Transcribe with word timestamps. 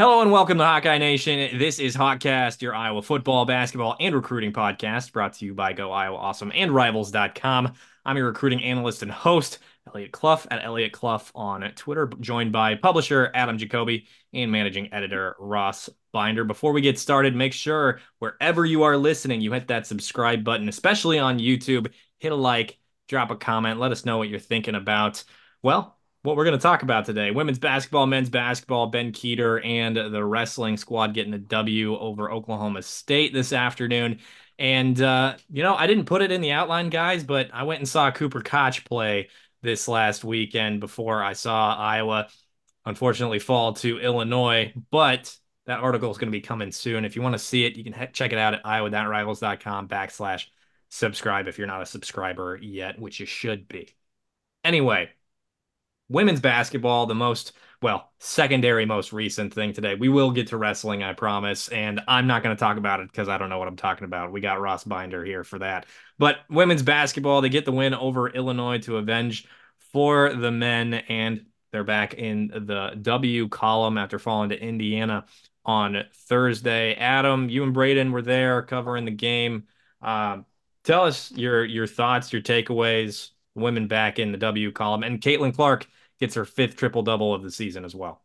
Hello 0.00 0.20
and 0.22 0.30
welcome 0.30 0.58
to 0.58 0.64
Hawkeye 0.64 0.98
Nation. 0.98 1.58
This 1.58 1.80
is 1.80 1.96
Hawkcast, 1.96 2.62
your 2.62 2.72
Iowa 2.72 3.02
football, 3.02 3.44
basketball, 3.46 3.96
and 3.98 4.14
recruiting 4.14 4.52
podcast 4.52 5.10
brought 5.10 5.32
to 5.32 5.44
you 5.44 5.54
by 5.54 5.72
Go 5.72 5.90
Iowa 5.90 6.16
Awesome 6.16 6.52
and 6.54 6.72
Rivals.com. 6.72 7.72
I'm 8.04 8.16
your 8.16 8.26
recruiting 8.26 8.62
analyst 8.62 9.02
and 9.02 9.10
host, 9.10 9.58
Elliot 9.88 10.12
Clough 10.12 10.46
at 10.52 10.64
Elliot 10.64 10.92
Clough 10.92 11.24
on 11.34 11.68
Twitter, 11.74 12.08
joined 12.20 12.52
by 12.52 12.76
publisher 12.76 13.32
Adam 13.34 13.58
Jacoby 13.58 14.06
and 14.32 14.52
managing 14.52 14.94
editor 14.94 15.34
Ross 15.40 15.90
Binder. 16.12 16.44
Before 16.44 16.70
we 16.70 16.80
get 16.80 16.96
started, 16.96 17.34
make 17.34 17.52
sure 17.52 17.98
wherever 18.20 18.64
you 18.64 18.84
are 18.84 18.96
listening, 18.96 19.40
you 19.40 19.52
hit 19.52 19.66
that 19.66 19.88
subscribe 19.88 20.44
button, 20.44 20.68
especially 20.68 21.18
on 21.18 21.40
YouTube. 21.40 21.92
Hit 22.20 22.30
a 22.30 22.36
like, 22.36 22.78
drop 23.08 23.32
a 23.32 23.36
comment, 23.36 23.80
let 23.80 23.90
us 23.90 24.04
know 24.04 24.18
what 24.18 24.28
you're 24.28 24.38
thinking 24.38 24.76
about. 24.76 25.24
Well, 25.60 25.97
what 26.22 26.36
we're 26.36 26.44
going 26.44 26.58
to 26.58 26.62
talk 26.62 26.82
about 26.82 27.04
today 27.04 27.30
women's 27.30 27.58
basketball, 27.58 28.06
men's 28.06 28.30
basketball, 28.30 28.88
Ben 28.88 29.12
Kueter, 29.12 29.64
and 29.64 29.96
the 29.96 30.24
wrestling 30.24 30.76
squad 30.76 31.14
getting 31.14 31.34
a 31.34 31.38
W 31.38 31.96
over 31.96 32.30
Oklahoma 32.30 32.82
State 32.82 33.32
this 33.32 33.52
afternoon. 33.52 34.20
And, 34.58 35.00
uh, 35.00 35.36
you 35.50 35.62
know, 35.62 35.76
I 35.76 35.86
didn't 35.86 36.06
put 36.06 36.22
it 36.22 36.32
in 36.32 36.40
the 36.40 36.50
outline, 36.50 36.90
guys, 36.90 37.22
but 37.22 37.50
I 37.52 37.62
went 37.62 37.78
and 37.78 37.88
saw 37.88 38.10
Cooper 38.10 38.40
Koch 38.40 38.84
play 38.84 39.28
this 39.62 39.86
last 39.86 40.24
weekend 40.24 40.80
before 40.80 41.22
I 41.22 41.32
saw 41.34 41.76
Iowa 41.76 42.28
unfortunately 42.84 43.38
fall 43.38 43.74
to 43.74 43.98
Illinois. 44.00 44.72
But 44.90 45.36
that 45.66 45.80
article 45.80 46.10
is 46.10 46.18
going 46.18 46.28
to 46.28 46.36
be 46.36 46.40
coming 46.40 46.72
soon. 46.72 47.04
If 47.04 47.14
you 47.14 47.22
want 47.22 47.34
to 47.34 47.38
see 47.38 47.64
it, 47.64 47.76
you 47.76 47.84
can 47.84 48.08
check 48.12 48.32
it 48.32 48.38
out 48.38 48.54
at 48.54 48.66
iowa.rivals.com 48.66 49.88
backslash 49.88 50.46
subscribe 50.88 51.46
if 51.46 51.58
you're 51.58 51.66
not 51.66 51.82
a 51.82 51.86
subscriber 51.86 52.58
yet, 52.60 52.98
which 52.98 53.20
you 53.20 53.26
should 53.26 53.68
be. 53.68 53.94
Anyway, 54.64 55.10
women's 56.08 56.40
basketball, 56.40 57.06
the 57.06 57.14
most, 57.14 57.52
well, 57.82 58.10
secondary, 58.18 58.86
most 58.86 59.12
recent 59.12 59.52
thing 59.52 59.72
today. 59.72 59.94
We 59.94 60.08
will 60.08 60.30
get 60.30 60.48
to 60.48 60.56
wrestling, 60.56 61.02
I 61.02 61.12
promise. 61.12 61.68
And 61.68 62.00
I'm 62.08 62.26
not 62.26 62.42
going 62.42 62.56
to 62.56 62.60
talk 62.60 62.76
about 62.76 63.00
it 63.00 63.10
because 63.10 63.28
I 63.28 63.38
don't 63.38 63.48
know 63.48 63.58
what 63.58 63.68
I'm 63.68 63.76
talking 63.76 64.04
about. 64.04 64.32
We 64.32 64.40
got 64.40 64.60
Ross 64.60 64.84
Binder 64.84 65.24
here 65.24 65.44
for 65.44 65.58
that. 65.60 65.86
But 66.18 66.38
women's 66.50 66.82
basketball, 66.82 67.40
they 67.40 67.48
get 67.48 67.64
the 67.64 67.72
win 67.72 67.94
over 67.94 68.28
Illinois 68.28 68.78
to 68.78 68.96
avenge 68.96 69.46
for 69.92 70.34
the 70.34 70.50
men. 70.50 70.94
And 70.94 71.46
they're 71.72 71.84
back 71.84 72.14
in 72.14 72.48
the 72.48 72.98
W 73.00 73.48
column 73.48 73.98
after 73.98 74.18
falling 74.18 74.48
to 74.50 74.60
Indiana 74.60 75.26
on 75.64 76.04
Thursday. 76.14 76.94
Adam, 76.94 77.50
you 77.50 77.62
and 77.62 77.74
Braden 77.74 78.10
were 78.10 78.22
there 78.22 78.62
covering 78.62 79.04
the 79.04 79.10
game. 79.10 79.64
Uh, 80.00 80.38
tell 80.84 81.04
us 81.04 81.30
your 81.32 81.64
your 81.64 81.86
thoughts, 81.86 82.32
your 82.32 82.42
takeaways. 82.42 83.30
Women 83.54 83.88
back 83.88 84.18
in 84.18 84.30
the 84.32 84.38
W 84.38 84.70
column, 84.70 85.02
and 85.02 85.20
Caitlin 85.20 85.54
Clark 85.54 85.86
gets 86.18 86.34
her 86.34 86.44
fifth 86.44 86.76
triple 86.76 87.02
double 87.02 87.34
of 87.34 87.42
the 87.42 87.50
season 87.50 87.84
as 87.84 87.94
well. 87.94 88.22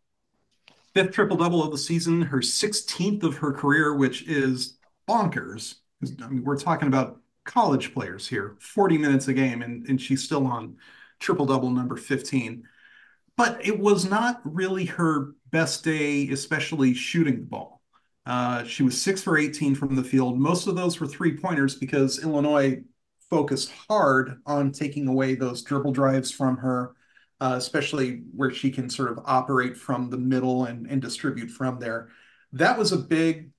Fifth 0.94 1.12
triple 1.12 1.38
double 1.38 1.64
of 1.64 1.72
the 1.72 1.78
season, 1.78 2.22
her 2.22 2.40
16th 2.40 3.24
of 3.24 3.38
her 3.38 3.52
career, 3.52 3.96
which 3.96 4.28
is 4.28 4.78
bonkers. 5.08 5.76
I 6.22 6.28
mean, 6.28 6.44
we're 6.44 6.58
talking 6.58 6.88
about 6.88 7.20
college 7.46 7.94
players 7.94 8.28
here, 8.28 8.56
40 8.60 8.98
minutes 8.98 9.28
a 9.28 9.34
game, 9.34 9.62
and, 9.62 9.88
and 9.88 10.00
she's 10.00 10.24
still 10.24 10.46
on 10.46 10.78
triple 11.20 11.46
double 11.46 11.70
number 11.70 11.96
15. 11.96 12.64
But 13.36 13.66
it 13.66 13.80
was 13.80 14.06
not 14.06 14.42
really 14.44 14.86
her 14.86 15.34
best 15.50 15.84
day, 15.84 16.30
especially 16.30 16.94
shooting 16.94 17.40
the 17.40 17.46
ball. 17.46 17.82
Uh, 18.26 18.64
she 18.64 18.84
was 18.84 19.02
six 19.02 19.22
for 19.22 19.38
18 19.38 19.76
from 19.76 19.96
the 19.96 20.04
field. 20.04 20.40
Most 20.40 20.68
of 20.68 20.76
those 20.76 21.00
were 21.00 21.08
three 21.08 21.36
pointers 21.36 21.76
because 21.76 22.24
Illinois 22.24 22.82
focused 23.30 23.72
hard 23.90 24.40
on 24.46 24.72
taking 24.72 25.08
away 25.08 25.36
those 25.36 25.64
dribble 25.64 25.92
drives 25.92 26.32
from 26.32 26.58
her 26.58 26.94
uh, 27.44 27.56
especially 27.58 28.22
where 28.34 28.52
she 28.52 28.72
can 28.72 28.90
sort 28.90 29.12
of 29.12 29.20
operate 29.26 29.76
from 29.76 30.10
the 30.10 30.18
middle 30.18 30.64
and, 30.64 30.88
and 30.88 31.02
distribute 31.02 31.50
from 31.50 31.78
there. 31.78 32.08
That 32.54 32.78
was 32.78 32.94
a 32.94 32.98
big 32.98 33.52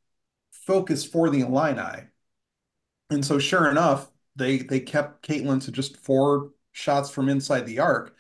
focus 0.51 1.05
for 1.05 1.29
the 1.29 1.41
Illini. 1.41 2.05
And 3.11 3.23
so, 3.23 3.39
sure 3.39 3.71
enough, 3.71 4.11
they 4.37 4.59
they 4.59 4.81
kept 4.81 5.29
Caitlin 5.29 5.63
to 5.65 5.71
just 5.71 5.99
four 5.99 6.53
shots 6.73 7.11
from 7.11 7.29
inside 7.29 7.67
the 7.67 7.81
arc, 7.81 8.17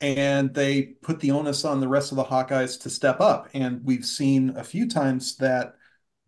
and 0.00 0.54
they 0.54 0.82
put 0.82 1.18
the 1.18 1.32
onus 1.32 1.64
on 1.64 1.80
the 1.80 1.88
rest 1.88 2.12
of 2.12 2.16
the 2.16 2.24
Hawkeyes 2.24 2.80
to 2.82 2.90
step 2.90 3.20
up. 3.20 3.48
And 3.54 3.84
we've 3.84 4.06
seen 4.06 4.50
a 4.56 4.62
few 4.62 4.88
times 4.88 5.36
that 5.38 5.74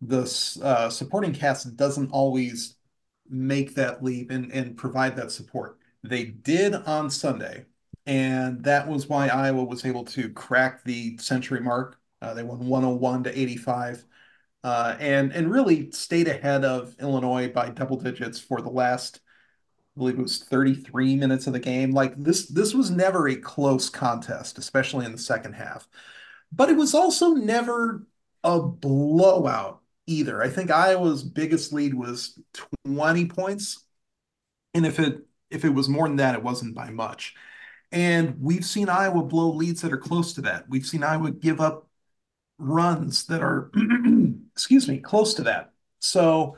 the 0.01 0.23
uh, 0.61 0.89
supporting 0.89 1.33
cast 1.33 1.77
doesn't 1.77 2.11
always 2.11 2.75
make 3.29 3.75
that 3.75 4.03
leap 4.03 4.31
and, 4.31 4.51
and 4.51 4.75
provide 4.75 5.15
that 5.15 5.31
support. 5.31 5.77
They 6.03 6.25
did 6.25 6.75
on 6.75 7.09
Sunday 7.09 7.67
and 8.05 8.63
that 8.63 8.87
was 8.87 9.07
why 9.07 9.27
Iowa 9.27 9.63
was 9.63 9.85
able 9.85 10.05
to 10.05 10.29
crack 10.29 10.83
the 10.83 11.17
century 11.17 11.61
mark. 11.61 11.99
Uh, 12.21 12.33
they 12.33 12.43
won 12.43 12.59
101 12.67 13.23
to 13.23 13.39
85, 13.39 14.05
uh, 14.63 14.95
and 14.99 15.31
and 15.33 15.51
really 15.51 15.91
stayed 15.91 16.27
ahead 16.27 16.65
of 16.65 16.95
Illinois 16.99 17.49
by 17.49 17.69
double 17.69 17.97
digits 17.97 18.39
for 18.39 18.61
the 18.61 18.69
last, 18.69 19.19
I 19.95 19.99
believe 19.99 20.19
it 20.19 20.21
was 20.21 20.43
33 20.43 21.15
minutes 21.15 21.47
of 21.47 21.53
the 21.53 21.59
game. 21.59 21.91
Like 21.91 22.17
this, 22.17 22.47
this 22.47 22.73
was 22.73 22.91
never 22.91 23.27
a 23.27 23.35
close 23.35 23.89
contest, 23.89 24.57
especially 24.57 25.05
in 25.05 25.11
the 25.11 25.17
second 25.17 25.53
half. 25.53 25.87
But 26.51 26.69
it 26.69 26.77
was 26.77 26.93
also 26.93 27.31
never 27.31 28.05
a 28.43 28.61
blowout 28.61 29.81
either. 30.07 30.41
I 30.41 30.49
think 30.49 30.71
Iowa's 30.71 31.23
biggest 31.23 31.73
lead 31.73 31.93
was 31.93 32.39
20 32.85 33.25
points, 33.27 33.83
and 34.73 34.85
if 34.85 34.99
it 34.99 35.25
if 35.49 35.65
it 35.65 35.69
was 35.69 35.89
more 35.89 36.07
than 36.07 36.17
that, 36.17 36.35
it 36.35 36.43
wasn't 36.43 36.75
by 36.75 36.89
much. 36.89 37.35
And 37.93 38.41
we've 38.41 38.65
seen 38.65 38.89
Iowa 38.89 39.23
blow 39.23 39.51
leads 39.51 39.81
that 39.81 39.93
are 39.93 39.97
close 39.97 40.33
to 40.33 40.41
that. 40.41 40.67
We've 40.67 40.85
seen 40.85 41.03
Iowa 41.03 41.29
give 41.29 41.61
up 41.61 41.87
runs 42.57 43.27
that 43.27 43.43
are, 43.43 43.71
excuse 44.51 44.87
me, 44.87 44.97
close 44.97 45.35
to 45.35 45.43
that. 45.43 45.73
So 45.99 46.57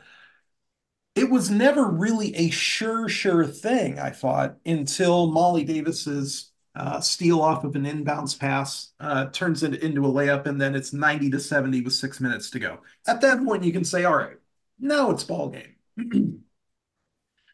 it 1.14 1.30
was 1.30 1.50
never 1.50 1.86
really 1.90 2.34
a 2.36 2.50
sure, 2.52 3.10
sure 3.10 3.46
thing, 3.46 4.00
I 4.00 4.12
thought, 4.12 4.56
until 4.66 5.28
Molly 5.28 5.66
Davis's 5.66 6.52
uh, 6.74 7.02
steal 7.02 7.42
off 7.42 7.66
of 7.66 7.76
an 7.76 7.84
inbounds 7.84 8.38
pass 8.38 8.94
uh, 9.02 9.26
turns 9.28 9.62
it 9.64 9.82
into 9.84 10.06
a 10.06 10.12
layup, 10.12 10.46
and 10.46 10.60
then 10.60 10.74
it's 10.74 10.94
90 10.94 11.32
to 11.32 11.40
70 11.40 11.82
with 11.82 11.94
six 11.94 12.22
minutes 12.22 12.50
to 12.52 12.60
go. 12.60 12.80
At 13.08 13.20
that 13.22 13.44
point, 13.44 13.64
you 13.66 13.74
can 13.74 13.84
say, 13.84 14.06
all 14.06 14.16
right, 14.16 14.38
now 14.80 15.12
it's 15.12 15.24
ball 15.26 15.50
game. 15.50 15.76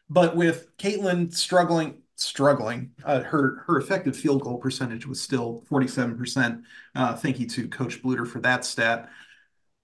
but 0.08 0.36
with 0.36 0.76
Caitlin 0.76 1.34
struggling, 1.34 2.01
struggling. 2.22 2.92
Uh, 3.04 3.20
her 3.20 3.64
her 3.66 3.78
effective 3.78 4.16
field 4.16 4.42
goal 4.42 4.58
percentage 4.58 5.06
was 5.06 5.20
still 5.20 5.64
47%. 5.70 6.62
Uh, 6.94 7.16
thank 7.16 7.38
you 7.40 7.46
to 7.48 7.68
Coach 7.68 8.02
Bluder 8.02 8.26
for 8.26 8.40
that 8.40 8.64
stat. 8.64 9.10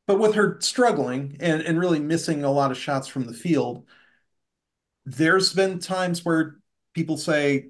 But 0.07 0.19
with 0.19 0.35
her 0.35 0.59
struggling 0.61 1.37
and, 1.41 1.61
and 1.63 1.79
really 1.79 1.99
missing 2.01 2.43
a 2.43 2.51
lot 2.51 2.71
of 2.71 2.79
shots 2.79 3.09
from 3.09 3.27
the 3.27 3.35
field, 3.35 3.85
there's 5.05 5.53
been 5.53 5.79
times 5.79 6.25
where 6.25 6.57
people 6.95 7.19
say, 7.19 7.69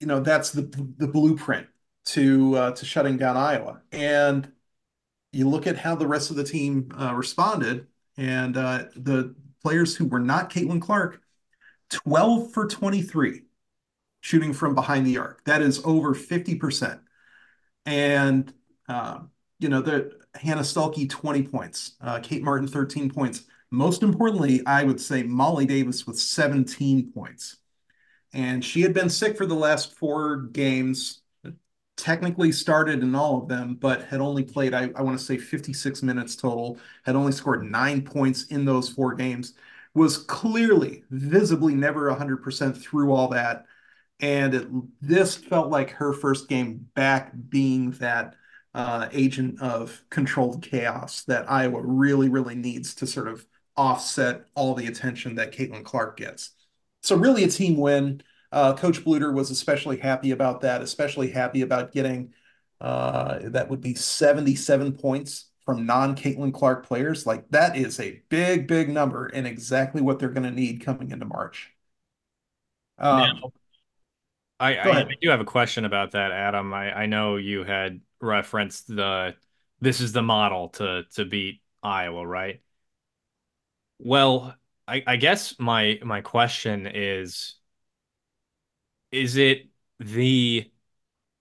you 0.00 0.06
know, 0.06 0.20
that's 0.20 0.50
the 0.50 0.62
the 0.98 1.08
blueprint 1.08 1.66
to 2.06 2.56
uh, 2.56 2.70
to 2.72 2.84
shutting 2.84 3.16
down 3.16 3.36
Iowa. 3.36 3.80
And 3.92 4.52
you 5.32 5.48
look 5.48 5.66
at 5.66 5.78
how 5.78 5.94
the 5.94 6.06
rest 6.06 6.30
of 6.30 6.36
the 6.36 6.44
team 6.44 6.90
uh, 6.98 7.14
responded, 7.14 7.86
and 8.16 8.56
uh, 8.56 8.84
the 8.94 9.34
players 9.62 9.96
who 9.96 10.06
were 10.06 10.20
not 10.20 10.50
Caitlin 10.50 10.80
Clark, 10.80 11.20
12 11.90 12.52
for 12.52 12.66
23 12.66 13.42
shooting 14.26 14.52
from 14.52 14.74
behind 14.74 15.06
the 15.06 15.18
arc. 15.18 15.44
That 15.44 15.62
is 15.62 15.80
over 15.84 16.12
50%. 16.12 16.98
And, 17.84 18.52
uh, 18.88 19.20
you 19.60 19.68
know, 19.68 19.80
the 19.80 20.18
Hannah 20.34 20.62
Stuelke, 20.62 21.08
20 21.08 21.44
points, 21.44 21.92
uh, 22.00 22.18
Kate 22.18 22.42
Martin, 22.42 22.66
13 22.66 23.08
points. 23.08 23.44
Most 23.70 24.02
importantly, 24.02 24.66
I 24.66 24.82
would 24.82 25.00
say 25.00 25.22
Molly 25.22 25.64
Davis 25.64 26.08
with 26.08 26.18
17 26.18 27.12
points. 27.12 27.58
And 28.32 28.64
she 28.64 28.80
had 28.80 28.92
been 28.92 29.08
sick 29.10 29.36
for 29.36 29.46
the 29.46 29.54
last 29.54 29.94
four 29.94 30.38
games, 30.38 31.20
technically 31.96 32.50
started 32.50 33.04
in 33.04 33.14
all 33.14 33.40
of 33.40 33.48
them, 33.48 33.76
but 33.76 34.06
had 34.06 34.20
only 34.20 34.42
played, 34.42 34.74
I, 34.74 34.90
I 34.96 35.02
want 35.02 35.16
to 35.16 35.24
say 35.24 35.38
56 35.38 36.02
minutes 36.02 36.34
total, 36.34 36.78
had 37.04 37.14
only 37.14 37.30
scored 37.30 37.62
nine 37.62 38.02
points 38.02 38.46
in 38.46 38.64
those 38.64 38.88
four 38.88 39.14
games, 39.14 39.54
was 39.94 40.18
clearly, 40.18 41.04
visibly 41.10 41.76
never 41.76 42.10
100% 42.12 42.76
through 42.76 43.12
all 43.12 43.28
that 43.28 43.66
and 44.20 44.54
it, 44.54 44.68
this 45.00 45.36
felt 45.36 45.70
like 45.70 45.90
her 45.90 46.12
first 46.12 46.48
game 46.48 46.88
back 46.94 47.32
being 47.48 47.92
that 47.92 48.34
uh, 48.74 49.08
agent 49.12 49.60
of 49.60 50.02
controlled 50.10 50.62
chaos 50.62 51.22
that 51.24 51.50
Iowa 51.50 51.80
really, 51.82 52.28
really 52.28 52.54
needs 52.54 52.94
to 52.96 53.06
sort 53.06 53.28
of 53.28 53.46
offset 53.76 54.46
all 54.54 54.74
the 54.74 54.86
attention 54.86 55.34
that 55.36 55.52
Caitlin 55.52 55.84
Clark 55.84 56.16
gets. 56.18 56.50
So 57.02 57.16
really 57.16 57.44
a 57.44 57.48
team 57.48 57.76
win. 57.76 58.22
Uh, 58.52 58.74
Coach 58.74 59.04
Bluder 59.04 59.32
was 59.32 59.50
especially 59.50 59.98
happy 59.98 60.30
about 60.30 60.62
that, 60.62 60.82
especially 60.82 61.30
happy 61.30 61.62
about 61.62 61.92
getting 61.92 62.32
uh, 62.80 63.38
that 63.44 63.70
would 63.70 63.80
be 63.80 63.94
77 63.94 64.92
points 64.92 65.46
from 65.64 65.86
non-Caitlin 65.86 66.52
Clark 66.52 66.86
players. 66.86 67.26
Like 67.26 67.48
that 67.50 67.76
is 67.76 67.98
a 67.98 68.22
big, 68.28 68.66
big 68.66 68.88
number 68.88 69.26
and 69.26 69.46
exactly 69.46 70.00
what 70.00 70.18
they're 70.18 70.28
going 70.28 70.44
to 70.44 70.50
need 70.50 70.84
coming 70.84 71.10
into 71.10 71.24
March. 71.24 71.72
Um, 72.98 73.40
I, 74.58 74.76
I, 74.76 75.00
I, 75.00 75.14
do 75.20 75.28
have 75.28 75.40
a 75.40 75.44
question 75.44 75.84
about 75.84 76.12
that, 76.12 76.32
Adam. 76.32 76.72
I, 76.72 77.02
I 77.02 77.06
know 77.06 77.36
you 77.36 77.62
had 77.64 78.00
referenced 78.20 78.88
the 78.88 79.34
this 79.80 80.00
is 80.00 80.12
the 80.12 80.22
model 80.22 80.70
to 80.70 81.04
to 81.14 81.24
beat 81.24 81.60
Iowa, 81.82 82.26
right? 82.26 82.62
Well, 83.98 84.54
I, 84.88 85.02
I 85.06 85.16
guess 85.16 85.58
my 85.58 85.98
my 86.02 86.20
question 86.20 86.86
is, 86.86 87.56
is 89.12 89.36
it 89.36 89.68
the 89.98 90.70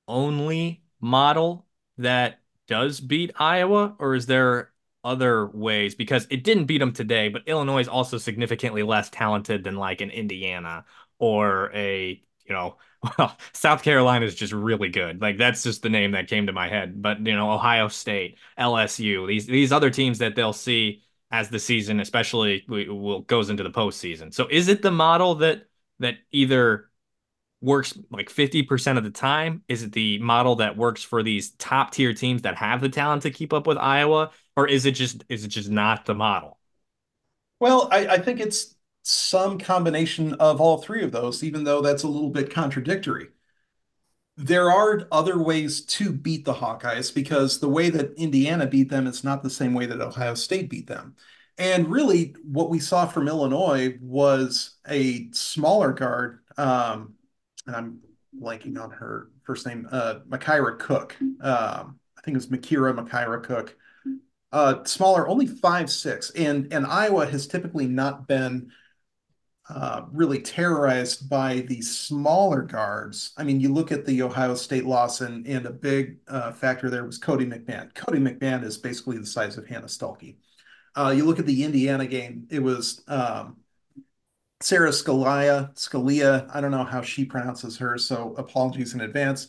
only 0.07 0.83
model 0.99 1.65
that 1.97 2.39
does 2.67 2.99
beat 2.99 3.31
Iowa, 3.37 3.95
or 3.99 4.15
is 4.15 4.25
there 4.25 4.71
other 5.03 5.47
ways? 5.47 5.95
Because 5.95 6.27
it 6.29 6.43
didn't 6.43 6.65
beat 6.65 6.79
them 6.79 6.93
today, 6.93 7.29
but 7.29 7.47
Illinois 7.47 7.81
is 7.81 7.87
also 7.87 8.17
significantly 8.17 8.83
less 8.83 9.09
talented 9.09 9.63
than 9.63 9.75
like 9.75 10.01
an 10.01 10.09
Indiana 10.09 10.85
or 11.19 11.71
a, 11.73 12.21
you 12.45 12.53
know, 12.53 12.77
well, 13.17 13.37
South 13.53 13.83
Carolina 13.83 14.25
is 14.25 14.35
just 14.35 14.53
really 14.53 14.89
good. 14.89 15.21
Like 15.21 15.37
that's 15.37 15.63
just 15.63 15.81
the 15.81 15.89
name 15.89 16.11
that 16.11 16.27
came 16.27 16.47
to 16.47 16.53
my 16.53 16.67
head. 16.67 17.01
But 17.01 17.25
you 17.25 17.35
know, 17.35 17.51
Ohio 17.51 17.87
State, 17.87 18.37
LSU, 18.57 19.27
these 19.27 19.45
these 19.45 19.71
other 19.71 19.89
teams 19.89 20.19
that 20.19 20.35
they'll 20.35 20.53
see 20.53 21.03
as 21.31 21.49
the 21.49 21.59
season, 21.59 21.99
especially 21.99 22.63
will 22.67 23.21
goes 23.21 23.49
into 23.49 23.63
the 23.63 23.71
postseason. 23.71 24.33
So 24.33 24.47
is 24.49 24.67
it 24.67 24.81
the 24.81 24.91
model 24.91 25.35
that 25.35 25.67
that 25.99 26.15
either 26.31 26.89
works 27.61 27.97
like 28.11 28.29
50% 28.29 28.97
of 28.97 29.03
the 29.03 29.09
time? 29.09 29.63
Is 29.67 29.83
it 29.83 29.91
the 29.91 30.19
model 30.19 30.57
that 30.57 30.77
works 30.77 31.03
for 31.03 31.23
these 31.23 31.51
top 31.51 31.91
tier 31.91 32.13
teams 32.13 32.43
that 32.43 32.55
have 32.55 32.81
the 32.81 32.89
talent 32.89 33.23
to 33.23 33.31
keep 33.31 33.53
up 33.53 33.67
with 33.67 33.77
Iowa? 33.77 34.31
Or 34.55 34.67
is 34.67 34.85
it 34.85 34.91
just 34.91 35.23
is 35.29 35.43
it 35.43 35.49
just 35.49 35.69
not 35.69 36.05
the 36.05 36.15
model? 36.15 36.59
Well, 37.59 37.87
I, 37.91 38.07
I 38.07 38.17
think 38.19 38.39
it's 38.39 38.74
some 39.07 39.57
combination 39.57 40.33
of 40.35 40.59
all 40.59 40.81
three 40.81 41.03
of 41.03 41.11
those, 41.11 41.43
even 41.43 41.63
though 41.63 41.81
that's 41.81 42.03
a 42.03 42.07
little 42.07 42.29
bit 42.29 42.51
contradictory. 42.51 43.27
There 44.37 44.69
are 44.69 45.07
other 45.11 45.41
ways 45.41 45.85
to 45.85 46.11
beat 46.11 46.43
the 46.43 46.53
Hawkeyes 46.53 47.13
because 47.13 47.59
the 47.59 47.69
way 47.69 47.89
that 47.89 48.13
Indiana 48.17 48.67
beat 48.67 48.89
them 48.89 49.07
is 49.07 49.23
not 49.23 49.43
the 49.43 49.49
same 49.49 49.73
way 49.73 49.85
that 49.85 50.01
Ohio 50.01 50.33
State 50.33 50.69
beat 50.69 50.87
them. 50.87 51.15
And 51.57 51.87
really, 51.87 52.35
what 52.43 52.69
we 52.69 52.79
saw 52.79 53.05
from 53.05 53.29
Illinois 53.29 53.97
was 54.01 54.75
a 54.87 55.31
smaller 55.31 55.93
guard 55.93 56.39
um, 56.57 57.13
and 57.67 57.75
I'm 57.75 57.99
blanking 58.39 58.81
on 58.81 58.91
her 58.91 59.29
first 59.43 59.65
name, 59.65 59.87
uh, 59.91 60.15
Makira 60.27 60.77
Cook. 60.79 61.15
Um, 61.21 61.99
I 62.17 62.21
think 62.23 62.35
it 62.35 62.35
was 62.35 62.47
Makira 62.47 62.95
Makira 62.95 63.43
Cook. 63.43 63.75
Uh, 64.51 64.83
smaller, 64.85 65.27
only 65.27 65.47
five 65.47 65.89
six, 65.89 66.29
and 66.31 66.71
and 66.71 66.85
Iowa 66.85 67.25
has 67.25 67.47
typically 67.47 67.87
not 67.87 68.27
been 68.27 68.71
uh, 69.67 70.05
really 70.11 70.39
terrorized 70.39 71.27
by 71.29 71.61
the 71.61 71.81
smaller 71.81 72.61
guards. 72.61 73.33
I 73.37 73.43
mean, 73.43 73.59
you 73.59 73.73
look 73.73 73.91
at 73.91 74.05
the 74.05 74.21
Ohio 74.21 74.55
State 74.55 74.85
loss, 74.85 75.21
and 75.21 75.45
and 75.47 75.65
a 75.65 75.71
big 75.71 76.17
uh, 76.27 76.51
factor 76.51 76.89
there 76.89 77.03
was 77.03 77.17
Cotie 77.17 77.47
McMahon. 77.47 77.93
Cotie 77.95 78.19
McMahon 78.19 78.63
is 78.63 78.77
basically 78.77 79.17
the 79.17 79.25
size 79.25 79.57
of 79.57 79.65
Hannah 79.67 79.87
Stuelke. 79.87 80.35
Uh, 80.95 81.13
you 81.15 81.25
look 81.25 81.39
at 81.39 81.45
the 81.47 81.63
Indiana 81.63 82.05
game; 82.05 82.47
it 82.51 82.61
was 82.61 83.03
um, 83.07 83.57
Sara 84.61 84.89
Scalia, 84.89 85.73
Scalia, 85.75 86.49
I 86.53 86.61
don't 86.61 86.71
know 86.71 86.83
how 86.83 87.01
she 87.01 87.25
pronounces 87.25 87.77
her, 87.77 87.97
so 87.97 88.33
apologies 88.37 88.93
in 88.93 89.01
advance. 89.01 89.47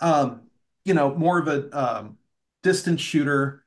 Um, 0.00 0.42
you 0.84 0.94
know, 0.94 1.14
more 1.14 1.38
of 1.38 1.48
a 1.48 1.78
um, 1.78 2.18
distant 2.62 3.00
shooter, 3.00 3.64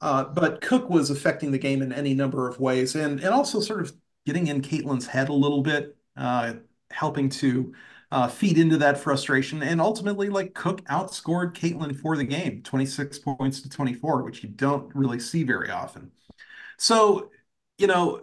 uh, 0.00 0.24
but 0.24 0.60
Cook 0.60 0.90
was 0.90 1.10
affecting 1.10 1.50
the 1.50 1.58
game 1.58 1.80
in 1.82 1.92
any 1.92 2.14
number 2.14 2.48
of 2.48 2.60
ways, 2.60 2.94
and 2.94 3.20
and 3.20 3.30
also 3.30 3.60
sort 3.60 3.80
of 3.80 3.92
getting 4.28 4.48
in 4.48 4.60
Caitlin's 4.60 5.06
head 5.06 5.30
a 5.30 5.32
little 5.32 5.62
bit, 5.62 5.96
uh, 6.14 6.52
helping 6.90 7.30
to 7.30 7.72
uh, 8.12 8.28
feed 8.28 8.58
into 8.58 8.76
that 8.76 8.98
frustration, 8.98 9.62
and 9.62 9.80
ultimately, 9.80 10.28
like 10.28 10.52
Cook 10.52 10.84
outscored 10.84 11.54
Caitlin 11.54 11.98
for 11.98 12.14
the 12.14 12.24
game, 12.24 12.62
26 12.62 13.20
points 13.20 13.62
to 13.62 13.70
24, 13.70 14.22
which 14.22 14.42
you 14.42 14.50
don't 14.50 14.94
really 14.94 15.18
see 15.18 15.44
very 15.44 15.70
often. 15.70 16.10
So, 16.76 17.30
you 17.78 17.86
know, 17.86 18.20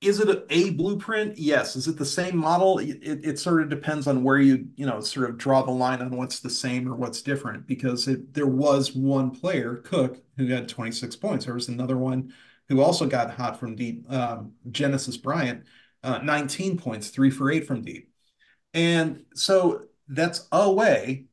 is 0.00 0.18
it 0.18 0.28
a, 0.28 0.44
a, 0.52 0.70
blueprint? 0.70 1.38
Yes. 1.38 1.76
Is 1.76 1.86
it 1.86 1.96
the 1.96 2.04
same 2.04 2.36
model? 2.36 2.80
It, 2.80 2.98
it, 3.02 3.38
sort 3.38 3.62
of 3.62 3.68
depends 3.68 4.08
on 4.08 4.24
where 4.24 4.38
you, 4.38 4.66
you 4.74 4.84
know, 4.84 5.00
sort 5.00 5.30
of 5.30 5.38
draw 5.38 5.62
the 5.62 5.70
line 5.70 6.02
on 6.02 6.10
what's 6.16 6.40
the 6.40 6.50
same 6.50 6.88
or 6.88 6.96
what's 6.96 7.22
different 7.22 7.68
because 7.68 8.08
it, 8.08 8.34
there 8.34 8.48
was 8.48 8.94
one 8.94 9.30
player, 9.30 9.76
Cook, 9.76 10.18
who 10.36 10.48
had 10.48 10.68
26 10.68 11.14
points. 11.16 11.44
There 11.44 11.54
was 11.54 11.68
another 11.68 11.96
one 11.96 12.32
who 12.68 12.80
also 12.80 13.06
got 13.06 13.30
hot 13.32 13.58
from 13.58 13.76
deep, 13.76 14.10
um, 14.10 14.52
Genesis 14.70 15.16
Bryant, 15.16 15.64
uh, 16.02 16.18
19 16.18 16.78
points, 16.78 17.08
three 17.10 17.30
for 17.30 17.50
eight 17.50 17.66
from 17.66 17.82
deep. 17.82 18.10
And 18.74 19.24
so 19.34 19.84
that's 20.08 20.48
a 20.52 20.70
way 20.70 21.26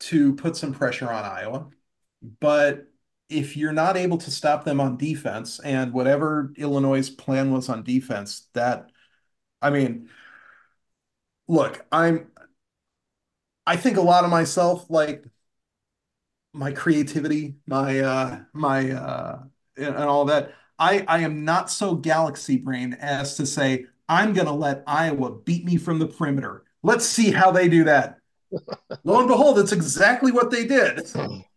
to 0.00 0.34
put 0.36 0.56
some 0.56 0.72
pressure 0.72 1.10
on 1.10 1.24
Iowa. 1.24 1.68
But 2.40 2.86
if 3.28 3.56
you're 3.56 3.72
not 3.72 3.96
able 3.96 4.18
to 4.18 4.30
stop 4.30 4.64
them 4.64 4.80
on 4.80 4.96
defense 4.96 5.60
and 5.60 5.92
whatever 5.92 6.52
Illinois' 6.56 7.10
plan 7.10 7.52
was 7.52 7.68
on 7.68 7.82
defense, 7.84 8.48
that 8.54 8.90
I 9.62 9.70
mean, 9.70 10.08
look, 11.48 11.84
I'm 11.92 12.30
I 13.66 13.76
think 13.76 13.96
a 13.98 14.02
lot 14.02 14.24
of 14.24 14.30
myself, 14.30 14.86
like 14.88 15.24
my 16.52 16.72
creativity, 16.72 17.56
my 17.66 18.00
uh 18.00 18.40
my 18.52 18.90
uh 18.90 19.42
and 19.76 19.96
all 19.96 20.26
that. 20.26 20.52
I 20.78 21.04
I 21.08 21.20
am 21.20 21.44
not 21.44 21.70
so 21.70 21.94
galaxy 21.94 22.56
brain 22.56 22.94
as 22.94 23.36
to 23.36 23.46
say 23.46 23.86
I'm 24.08 24.32
gonna 24.32 24.54
let 24.54 24.84
Iowa 24.86 25.32
beat 25.32 25.64
me 25.64 25.76
from 25.76 25.98
the 25.98 26.06
perimeter. 26.06 26.64
Let's 26.82 27.04
see 27.04 27.30
how 27.30 27.50
they 27.50 27.68
do 27.68 27.84
that. 27.84 28.18
Lo 29.04 29.18
and 29.18 29.28
behold, 29.28 29.58
it's 29.58 29.72
exactly 29.72 30.32
what 30.32 30.50
they 30.50 30.66
did. 30.66 31.06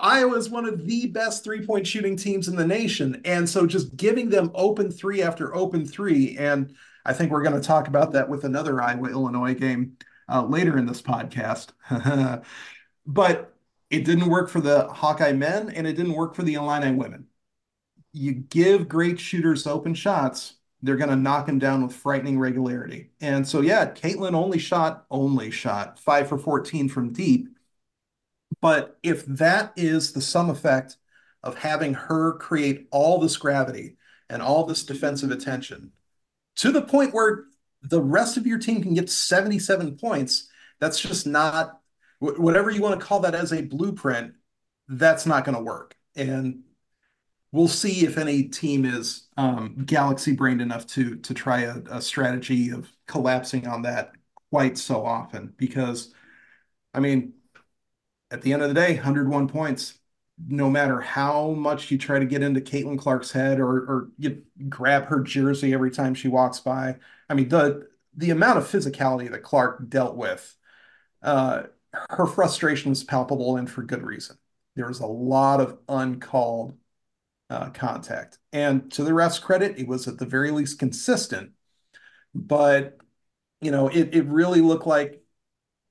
Iowa 0.00 0.36
is 0.36 0.48
one 0.48 0.64
of 0.64 0.86
the 0.86 1.06
best 1.06 1.44
three 1.44 1.64
point 1.64 1.86
shooting 1.86 2.16
teams 2.16 2.48
in 2.48 2.56
the 2.56 2.66
nation. 2.66 3.20
And 3.24 3.48
so 3.48 3.66
just 3.66 3.96
giving 3.96 4.30
them 4.30 4.50
open 4.54 4.90
three 4.90 5.22
after 5.22 5.54
open 5.54 5.84
three. 5.86 6.36
And 6.38 6.74
I 7.04 7.12
think 7.12 7.30
we're 7.30 7.42
going 7.42 7.60
to 7.60 7.66
talk 7.66 7.88
about 7.88 8.12
that 8.12 8.28
with 8.28 8.44
another 8.44 8.80
Iowa 8.82 9.08
Illinois 9.08 9.54
game 9.54 9.96
uh, 10.28 10.44
later 10.44 10.78
in 10.78 10.86
this 10.86 11.02
podcast. 11.02 11.72
but 13.06 13.54
it 13.90 14.04
didn't 14.04 14.28
work 14.28 14.48
for 14.50 14.60
the 14.60 14.88
Hawkeye 14.88 15.32
men 15.32 15.70
and 15.70 15.86
it 15.86 15.94
didn't 15.94 16.12
work 16.12 16.34
for 16.34 16.42
the 16.42 16.54
Illini 16.54 16.92
women. 16.92 17.26
You 18.18 18.32
give 18.32 18.88
great 18.88 19.18
shooters 19.20 19.66
open 19.66 19.94
shots, 19.94 20.54
they're 20.82 20.96
going 20.96 21.10
to 21.10 21.16
knock 21.16 21.46
them 21.46 21.58
down 21.58 21.82
with 21.82 21.94
frightening 21.94 22.38
regularity. 22.38 23.10
And 23.20 23.46
so, 23.46 23.60
yeah, 23.60 23.90
Caitlin 23.90 24.34
only 24.34 24.58
shot, 24.58 25.06
only 25.10 25.50
shot 25.50 25.98
five 25.98 26.28
for 26.28 26.38
14 26.38 26.88
from 26.88 27.12
deep 27.12 27.48
but 28.60 28.98
if 29.02 29.24
that 29.26 29.72
is 29.76 30.12
the 30.12 30.20
sum 30.20 30.50
effect 30.50 30.96
of 31.42 31.58
having 31.58 31.94
her 31.94 32.34
create 32.34 32.88
all 32.90 33.18
this 33.18 33.36
gravity 33.36 33.96
and 34.28 34.42
all 34.42 34.64
this 34.64 34.84
defensive 34.84 35.30
attention 35.30 35.92
to 36.56 36.72
the 36.72 36.82
point 36.82 37.14
where 37.14 37.44
the 37.82 38.02
rest 38.02 38.36
of 38.36 38.46
your 38.46 38.58
team 38.58 38.82
can 38.82 38.94
get 38.94 39.08
77 39.08 39.96
points, 39.96 40.48
that's 40.80 41.00
just 41.00 41.26
not 41.26 41.80
whatever 42.18 42.70
you 42.70 42.82
want 42.82 42.98
to 42.98 43.06
call 43.06 43.20
that 43.20 43.36
as 43.36 43.52
a 43.52 43.62
blueprint, 43.62 44.34
that's 44.88 45.26
not 45.26 45.44
going 45.44 45.56
to 45.56 45.62
work. 45.62 45.94
And 46.16 46.64
we'll 47.52 47.68
see 47.68 48.04
if 48.04 48.18
any 48.18 48.44
team 48.44 48.84
is 48.84 49.28
um, 49.36 49.84
galaxy 49.86 50.32
brained 50.34 50.60
enough 50.62 50.86
to 50.86 51.16
to 51.16 51.34
try 51.34 51.60
a, 51.62 51.76
a 51.90 52.02
strategy 52.02 52.70
of 52.70 52.92
collapsing 53.06 53.66
on 53.66 53.82
that 53.82 54.12
quite 54.50 54.78
so 54.78 55.04
often 55.04 55.54
because 55.56 56.14
I 56.94 57.00
mean 57.00 57.34
at 58.30 58.42
the 58.42 58.52
end 58.52 58.62
of 58.62 58.68
the 58.68 58.74
day, 58.74 58.94
101 58.94 59.48
points. 59.48 59.94
No 60.46 60.70
matter 60.70 61.00
how 61.00 61.50
much 61.50 61.90
you 61.90 61.98
try 61.98 62.20
to 62.20 62.24
get 62.24 62.44
into 62.44 62.60
Caitlin 62.60 62.96
Clark's 62.98 63.32
head 63.32 63.58
or 63.58 63.70
or 63.70 64.08
you 64.18 64.42
grab 64.68 65.06
her 65.06 65.20
jersey 65.20 65.74
every 65.74 65.90
time 65.90 66.14
she 66.14 66.28
walks 66.28 66.60
by. 66.60 66.96
I 67.28 67.34
mean, 67.34 67.48
the 67.48 67.88
the 68.16 68.30
amount 68.30 68.58
of 68.58 68.64
physicality 68.68 69.30
that 69.32 69.42
Clark 69.42 69.88
dealt 69.88 70.16
with, 70.16 70.56
uh, 71.22 71.64
her 72.10 72.26
frustration 72.26 72.90
was 72.90 73.02
palpable 73.04 73.56
and 73.56 73.68
for 73.70 73.82
good 73.82 74.02
reason. 74.02 74.38
There 74.76 74.86
was 74.86 75.00
a 75.00 75.06
lot 75.06 75.60
of 75.60 75.78
uncalled 75.88 76.77
uh, 77.50 77.70
contact. 77.70 78.38
And 78.52 78.90
to 78.92 79.04
the 79.04 79.14
ref's 79.14 79.38
credit, 79.38 79.78
it 79.78 79.88
was 79.88 80.06
at 80.08 80.18
the 80.18 80.26
very 80.26 80.50
least 80.50 80.78
consistent. 80.78 81.52
But, 82.34 82.98
you 83.60 83.70
know, 83.70 83.88
it, 83.88 84.14
it 84.14 84.26
really 84.26 84.60
looked 84.60 84.86
like 84.86 85.22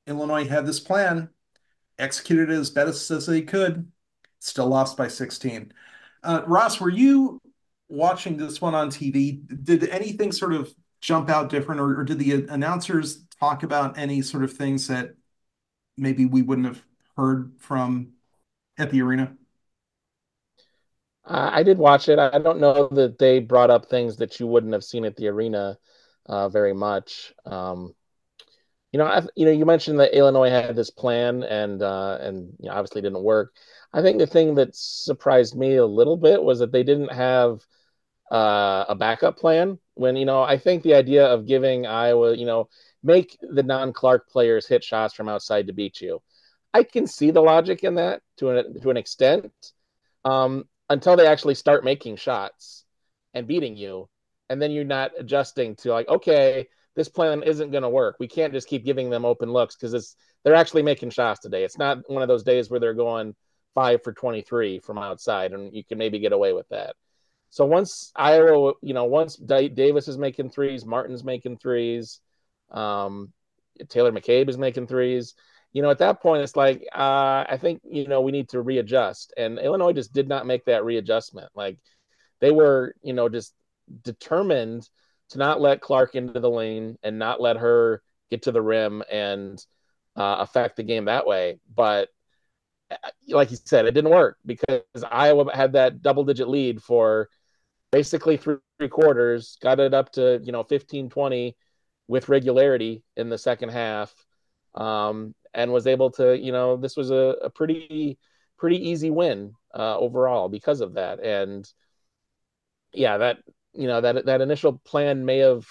Illinois 0.05 0.47
had 0.47 0.65
this 0.65 0.79
plan 0.79 1.29
executed 1.99 2.49
it 2.49 2.53
as 2.53 2.69
best 2.69 3.09
as 3.11 3.25
they 3.25 3.41
could. 3.41 3.91
Still 4.39 4.67
lost 4.67 4.97
by 4.97 5.07
16. 5.07 5.73
Uh, 6.23 6.43
Ross, 6.45 6.79
were 6.79 6.89
you 6.89 7.41
watching 7.89 8.37
this 8.37 8.61
one 8.61 8.75
on 8.75 8.89
TV? 8.89 9.41
Did 9.63 9.89
anything 9.89 10.31
sort 10.31 10.53
of 10.53 10.73
jump 11.01 11.29
out 11.29 11.49
different, 11.49 11.81
or, 11.81 11.99
or 11.99 12.03
did 12.03 12.19
the 12.19 12.45
announcers 12.49 13.23
talk 13.39 13.63
about 13.63 13.97
any 13.97 14.21
sort 14.21 14.43
of 14.43 14.53
things 14.53 14.87
that 14.87 15.15
maybe 15.97 16.25
we 16.25 16.41
wouldn't 16.41 16.67
have 16.67 16.83
heard 17.15 17.53
from 17.57 18.13
at 18.77 18.91
the 18.91 19.01
arena? 19.01 19.35
Uh, 21.27 21.49
I 21.53 21.63
did 21.63 21.77
watch 21.77 22.07
it. 22.09 22.19
I 22.19 22.39
don't 22.39 22.59
know 22.59 22.87
that 22.89 23.17
they 23.19 23.39
brought 23.39 23.69
up 23.69 23.89
things 23.89 24.17
that 24.17 24.39
you 24.39 24.47
wouldn't 24.47 24.73
have 24.73 24.83
seen 24.83 25.05
at 25.05 25.15
the 25.17 25.27
arena 25.27 25.77
uh, 26.25 26.49
very 26.49 26.73
much. 26.73 27.33
Um, 27.45 27.93
You 28.93 28.99
know, 28.99 29.05
I, 29.05 29.21
you 29.35 29.45
know, 29.45 29.51
you 29.51 29.65
mentioned 29.65 29.99
that 29.99 30.15
Illinois 30.17 30.49
had 30.49 30.75
this 30.75 30.89
plan 30.89 31.43
and 31.43 31.81
uh, 31.81 32.17
and 32.21 32.53
you 32.59 32.69
know, 32.69 32.75
obviously 32.75 33.01
didn't 33.01 33.23
work. 33.23 33.53
I 33.93 34.01
think 34.01 34.17
the 34.17 34.27
thing 34.27 34.55
that 34.55 34.75
surprised 34.75 35.55
me 35.57 35.75
a 35.75 35.85
little 35.85 36.17
bit 36.17 36.41
was 36.41 36.59
that 36.59 36.71
they 36.71 36.83
didn't 36.83 37.11
have 37.11 37.61
uh, 38.31 38.85
a 38.89 38.95
backup 38.95 39.37
plan. 39.37 39.79
When 39.95 40.15
you 40.17 40.25
know, 40.25 40.43
I 40.43 40.57
think 40.57 40.83
the 40.83 40.95
idea 40.95 41.25
of 41.27 41.47
giving 41.47 41.85
Iowa, 41.87 42.35
you 42.35 42.45
know, 42.45 42.69
make 43.03 43.37
the 43.41 43.63
non-Clark 43.63 44.29
players 44.29 44.67
hit 44.67 44.83
shots 44.83 45.13
from 45.13 45.29
outside 45.29 45.67
to 45.67 45.73
beat 45.73 46.01
you. 46.01 46.21
I 46.73 46.83
can 46.83 47.07
see 47.07 47.31
the 47.31 47.41
logic 47.41 47.83
in 47.83 47.95
that 47.95 48.21
to 48.37 48.49
an 48.51 48.81
to 48.81 48.89
an 48.91 48.97
extent, 48.97 49.51
um, 50.25 50.65
until 50.89 51.15
they 51.15 51.27
actually 51.27 51.55
start 51.55 51.83
making 51.83 52.15
shots 52.15 52.85
and 53.33 53.47
beating 53.47 53.75
you, 53.75 54.09
and 54.49 54.61
then 54.61 54.71
you're 54.71 54.83
not 54.83 55.11
adjusting 55.17 55.75
to 55.77 55.91
like, 55.91 56.07
okay, 56.07 56.67
this 56.95 57.09
plan 57.09 57.43
isn't 57.43 57.71
going 57.71 57.83
to 57.83 57.89
work. 57.89 58.15
We 58.19 58.27
can't 58.27 58.53
just 58.53 58.67
keep 58.67 58.83
giving 58.83 59.09
them 59.09 59.25
open 59.25 59.51
looks 59.51 59.75
because 59.75 59.93
it's 59.93 60.15
they're 60.43 60.55
actually 60.55 60.83
making 60.83 61.11
shots 61.11 61.39
today. 61.39 61.63
It's 61.63 61.77
not 61.77 62.09
one 62.09 62.21
of 62.21 62.27
those 62.27 62.43
days 62.43 62.69
where 62.69 62.79
they're 62.79 62.93
going 62.93 63.35
five 63.75 64.01
for 64.03 64.13
23 64.13 64.79
from 64.79 64.97
outside 64.97 65.53
and 65.53 65.71
you 65.73 65.83
can 65.83 65.99
maybe 65.99 66.17
get 66.17 66.33
away 66.33 66.53
with 66.53 66.67
that. 66.69 66.95
So 67.49 67.65
once 67.65 68.11
Iowa, 68.15 68.73
you 68.81 68.93
know, 68.93 69.05
once 69.05 69.35
Davis 69.35 70.07
is 70.07 70.17
making 70.17 70.49
threes, 70.49 70.85
Martin's 70.85 71.23
making 71.23 71.57
threes, 71.57 72.19
um, 72.71 73.31
Taylor 73.89 74.11
McCabe 74.11 74.49
is 74.49 74.57
making 74.57 74.87
threes. 74.87 75.35
You 75.77 75.83
know, 75.83 75.91
at 75.91 75.99
that 75.99 76.23
point, 76.23 76.41
it's 76.41 76.55
like 76.55 76.87
uh, 76.91 77.45
I 77.47 77.59
think 77.61 77.81
you 77.83 78.07
know 78.07 78.21
we 78.21 78.31
need 78.31 78.49
to 78.49 78.61
readjust, 78.61 79.31
and 79.37 79.59
Illinois 79.59 79.93
just 79.93 80.11
did 80.11 80.27
not 80.27 80.47
make 80.47 80.65
that 80.65 80.83
readjustment. 80.83 81.51
Like 81.53 81.77
they 82.39 82.49
were, 82.49 82.95
you 83.03 83.13
know, 83.13 83.29
just 83.29 83.53
determined 84.01 84.89
to 85.29 85.37
not 85.37 85.61
let 85.61 85.81
Clark 85.81 86.15
into 86.15 86.39
the 86.39 86.49
lane 86.49 86.97
and 87.03 87.19
not 87.19 87.39
let 87.39 87.57
her 87.57 88.01
get 88.31 88.41
to 88.41 88.51
the 88.51 88.59
rim 88.59 89.03
and 89.11 89.63
uh, 90.15 90.37
affect 90.39 90.77
the 90.77 90.83
game 90.83 91.05
that 91.05 91.27
way. 91.27 91.59
But 91.75 92.09
uh, 92.89 92.95
like 93.27 93.51
you 93.51 93.57
said, 93.63 93.85
it 93.85 93.93
didn't 93.93 94.09
work 94.09 94.39
because 94.47 94.81
Iowa 95.11 95.55
had 95.55 95.73
that 95.73 96.01
double 96.01 96.23
digit 96.23 96.47
lead 96.47 96.81
for 96.81 97.29
basically 97.91 98.37
three, 98.37 98.57
three 98.79 98.89
quarters, 98.89 99.59
got 99.61 99.79
it 99.79 99.93
up 99.93 100.13
to, 100.13 100.41
you 100.43 100.51
know, 100.51 100.63
15 100.63 101.11
20 101.11 101.55
with 102.07 102.29
regularity 102.29 103.03
in 103.15 103.29
the 103.29 103.37
second 103.37 103.69
half. 103.69 104.11
Um, 104.75 105.33
and 105.53 105.71
was 105.71 105.87
able 105.87 106.11
to, 106.11 106.37
you 106.37 106.51
know, 106.51 106.77
this 106.77 106.97
was 106.97 107.11
a, 107.11 107.35
a 107.43 107.49
pretty, 107.49 108.17
pretty 108.57 108.89
easy 108.89 109.09
win 109.09 109.53
uh, 109.73 109.97
overall 109.97 110.49
because 110.49 110.81
of 110.81 110.93
that. 110.95 111.19
And 111.19 111.69
yeah, 112.93 113.17
that 113.17 113.37
you 113.73 113.87
know 113.87 114.01
that 114.01 114.25
that 114.25 114.41
initial 114.41 114.81
plan 114.85 115.25
may 115.25 115.37
have 115.39 115.67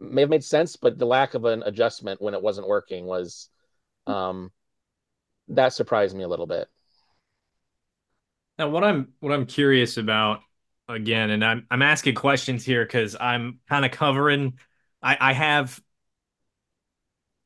may 0.00 0.22
have 0.22 0.30
made 0.30 0.44
sense, 0.44 0.76
but 0.76 0.98
the 0.98 1.06
lack 1.06 1.34
of 1.34 1.44
an 1.44 1.62
adjustment 1.64 2.20
when 2.20 2.34
it 2.34 2.42
wasn't 2.42 2.68
working 2.68 3.06
was 3.06 3.48
um, 4.06 4.50
that 5.48 5.72
surprised 5.72 6.16
me 6.16 6.24
a 6.24 6.28
little 6.28 6.46
bit. 6.46 6.68
Now, 8.58 8.68
what 8.68 8.84
I'm 8.84 9.12
what 9.20 9.32
I'm 9.32 9.46
curious 9.46 9.96
about 9.96 10.40
again, 10.88 11.30
and 11.30 11.44
I'm 11.44 11.66
I'm 11.70 11.82
asking 11.82 12.14
questions 12.14 12.64
here 12.64 12.84
because 12.84 13.16
I'm 13.18 13.60
kind 13.68 13.84
of 13.84 13.90
covering. 13.90 14.58
I, 15.02 15.16
I 15.18 15.32
have 15.32 15.80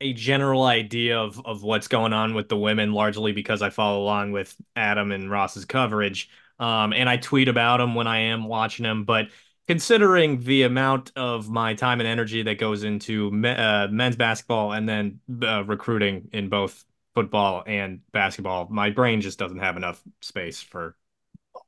a 0.00 0.12
general 0.12 0.64
idea 0.64 1.18
of 1.18 1.44
of 1.44 1.62
what's 1.62 1.88
going 1.88 2.12
on 2.12 2.34
with 2.34 2.48
the 2.48 2.56
women, 2.56 2.92
largely 2.92 3.32
because 3.32 3.62
I 3.62 3.70
follow 3.70 4.02
along 4.02 4.32
with 4.32 4.54
Adam 4.74 5.12
and 5.12 5.30
Ross's 5.30 5.64
coverage. 5.64 6.28
Um, 6.58 6.92
and 6.92 7.08
I 7.08 7.18
tweet 7.18 7.48
about 7.48 7.78
them 7.78 7.94
when 7.94 8.06
I 8.06 8.18
am 8.18 8.44
watching 8.44 8.84
them. 8.84 9.04
But 9.04 9.28
considering 9.68 10.42
the 10.42 10.62
amount 10.62 11.12
of 11.16 11.50
my 11.50 11.74
time 11.74 12.00
and 12.00 12.08
energy 12.08 12.42
that 12.44 12.58
goes 12.58 12.82
into 12.84 13.30
me, 13.30 13.50
uh, 13.50 13.88
men's 13.88 14.16
basketball 14.16 14.72
and 14.72 14.88
then 14.88 15.20
uh, 15.42 15.64
recruiting 15.64 16.28
in 16.32 16.48
both 16.48 16.84
football 17.14 17.62
and 17.66 18.00
basketball, 18.12 18.68
my 18.70 18.90
brain 18.90 19.20
just 19.20 19.38
doesn't 19.38 19.58
have 19.58 19.76
enough 19.76 20.02
space 20.20 20.60
for 20.62 20.96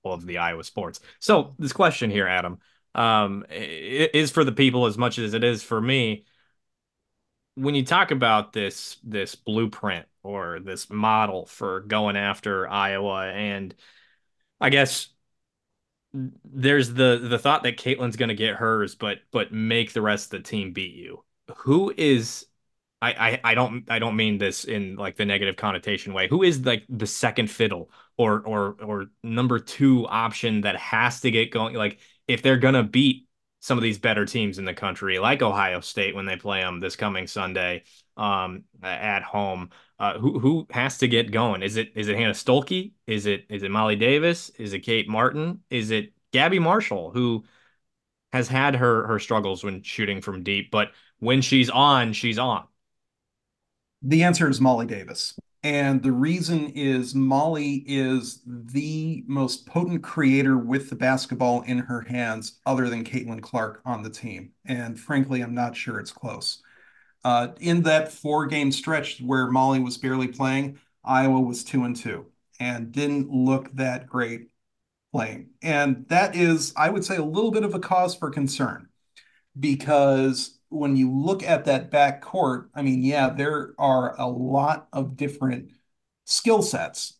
all 0.02 0.12
of 0.12 0.26
the 0.26 0.38
Iowa 0.38 0.64
sports. 0.64 1.00
So 1.18 1.54
this 1.58 1.72
question 1.72 2.10
here, 2.10 2.26
Adam, 2.26 2.58
um, 2.94 3.44
is 3.50 4.30
for 4.30 4.44
the 4.44 4.52
people 4.52 4.86
as 4.86 4.98
much 4.98 5.18
as 5.18 5.34
it 5.34 5.44
is 5.44 5.62
for 5.62 5.80
me. 5.80 6.24
When 7.58 7.74
you 7.74 7.84
talk 7.84 8.10
about 8.10 8.52
this 8.52 8.98
this 9.02 9.34
blueprint 9.34 10.06
or 10.22 10.60
this 10.60 10.90
model 10.90 11.46
for 11.46 11.80
going 11.80 12.16
after 12.16 12.68
Iowa, 12.68 13.26
and 13.26 13.74
I 14.60 14.70
guess 14.70 15.08
there's 16.12 16.92
the 16.94 17.20
the 17.22 17.38
thought 17.38 17.62
that 17.64 17.76
Caitlin's 17.76 18.16
going 18.16 18.30
to 18.30 18.34
get 18.34 18.56
hers, 18.56 18.94
but 18.94 19.18
but 19.30 19.52
make 19.52 19.92
the 19.92 20.02
rest 20.02 20.32
of 20.32 20.42
the 20.42 20.48
team 20.48 20.72
beat 20.72 20.94
you. 20.94 21.24
Who 21.58 21.92
is 21.96 22.46
I, 23.00 23.12
I 23.12 23.40
I 23.52 23.54
don't 23.54 23.84
I 23.90 23.98
don't 23.98 24.16
mean 24.16 24.38
this 24.38 24.64
in 24.64 24.96
like 24.96 25.16
the 25.16 25.24
negative 25.24 25.56
connotation 25.56 26.12
way. 26.14 26.28
Who 26.28 26.42
is 26.42 26.64
like 26.64 26.84
the 26.88 27.06
second 27.06 27.50
fiddle 27.50 27.90
or 28.16 28.40
or 28.40 28.76
or 28.82 29.06
number 29.22 29.58
two 29.58 30.06
option 30.08 30.62
that 30.62 30.76
has 30.76 31.20
to 31.20 31.30
get 31.30 31.50
going? 31.50 31.74
Like 31.74 32.00
if 32.26 32.42
they're 32.42 32.56
gonna 32.56 32.82
beat 32.82 33.27
some 33.60 33.78
of 33.78 33.82
these 33.82 33.98
better 33.98 34.24
teams 34.24 34.58
in 34.58 34.64
the 34.64 34.74
country, 34.74 35.18
like 35.18 35.42
Ohio 35.42 35.80
State 35.80 36.14
when 36.14 36.26
they 36.26 36.36
play 36.36 36.60
them 36.60 36.80
this 36.80 36.96
coming 36.96 37.26
Sunday 37.26 37.82
um, 38.16 38.64
at 38.82 39.22
home. 39.22 39.70
Uh, 39.98 40.18
who 40.18 40.38
who 40.38 40.66
has 40.70 40.98
to 40.98 41.08
get 41.08 41.32
going? 41.32 41.62
Is 41.62 41.76
it 41.76 41.92
is 41.96 42.08
it 42.08 42.16
Hannah 42.16 42.32
Stuelke? 42.32 42.92
Is 43.06 43.26
it 43.26 43.46
is 43.48 43.64
it 43.64 43.70
Molly 43.70 43.96
Davis? 43.96 44.50
Is 44.50 44.72
it 44.72 44.80
Kate 44.80 45.08
Martin? 45.08 45.60
Is 45.70 45.90
it 45.90 46.12
Gabby 46.32 46.60
Marshall 46.60 47.10
who 47.10 47.44
has 48.32 48.48
had 48.48 48.76
her 48.76 49.06
her 49.06 49.18
struggles 49.18 49.64
when 49.64 49.82
shooting 49.82 50.20
from 50.20 50.42
deep, 50.42 50.70
but 50.70 50.92
when 51.18 51.40
she's 51.40 51.70
on, 51.70 52.12
she's 52.12 52.38
on. 52.38 52.64
The 54.02 54.22
answer 54.22 54.48
is 54.48 54.60
Molly 54.60 54.86
Davis. 54.86 55.34
And 55.68 56.02
the 56.02 56.12
reason 56.12 56.70
is 56.70 57.14
Molly 57.14 57.84
is 57.86 58.40
the 58.46 59.22
most 59.26 59.66
potent 59.66 60.02
creator 60.02 60.56
with 60.56 60.88
the 60.88 60.96
basketball 60.96 61.60
in 61.60 61.76
her 61.80 62.00
hands, 62.00 62.58
other 62.64 62.88
than 62.88 63.04
Caitlin 63.04 63.42
Clark 63.42 63.82
on 63.84 64.02
the 64.02 64.08
team. 64.08 64.52
And 64.64 64.98
frankly, 64.98 65.42
I'm 65.42 65.54
not 65.54 65.76
sure 65.76 66.00
it's 66.00 66.10
close. 66.10 66.62
Uh, 67.22 67.48
in 67.60 67.82
that 67.82 68.10
four 68.10 68.46
game 68.46 68.72
stretch 68.72 69.20
where 69.20 69.48
Molly 69.48 69.78
was 69.78 69.98
barely 69.98 70.28
playing, 70.28 70.78
Iowa 71.04 71.38
was 71.38 71.64
two 71.64 71.84
and 71.84 71.94
two 71.94 72.24
and 72.58 72.90
didn't 72.90 73.28
look 73.30 73.70
that 73.74 74.06
great 74.06 74.48
playing. 75.12 75.50
And 75.60 76.06
that 76.08 76.34
is, 76.34 76.72
I 76.78 76.88
would 76.88 77.04
say, 77.04 77.16
a 77.16 77.22
little 77.22 77.50
bit 77.50 77.64
of 77.64 77.74
a 77.74 77.78
cause 77.78 78.14
for 78.14 78.30
concern 78.30 78.88
because 79.60 80.57
when 80.70 80.96
you 80.96 81.10
look 81.10 81.42
at 81.42 81.64
that 81.66 81.90
back 81.90 82.20
court, 82.22 82.70
I 82.74 82.82
mean, 82.82 83.02
yeah, 83.02 83.30
there 83.30 83.74
are 83.78 84.18
a 84.20 84.28
lot 84.28 84.88
of 84.92 85.16
different 85.16 85.70
skill 86.26 86.62
sets, 86.62 87.18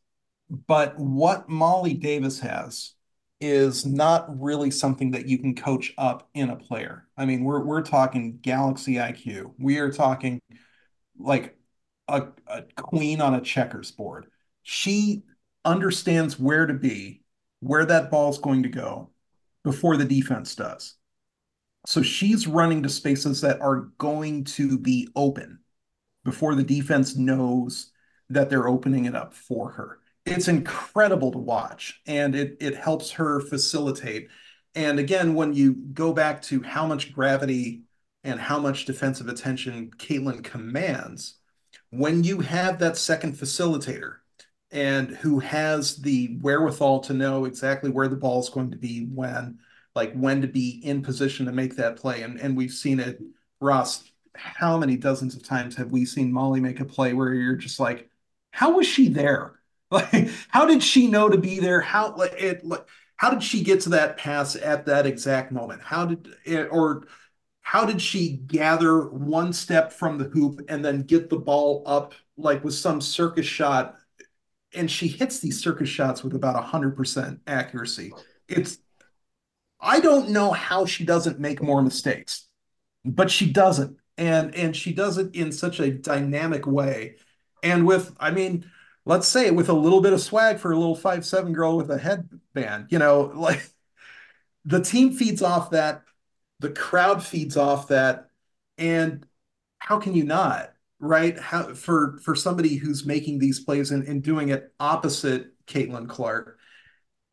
but 0.51 0.99
what 0.99 1.49
Molly 1.49 1.95
Davis 1.95 2.41
has 2.41 2.95
is 3.41 3.87
not 3.87 4.41
really 4.41 4.71
something 4.71 5.13
that 5.13 5.27
you 5.27 5.39
can 5.39 5.55
coach 5.55 5.95
up 5.97 6.29
in 6.35 6.51
a 6.51 6.57
player. 6.57 7.07
I 7.17 7.25
mean, 7.25 7.45
we're 7.45 7.65
we're 7.65 7.83
talking 7.83 8.39
galaxy 8.43 8.99
IQ. 8.99 9.55
We 9.59 9.79
are 9.79 9.93
talking 9.93 10.41
like 11.19 11.57
a, 12.09 12.29
a 12.47 12.63
queen 12.77 13.21
on 13.21 13.35
a 13.35 13.41
checkers 13.41 13.91
board. 13.93 14.27
She 14.63 15.25
understands 15.65 16.39
where 16.39 16.67
to 16.67 16.75
be, 16.75 17.23
where 17.61 17.87
that 17.87 18.11
ball's 18.11 18.39
going 18.39 18.65
to 18.65 18.69
go 18.69 19.11
before 19.65 19.97
the 19.97 20.05
defense 20.05 20.55
does. 20.55 20.98
So 21.89 22.03
she's 22.03 22.47
running 22.47 22.83
to 22.83 22.91
spaces 22.91 23.41
that 23.41 23.63
are 23.63 23.89
going 23.97 24.45
to 24.45 24.77
be 24.77 25.09
open 25.17 25.61
before 26.23 26.55
the 26.55 26.63
defense 26.63 27.17
knows 27.17 27.93
that 28.29 28.51
they're 28.51 28.69
opening 28.69 29.07
it 29.07 29.17
up 29.17 29.33
for 29.33 29.71
her. 29.71 30.01
It's 30.27 30.49
incredible 30.49 31.33
to 31.33 31.39
watch 31.39 32.03
and 32.07 32.35
it 32.35 32.59
it 32.61 32.77
helps 32.77 33.13
her 33.13 33.41
facilitate. 33.41 34.29
And 34.75 34.99
again, 34.99 35.35
when 35.35 35.55
you 35.55 35.77
go 35.95 36.13
back 36.13 36.43
to 36.43 36.63
how 36.63 36.87
much 36.87 37.15
gravity 37.15 37.85
and 38.23 38.39
how 38.39 38.59
much 38.59 38.85
defensive 38.85 39.29
attention 39.29 39.91
Caitlin 39.97 40.45
commands, 40.45 41.37
when 41.89 42.23
you 42.23 42.41
have 42.41 42.81
that 42.81 42.99
second 42.99 43.33
facilitator 43.33 44.17
and 44.71 45.09
who 45.09 45.39
has 45.39 45.97
the 45.97 46.37
wherewithal 46.43 47.01
to 47.01 47.15
know 47.15 47.47
exactly 47.47 47.89
where 47.89 48.09
the 48.09 48.17
ball 48.17 48.41
is 48.41 48.51
going 48.51 48.73
to 48.73 48.77
be 48.77 49.07
when, 49.07 49.59
like 49.99 50.13
when 50.15 50.41
to 50.43 50.47
be 50.47 50.81
in 50.85 51.03
position 51.03 51.47
to 51.47 51.53
make 51.53 51.75
that 51.77 51.97
play. 51.97 52.23
And 52.23 52.41
and 52.41 52.57
we've 52.57 52.73
seen 52.73 53.01
it, 53.01 53.21
Ross. 53.61 54.05
How 54.37 54.79
many 54.79 54.97
dozens 54.97 55.35
of 55.35 55.43
times 55.43 55.75
have 55.77 55.91
we 55.91 56.05
seen 56.05 56.33
Molly 56.33 56.61
make 56.61 56.79
a 56.79 56.85
play 56.85 57.13
where 57.13 57.35
you're 57.35 57.57
just 57.57 57.81
like, 57.81 58.09
how 58.53 58.77
was 58.77 58.87
she 58.87 59.09
there? 59.09 59.55
Like, 59.91 60.29
how 60.49 60.67
did 60.67 60.83
she 60.83 61.07
know 61.07 61.31
to 61.31 61.39
be 61.39 61.61
there? 61.61 61.81
How 61.81 62.15
like 62.15 62.35
it 62.35 62.63
like 62.63 62.87
how 63.17 63.31
did 63.31 63.43
she 63.43 63.63
get 63.63 63.81
to 63.83 63.89
that 63.91 64.19
pass 64.19 64.55
at 64.55 64.85
that 64.85 65.07
exact 65.07 65.51
moment? 65.51 65.81
How 65.83 66.05
did 66.05 66.29
it 66.45 66.69
or 66.71 67.07
how 67.63 67.87
did 67.87 68.03
she 68.03 68.37
gather 68.37 69.09
one 69.09 69.55
step 69.55 69.91
from 69.91 70.19
the 70.19 70.25
hoop 70.25 70.61
and 70.69 70.85
then 70.85 71.05
get 71.05 71.31
the 71.31 71.39
ball 71.39 71.83
up 71.87 72.13
like 72.37 72.63
with 72.65 72.75
some 72.75 73.01
circus 73.01 73.47
shot 73.47 73.97
and 74.75 74.91
she 74.91 75.09
hits 75.09 75.41
these 75.41 75.59
circus 75.59 75.89
shots 75.89 76.23
with 76.23 76.35
about 76.35 76.63
100% 76.63 77.41
accuracy. 77.47 78.13
It's 78.47 78.79
I 79.81 80.01
don't 80.01 80.31
know 80.31 80.53
how 80.53 80.87
she 80.87 81.05
doesn't 81.05 81.39
make 81.39 81.63
more 81.63 81.83
mistakes, 81.83 82.49
but 83.05 83.31
she 83.31 83.51
doesn't. 83.51 83.97
and 84.17 84.55
and 84.55 84.77
she 84.77 84.93
does 84.93 85.19
it 85.19 85.35
in 85.35 85.53
such 85.53 85.81
a 85.81 85.91
dynamic 85.93 86.67
way, 86.67 87.17
and 87.63 87.87
with 87.87 88.15
I 88.19 88.31
mean, 88.33 88.71
let's 89.05 89.29
say 89.29 89.51
with 89.51 89.69
a 89.69 89.73
little 89.73 90.01
bit 90.01 90.13
of 90.13 90.21
swag 90.21 90.59
for 90.59 90.73
a 90.73 90.77
little 90.79 90.97
five 90.97 91.25
seven 91.27 91.53
girl 91.53 91.77
with 91.77 91.91
a 91.91 91.99
headband, 91.99 92.87
you 92.91 92.99
know, 92.99 93.23
like 93.35 93.63
the 94.65 94.81
team 94.83 95.13
feeds 95.13 95.43
off 95.43 95.71
that, 95.71 96.03
the 96.61 96.71
crowd 96.71 97.23
feeds 97.25 97.57
off 97.57 97.89
that, 97.89 98.31
and 98.77 99.27
how 99.79 99.99
can 99.99 100.15
you 100.15 100.25
not? 100.25 100.73
right? 101.01 101.39
How 101.39 101.75
for 101.75 102.19
for 102.23 102.35
somebody 102.35 102.77
who's 102.77 103.07
making 103.07 103.39
these 103.39 103.61
plays 103.61 103.91
and, 103.93 104.03
and 104.09 104.23
doing 104.23 104.49
it 104.49 104.73
opposite 104.81 105.53
Caitlin 105.67 106.09
Clark, 106.09 106.58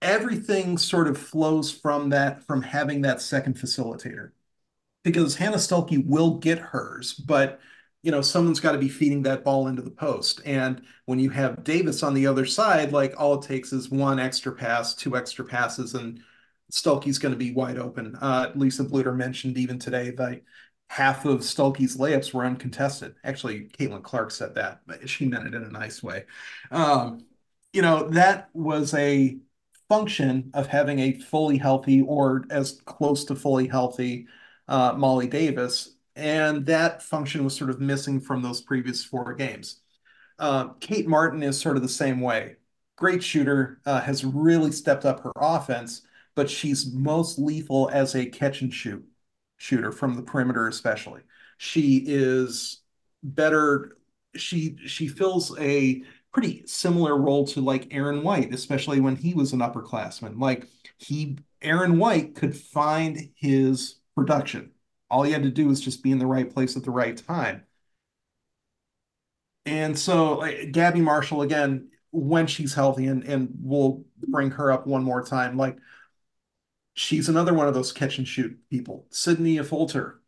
everything 0.05 0.77
sort 0.77 1.07
of 1.07 1.17
flows 1.17 1.71
from 1.71 2.09
that, 2.11 2.43
from 2.43 2.61
having 2.61 3.01
that 3.01 3.21
second 3.21 3.55
facilitator. 3.55 4.31
Because 5.03 5.35
Hannah 5.35 5.57
Stuelke 5.57 6.05
will 6.05 6.37
get 6.37 6.59
hers, 6.59 7.13
but 7.13 7.59
you 8.01 8.11
know, 8.11 8.21
someone's 8.21 8.59
got 8.59 8.73
to 8.73 8.77
be 8.77 8.87
feeding 8.87 9.23
that 9.23 9.43
ball 9.43 9.67
into 9.67 9.81
the 9.81 9.89
post. 9.89 10.39
And 10.45 10.83
when 11.05 11.17
you 11.17 11.31
have 11.31 11.63
Davis 11.63 12.03
on 12.03 12.13
the 12.13 12.27
other 12.27 12.45
side, 12.45 12.91
like 12.91 13.19
all 13.19 13.39
it 13.39 13.47
takes 13.47 13.73
is 13.73 13.89
one 13.89 14.19
extra 14.19 14.51
pass, 14.51 14.93
two 14.93 15.17
extra 15.17 15.43
passes, 15.43 15.95
and 15.95 16.21
Stuelke's 16.71 17.17
going 17.17 17.33
to 17.33 17.37
be 17.37 17.51
wide 17.51 17.79
open. 17.79 18.15
Uh, 18.21 18.51
Lisa 18.53 18.85
Bluder 18.85 19.15
mentioned 19.15 19.57
even 19.57 19.79
today 19.79 20.11
that 20.11 20.41
half 20.87 21.25
of 21.25 21.39
Stuelke's 21.39 21.97
layups 21.97 22.31
were 22.31 22.45
uncontested. 22.45 23.15
Actually, 23.23 23.61
Caitlin 23.61 24.03
Clark 24.03 24.29
said 24.29 24.53
that, 24.53 24.81
but 24.85 25.09
she 25.09 25.25
meant 25.25 25.47
it 25.47 25.55
in 25.55 25.63
a 25.63 25.71
nice 25.71 26.03
way. 26.03 26.25
Um, 26.69 27.25
you 27.73 27.81
know, 27.81 28.09
that 28.09 28.49
was 28.53 28.93
a 28.93 29.37
function 29.89 30.51
of 30.53 30.67
having 30.67 30.99
a 30.99 31.13
fully 31.19 31.57
healthy 31.57 32.01
or 32.01 32.45
as 32.49 32.81
close 32.85 33.25
to 33.25 33.35
fully 33.35 33.67
healthy 33.67 34.27
uh, 34.67 34.93
Molly 34.97 35.27
Davis. 35.27 35.95
And 36.15 36.65
that 36.67 37.03
function 37.03 37.43
was 37.43 37.55
sort 37.55 37.69
of 37.69 37.81
missing 37.81 38.19
from 38.19 38.41
those 38.41 38.61
previous 38.61 39.03
four 39.03 39.33
games. 39.33 39.81
Uh, 40.39 40.69
Kate 40.79 41.07
Martin 41.07 41.43
is 41.43 41.59
sort 41.59 41.75
of 41.75 41.81
the 41.81 41.89
same 41.89 42.21
way. 42.21 42.55
Great 42.97 43.23
shooter, 43.23 43.81
uh, 43.85 44.01
has 44.01 44.23
really 44.23 44.71
stepped 44.71 45.05
up 45.05 45.21
her 45.21 45.33
offense, 45.35 46.01
but 46.35 46.49
she's 46.49 46.93
most 46.93 47.37
lethal 47.37 47.89
as 47.91 48.15
a 48.15 48.25
catch 48.25 48.61
and 48.61 48.73
shoot 48.73 49.05
shooter 49.57 49.91
from 49.91 50.15
the 50.15 50.21
perimeter, 50.21 50.67
especially. 50.67 51.21
She 51.57 52.03
is 52.05 52.81
better. 53.23 53.97
She 54.35 54.77
she 54.85 55.07
fills 55.07 55.57
a 55.59 56.03
pretty 56.35 56.67
similar 56.67 57.15
role 57.15 57.47
to 57.47 57.61
like 57.61 57.87
Aaron 57.91 58.21
White, 58.21 58.53
especially 58.53 58.99
when 58.99 59.15
he 59.15 59.33
was 59.33 59.53
an 59.53 59.59
upperclassman. 59.59 60.37
Like 60.37 60.67
he 60.97 61.37
Aaron 61.61 61.97
White 61.97 62.35
could 62.35 62.53
find 62.57 63.29
his 63.37 64.01
production. 64.15 64.71
All 65.09 65.23
he 65.23 65.31
had 65.31 65.43
to 65.43 65.49
do 65.49 65.67
was 65.67 65.79
just 65.79 66.03
be 66.03 66.11
in 66.11 66.19
the 66.19 66.27
right 66.27 66.53
place 66.53 66.75
at 66.75 66.83
the 66.83 66.91
right 66.91 67.15
time. 67.15 67.63
And 69.65 69.97
so 69.97 70.39
like, 70.39 70.73
Gabby 70.73 70.99
Marshall 70.99 71.41
again, 71.41 71.89
when 72.11 72.47
she's 72.47 72.73
healthy, 72.73 73.07
and 73.07 73.23
and 73.23 73.49
we'll 73.61 74.03
bring 74.27 74.51
her 74.51 74.73
up 74.73 74.85
one 74.85 75.05
more 75.05 75.23
time. 75.23 75.55
Like 75.55 75.77
she's 76.95 77.29
another 77.29 77.53
one 77.53 77.69
of 77.69 77.73
those 77.73 77.93
catch 77.93 78.17
and 78.17 78.27
shoot 78.27 78.59
people. 78.69 79.07
Sydney 79.09 79.57
Affolter, 79.57 80.19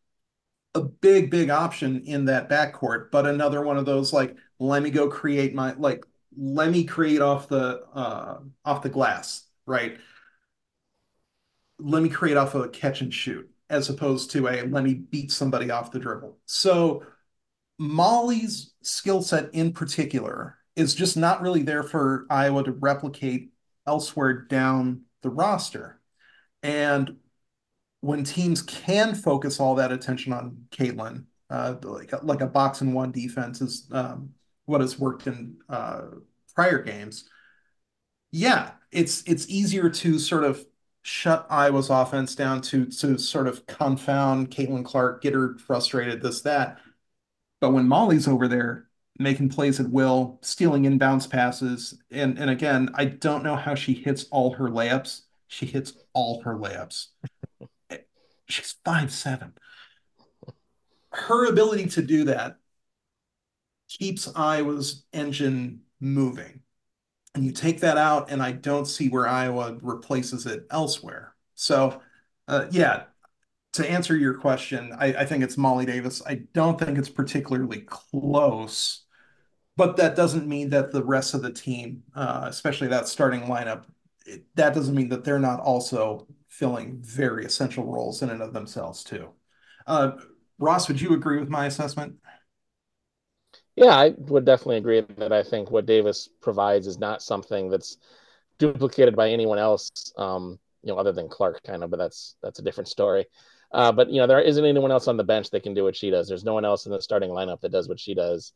a 0.74 0.82
big, 0.82 1.30
big 1.32 1.50
option 1.50 2.04
in 2.06 2.26
that 2.26 2.50
backcourt, 2.50 3.12
but 3.12 3.26
another 3.26 3.62
one 3.62 3.78
of 3.78 3.86
those 3.86 4.14
like, 4.14 4.38
let 4.60 4.84
me 4.84 4.90
go 4.90 5.08
create 5.08 5.54
my 5.54 5.74
like, 5.74 6.06
let 6.38 6.70
me 6.70 6.84
create 6.84 7.22
off 7.22 7.48
the 7.48 7.84
uh, 7.94 8.40
off 8.66 8.82
the 8.82 8.90
glass, 8.90 9.46
right? 9.66 9.98
Let 11.80 12.02
me 12.02 12.10
create 12.10 12.38
off 12.38 12.56
of 12.56 12.64
a 12.64 12.70
catch 12.70 13.02
and 13.02 13.14
shoot, 13.14 13.50
as 13.70 13.90
opposed 13.90 14.32
to 14.32 14.48
a 14.48 14.64
let 14.64 14.84
me 14.84 14.94
beat 14.94 15.32
somebody 15.32 15.72
off 15.72 15.92
the 15.92 16.00
dribble. 16.00 16.38
So 16.46 17.04
Molly's 17.78 18.74
skill 18.82 19.22
set 19.22 19.54
in 19.54 19.74
particular 19.74 20.58
is 20.76 20.96
just 20.96 21.18
not 21.18 21.42
really 21.42 21.64
there 21.64 21.84
for 21.84 22.26
Iowa 22.30 22.64
to 22.64 22.72
replicate 22.72 23.52
elsewhere 23.86 24.34
down 24.34 25.02
the 25.22 25.30
roster. 25.30 26.00
And 26.64 27.18
when 28.02 28.24
teams 28.24 28.62
can 28.62 29.16
focus 29.16 29.60
all 29.60 29.76
that 29.76 29.92
attention 29.92 30.34
on 30.34 30.66
Caitlin, 30.72 31.26
uh, 31.50 31.76
like 31.82 32.12
like 32.24 32.42
a 32.42 32.48
box 32.48 32.82
and 32.82 32.94
one 32.94 33.12
defense 33.12 33.62
is 33.62 33.88
um, 33.92 34.30
what 34.68 34.82
has 34.82 35.00
worked 35.00 35.26
in 35.26 35.58
uh, 35.70 36.04
prior 36.54 36.84
games. 36.84 37.28
Yeah, 38.32 38.72
it's 38.92 39.24
it's 39.24 39.50
easier 39.50 39.90
to 39.90 40.20
sort 40.20 40.44
of 40.44 40.64
shut 41.02 41.48
Iowa's 41.50 41.90
offense 41.90 42.36
down 42.36 42.62
to 42.64 42.86
to 42.86 43.18
sort 43.18 43.48
of 43.48 43.66
confound 43.66 44.52
Caitlin 44.52 44.86
Clark, 44.86 45.24
get 45.24 45.34
her 45.34 45.58
frustrated, 45.58 46.22
this 46.22 46.42
that. 46.42 46.80
But 47.60 47.72
when 47.72 47.88
Molly's 47.88 48.28
over 48.28 48.48
there 48.48 48.88
making 49.20 49.50
plays 49.50 49.80
at 49.80 49.90
will, 49.90 50.38
stealing 50.44 50.84
inbounds 50.84 51.28
passes, 51.28 52.00
and 52.12 52.38
and 52.38 52.52
again, 52.52 52.90
I 52.94 53.06
don't 53.06 53.44
know 53.44 53.56
how 53.56 53.74
she 53.74 53.94
hits 53.94 54.26
all 54.30 54.54
her 54.54 54.70
layups 54.70 55.22
she 55.48 55.66
hits 55.66 55.94
all 56.14 56.42
her 56.44 56.56
layups. 56.56 57.08
She's 58.48 58.76
five 58.84 59.12
seven. 59.12 59.54
Her 61.12 61.48
ability 61.50 61.88
to 61.88 62.02
do 62.02 62.26
that 62.26 62.58
keeps 63.88 64.30
Iowa's 64.36 65.06
engine 65.14 65.82
moving. 66.00 66.62
And 67.36 67.46
you 67.46 67.52
take 67.52 67.82
that 67.82 67.98
out, 67.98 68.32
and 68.32 68.42
I 68.42 68.52
don't 68.52 68.86
see 68.86 69.10
where 69.10 69.28
Iowa 69.28 69.78
replaces 69.82 70.46
it 70.46 70.66
elsewhere. 70.72 71.36
So, 71.56 72.02
uh, 72.48 72.66
yeah, 72.72 73.04
to 73.74 73.90
answer 73.90 74.16
your 74.16 74.34
question, 74.34 74.94
I, 74.98 75.08
I, 75.14 75.26
think 75.26 75.44
it's 75.44 75.58
Molly 75.58 75.86
Davis. 75.86 76.22
I 76.26 76.42
don't 76.54 76.80
think 76.80 76.98
it's 76.98 77.10
particularly 77.10 77.82
close, 77.82 79.06
but 79.76 79.98
that 79.98 80.16
doesn't 80.16 80.48
mean 80.48 80.70
that 80.70 80.92
the 80.92 81.04
rest 81.04 81.34
of 81.34 81.44
the 81.44 81.52
team, 81.52 82.04
uh, 82.16 82.46
especially 82.48 82.88
that 82.88 83.08
starting 83.08 83.42
lineup, 83.42 83.84
that 84.56 84.74
doesn't 84.74 84.96
mean 84.96 85.10
that 85.10 85.24
they're 85.24 85.38
not 85.38 85.60
also 85.60 86.28
filling 86.48 86.98
very 87.02 87.46
essential 87.46 87.86
roles 87.86 88.24
in 88.24 88.30
and 88.30 88.42
of 88.42 88.54
themselves 88.54 89.04
too. 89.04 89.30
Uh, 89.86 90.14
Ross, 90.60 90.88
would 90.88 91.00
you 91.00 91.14
agree 91.14 91.40
with 91.40 91.50
my 91.50 91.68
assessment? 91.68 92.16
Yeah, 93.78 93.96
I 93.96 94.10
would 94.18 94.44
definitely 94.46 94.78
agree 94.78 95.02
that 95.18 95.32
I 95.32 95.44
think 95.44 95.70
what 95.72 95.86
Davis 95.86 96.30
provides 96.42 96.88
is 96.88 96.98
not 96.98 97.22
something 97.22 97.70
that's 97.70 97.98
duplicated 98.58 99.16
by 99.16 99.30
anyone 99.30 99.60
else, 99.60 99.92
um, 100.18 100.60
you 100.84 100.92
know, 100.92 100.98
other 101.00 101.12
than 101.14 101.30
Clark, 101.30 101.64
kind 101.64 101.84
of. 101.84 101.92
But 101.92 101.98
that's 101.98 102.36
that's 102.42 102.60
a 102.60 102.64
different 102.64 102.88
story. 102.90 103.28
Uh, 103.72 103.92
but 103.92 104.10
you 104.10 104.20
know, 104.20 104.28
there 104.28 104.42
isn't 104.42 104.66
anyone 104.66 104.92
else 104.92 105.08
on 105.08 105.18
the 105.18 105.24
bench 105.24 105.52
that 105.52 105.64
can 105.64 105.76
do 105.76 105.84
what 105.84 105.96
she 105.96 106.10
does. 106.10 106.28
There's 106.28 106.44
no 106.46 106.56
one 106.56 106.66
else 106.66 106.88
in 106.88 106.92
the 106.92 107.02
starting 107.02 107.30
lineup 107.30 107.62
that 107.62 107.72
does 107.72 107.90
what 107.90 108.00
she 108.00 108.16
does. 108.16 108.54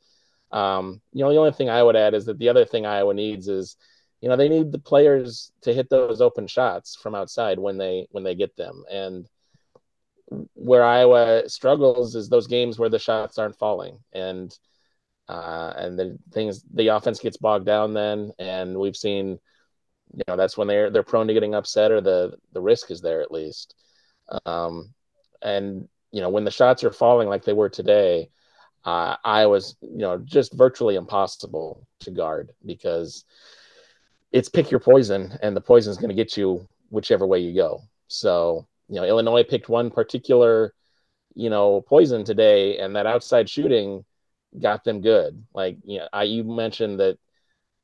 Um, 0.52 1.02
you 1.14 1.24
know, 1.24 1.32
the 1.32 1.40
only 1.40 1.54
thing 1.54 1.70
I 1.70 1.84
would 1.84 1.98
add 1.98 2.16
is 2.16 2.26
that 2.28 2.40
the 2.40 2.50
other 2.50 2.66
thing 2.66 2.86
Iowa 2.88 3.14
needs 3.14 3.48
is 3.50 3.78
you 4.22 4.30
know 4.30 4.38
they 4.38 4.50
need 4.50 4.72
the 4.72 4.80
players 4.80 5.52
to 5.64 5.74
hit 5.74 5.90
those 5.90 6.22
open 6.22 6.48
shots 6.48 6.96
from 6.96 7.16
outside 7.16 7.60
when 7.60 7.78
they 7.78 8.08
when 8.12 8.24
they 8.24 8.36
get 8.36 8.56
them 8.58 8.86
and 8.92 9.30
where 10.54 10.84
Iowa 10.84 11.50
struggles 11.50 12.16
is 12.16 12.30
those 12.30 12.48
games 12.48 12.80
where 12.80 12.90
the 12.90 13.00
shots 13.00 13.38
aren't 13.38 13.58
falling 13.58 14.00
and 14.14 14.58
uh, 15.32 15.74
and 15.78 15.98
the 15.98 16.18
things 16.32 16.64
the 16.74 16.88
offense 16.88 17.20
gets 17.20 17.38
bogged 17.38 17.66
down 17.66 17.94
then 17.94 18.32
and 18.40 18.78
we've 18.78 18.98
seen 18.98 19.40
you 20.14 20.24
know 20.28 20.36
that's 20.36 20.58
when 20.58 20.68
they're 20.68 20.90
they're 20.90 21.04
prone 21.04 21.28
to 21.28 21.34
getting 21.34 21.56
upset 21.56 21.92
or 21.92 22.02
the 22.02 22.34
the 22.54 22.62
risk 22.62 22.92
is 22.92 23.02
there 23.02 23.22
at 23.22 23.32
least 23.32 23.76
um, 24.46 24.94
and 25.42 25.88
you 26.12 26.22
know 26.22 26.30
when 26.30 26.44
the 26.44 26.52
shots 26.52 26.84
are 26.84 26.92
falling 26.92 27.30
like 27.30 27.44
they 27.44 27.54
were 27.54 27.70
today 27.70 28.30
uh, 28.84 29.16
Iowa's 29.24 29.76
you 29.82 30.00
know 30.00 30.18
just 30.18 30.54
virtually 30.54 30.96
impossible 30.96 31.86
to 32.00 32.12
guard 32.12 32.52
because 32.66 33.26
it's 34.32 34.50
pick 34.50 34.72
your 34.72 34.80
poison, 34.80 35.38
and 35.42 35.56
the 35.56 35.62
poison 35.62 35.92
is 35.92 35.98
going 35.98 36.10
to 36.10 36.16
get 36.16 36.38
you 36.38 36.68
whichever 36.90 37.28
way 37.28 37.40
you 37.40 37.54
go. 37.54 37.82
So, 38.08 38.68
you 38.88 38.96
know, 38.96 39.04
Illinois 39.04 39.44
picked 39.44 39.70
one 39.70 39.90
particular, 39.90 40.74
you 41.34 41.50
know, 41.50 41.82
poison 41.82 42.24
today, 42.24 42.78
and 42.78 42.96
that 42.96 43.06
outside 43.06 43.50
shooting 43.50 44.06
got 44.60 44.84
them 44.84 45.02
good. 45.02 45.46
Like, 45.54 45.78
you 45.84 46.00
know, 46.00 46.08
I 46.12 46.24
you 46.24 46.44
mentioned 46.44 47.00
that 47.00 47.18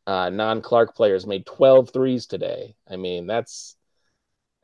uh, 0.06 0.30
non-Clark 0.30 0.96
players 0.96 1.28
made 1.28 1.46
12 1.46 1.92
threes 1.92 2.28
today. 2.28 2.76
I 2.90 2.96
mean, 2.96 3.28
that's 3.28 3.76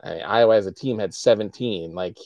I 0.02 0.20
Iowa 0.20 0.56
as 0.56 0.66
a 0.66 0.72
team 0.72 0.98
had 0.98 1.14
17. 1.14 1.94
Like, 1.94 2.18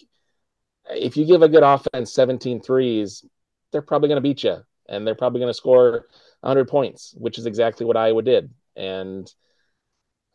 if 0.91 1.17
you 1.17 1.27
give 1.27 1.43
a 1.43 1.49
good 1.49 1.62
offense 1.62 2.12
17 2.12 2.61
threes, 2.61 3.25
they're 3.73 3.83
probably 3.83 4.09
going 4.09 4.23
to 4.23 4.29
beat 4.29 4.45
you, 4.45 4.59
and 4.88 5.07
they're 5.07 5.14
probably 5.14 5.41
going 5.41 5.51
to 5.51 5.55
score 5.55 6.07
100 6.41 6.69
points, 6.69 7.14
which 7.17 7.38
is 7.38 7.47
exactly 7.47 7.85
what 7.87 7.97
Iowa 7.97 8.23
did. 8.23 8.51
And 8.77 9.33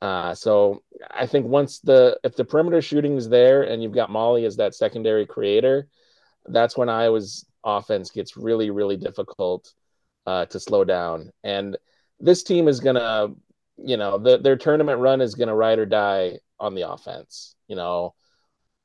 uh, 0.01 0.35
so 0.35 0.83
I 1.09 1.25
think 1.25 1.47
once 1.47 1.79
the 1.79 2.19
if 2.23 2.35
the 2.35 2.43
perimeter 2.43 2.81
shooting 2.81 3.15
is 3.15 3.29
there 3.29 3.63
and 3.63 3.81
you've 3.81 3.93
got 3.93 4.09
Molly 4.09 4.43
as 4.45 4.57
that 4.57 4.75
secondary 4.75 5.25
creator, 5.25 5.87
that's 6.45 6.75
when 6.75 6.89
Iowa's 6.89 7.45
offense 7.63 8.11
gets 8.11 8.37
really 8.37 8.69
really 8.69 8.97
difficult 8.97 9.73
uh, 10.25 10.45
to 10.45 10.59
slow 10.59 10.83
down. 10.83 11.31
And 11.43 11.77
this 12.19 12.43
team 12.43 12.67
is 12.67 12.79
gonna, 12.79 13.29
you 13.77 13.97
know, 13.97 14.17
the, 14.17 14.37
their 14.37 14.55
tournament 14.55 14.99
run 14.99 15.21
is 15.21 15.35
gonna 15.35 15.55
ride 15.55 15.79
or 15.79 15.85
die 15.85 16.39
on 16.59 16.75
the 16.75 16.89
offense. 16.89 17.55
You 17.67 17.75
know, 17.75 18.15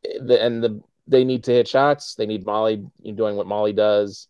the, 0.03 0.43
and 0.43 0.63
the 0.63 0.83
they 1.09 1.25
need 1.25 1.45
to 1.45 1.53
hit 1.53 1.67
shots. 1.67 2.15
They 2.15 2.27
need 2.27 2.47
Molly 2.47 2.85
doing 3.03 3.37
what 3.37 3.47
Molly 3.47 3.73
does. 3.73 4.29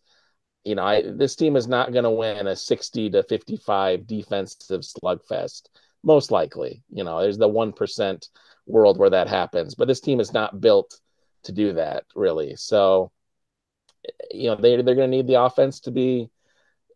You 0.63 0.75
know, 0.75 0.83
I, 0.83 1.03
this 1.05 1.35
team 1.35 1.55
is 1.55 1.67
not 1.67 1.91
going 1.91 2.03
to 2.03 2.09
win 2.09 2.47
a 2.47 2.55
60 2.55 3.09
to 3.11 3.23
55 3.23 4.07
defensive 4.07 4.81
slugfest, 4.81 5.63
most 6.03 6.31
likely. 6.31 6.83
You 6.89 7.03
know, 7.03 7.21
there's 7.21 7.37
the 7.37 7.49
1% 7.49 8.27
world 8.65 8.97
where 8.97 9.09
that 9.09 9.27
happens, 9.27 9.75
but 9.75 9.87
this 9.87 9.99
team 9.99 10.19
is 10.19 10.33
not 10.33 10.61
built 10.61 10.99
to 11.43 11.51
do 11.51 11.73
that, 11.73 12.05
really. 12.15 12.55
So, 12.55 13.11
you 14.31 14.49
know, 14.49 14.55
they, 14.55 14.81
they're 14.81 14.95
going 14.95 15.09
to 15.09 15.17
need 15.17 15.27
the 15.27 15.41
offense 15.41 15.81
to 15.81 15.91
be 15.91 16.29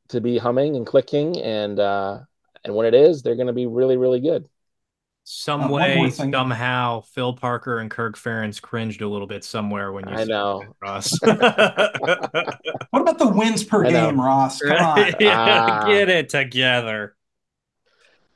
to 0.09 0.21
be 0.21 0.37
humming 0.37 0.75
and 0.75 0.85
clicking 0.85 1.41
and 1.41 1.79
uh 1.79 2.19
and 2.63 2.75
when 2.75 2.85
it 2.85 2.93
is 2.93 3.21
they're 3.21 3.35
going 3.35 3.47
to 3.47 3.53
be 3.53 3.65
really 3.65 3.95
really 3.95 4.19
good 4.19 4.47
some 5.25 5.61
uh, 5.61 5.69
way, 5.69 6.09
somehow, 6.09 7.01
Phil 7.01 7.33
Parker 7.33 7.79
and 7.79 7.89
Kirk 7.89 8.17
Ferentz 8.17 8.61
cringed 8.61 9.01
a 9.01 9.07
little 9.07 9.27
bit 9.27 9.45
somewhere 9.45 9.93
when 9.93 10.07
you. 10.07 10.13
I 10.13 10.25
know, 10.25 10.63
Ross. 10.81 11.17
what 11.21 11.39
about 12.91 13.19
the 13.19 13.31
wins 13.33 13.63
per 13.63 13.83
game, 13.83 14.19
Ross? 14.19 14.59
Come 14.59 14.71
on, 14.85 15.13
yeah, 15.21 15.79
ah. 15.81 15.85
get 15.87 16.09
it 16.09 16.27
together. 16.27 17.15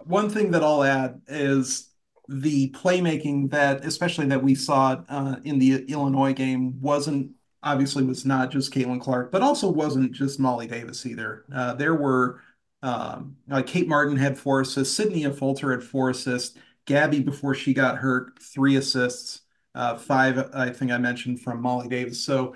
One 0.06 0.30
thing 0.30 0.52
that 0.52 0.64
I'll 0.64 0.84
add 0.84 1.22
is 1.28 1.90
the 2.30 2.70
playmaking 2.72 3.52
that, 3.52 3.84
especially 3.84 4.28
that 4.28 4.42
we 4.42 4.56
saw 4.56 5.04
uh, 5.10 5.36
in 5.44 5.60
the 5.60 5.84
Illinois 5.90 6.34
game, 6.34 6.80
wasn't 6.80 7.32
obviously 7.64 8.04
was 8.04 8.26
not 8.26 8.52
just 8.52 8.74
Caitlin 8.74 9.02
Clark, 9.02 9.32
but 9.32 9.42
also 9.42 9.70
wasn't 9.70 10.12
just 10.12 10.40
Molly 10.40 10.68
Davis 10.68 11.06
either. 11.06 11.46
Uh, 11.54 11.74
there 11.74 11.96
were 11.96 12.42
um, 12.82 13.38
like 13.48 13.68
Kate 13.68 13.88
Martin 13.88 14.18
had 14.18 14.38
four 14.38 14.62
assists, 14.62 14.96
Sydney 14.96 15.26
Affolter 15.26 15.72
had 15.72 15.84
four 15.84 16.10
assists. 16.10 16.58
Gabby, 16.86 17.20
before 17.20 17.54
she 17.54 17.74
got 17.74 17.98
hurt, 17.98 18.42
three 18.42 18.78
assists, 18.78 19.42
uh, 19.76 19.98
five, 19.98 20.50
I 20.54 20.70
think 20.70 20.92
I 20.92 20.98
mentioned 20.98 21.42
from 21.42 21.62
Molly 21.62 21.90
Davis. 21.90 22.24
So, 22.24 22.56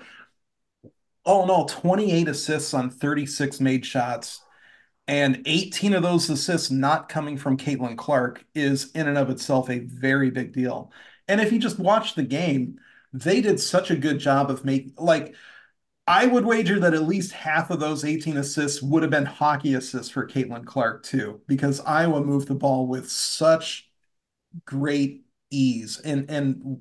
all 1.24 1.44
in 1.44 1.50
all, 1.50 1.66
28 1.66 2.28
assists 2.28 2.74
on 2.74 2.90
36 2.90 3.60
made 3.60 3.84
shots, 3.84 4.40
and 5.06 5.42
18 5.44 5.94
of 5.94 6.02
those 6.02 6.30
assists 6.30 6.70
not 6.70 7.08
coming 7.08 7.36
from 7.36 7.56
Caitlin 7.56 7.96
Clark 7.96 8.44
is 8.54 8.90
in 8.92 9.06
and 9.06 9.18
of 9.18 9.30
itself 9.30 9.68
a 9.68 9.80
very 9.80 10.30
big 10.30 10.52
deal. 10.52 10.92
And 11.28 11.40
if 11.40 11.52
you 11.52 11.58
just 11.58 11.78
watch 11.78 12.14
the 12.14 12.22
game, 12.22 12.78
they 13.12 13.40
did 13.40 13.60
such 13.60 13.90
a 13.90 13.96
good 13.96 14.18
job 14.18 14.50
of 14.50 14.64
making, 14.64 14.94
like, 14.96 15.34
I 16.06 16.26
would 16.26 16.44
wager 16.46 16.80
that 16.80 16.94
at 16.94 17.04
least 17.04 17.32
half 17.32 17.70
of 17.70 17.80
those 17.80 18.04
18 18.04 18.36
assists 18.36 18.82
would 18.82 19.02
have 19.02 19.10
been 19.10 19.26
hockey 19.26 19.74
assists 19.74 20.10
for 20.10 20.26
Caitlin 20.26 20.66
Clark, 20.66 21.04
too, 21.04 21.40
because 21.46 21.80
Iowa 21.80 22.22
moved 22.24 22.48
the 22.48 22.54
ball 22.54 22.86
with 22.88 23.10
such 23.10 23.90
great 24.66 25.24
ease 25.50 26.00
and 26.00 26.30
and 26.30 26.80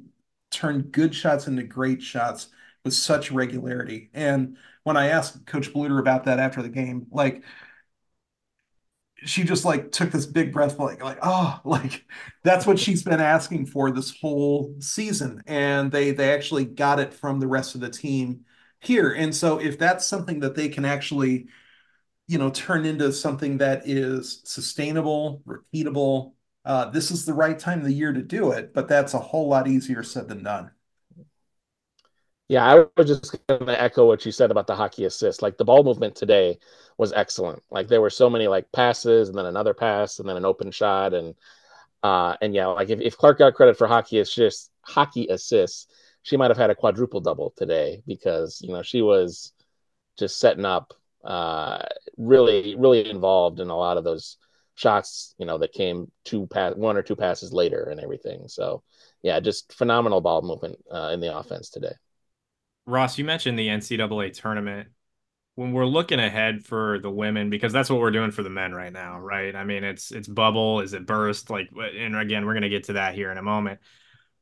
turned 0.51 0.91
good 0.91 1.15
shots 1.15 1.47
into 1.47 1.63
great 1.63 2.01
shots 2.01 2.49
with 2.83 2.93
such 2.93 3.31
regularity. 3.31 4.09
And 4.13 4.57
when 4.83 4.97
I 4.97 5.07
asked 5.07 5.45
Coach 5.45 5.73
Bluder 5.73 5.99
about 5.99 6.25
that 6.25 6.39
after 6.39 6.61
the 6.61 6.69
game, 6.69 7.07
like 7.11 7.43
she 9.23 9.43
just 9.43 9.65
like 9.65 9.91
took 9.91 10.11
this 10.11 10.25
big 10.25 10.51
breath, 10.53 10.79
like 10.79 11.03
like 11.03 11.19
oh, 11.21 11.59
like 11.65 12.05
that's 12.43 12.65
what 12.65 12.79
she's 12.79 13.03
been 13.03 13.21
asking 13.21 13.67
for 13.67 13.91
this 13.91 14.15
whole 14.19 14.75
season, 14.79 15.41
and 15.47 15.91
they 15.91 16.11
they 16.11 16.33
actually 16.33 16.65
got 16.65 16.99
it 16.99 17.13
from 17.13 17.39
the 17.39 17.47
rest 17.47 17.75
of 17.75 17.81
the 17.81 17.89
team 17.89 18.45
here. 18.79 19.11
And 19.13 19.35
so 19.35 19.59
if 19.59 19.77
that's 19.77 20.05
something 20.05 20.39
that 20.41 20.55
they 20.55 20.69
can 20.69 20.85
actually, 20.85 21.47
you 22.27 22.37
know, 22.37 22.49
turn 22.51 22.85
into 22.85 23.11
something 23.13 23.59
that 23.59 23.87
is 23.87 24.41
sustainable, 24.45 25.43
repeatable, 25.47 26.33
uh, 26.65 26.89
this 26.91 27.11
is 27.11 27.25
the 27.25 27.33
right 27.33 27.57
time 27.59 27.79
of 27.79 27.85
the 27.85 27.93
year 27.93 28.13
to 28.13 28.21
do 28.23 28.51
it, 28.51 28.73
but 28.73 28.87
that's 28.87 29.13
a 29.13 29.19
whole 29.19 29.47
lot 29.49 29.67
easier 29.67 30.03
said 30.03 30.27
than 30.29 30.43
done. 30.43 30.71
Yeah, 32.51 32.65
I 32.65 32.85
was 32.97 33.07
just 33.07 33.47
going 33.47 33.65
to 33.65 33.81
echo 33.81 34.05
what 34.05 34.25
you 34.25 34.31
said 34.33 34.51
about 34.51 34.67
the 34.67 34.75
hockey 34.75 35.05
assist. 35.05 35.41
Like 35.41 35.57
the 35.57 35.63
ball 35.63 35.85
movement 35.85 36.17
today 36.17 36.59
was 36.97 37.13
excellent. 37.13 37.63
Like 37.71 37.87
there 37.87 38.01
were 38.01 38.09
so 38.09 38.29
many 38.29 38.49
like 38.49 38.69
passes 38.73 39.29
and 39.29 39.37
then 39.37 39.45
another 39.45 39.73
pass 39.73 40.19
and 40.19 40.27
then 40.27 40.35
an 40.35 40.43
open 40.43 40.69
shot 40.69 41.13
and 41.13 41.33
uh 42.03 42.35
and 42.41 42.53
yeah, 42.53 42.65
like 42.67 42.89
if, 42.89 42.99
if 42.99 43.17
Clark 43.17 43.37
got 43.37 43.53
credit 43.53 43.77
for 43.77 43.87
hockey 43.87 44.19
assists, 44.19 44.69
hockey 44.81 45.27
assists, 45.29 45.87
she 46.23 46.35
might 46.35 46.51
have 46.51 46.57
had 46.57 46.69
a 46.69 46.75
quadruple 46.75 47.21
double 47.21 47.53
today 47.55 48.03
because 48.05 48.59
you 48.61 48.73
know 48.73 48.81
she 48.83 49.01
was 49.01 49.53
just 50.19 50.37
setting 50.37 50.65
up 50.65 50.93
uh 51.23 51.81
really 52.17 52.75
really 52.75 53.09
involved 53.09 53.61
in 53.61 53.69
a 53.69 53.77
lot 53.77 53.95
of 53.95 54.03
those 54.03 54.35
shots, 54.75 55.35
you 55.37 55.45
know, 55.45 55.57
that 55.59 55.71
came 55.71 56.11
two 56.25 56.47
pass, 56.47 56.75
one 56.75 56.97
or 56.97 57.01
two 57.01 57.15
passes 57.15 57.53
later 57.53 57.83
and 57.83 58.01
everything. 58.01 58.49
So, 58.49 58.83
yeah, 59.21 59.39
just 59.39 59.71
phenomenal 59.71 60.19
ball 60.19 60.41
movement 60.41 60.79
uh, 60.91 61.11
in 61.13 61.21
the 61.21 61.37
offense 61.37 61.69
today. 61.69 61.93
Ross, 62.85 63.17
you 63.17 63.25
mentioned 63.25 63.57
the 63.57 63.67
NCAA 63.67 64.31
tournament. 64.31 64.89
When 65.55 65.73
we're 65.73 65.85
looking 65.85 66.19
ahead 66.19 66.65
for 66.65 66.99
the 66.99 67.11
women, 67.11 67.49
because 67.49 67.73
that's 67.73 67.89
what 67.89 67.99
we're 67.99 68.11
doing 68.11 68.31
for 68.31 68.41
the 68.41 68.49
men 68.49 68.73
right 68.73 68.91
now, 68.91 69.19
right? 69.19 69.55
I 69.55 69.65
mean, 69.65 69.83
it's 69.83 70.11
it's 70.11 70.27
bubble, 70.27 70.79
is 70.79 70.93
it 70.93 71.05
burst? 71.05 71.49
Like, 71.49 71.69
and 71.75 72.15
again, 72.15 72.45
we're 72.45 72.53
gonna 72.53 72.69
get 72.69 72.85
to 72.85 72.93
that 72.93 73.15
here 73.15 73.31
in 73.31 73.37
a 73.37 73.43
moment. 73.43 73.81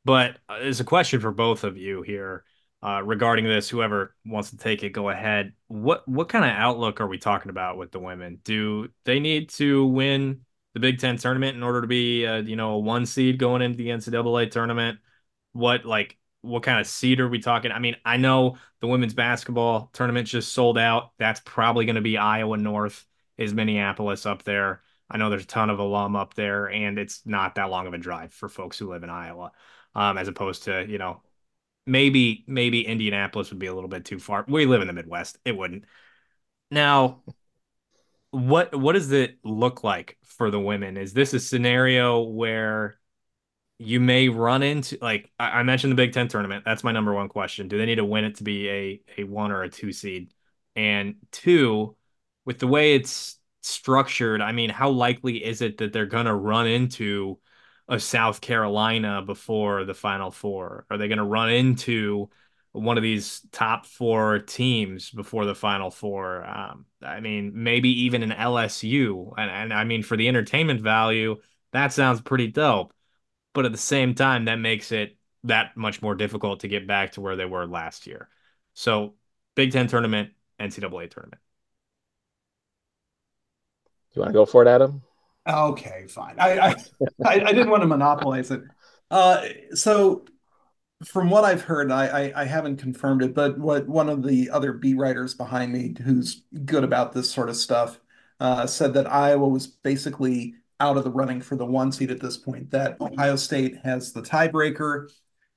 But 0.06 0.38
uh, 0.47 0.60
there's 0.60 0.80
a 0.80 0.86
question 0.86 1.19
for 1.19 1.32
both 1.32 1.63
of 1.63 1.78
you 1.78 2.04
here 2.04 2.43
uh, 2.82 3.02
regarding 3.04 3.45
this. 3.45 3.69
Whoever 3.69 4.15
wants 4.25 4.52
to 4.52 4.58
take 4.58 4.84
it, 4.84 4.89
go 4.91 5.10
ahead. 5.10 5.54
What 5.67 6.08
what 6.08 6.30
kind 6.30 6.45
of 6.45 6.52
outlook 6.52 7.02
are 7.02 7.08
we 7.08 7.17
talking 7.17 7.49
about 7.49 7.78
with 7.78 7.91
the 7.91 7.99
women? 7.99 8.39
Do 8.43 8.89
they 9.04 9.19
need 9.19 9.49
to 9.52 9.86
win 9.86 10.41
the 10.73 10.80
Big 10.80 10.99
Ten 10.99 11.17
tournament 11.17 11.58
in 11.58 11.63
order 11.63 11.82
to 11.82 11.88
be, 11.88 12.25
uh, 12.25 12.38
you 12.38 12.56
know, 12.56 12.73
a 12.73 12.80
one 12.80 13.06
seed 13.06 13.39
going 13.39 13.62
into 13.62 13.78
the 13.78 13.89
NCAA 13.89 14.52
tournament? 14.52 14.99
What 15.54 15.86
like 15.86 16.17
what 16.41 16.63
kind 16.63 16.80
of 16.80 16.88
seed 16.88 17.19
are 17.19 17.28
we 17.28 17.39
talking? 17.39 17.71
I 17.71 17.80
mean, 17.80 17.95
I 18.06 18.17
know 18.17 18.58
the 18.80 18.88
women's 18.88 19.13
basketball 19.13 19.89
tournament 19.93 20.28
just 20.28 20.54
sold 20.54 20.78
out. 20.78 21.12
That's 21.17 21.41
probably 21.43 21.86
going 21.86 21.95
to 21.95 22.02
be 22.02 22.17
Iowa 22.17 22.58
North, 22.58 23.06
is 23.38 23.54
Minneapolis 23.54 24.25
up 24.25 24.43
there. 24.43 24.82
I 25.10 25.17
know 25.17 25.30
there's 25.30 25.43
a 25.43 25.47
ton 25.47 25.69
of 25.69 25.80
alum 25.80 26.15
up 26.15 26.36
there, 26.36 26.67
and 26.67 26.99
it's 26.99 27.25
not 27.25 27.56
that 27.56 27.69
long 27.69 27.88
of 27.88 27.93
a 27.93 27.97
drive 27.97 28.34
for 28.34 28.47
folks 28.47 28.78
who 28.78 28.89
live 28.89 29.04
in 29.04 29.10
Iowa, 29.10 29.52
um, 29.95 30.17
as 30.17 30.28
opposed 30.28 30.63
to 30.63 30.86
you 30.88 30.97
know 30.97 31.21
maybe 31.86 32.43
maybe 32.47 32.86
Indianapolis 32.86 33.49
would 33.49 33.60
be 33.60 33.67
a 33.67 33.73
little 33.73 33.89
bit 33.89 34.06
too 34.06 34.19
far. 34.19 34.45
We 34.47 34.65
live 34.65 34.82
in 34.82 34.88
the 34.88 34.93
Midwest. 34.93 35.39
It 35.45 35.58
wouldn't. 35.58 35.86
Now, 36.69 37.23
what 38.32 38.75
what 38.75 38.93
does 38.93 39.12
it 39.12 39.39
look 39.43 39.84
like 39.84 40.17
for 40.23 40.52
the 40.52 40.60
women? 40.60 40.97
Is 40.97 41.13
this 41.13 41.34
a 41.34 41.39
scenario 41.39 42.21
where 42.21 42.99
you 43.80 44.02
may 44.02 44.28
run 44.28 44.62
into 44.62 44.98
like 45.02 45.32
I, 45.39 45.63
mentioned 45.63 45.92
the 45.92 45.96
Big 45.96 46.12
Ten 46.12 46.28
tournament? 46.28 46.65
That's 46.65 46.84
my 46.84 46.92
number 46.92 47.13
one 47.13 47.30
question. 47.30 47.70
Do 47.70 47.78
they 47.78 47.86
need 47.86 47.96
to 47.96 48.06
win 48.06 48.26
it 48.26 48.36
to 48.36 48.44
be 48.44 48.70
a 48.70 49.02
a 49.18 49.24
one 49.24 49.52
or 49.52 49.63
a 49.63 49.70
two 49.70 49.94
seed? 49.94 50.34
And 50.76 51.15
two, 51.32 51.96
with 52.46 52.60
the 52.60 52.68
way 52.68 52.96
it's 52.96 53.39
structured, 53.62 54.42
I 54.42 54.52
mean, 54.52 54.70
how 54.70 54.89
likely 54.89 55.44
is 55.44 55.62
it 55.62 55.78
that 55.78 55.94
they're 55.94 56.06
gonna 56.06 56.36
run 56.36 56.68
into 56.68 57.39
a 57.88 58.00
South 58.00 58.42
Carolina 58.42 59.22
before 59.22 59.86
the 59.86 59.94
Final 59.94 60.30
Four? 60.32 60.86
Are 60.89 60.98
they 60.98 61.08
to 61.08 61.24
run 61.24 61.50
into 61.50 62.30
one 62.74 62.98
of 62.98 63.04
these 63.04 63.42
top 63.52 63.86
four 63.86 64.39
teams 64.39 65.10
before 65.10 65.46
the 65.46 65.56
Final 65.56 65.89
Four? 65.89 66.46
Um, 66.46 66.86
I 67.02 67.22
mean, 67.22 67.52
maybe 67.56 68.04
even 68.04 68.24
an 68.24 68.32
LSU. 68.32 69.34
And, 69.38 69.50
and 69.50 69.74
I 69.74 69.86
mean, 69.86 70.04
for 70.04 70.18
the 70.18 70.28
entertainment 70.28 70.82
value, 70.82 71.38
that 71.72 71.94
sounds 71.94 72.22
pretty 72.22 72.48
dope. 72.48 72.94
But 73.54 73.66
at 73.66 73.72
the 73.72 73.78
same 73.78 74.16
time, 74.16 74.46
that 74.46 74.56
makes 74.56 74.92
it 74.92 75.18
that 75.46 75.76
much 75.76 76.02
more 76.02 76.16
difficult 76.16 76.62
to 76.62 76.68
get 76.68 76.88
back 76.88 77.14
to 77.14 77.22
where 77.22 77.36
they 77.36 77.46
were 77.46 77.66
last 77.66 78.08
year. 78.08 78.30
So, 78.74 79.16
Big 79.56 79.72
Ten 79.72 79.88
tournament, 79.88 80.32
NCAA 80.60 81.10
tournament. 81.10 81.42
You 84.14 84.22
want 84.22 84.30
to 84.30 84.34
go 84.34 84.46
for 84.46 84.62
it, 84.62 84.68
Adam? 84.68 85.02
Okay, 85.48 86.06
fine. 86.08 86.36
I 86.38 86.60
I, 86.60 86.76
I, 87.26 87.42
I 87.46 87.54
didn't 87.54 87.70
want 87.70 87.82
to 87.82 87.88
monopolize 87.88 88.52
it. 88.52 88.62
Uh, 89.10 89.46
so 89.74 90.26
from 91.06 91.30
what 91.30 91.46
I've 91.46 91.62
heard, 91.62 91.92
I, 91.92 92.08
I, 92.08 92.42
I 92.42 92.46
haven't 92.46 92.78
confirmed 92.78 93.24
it, 93.24 93.34
but 93.34 93.58
what 93.58 93.88
one 93.88 94.10
of 94.10 94.24
the 94.24 94.50
other 94.50 94.74
beat 94.74 94.98
writers 94.98 95.34
behind 95.34 95.72
me, 95.72 95.96
who's 96.04 96.44
good 96.66 96.84
about 96.84 97.14
this 97.14 97.30
sort 97.30 97.50
of 97.50 97.56
stuff, 97.56 98.00
uh, 98.40 98.68
said 98.68 98.94
that 98.96 99.12
Iowa 99.12 99.48
was 99.48 99.68
basically 99.68 100.56
out 100.80 100.98
of 100.98 101.04
the 101.04 101.12
running 101.12 101.42
for 101.42 101.56
the 101.56 101.65
one 101.65 101.92
seed 101.92 102.12
at 102.12 102.20
this 102.20 102.38
point. 102.38 102.72
That 102.72 103.00
Ohio 103.02 103.36
State 103.36 103.78
has 103.84 104.13
the 104.13 104.22
tiebreaker, 104.22 105.10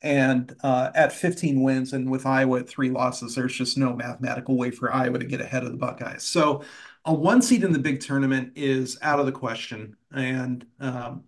and 0.02 0.54
uh, 0.62 0.90
at 0.94 1.12
15 1.12 1.62
wins, 1.62 1.92
and 1.92 2.10
with 2.10 2.26
Iowa 2.26 2.60
at 2.60 2.68
three 2.68 2.90
losses, 2.90 3.34
there's 3.34 3.54
just 3.54 3.78
no 3.78 3.94
mathematical 3.94 4.56
way 4.56 4.70
for 4.70 4.92
Iowa 4.92 5.18
to 5.18 5.24
get 5.24 5.40
ahead 5.40 5.62
of 5.62 5.70
the 5.70 5.78
Buckeyes. 5.78 6.24
So 6.24 6.64
a 7.04 7.14
one 7.14 7.40
seed 7.40 7.64
in 7.64 7.72
the 7.72 7.78
big 7.78 8.00
tournament 8.00 8.52
is 8.56 8.98
out 9.02 9.20
of 9.20 9.26
the 9.26 9.32
question. 9.32 9.96
And 10.12 10.66
um, 10.80 11.24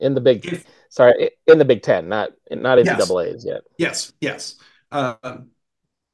in 0.00 0.14
the 0.14 0.20
big, 0.20 0.44
if, 0.46 0.66
sorry, 0.88 1.30
in 1.46 1.58
the 1.58 1.64
Big 1.64 1.82
Ten, 1.82 2.08
not 2.08 2.30
not 2.50 2.78
in 2.78 2.86
yes, 2.86 3.08
the 3.08 3.18
A's 3.18 3.44
yet. 3.44 3.62
Yes, 3.78 4.12
yes. 4.20 4.56
Uh, 4.90 5.14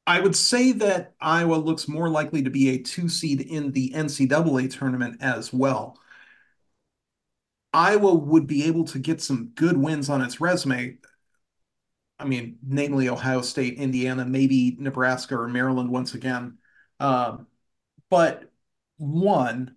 I 0.07 0.21
would 0.21 0.37
say 0.37 0.73
that 0.73 1.15
Iowa 1.21 1.57
looks 1.57 1.89
more 1.89 2.09
likely 2.09 2.43
to 2.43 2.51
be 2.51 2.71
a 2.71 2.79
two 2.79 3.09
seed 3.09 3.41
in 3.41 3.73
the 3.73 3.91
NCAA 3.91 4.71
tournament 4.77 5.19
as 5.21 5.53
well. 5.53 5.99
Iowa 7.77 8.15
would 8.15 8.47
be 8.47 8.65
able 8.65 8.85
to 8.85 8.99
get 8.99 9.21
some 9.21 9.51
good 9.55 9.77
wins 9.77 10.09
on 10.09 10.23
its 10.23 10.41
resume. 10.41 10.97
I 12.19 12.25
mean, 12.25 12.57
namely 12.67 13.11
Ohio 13.11 13.43
State, 13.43 13.75
Indiana, 13.75 14.25
maybe 14.25 14.79
Nebraska 14.81 15.37
or 15.37 15.47
Maryland 15.47 15.91
once 15.91 16.15
again. 16.15 16.57
Um, 17.01 17.47
but 18.09 18.51
one, 18.97 19.77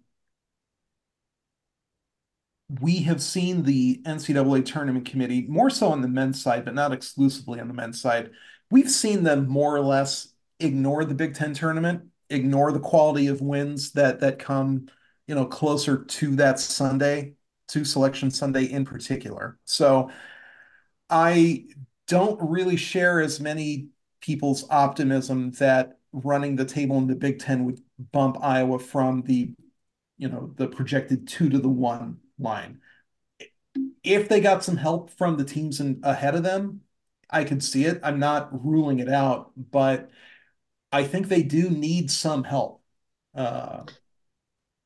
we 2.79 2.99
have 2.99 3.21
seen 3.21 3.63
the 3.63 4.01
NCAA 4.05 4.63
tournament 4.65 5.05
committee 5.05 5.45
more 5.49 5.69
so 5.69 5.89
on 5.89 6.01
the 6.01 6.07
men's 6.07 6.41
side, 6.41 6.63
but 6.63 6.75
not 6.75 6.93
exclusively 6.93 7.59
on 7.59 7.67
the 7.67 7.73
men's 7.73 7.99
side. 7.99 8.31
We've 8.71 8.89
seen 8.89 9.23
them 9.23 9.49
more 9.49 9.75
or 9.75 9.81
less 9.81 10.33
ignore 10.62 11.03
the 11.03 11.15
Big 11.15 11.33
Ten 11.33 11.53
tournament, 11.53 12.03
ignore 12.29 12.71
the 12.71 12.79
quality 12.79 13.27
of 13.27 13.41
wins 13.41 13.91
that 13.93 14.21
that 14.21 14.39
come, 14.39 14.88
you 15.27 15.35
know, 15.35 15.45
closer 15.45 16.05
to 16.05 16.35
that 16.38 16.62
Sunday, 16.62 17.33
to 17.69 17.86
Selection 17.86 18.32
Sunday 18.32 18.65
in 18.65 18.86
particular. 18.86 19.58
So 19.65 20.12
I 21.10 21.65
don't 22.08 22.39
really 22.49 22.75
share 22.75 23.21
as 23.21 23.39
many 23.39 23.89
people's 24.21 24.65
optimism 24.69 25.51
that 25.51 25.97
running 26.12 26.55
the 26.55 26.65
table 26.65 26.97
in 26.97 27.08
the 27.08 27.15
Big 27.15 27.39
Ten 27.39 27.65
would 27.65 27.79
bump 28.12 28.38
Iowa 28.41 28.79
from 28.79 29.21
the, 29.21 29.53
you 30.17 30.27
know, 30.27 30.53
the 30.58 30.67
projected 30.67 31.27
two 31.27 31.49
to 31.49 31.60
the 31.60 31.69
one 31.69 32.17
line. 32.38 32.82
If 34.03 34.27
they 34.29 34.41
got 34.41 34.63
some 34.63 34.77
help 34.77 35.12
from 35.12 35.38
the 35.38 35.45
teams 35.45 35.79
in, 35.79 35.99
ahead 36.03 36.36
of 36.36 36.43
them, 36.43 36.82
I 37.29 37.43
could 37.43 37.63
see 37.63 37.86
it. 37.86 37.99
I'm 38.03 38.19
not 38.19 38.65
ruling 38.65 38.99
it 38.99 39.10
out, 39.10 39.51
but 39.55 40.10
I 40.91 41.03
think 41.03 41.27
they 41.27 41.43
do 41.43 41.69
need 41.69 42.10
some 42.10 42.43
help. 42.43 42.82
Uh, 43.36 43.84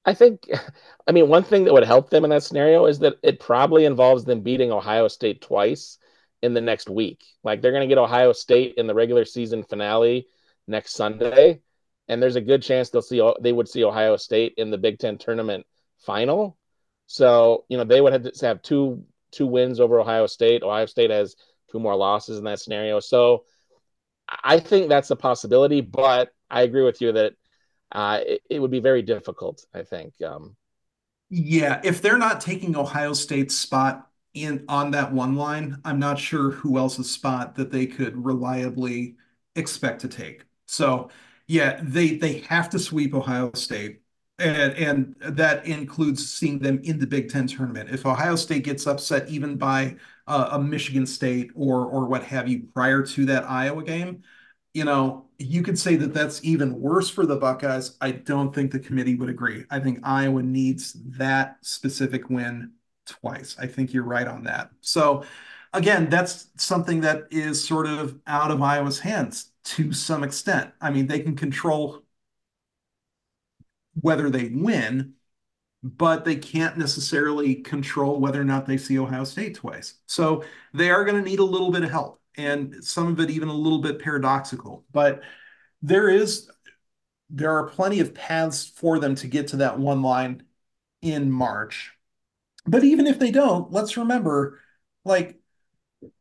I 0.05 0.13
think, 0.13 0.49
I 1.07 1.11
mean, 1.11 1.27
one 1.29 1.43
thing 1.43 1.65
that 1.65 1.73
would 1.73 1.83
help 1.85 2.09
them 2.09 2.23
in 2.23 2.29
that 2.31 2.43
scenario 2.43 2.85
is 2.85 2.99
that 2.99 3.15
it 3.23 3.39
probably 3.39 3.85
involves 3.85 4.25
them 4.25 4.41
beating 4.41 4.71
Ohio 4.71 5.07
State 5.07 5.41
twice 5.41 5.97
in 6.41 6.53
the 6.53 6.61
next 6.61 6.89
week. 6.89 7.23
Like 7.43 7.61
they're 7.61 7.71
going 7.71 7.87
to 7.87 7.93
get 7.93 7.97
Ohio 7.97 8.33
State 8.33 8.75
in 8.77 8.87
the 8.87 8.93
regular 8.93 9.25
season 9.25 9.63
finale 9.63 10.27
next 10.67 10.93
Sunday, 10.93 11.61
and 12.07 12.21
there's 12.21 12.35
a 12.35 12.41
good 12.41 12.61
chance 12.61 12.89
they'll 12.89 13.01
see 13.01 13.21
they 13.41 13.53
would 13.53 13.69
see 13.69 13.83
Ohio 13.83 14.17
State 14.17 14.53
in 14.57 14.69
the 14.69 14.77
Big 14.77 14.99
Ten 14.99 15.17
tournament 15.17 15.65
final. 15.99 16.57
So 17.07 17.65
you 17.69 17.77
know 17.77 17.83
they 17.85 18.01
would 18.01 18.13
have 18.13 18.31
to 18.31 18.45
have 18.45 18.61
two 18.61 19.03
two 19.31 19.47
wins 19.47 19.79
over 19.79 19.99
Ohio 19.99 20.27
State. 20.27 20.63
Ohio 20.63 20.85
State 20.85 21.11
has 21.11 21.35
two 21.71 21.79
more 21.79 21.95
losses 21.95 22.37
in 22.37 22.43
that 22.45 22.59
scenario. 22.59 22.99
So 22.99 23.45
I 24.43 24.59
think 24.59 24.89
that's 24.89 25.11
a 25.11 25.15
possibility, 25.15 25.81
but 25.81 26.29
I 26.49 26.61
agree 26.61 26.83
with 26.83 27.01
you 27.01 27.11
that 27.13 27.33
uh, 27.93 28.19
it, 28.25 28.41
it, 28.49 28.59
would 28.59 28.71
be 28.71 28.79
very 28.79 29.01
difficult. 29.01 29.65
I 29.73 29.83
think. 29.83 30.13
Um, 30.21 30.55
yeah, 31.29 31.81
if 31.83 32.01
they're 32.01 32.17
not 32.17 32.41
taking 32.41 32.75
Ohio 32.75 33.13
State's 33.13 33.55
spot 33.55 34.09
in 34.33 34.65
on 34.67 34.91
that 34.91 35.13
one 35.13 35.35
line, 35.35 35.79
I'm 35.85 35.99
not 35.99 36.19
sure 36.19 36.51
who 36.51 36.77
else's 36.77 37.09
spot 37.09 37.55
that 37.55 37.71
they 37.71 37.85
could 37.85 38.23
reliably 38.23 39.15
expect 39.55 40.01
to 40.01 40.07
take. 40.07 40.45
So 40.65 41.09
yeah, 41.47 41.79
they 41.83 42.17
they 42.17 42.39
have 42.41 42.69
to 42.71 42.79
sweep 42.79 43.13
Ohio 43.13 43.51
State 43.53 44.03
and 44.39 44.73
and 44.73 45.15
that 45.21 45.65
includes 45.65 46.33
seeing 46.33 46.59
them 46.59 46.79
in 46.83 46.99
the 46.99 47.07
Big 47.07 47.29
Ten 47.29 47.47
tournament. 47.47 47.89
If 47.89 48.05
Ohio 48.05 48.35
State 48.35 48.63
gets 48.63 48.87
upset 48.87 49.29
even 49.29 49.57
by 49.57 49.95
uh, 50.27 50.49
a 50.53 50.59
Michigan 50.59 51.05
State 51.05 51.51
or 51.55 51.85
or 51.85 52.07
what 52.07 52.23
have 52.23 52.47
you 52.47 52.67
prior 52.73 53.03
to 53.03 53.25
that 53.27 53.49
Iowa 53.49 53.83
game, 53.83 54.23
you 54.73 54.85
know 54.85 55.22
you 55.39 55.63
could 55.63 55.77
say 55.77 55.95
that 55.95 56.13
that's 56.13 56.43
even 56.43 56.79
worse 56.79 57.09
for 57.09 57.25
the 57.25 57.35
Buckeyes. 57.35 57.97
I 58.01 58.11
don't 58.11 58.53
think 58.53 58.71
the 58.71 58.79
committee 58.79 59.15
would 59.15 59.29
agree. 59.29 59.65
I 59.69 59.79
think 59.79 59.99
Iowa 60.03 60.43
needs 60.43 60.93
that 61.17 61.57
specific 61.61 62.29
win 62.29 62.71
twice. 63.05 63.55
I 63.59 63.67
think 63.67 63.93
you're 63.93 64.03
right 64.03 64.27
on 64.27 64.43
that. 64.43 64.71
So 64.81 65.23
again, 65.73 66.09
that's 66.09 66.47
something 66.57 67.01
that 67.01 67.23
is 67.31 67.65
sort 67.65 67.87
of 67.87 68.19
out 68.27 68.51
of 68.51 68.61
Iowa's 68.61 68.99
hands 68.99 69.51
to 69.65 69.93
some 69.93 70.23
extent. 70.23 70.71
I 70.81 70.91
mean, 70.91 71.07
they 71.07 71.19
can 71.19 71.35
control 71.35 72.03
whether 74.01 74.29
they 74.29 74.49
win, 74.49 75.13
but 75.83 76.25
they 76.25 76.35
can't 76.35 76.77
necessarily 76.77 77.55
control 77.55 78.19
whether 78.19 78.41
or 78.41 78.45
not 78.45 78.65
they 78.65 78.77
see 78.77 78.97
Ohio 78.97 79.23
State 79.23 79.55
twice. 79.55 79.95
So 80.07 80.43
they 80.73 80.89
are 80.89 81.05
going 81.05 81.21
to 81.21 81.29
need 81.29 81.39
a 81.39 81.43
little 81.43 81.71
bit 81.71 81.83
of 81.83 81.91
help, 81.91 82.21
and 82.37 82.83
some 82.83 83.07
of 83.07 83.19
it 83.19 83.29
even 83.29 83.49
a 83.49 83.53
little 83.53 83.79
bit 83.79 83.99
paradoxical. 83.99 84.85
But 84.91 85.21
there 85.81 86.09
is 86.09 86.49
there 87.29 87.51
are 87.51 87.67
plenty 87.67 87.99
of 87.99 88.13
paths 88.13 88.65
for 88.65 88.99
them 88.99 89.15
to 89.15 89.27
get 89.27 89.47
to 89.49 89.57
that 89.57 89.79
one 89.79 90.01
line 90.01 90.43
in 91.01 91.31
March. 91.31 91.91
But 92.65 92.83
even 92.83 93.07
if 93.07 93.19
they 93.19 93.31
don't, 93.31 93.71
let's 93.71 93.97
remember, 93.97 94.59
like, 95.03 95.39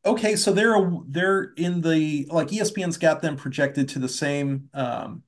okay, 0.04 0.36
so 0.36 0.52
they're 0.52 0.90
they're 1.06 1.52
in 1.56 1.80
the 1.80 2.26
like 2.30 2.48
ESPN's 2.48 2.96
got 2.96 3.22
them 3.22 3.36
projected 3.36 3.88
to 3.90 3.98
the 3.98 4.08
same 4.08 4.68
um, 4.74 5.22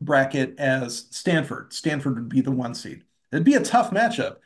bracket 0.00 0.58
as 0.58 1.06
Stanford. 1.10 1.72
Stanford 1.72 2.16
would 2.16 2.28
be 2.28 2.40
the 2.40 2.50
one 2.50 2.74
seed. 2.74 3.04
It'd 3.32 3.44
be 3.44 3.54
a 3.54 3.60
tough 3.60 3.90
matchup. 3.90 4.36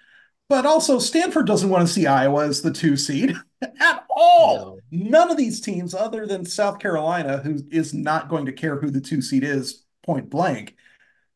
But 0.48 0.66
also, 0.66 0.98
Stanford 0.98 1.46
doesn't 1.46 1.70
want 1.70 1.86
to 1.86 1.92
see 1.92 2.06
Iowa 2.06 2.46
as 2.46 2.60
the 2.60 2.70
two 2.70 2.96
seed 2.96 3.34
at 3.62 4.04
all. 4.10 4.78
No. 4.90 5.08
None 5.10 5.30
of 5.30 5.36
these 5.36 5.60
teams, 5.60 5.94
other 5.94 6.26
than 6.26 6.44
South 6.44 6.78
Carolina, 6.78 7.38
who 7.38 7.60
is 7.70 7.94
not 7.94 8.28
going 8.28 8.46
to 8.46 8.52
care 8.52 8.78
who 8.78 8.90
the 8.90 9.00
two 9.00 9.22
seed 9.22 9.42
is, 9.42 9.84
point 10.04 10.28
blank, 10.28 10.76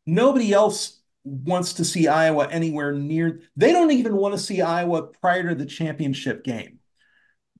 nobody 0.07 0.53
else 0.53 1.01
wants 1.25 1.75
to 1.75 1.85
see 1.85 2.07
Iowa 2.07 2.49
anywhere 2.49 2.93
near. 2.93 3.41
They 3.57 3.73
don't 3.73 3.91
even 3.91 4.17
want 4.17 4.35
to 4.35 4.41
see 4.41 4.61
Iowa 4.61 5.05
prior 5.05 5.49
to 5.49 5.55
the 5.55 5.67
championship 5.67 6.45
game 6.45 6.79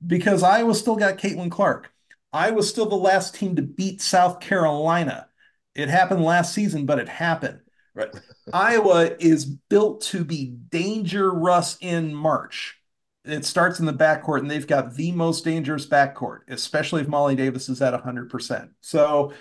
because 0.05 0.43
Iowa 0.43 0.75
still 0.75 0.95
got 0.95 1.17
Caitlin 1.17 1.51
Clark. 1.51 1.91
Iowa's 2.31 2.69
still 2.69 2.87
the 2.87 2.95
last 2.95 3.35
team 3.35 3.55
to 3.55 3.61
beat 3.61 4.01
South 4.01 4.39
Carolina. 4.39 5.27
It 5.75 5.89
happened 5.89 6.23
last 6.23 6.53
season, 6.53 6.85
but 6.85 6.99
it 6.99 7.09
happened. 7.09 7.59
Right. 7.99 8.15
Iowa 8.53 9.11
is 9.19 9.45
built 9.45 10.01
to 10.03 10.23
be 10.23 10.45
dangerous 10.69 11.77
in 11.81 12.13
March. 12.13 12.77
It 13.25 13.45
starts 13.45 13.79
in 13.79 13.85
the 13.85 13.93
backcourt, 13.93 14.39
and 14.39 14.49
they've 14.49 14.65
got 14.65 14.95
the 14.95 15.11
most 15.11 15.43
dangerous 15.43 15.85
backcourt, 15.85 16.39
especially 16.47 17.01
if 17.01 17.07
Molly 17.07 17.35
Davis 17.35 17.67
is 17.67 17.81
at 17.81 17.93
100%. 17.93 18.69
So, 18.81 19.33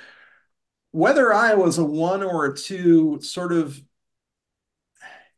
whether 0.91 1.33
Iowa's 1.33 1.79
a 1.79 1.85
one 1.85 2.23
or 2.23 2.47
a 2.47 2.57
two, 2.57 3.21
sort 3.21 3.53
of, 3.53 3.81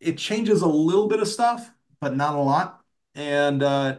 it 0.01 0.17
changes 0.17 0.63
a 0.63 0.67
little 0.67 1.07
bit 1.07 1.21
of 1.21 1.29
stuff, 1.29 1.71
but 2.01 2.17
not 2.17 2.35
a 2.35 2.41
lot. 2.41 2.81
And 3.15 3.63
uh, 3.63 3.99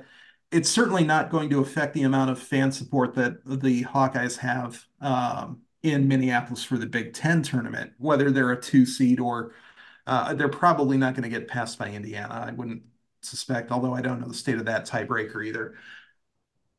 it's 0.51 0.69
certainly 0.69 1.03
not 1.03 1.29
going 1.29 1.49
to 1.51 1.59
affect 1.59 1.93
the 1.93 2.03
amount 2.03 2.31
of 2.31 2.39
fan 2.39 2.71
support 2.71 3.13
that 3.15 3.45
the 3.45 3.83
Hawkeyes 3.83 4.37
have 4.37 4.83
um, 4.99 5.61
in 5.83 6.07
Minneapolis 6.07 6.63
for 6.63 6.77
the 6.77 6.85
Big 6.85 7.13
Ten 7.13 7.41
tournament, 7.41 7.93
whether 7.97 8.31
they're 8.31 8.51
a 8.51 8.61
two 8.61 8.85
seed 8.85 9.19
or 9.19 9.53
uh, 10.07 10.33
they're 10.33 10.49
probably 10.49 10.97
not 10.97 11.13
going 11.15 11.23
to 11.23 11.29
get 11.29 11.47
passed 11.47 11.79
by 11.79 11.89
Indiana. 11.89 12.45
I 12.47 12.51
wouldn't 12.51 12.83
suspect, 13.21 13.71
although 13.71 13.93
I 13.93 14.01
don't 14.01 14.19
know 14.19 14.27
the 14.27 14.33
state 14.33 14.57
of 14.57 14.65
that 14.65 14.87
tiebreaker 14.87 15.45
either. 15.45 15.75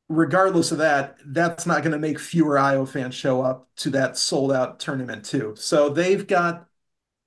Regardless 0.09 0.73
of 0.73 0.79
that, 0.79 1.17
that's 1.27 1.65
not 1.67 1.83
going 1.83 1.93
to 1.93 1.99
make 1.99 2.19
fewer 2.19 2.59
Iowa 2.59 2.87
fans 2.87 3.15
show 3.15 3.41
up 3.41 3.69
to 3.77 3.91
that 3.91 4.19
sold 4.19 4.53
out 4.53 4.79
tournament, 4.79 5.25
too. 5.25 5.55
So 5.57 5.89
they've 5.89 6.27
got 6.27 6.67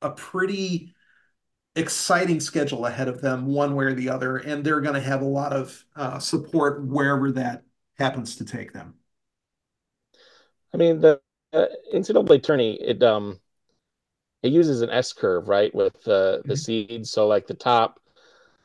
a 0.01 0.11
pretty 0.11 0.93
exciting 1.75 2.39
schedule 2.39 2.85
ahead 2.85 3.07
of 3.07 3.21
them, 3.21 3.47
one 3.47 3.75
way 3.75 3.85
or 3.85 3.93
the 3.93 4.09
other, 4.09 4.37
and 4.37 4.63
they're 4.63 4.81
going 4.81 4.93
to 4.93 5.01
have 5.01 5.21
a 5.21 5.25
lot 5.25 5.51
of 5.51 5.83
uh, 5.95 6.19
support 6.19 6.85
wherever 6.85 7.31
that 7.31 7.63
happens 7.97 8.35
to 8.37 8.45
take 8.45 8.71
them. 8.71 8.93
I 10.73 10.77
mean, 10.77 10.99
the 10.99 11.21
uh, 11.55 11.67
NCAA 11.93 12.43
tourney 12.43 12.75
it 12.75 13.01
um 13.01 13.39
it 14.43 14.51
uses 14.51 14.81
an 14.81 14.91
S 14.91 15.11
curve 15.11 15.47
right 15.47 15.73
with 15.73 15.95
uh, 16.07 16.37
the 16.37 16.41
mm-hmm. 16.49 16.53
seeds. 16.53 17.09
So 17.09 17.27
like 17.27 17.47
the 17.47 17.55
top, 17.55 17.99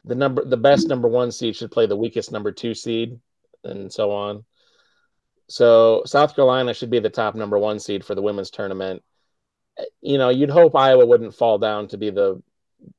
the 0.05 0.15
number 0.15 0.45
the 0.45 0.59
best 0.59 0.89
number 0.89 1.09
one 1.09 1.33
seed 1.33 1.57
should 1.57 1.71
play 1.71 1.87
the 1.87 1.97
weakest 1.97 2.33
number 2.33 2.53
two 2.53 2.75
seed, 2.75 3.19
and 3.65 3.91
so 3.91 4.11
on. 4.11 4.45
So 5.49 6.03
South 6.05 6.37
Carolina 6.37 6.75
should 6.75 6.91
be 6.91 7.01
the 7.01 7.11
top 7.11 7.35
number 7.35 7.59
one 7.59 7.81
seed 7.81 8.05
for 8.05 8.15
the 8.15 8.23
women's 8.23 8.51
tournament. 8.51 9.03
You 10.03 10.19
know, 10.19 10.29
you'd 10.29 10.51
hope 10.51 10.77
Iowa 10.77 11.07
wouldn't 11.07 11.35
fall 11.35 11.59
down 11.59 11.89
to 11.89 11.97
be 11.97 12.11
the 12.11 12.43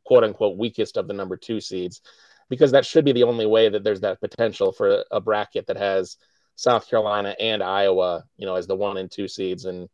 quote 0.04 0.24
unquote 0.24 0.58
weakest 0.58 0.98
of 0.98 1.08
the 1.08 1.14
number 1.14 1.38
two 1.38 1.62
seeds, 1.62 2.02
because 2.50 2.72
that 2.72 2.86
should 2.86 3.06
be 3.06 3.12
the 3.12 3.24
only 3.24 3.46
way 3.46 3.70
that 3.70 3.84
there's 3.84 4.02
that 4.02 4.20
potential 4.22 4.72
for 4.72 5.04
a 5.12 5.22
bracket 5.22 5.68
that 5.68 5.78
has 5.78 6.18
South 6.56 6.90
Carolina 6.90 7.36
and 7.40 7.64
Iowa, 7.64 8.24
you 8.38 8.46
know, 8.46 8.56
as 8.56 8.68
the 8.68 8.76
one 8.76 8.98
and 8.98 9.12
two 9.12 9.28
seeds. 9.28 9.66
And, 9.66 9.90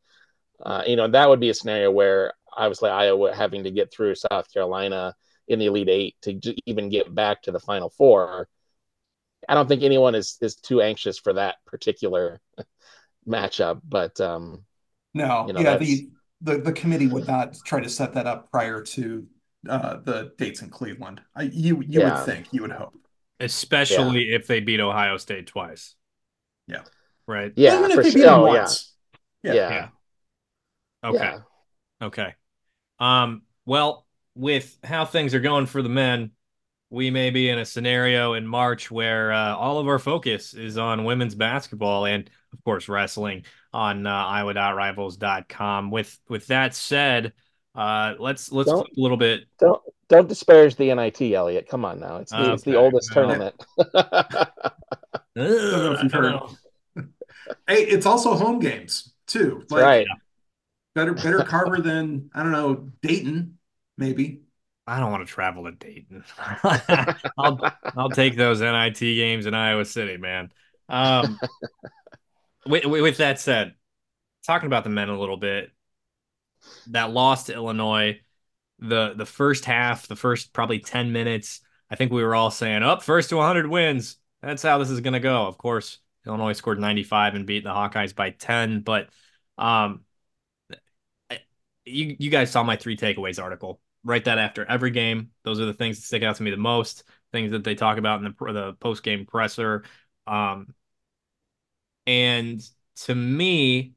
uh, 0.63 0.84
you 0.86 0.96
know, 0.96 1.08
that 1.08 1.30
would 1.30 1.39
be 1.39 1.50
a 1.50 1.54
scenario 1.54 1.91
where 1.91 2.34
obviously 2.56 2.89
Iowa 2.89 3.34
having 3.34 3.63
to 3.63 3.72
get 3.72 3.91
through 3.91 4.15
South 4.15 4.52
Carolina 4.52 5.15
in 5.48 5.60
the 5.60 5.67
Elite 5.67 5.89
Eight 5.89 6.15
to 6.24 6.39
even 6.65 6.89
get 6.89 7.13
back 7.13 7.43
to 7.43 7.52
the 7.52 7.60
Final 7.60 7.89
Four. 7.89 8.48
I 9.48 9.54
don't 9.54 9.67
think 9.67 9.84
anyone 9.84 10.15
is 10.15 10.38
is 10.41 10.56
too 10.56 10.82
anxious 10.82 11.20
for 11.20 11.34
that 11.34 11.56
particular 11.65 12.41
matchup, 13.28 13.82
but 13.88 14.20
um, 14.20 14.65
no, 15.13 15.46
you 15.48 15.54
know, 15.54 15.62
yeah, 15.62 15.78
the, 15.78 16.10
the 16.41 16.58
the 16.58 16.74
committee 16.74 17.08
would 17.08 17.28
not 17.28 17.56
try 17.65 17.80
to 17.80 17.89
set 17.89 18.13
that 18.13 18.28
up 18.28 18.52
prior 18.52 18.82
to 18.82 19.26
uh, 19.70 19.98
the 20.04 20.32
dates 20.38 20.62
in 20.62 20.70
Cleveland. 20.70 21.22
I, 21.36 21.43
you 21.43 21.82
you 21.82 22.02
yeah. 22.02 22.15
would 22.15 22.26
think, 22.26 22.48
you 22.52 22.62
would 22.63 22.72
hope, 22.72 22.96
especially 23.39 24.30
yeah. 24.30 24.36
if 24.36 24.48
they 24.48 24.60
beat 24.60 24.80
Ohio 24.80 25.17
State 25.17 25.48
twice. 25.48 25.96
Yeah. 26.68 26.82
right? 27.28 27.52
Yeah, 27.56 27.80
Even 27.80 27.92
if 27.92 27.96
for 27.98 28.04
they 28.04 28.10
sure. 28.12 28.20
beat 28.22 28.26
them 28.26 28.40
Oh, 28.40 28.46
yeah. 28.54 28.60
once. 28.60 28.94
Yeah. 29.44 29.54
Yeah. 29.54 29.70
Yeah. 29.70 29.88
Okay. 31.10 31.18
Yeah. 31.20 31.38
Okay. 32.08 32.34
Um, 33.00 33.44
well, 33.66 34.06
with 34.36 34.78
how 34.84 35.06
things 35.06 35.34
are 35.34 35.40
going 35.40 35.66
for 35.66 35.82
the 35.82 35.90
men, 35.90 36.32
we 36.90 37.10
may 37.12 37.30
be 37.32 37.50
in 37.50 37.60
a 37.60 37.66
scenario 37.66 38.34
in 38.34 38.48
March 38.48 38.90
where 38.90 39.32
uh, 39.34 39.56
all 39.56 39.80
of 39.80 39.88
our 39.88 40.00
focus 40.00 40.54
is 40.54 40.78
on 40.78 41.04
women's 41.04 41.36
basketball 41.36 42.06
and, 42.06 42.30
of 42.54 42.64
course, 42.64 42.88
wrestling 42.88 43.44
on 43.74 44.08
uh, 44.08 44.10
iowa.rivals.com. 44.12 45.92
With 45.92 46.18
with 46.30 46.48
that 46.48 46.74
said, 46.76 47.34
uh, 47.76 48.14
let's 48.20 48.52
let's 48.52 48.70
Don't- 48.70 48.88
a 48.88 49.02
little 49.02 49.18
bit. 49.18 49.42
Don't 49.60 49.82
don't 50.08 50.30
disparage 50.30 50.76
the 50.78 50.94
NIT, 50.96 51.22
Elliot. 51.34 51.68
Come 51.68 51.84
on 51.84 52.00
now. 52.00 52.18
It's 52.18 52.32
the, 52.32 52.54
it's 52.54 52.64
the 52.64 52.76
oldest 52.76 53.12
tournament. 53.12 53.62
know 55.38 55.91
if 55.93 56.04
you've 56.04 56.12
heard. 56.12 56.39
Hey, 57.67 57.84
it's 57.84 58.06
also 58.06 58.36
home 58.36 58.60
games 58.60 59.13
too. 59.26 59.63
That's 59.69 59.82
right. 59.82 60.08
Better 60.95 61.13
better 61.13 61.43
Carver 61.43 61.80
than 61.80 62.30
I 62.34 62.43
don't 62.43 62.52
know 62.52 62.89
Dayton 63.02 63.58
maybe. 63.97 64.41
I 64.88 65.00
don't 65.00 65.12
want 65.12 65.28
to 65.28 65.32
travel 65.32 65.65
to 65.65 65.71
Dayton. 65.71 66.23
I'll 67.38 67.60
I'll 67.95 68.10
take 68.10 68.38
those 68.38 68.62
NIT 68.62 69.00
games 69.00 69.45
in 69.45 69.54
Iowa 69.54 69.84
City, 69.86 70.17
man. 70.17 70.52
Um, 70.88 71.39
with, 72.65 72.86
with 72.86 73.17
that 73.17 73.39
said, 73.39 73.76
talking 74.45 74.67
about 74.67 74.86
the 74.86 74.89
men 74.89 75.10
a 75.10 75.19
little 75.19 75.36
bit, 75.36 75.71
that 76.88 77.12
loss 77.12 77.45
to 77.45 77.54
Illinois, 77.54 78.21
the 78.80 79.13
the 79.13 79.26
first 79.26 79.65
half, 79.65 80.08
the 80.08 80.15
first 80.15 80.54
probably 80.54 80.80
ten 80.80 81.12
minutes, 81.12 81.60
I 81.89 81.95
think 81.95 82.12
we 82.12 82.23
were 82.23 82.36
all 82.36 82.52
saying, 82.52 82.82
"Up, 82.82 83.04
first 83.04 83.30
to 83.30 83.38
100 83.38 83.67
wins." 83.67 84.15
That's 84.41 84.63
how 84.63 84.78
this 84.78 84.89
is 84.89 85.02
going 85.02 85.13
to 85.13 85.19
go. 85.19 85.47
Of 85.47 85.58
course, 85.58 86.00
Illinois 86.26 86.54
scored 86.54 86.80
95 86.80 87.36
and 87.36 87.45
beat 87.45 87.63
the 87.63 87.71
Hawkeyes 87.71 88.15
by 88.15 88.32
10, 88.32 88.82
but 88.82 89.10
um, 89.58 90.02
you 91.86 92.15
you 92.19 92.30
guys 92.30 92.52
saw 92.52 92.63
my 92.63 92.76
three 92.76 92.97
takeaways 92.97 93.41
article. 93.41 93.80
Write 94.04 94.26
that 94.26 94.38
after 94.38 94.65
every 94.65 94.91
game. 94.91 95.32
Those 95.43 95.60
are 95.60 95.65
the 95.65 95.73
things 95.73 95.97
that 95.97 96.04
stick 96.06 96.23
out 96.23 96.36
to 96.36 96.43
me 96.43 96.52
the 96.52 96.58
most. 96.58 97.04
Things 97.32 97.52
that 97.52 97.63
they 97.63 97.76
talk 97.76 97.97
about 97.97 98.23
in 98.23 98.26
the 98.26 98.54
the 98.54 98.73
post 98.73 99.04
game 99.04 99.26
presser. 99.26 99.84
Um, 100.26 100.73
and 102.06 102.62
to 103.04 103.15
me, 103.15 103.93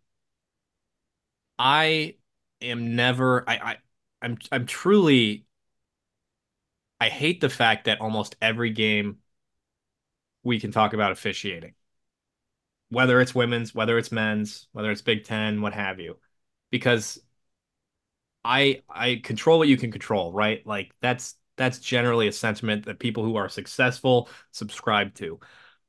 I 1.59 2.17
am 2.61 2.97
never. 2.97 3.49
I, 3.49 3.57
I 3.57 3.77
I'm 4.23 4.39
I'm 4.51 4.67
truly. 4.67 5.47
I 7.01 7.09
hate 7.09 7.41
the 7.41 7.49
fact 7.49 7.87
that 7.87 8.01
almost 8.01 8.37
every 8.43 8.71
game 8.71 9.20
we 10.43 10.61
can 10.61 10.73
talk 10.73 10.93
about 10.95 11.13
officiating, 11.13 11.75
whether 12.89 13.21
it's 13.21 13.35
women's, 13.35 13.75
whether 13.75 13.99
it's 13.99 14.13
men's, 14.13 14.69
whether 14.73 14.91
it's 14.91 15.03
Big 15.03 15.25
Ten, 15.25 15.61
what 15.63 15.73
have 15.75 16.01
you, 16.01 16.17
because 16.71 17.21
I 18.45 18.83
I 18.89 19.21
control 19.23 19.59
what 19.59 19.69
you 19.69 19.77
can 19.77 19.91
control, 19.93 20.33
right? 20.33 20.67
Like 20.67 20.93
that's 21.01 21.35
that's 21.57 21.79
generally 21.79 22.27
a 22.29 22.33
sentiment 22.33 22.87
that 22.87 22.99
people 22.99 23.25
who 23.25 23.37
are 23.37 23.49
successful 23.49 24.29
subscribe 24.51 25.15
to. 25.17 25.41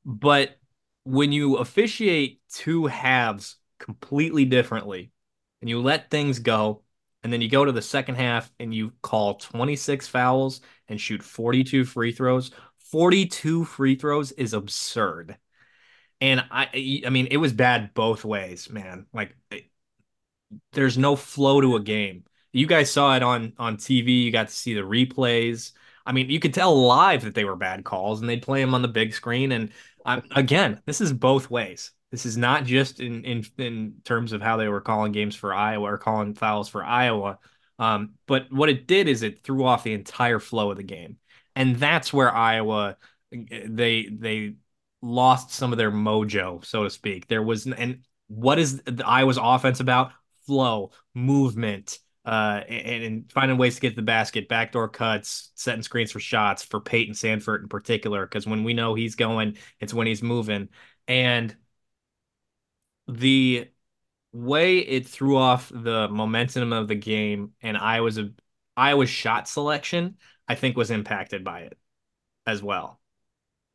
But 0.05 0.57
when 1.03 1.31
you 1.31 1.57
officiate 1.57 2.41
two 2.51 2.87
halves 2.87 3.57
completely 3.79 4.45
differently 4.45 5.11
and 5.61 5.69
you 5.69 5.81
let 5.81 6.11
things 6.11 6.39
go 6.39 6.83
and 7.23 7.31
then 7.31 7.41
you 7.41 7.49
go 7.49 7.65
to 7.65 7.71
the 7.71 7.81
second 7.81 8.15
half 8.15 8.51
and 8.59 8.73
you 8.73 8.91
call 9.01 9.35
26 9.35 10.07
fouls 10.07 10.61
and 10.89 10.99
shoot 10.99 11.23
42 11.23 11.85
free 11.85 12.11
throws, 12.11 12.51
42 12.91 13.65
free 13.65 13.95
throws 13.95 14.31
is 14.31 14.53
absurd. 14.53 15.37
And 16.19 16.43
I 16.51 17.01
I 17.05 17.09
mean 17.09 17.27
it 17.31 17.37
was 17.37 17.53
bad 17.53 17.93
both 17.93 18.23
ways, 18.23 18.69
man. 18.69 19.07
Like 19.13 19.35
there's 20.73 20.97
no 20.97 21.15
flow 21.15 21.61
to 21.61 21.75
a 21.75 21.81
game. 21.81 22.23
You 22.51 22.67
guys 22.67 22.91
saw 22.91 23.15
it 23.15 23.23
on 23.23 23.53
on 23.57 23.77
TV. 23.77 24.23
You 24.23 24.31
got 24.31 24.49
to 24.49 24.53
see 24.53 24.73
the 24.73 24.81
replays. 24.81 25.71
I 26.05 26.11
mean, 26.11 26.29
you 26.29 26.39
could 26.39 26.53
tell 26.53 26.75
live 26.75 27.23
that 27.23 27.35
they 27.35 27.45
were 27.45 27.55
bad 27.55 27.85
calls, 27.85 28.19
and 28.19 28.29
they'd 28.29 28.41
play 28.41 28.59
them 28.61 28.73
on 28.73 28.81
the 28.81 28.87
big 28.87 29.13
screen. 29.13 29.51
And 29.51 29.71
um, 30.05 30.23
again, 30.31 30.81
this 30.85 30.99
is 31.01 31.13
both 31.13 31.49
ways. 31.49 31.91
This 32.11 32.25
is 32.25 32.37
not 32.37 32.65
just 32.65 32.99
in 32.99 33.23
in 33.23 33.45
in 33.57 33.95
terms 34.03 34.33
of 34.33 34.41
how 34.41 34.57
they 34.57 34.67
were 34.67 34.81
calling 34.81 35.11
games 35.11 35.35
for 35.35 35.53
Iowa 35.53 35.93
or 35.93 35.97
calling 35.97 36.33
fouls 36.33 36.67
for 36.67 36.83
Iowa. 36.83 37.39
Um, 37.79 38.15
but 38.27 38.51
what 38.51 38.69
it 38.69 38.85
did 38.85 39.07
is 39.07 39.23
it 39.23 39.43
threw 39.43 39.65
off 39.65 39.83
the 39.83 39.93
entire 39.93 40.39
flow 40.39 40.71
of 40.71 40.77
the 40.77 40.83
game, 40.83 41.17
and 41.55 41.75
that's 41.75 42.13
where 42.13 42.33
Iowa 42.33 42.97
they 43.31 44.07
they 44.11 44.55
lost 45.01 45.51
some 45.51 45.71
of 45.71 45.77
their 45.77 45.91
mojo, 45.91 46.63
so 46.65 46.83
to 46.83 46.89
speak. 46.89 47.27
There 47.27 47.43
was 47.43 47.67
and 47.67 48.03
what 48.27 48.59
is 48.59 48.81
the 48.83 49.05
Iowa's 49.05 49.39
offense 49.41 49.79
about? 49.79 50.11
Flow, 50.45 50.91
movement, 51.13 51.99
uh, 52.25 52.61
and, 52.67 53.03
and, 53.03 53.31
finding 53.31 53.57
ways 53.57 53.75
to 53.75 53.81
get 53.81 53.91
to 53.91 53.95
the 53.95 54.01
basket, 54.01 54.47
backdoor 54.47 54.89
cuts, 54.89 55.51
setting 55.55 55.81
screens 55.83 56.11
for 56.11 56.19
shots 56.19 56.63
for 56.63 56.79
Payton 56.79 57.13
Sandfort 57.13 57.61
in 57.61 57.67
particular. 57.67 58.25
Because 58.25 58.45
when 58.45 58.63
we 58.63 58.73
know 58.73 58.93
he's 58.93 59.15
going, 59.15 59.57
it's 59.79 59.93
when 59.93 60.07
he's 60.07 60.21
moving. 60.23 60.69
And 61.07 61.55
the 63.07 63.67
way 64.33 64.79
it 64.79 65.07
threw 65.07 65.37
off 65.37 65.71
the 65.73 66.07
momentum 66.09 66.73
of 66.73 66.87
the 66.87 66.95
game 66.95 67.51
and 67.61 67.77
Iowa's 67.77 68.19
Iowa's 68.77 69.09
shot 69.09 69.47
selection, 69.47 70.17
I 70.47 70.55
think 70.55 70.77
was 70.77 70.91
impacted 70.91 71.43
by 71.43 71.61
it 71.61 71.77
as 72.45 72.61
well. 72.61 72.99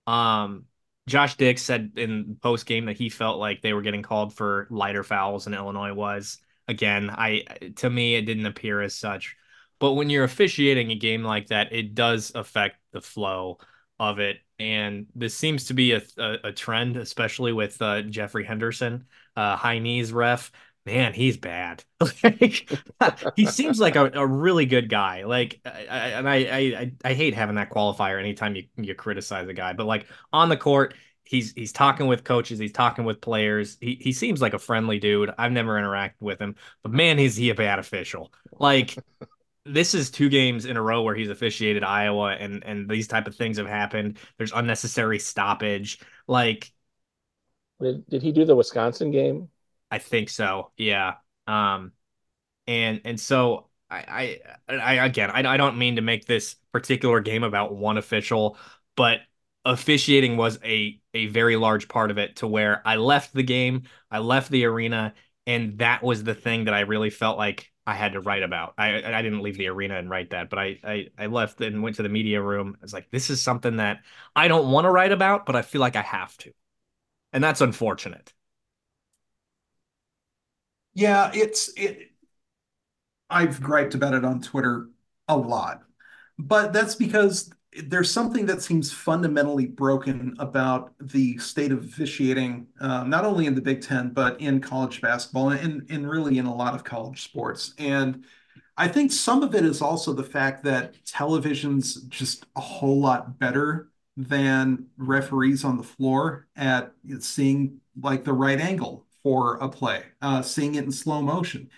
Um, 0.06 0.66
Josh 1.08 1.36
Dix 1.36 1.62
said 1.62 1.92
in 1.96 2.36
post 2.42 2.66
game 2.66 2.86
that 2.86 2.96
he 2.96 3.08
felt 3.08 3.38
like 3.38 3.62
they 3.62 3.72
were 3.72 3.82
getting 3.82 4.02
called 4.02 4.34
for 4.34 4.66
lighter 4.70 5.04
fouls 5.04 5.44
than 5.44 5.54
Illinois 5.54 5.92
was 5.92 6.38
again, 6.68 7.10
I 7.10 7.44
to 7.76 7.90
me 7.90 8.14
it 8.14 8.22
didn't 8.22 8.46
appear 8.46 8.80
as 8.80 8.94
such. 8.94 9.36
But 9.78 9.92
when 9.92 10.08
you're 10.10 10.24
officiating 10.24 10.90
a 10.90 10.96
game 10.96 11.22
like 11.22 11.48
that, 11.48 11.72
it 11.72 11.94
does 11.94 12.32
affect 12.34 12.76
the 12.92 13.00
flow 13.00 13.58
of 13.98 14.18
it. 14.18 14.38
And 14.58 15.06
this 15.14 15.34
seems 15.34 15.66
to 15.66 15.74
be 15.74 15.92
a, 15.92 16.02
a, 16.16 16.36
a 16.44 16.52
trend, 16.52 16.96
especially 16.96 17.52
with 17.52 17.80
uh, 17.82 18.02
Jeffrey 18.02 18.44
Henderson, 18.44 19.04
uh, 19.36 19.56
high 19.56 19.78
knees 19.78 20.12
ref. 20.12 20.50
Man, 20.86 21.12
he's 21.12 21.36
bad. 21.36 21.82
like, 22.22 22.70
he 23.34 23.44
seems 23.44 23.80
like 23.80 23.96
a, 23.96 24.08
a 24.14 24.24
really 24.24 24.66
good 24.66 24.88
guy. 24.88 25.24
Like, 25.24 25.60
I, 25.64 25.70
and 25.70 26.28
I, 26.28 26.36
I, 26.36 26.92
I 27.04 27.14
hate 27.14 27.34
having 27.34 27.56
that 27.56 27.70
qualifier 27.70 28.20
anytime 28.20 28.54
you 28.54 28.64
you 28.76 28.94
criticize 28.94 29.48
a 29.48 29.52
guy. 29.52 29.72
But 29.72 29.86
like 29.86 30.06
on 30.32 30.48
the 30.48 30.56
court, 30.56 30.94
he's 31.24 31.52
he's 31.52 31.72
talking 31.72 32.06
with 32.06 32.22
coaches, 32.22 32.60
he's 32.60 32.70
talking 32.70 33.04
with 33.04 33.20
players. 33.20 33.76
He 33.80 33.98
he 34.00 34.12
seems 34.12 34.40
like 34.40 34.54
a 34.54 34.60
friendly 34.60 35.00
dude. 35.00 35.32
I've 35.36 35.50
never 35.50 35.74
interacted 35.74 36.20
with 36.20 36.40
him, 36.40 36.54
but 36.84 36.92
man, 36.92 37.18
is 37.18 37.36
he 37.36 37.50
a 37.50 37.54
bad 37.54 37.80
official. 37.80 38.32
Like 38.52 38.96
this 39.64 39.92
is 39.92 40.12
two 40.12 40.28
games 40.28 40.66
in 40.66 40.76
a 40.76 40.82
row 40.82 41.02
where 41.02 41.16
he's 41.16 41.30
officiated 41.30 41.82
Iowa 41.82 42.36
and 42.38 42.62
and 42.64 42.88
these 42.88 43.08
type 43.08 43.26
of 43.26 43.34
things 43.34 43.58
have 43.58 43.66
happened. 43.66 44.18
There's 44.38 44.52
unnecessary 44.52 45.18
stoppage. 45.18 45.98
Like 46.28 46.72
did, 47.80 48.08
did 48.08 48.22
he 48.22 48.30
do 48.30 48.44
the 48.44 48.54
Wisconsin 48.56 49.10
game? 49.10 49.48
I 49.90 49.98
think 49.98 50.28
so. 50.28 50.72
Yeah. 50.76 51.14
Um 51.46 51.92
and 52.66 53.02
and 53.04 53.20
so 53.20 53.68
I 53.90 54.40
I, 54.68 54.74
I 54.76 55.06
again 55.06 55.30
I, 55.32 55.46
I 55.54 55.56
don't 55.56 55.78
mean 55.78 55.96
to 55.96 56.02
make 56.02 56.26
this 56.26 56.56
particular 56.72 57.20
game 57.20 57.44
about 57.44 57.74
one 57.76 57.98
official, 57.98 58.58
but 58.96 59.20
officiating 59.64 60.36
was 60.36 60.58
a 60.64 61.00
a 61.14 61.26
very 61.28 61.56
large 61.56 61.88
part 61.88 62.10
of 62.10 62.18
it 62.18 62.36
to 62.36 62.46
where 62.48 62.82
I 62.86 62.96
left 62.96 63.34
the 63.34 63.42
game, 63.44 63.84
I 64.10 64.18
left 64.20 64.50
the 64.50 64.64
arena, 64.66 65.14
and 65.46 65.78
that 65.78 66.02
was 66.02 66.24
the 66.24 66.34
thing 66.34 66.64
that 66.64 66.74
I 66.74 66.80
really 66.80 67.10
felt 67.10 67.38
like 67.38 67.72
I 67.86 67.94
had 67.94 68.12
to 68.14 68.20
write 68.20 68.42
about. 68.44 68.74
I 68.78 69.02
I 69.04 69.22
didn't 69.22 69.42
leave 69.42 69.58
the 69.58 69.68
arena 69.68 69.96
and 69.98 70.10
write 70.10 70.30
that, 70.30 70.50
but 70.50 70.58
I 70.60 70.78
I, 70.84 71.08
I 71.18 71.26
left 71.26 71.60
and 71.62 71.82
went 71.82 71.96
to 71.96 72.02
the 72.04 72.08
media 72.10 72.42
room. 72.42 72.76
I 72.80 72.84
was 72.84 72.92
like, 72.94 73.10
this 73.10 73.30
is 73.30 73.42
something 73.42 73.76
that 73.78 74.00
I 74.36 74.48
don't 74.48 74.70
want 74.72 74.86
to 74.86 74.90
write 74.90 75.12
about, 75.12 75.46
but 75.46 75.56
I 75.56 75.62
feel 75.62 75.80
like 75.82 75.96
I 75.96 76.02
have 76.02 76.36
to, 76.38 76.52
and 77.32 77.44
that's 77.44 77.60
unfortunate. 77.62 78.32
Yeah, 80.96 81.30
it's 81.34 81.68
it. 81.76 82.10
I've 83.30 83.60
griped 83.60 83.94
about 83.94 84.14
it 84.14 84.24
on 84.24 84.40
Twitter 84.40 84.88
a 85.28 85.36
lot, 85.36 85.82
but 86.38 86.72
that's 86.72 86.94
because 86.94 87.50
there's 87.86 88.10
something 88.10 88.46
that 88.46 88.62
seems 88.62 88.92
fundamentally 88.92 89.66
broken 89.66 90.34
about 90.38 90.94
the 91.00 91.36
state 91.38 91.72
of 91.72 91.84
officiating, 91.84 92.66
um, 92.80 93.10
not 93.10 93.24
only 93.24 93.46
in 93.46 93.54
the 93.54 93.60
Big 93.60 93.82
Ten, 93.82 94.10
but 94.10 94.40
in 94.40 94.60
college 94.60 95.00
basketball 95.02 95.50
and, 95.50 95.86
and 95.90 96.08
really 96.08 96.38
in 96.38 96.46
a 96.46 96.54
lot 96.54 96.74
of 96.74 96.84
college 96.84 97.22
sports. 97.22 97.74
And 97.78 98.24
I 98.78 98.88
think 98.88 99.12
some 99.12 99.42
of 99.42 99.54
it 99.54 99.64
is 99.64 99.82
also 99.82 100.12
the 100.12 100.24
fact 100.24 100.64
that 100.64 100.96
television's 101.06 102.02
just 102.04 102.46
a 102.56 102.60
whole 102.60 103.00
lot 103.00 103.38
better 103.38 103.90
than 104.16 104.86
referees 104.98 105.64
on 105.64 105.78
the 105.78 105.82
floor 105.84 106.48
at 106.56 106.92
seeing 107.20 107.80
like 108.00 108.24
the 108.24 108.34
right 108.34 108.60
angle 108.60 109.05
for 109.26 109.56
a 109.56 109.68
play, 109.68 110.04
uh, 110.22 110.40
seeing 110.40 110.76
it 110.76 110.84
in 110.84 110.92
slow 110.92 111.20
motion 111.20 111.68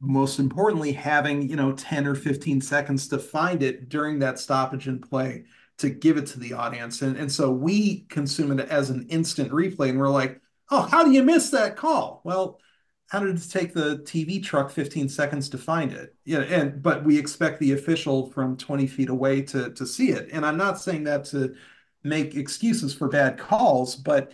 most 0.00 0.38
importantly, 0.38 0.92
having, 0.92 1.48
you 1.48 1.56
know, 1.56 1.72
10 1.72 2.06
or 2.06 2.14
15 2.14 2.60
seconds 2.60 3.08
to 3.08 3.18
find 3.18 3.62
it 3.62 3.88
during 3.88 4.18
that 4.18 4.38
stoppage 4.38 4.86
and 4.86 5.08
play 5.08 5.44
to 5.78 5.88
give 5.88 6.18
it 6.18 6.26
to 6.26 6.38
the 6.38 6.52
audience. 6.52 7.00
And, 7.00 7.16
and 7.16 7.32
so 7.32 7.50
we 7.50 8.00
consume 8.10 8.58
it 8.58 8.68
as 8.68 8.90
an 8.90 9.06
instant 9.08 9.50
replay 9.50 9.88
and 9.88 9.98
we're 9.98 10.10
like, 10.10 10.40
oh, 10.70 10.82
how 10.82 11.04
do 11.04 11.10
you 11.10 11.22
miss 11.22 11.50
that 11.50 11.76
call? 11.76 12.20
Well, 12.22 12.60
how 13.08 13.20
did 13.20 13.36
it 13.36 13.48
take 13.50 13.72
the 13.72 13.98
TV 13.98 14.42
truck 14.42 14.70
15 14.70 15.08
seconds 15.08 15.48
to 15.50 15.58
find 15.58 15.92
it? 15.92 16.14
Yeah, 16.26 16.40
and 16.40 16.82
but 16.82 17.04
we 17.04 17.18
expect 17.18 17.60
the 17.60 17.72
official 17.72 18.30
from 18.30 18.58
20 18.58 18.86
feet 18.86 19.08
away 19.08 19.40
to 19.42 19.70
to 19.70 19.86
see 19.86 20.10
it. 20.10 20.28
And 20.32 20.44
I'm 20.44 20.56
not 20.56 20.80
saying 20.80 21.04
that 21.04 21.24
to 21.26 21.54
make 22.02 22.34
excuses 22.34 22.94
for 22.94 23.08
bad 23.08 23.38
calls, 23.38 23.94
but 23.94 24.32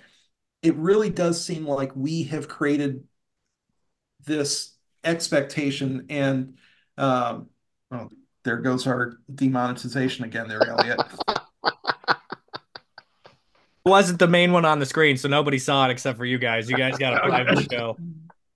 it 0.63 0.77
really 0.77 1.11
does 1.11 1.45
seem 1.45 1.67
like 1.67 1.95
we 1.95 2.25
have 2.25 2.49
created 2.49 3.05
this 4.27 4.75
expectation 5.05 6.07
and 6.11 6.55
um, 6.99 7.49
well, 7.91 8.11
there 8.45 8.59
goes 8.59 8.87
our 8.87 9.15
demonetization 9.35 10.25
again 10.25 10.49
there, 10.49 10.67
Elliot. 10.67 11.01
wasn't 13.85 14.19
the 14.19 14.29
main 14.29 14.53
one 14.53 14.65
on 14.65 14.79
the 14.79 14.87
screen, 14.87 15.17
so 15.17 15.29
nobody 15.29 15.59
saw 15.59 15.87
it 15.87 15.91
except 15.91 16.17
for 16.19 16.25
you 16.25 16.39
guys. 16.39 16.71
You 16.71 16.77
guys 16.77 16.97
got 16.99 17.15
a 17.15 17.29
private 17.29 17.71
show. 17.71 17.97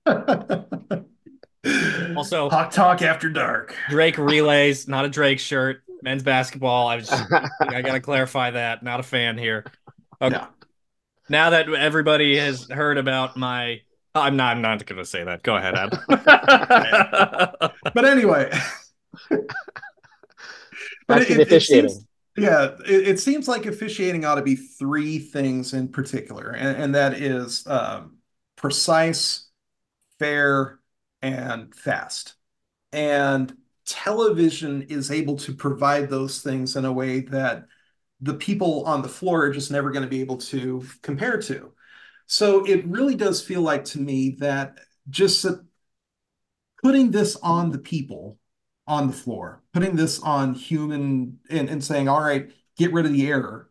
also, 2.16 2.50
hot 2.50 2.72
talk 2.72 3.02
after 3.02 3.28
dark. 3.28 3.74
Drake 3.88 4.18
relays, 4.18 4.88
not 4.88 5.04
a 5.04 5.08
Drake 5.08 5.40
shirt. 5.40 5.82
Men's 6.02 6.22
basketball. 6.22 6.86
I 6.86 6.96
was 6.96 7.08
just, 7.08 7.24
I 7.60 7.82
gotta 7.82 8.00
clarify 8.00 8.50
that. 8.50 8.82
Not 8.82 9.00
a 9.00 9.02
fan 9.02 9.38
here. 9.38 9.64
Okay. 10.20 10.36
No. 10.36 10.46
Now 11.28 11.50
that 11.50 11.68
everybody 11.68 12.36
has 12.36 12.68
heard 12.68 12.98
about 12.98 13.36
my, 13.36 13.80
I'm 14.14 14.36
not. 14.36 14.56
I'm 14.56 14.62
not 14.62 14.84
gonna 14.86 15.04
say 15.04 15.24
that. 15.24 15.42
Go 15.42 15.56
ahead, 15.56 15.74
Adam. 15.74 15.98
but 17.94 18.04
anyway. 18.04 18.52
but 21.06 21.22
it, 21.22 21.30
it, 21.30 21.52
it 21.52 21.62
seems, 21.62 22.06
yeah, 22.36 22.76
it, 22.86 23.08
it, 23.08 23.20
seems 23.20 23.48
like 23.48 23.66
officiating 23.66 24.24
ought 24.24 24.34
to 24.36 24.42
be 24.42 24.56
three 24.56 25.18
things 25.18 25.72
in 25.72 25.88
particular, 25.88 26.50
and, 26.50 26.76
and 26.76 26.94
that 26.94 27.14
is 27.14 27.66
um, 27.66 28.18
precise, 28.56 29.48
fair, 30.18 30.80
and 31.22 31.74
fast. 31.74 32.34
And 32.92 33.56
television 33.86 34.82
is 34.82 35.10
able 35.10 35.36
to 35.38 35.54
provide 35.54 36.10
those 36.10 36.42
things 36.42 36.76
in 36.76 36.84
a 36.84 36.92
way 36.92 37.20
that 37.20 37.66
the 38.20 38.34
people 38.34 38.84
on 38.84 39.02
the 39.02 39.08
floor 39.08 39.44
are 39.44 39.52
just 39.52 39.70
never 39.70 39.90
going 39.90 40.04
to 40.04 40.08
be 40.08 40.20
able 40.20 40.38
to 40.38 40.84
compare 41.02 41.40
to. 41.42 41.72
So 42.26 42.64
it 42.64 42.86
really 42.86 43.14
does 43.14 43.42
feel 43.42 43.60
like 43.60 43.84
to 43.86 44.00
me 44.00 44.36
that 44.40 44.78
just 45.10 45.44
putting 46.82 47.10
this 47.10 47.36
on 47.36 47.70
the 47.70 47.78
people 47.78 48.38
on 48.86 49.06
the 49.06 49.12
floor, 49.12 49.62
putting 49.72 49.96
this 49.96 50.20
on 50.20 50.54
human 50.54 51.38
and, 51.50 51.68
and 51.68 51.82
saying, 51.82 52.08
all 52.08 52.20
right, 52.20 52.50
get 52.76 52.92
rid 52.92 53.06
of 53.06 53.12
the 53.12 53.26
error 53.26 53.70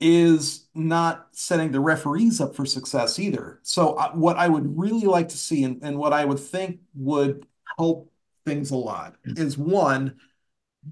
is 0.00 0.66
not 0.74 1.28
setting 1.32 1.70
the 1.70 1.80
referees 1.80 2.40
up 2.40 2.56
for 2.56 2.64
success 2.64 3.18
either. 3.18 3.60
So, 3.62 3.94
uh, 3.94 4.12
what 4.12 4.38
I 4.38 4.48
would 4.48 4.78
really 4.78 5.06
like 5.06 5.28
to 5.28 5.36
see 5.36 5.62
and, 5.64 5.82
and 5.82 5.98
what 5.98 6.14
I 6.14 6.24
would 6.24 6.38
think 6.38 6.80
would 6.94 7.46
help 7.78 8.10
things 8.46 8.70
a 8.70 8.76
lot 8.76 9.16
is 9.24 9.58
one, 9.58 10.16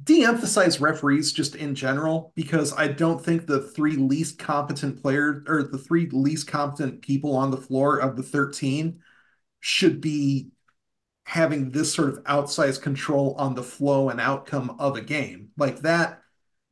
de 0.05 0.24
emphasize 0.24 0.80
referees 0.80 1.32
just 1.32 1.55
in 1.55 1.74
general, 1.74 2.32
because 2.34 2.72
I 2.76 2.89
don't 2.89 3.24
think 3.24 3.47
the 3.47 3.61
three 3.61 3.97
least 3.97 4.39
competent 4.39 5.01
players 5.01 5.45
or 5.47 5.62
the 5.62 5.78
three 5.78 6.09
least 6.11 6.47
competent 6.47 7.03
people 7.03 7.34
on 7.36 7.51
the 7.51 7.57
floor 7.57 7.99
of 7.99 8.16
the 8.16 8.22
13 8.22 9.01
should 9.61 10.01
be 10.01 10.51
having 11.24 11.70
this 11.70 11.93
sort 11.93 12.09
of 12.09 12.22
outsized 12.24 12.80
control 12.82 13.34
on 13.39 13.55
the 13.55 13.62
flow 13.62 14.09
and 14.09 14.20
outcome 14.20 14.76
of 14.78 14.97
a 14.97 15.01
game. 15.01 15.51
Like 15.57 15.80
that, 15.80 16.22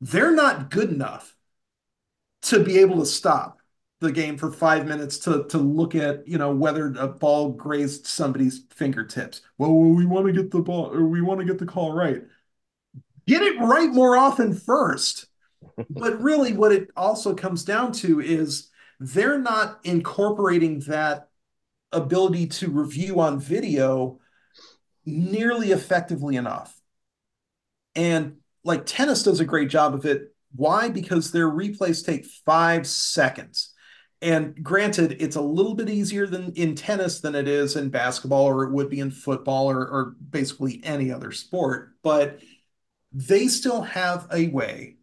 they're 0.00 0.32
not 0.32 0.70
good 0.70 0.90
enough 0.90 1.34
to 2.42 2.62
be 2.62 2.78
able 2.78 2.98
to 2.98 3.06
stop 3.06 3.58
the 4.00 4.12
game 4.12 4.36
for 4.36 4.52
five 4.52 4.86
minutes 4.86 5.18
to 5.18 5.44
to 5.44 5.58
look 5.58 5.94
at 5.94 6.26
you 6.28 6.36
know 6.38 6.54
whether 6.54 6.94
a 6.98 7.08
ball 7.08 7.50
grazed 7.52 8.06
somebody's 8.06 8.64
fingertips. 8.70 9.40
Well, 9.58 9.74
we 9.74 10.04
want 10.06 10.26
to 10.26 10.32
get 10.32 10.50
the 10.50 10.60
ball 10.60 10.92
or 10.92 11.06
we 11.06 11.22
want 11.22 11.40
to 11.40 11.46
get 11.46 11.58
the 11.58 11.66
call 11.66 11.92
right. 11.92 12.22
Get 13.26 13.42
it 13.42 13.58
right 13.58 13.90
more 13.90 14.16
often 14.16 14.54
first. 14.54 15.26
but 15.90 16.20
really, 16.22 16.52
what 16.52 16.72
it 16.72 16.88
also 16.96 17.34
comes 17.34 17.64
down 17.64 17.92
to 17.92 18.20
is 18.20 18.70
they're 19.00 19.38
not 19.38 19.80
incorporating 19.84 20.80
that 20.80 21.28
ability 21.92 22.46
to 22.46 22.70
review 22.70 23.20
on 23.20 23.38
video 23.38 24.18
nearly 25.04 25.72
effectively 25.72 26.36
enough. 26.36 26.80
And 27.94 28.36
like 28.64 28.84
tennis 28.86 29.22
does 29.22 29.40
a 29.40 29.44
great 29.44 29.70
job 29.70 29.94
of 29.94 30.04
it. 30.04 30.34
Why? 30.54 30.88
Because 30.88 31.30
their 31.30 31.48
replays 31.48 32.04
take 32.04 32.24
five 32.24 32.86
seconds. 32.86 33.72
And 34.22 34.62
granted, 34.62 35.16
it's 35.20 35.36
a 35.36 35.42
little 35.42 35.74
bit 35.74 35.90
easier 35.90 36.26
than 36.26 36.52
in 36.54 36.74
tennis 36.74 37.20
than 37.20 37.34
it 37.34 37.46
is 37.46 37.76
in 37.76 37.90
basketball 37.90 38.44
or 38.44 38.64
it 38.64 38.72
would 38.72 38.88
be 38.88 39.00
in 39.00 39.10
football 39.10 39.70
or, 39.70 39.86
or 39.86 40.14
basically 40.30 40.80
any 40.82 41.12
other 41.12 41.32
sport. 41.32 41.90
But 42.02 42.40
they 43.16 43.48
still 43.48 43.80
have 43.80 44.28
a 44.30 44.48
way 44.48 44.96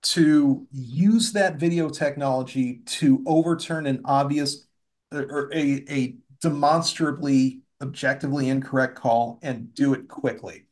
to 0.00 0.66
use 0.72 1.32
that 1.32 1.56
video 1.56 1.90
technology 1.90 2.80
to 2.86 3.22
overturn 3.26 3.86
an 3.86 4.00
obvious 4.06 4.66
or 5.12 5.50
a, 5.52 5.84
a 5.90 6.16
demonstrably 6.40 7.60
objectively 7.82 8.48
incorrect 8.48 8.96
call 8.96 9.38
and 9.42 9.74
do 9.74 9.92
it 9.92 10.08
quickly. 10.08 10.64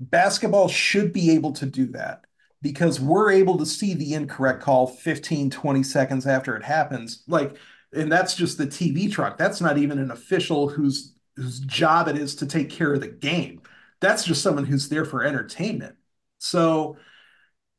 Basketball 0.00 0.66
should 0.66 1.12
be 1.12 1.30
able 1.30 1.52
to 1.52 1.64
do 1.64 1.86
that 1.92 2.24
because 2.60 2.98
we're 2.98 3.30
able 3.30 3.56
to 3.58 3.64
see 3.64 3.94
the 3.94 4.14
incorrect 4.14 4.60
call 4.60 4.88
15, 4.88 5.50
20 5.50 5.82
seconds 5.84 6.26
after 6.26 6.56
it 6.56 6.64
happens. 6.64 7.22
Like, 7.28 7.56
and 7.92 8.10
that's 8.10 8.34
just 8.34 8.58
the 8.58 8.66
TV 8.66 9.10
truck. 9.10 9.38
That's 9.38 9.60
not 9.60 9.78
even 9.78 10.00
an 10.00 10.10
official 10.10 10.68
whose 10.68 11.12
whose 11.36 11.60
job 11.60 12.08
it 12.08 12.16
is 12.16 12.34
to 12.36 12.46
take 12.46 12.70
care 12.70 12.94
of 12.94 13.00
the 13.00 13.08
game. 13.08 13.60
That's 14.00 14.24
just 14.24 14.42
someone 14.42 14.64
who's 14.64 14.88
there 14.88 15.04
for 15.04 15.22
entertainment. 15.22 15.95
So 16.38 16.96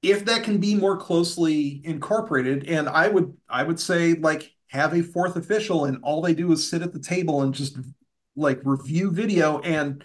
if 0.02 0.26
that 0.26 0.44
can 0.44 0.60
be 0.60 0.76
more 0.76 0.98
closely 0.98 1.82
incorporated, 1.84 2.68
and 2.68 2.88
I 2.88 3.08
would 3.08 3.36
I 3.50 3.64
would 3.64 3.80
say 3.80 4.14
like 4.14 4.54
have 4.68 4.94
a 4.94 5.02
fourth 5.02 5.36
official 5.36 5.86
and 5.86 6.00
all 6.04 6.22
they 6.22 6.34
do 6.34 6.52
is 6.52 6.70
sit 6.70 6.82
at 6.82 6.94
the 6.94 7.00
table 7.00 7.42
and 7.42 7.54
just 7.54 7.78
like 8.36 8.60
review 8.64 9.12
video. 9.12 9.60
And 9.60 10.04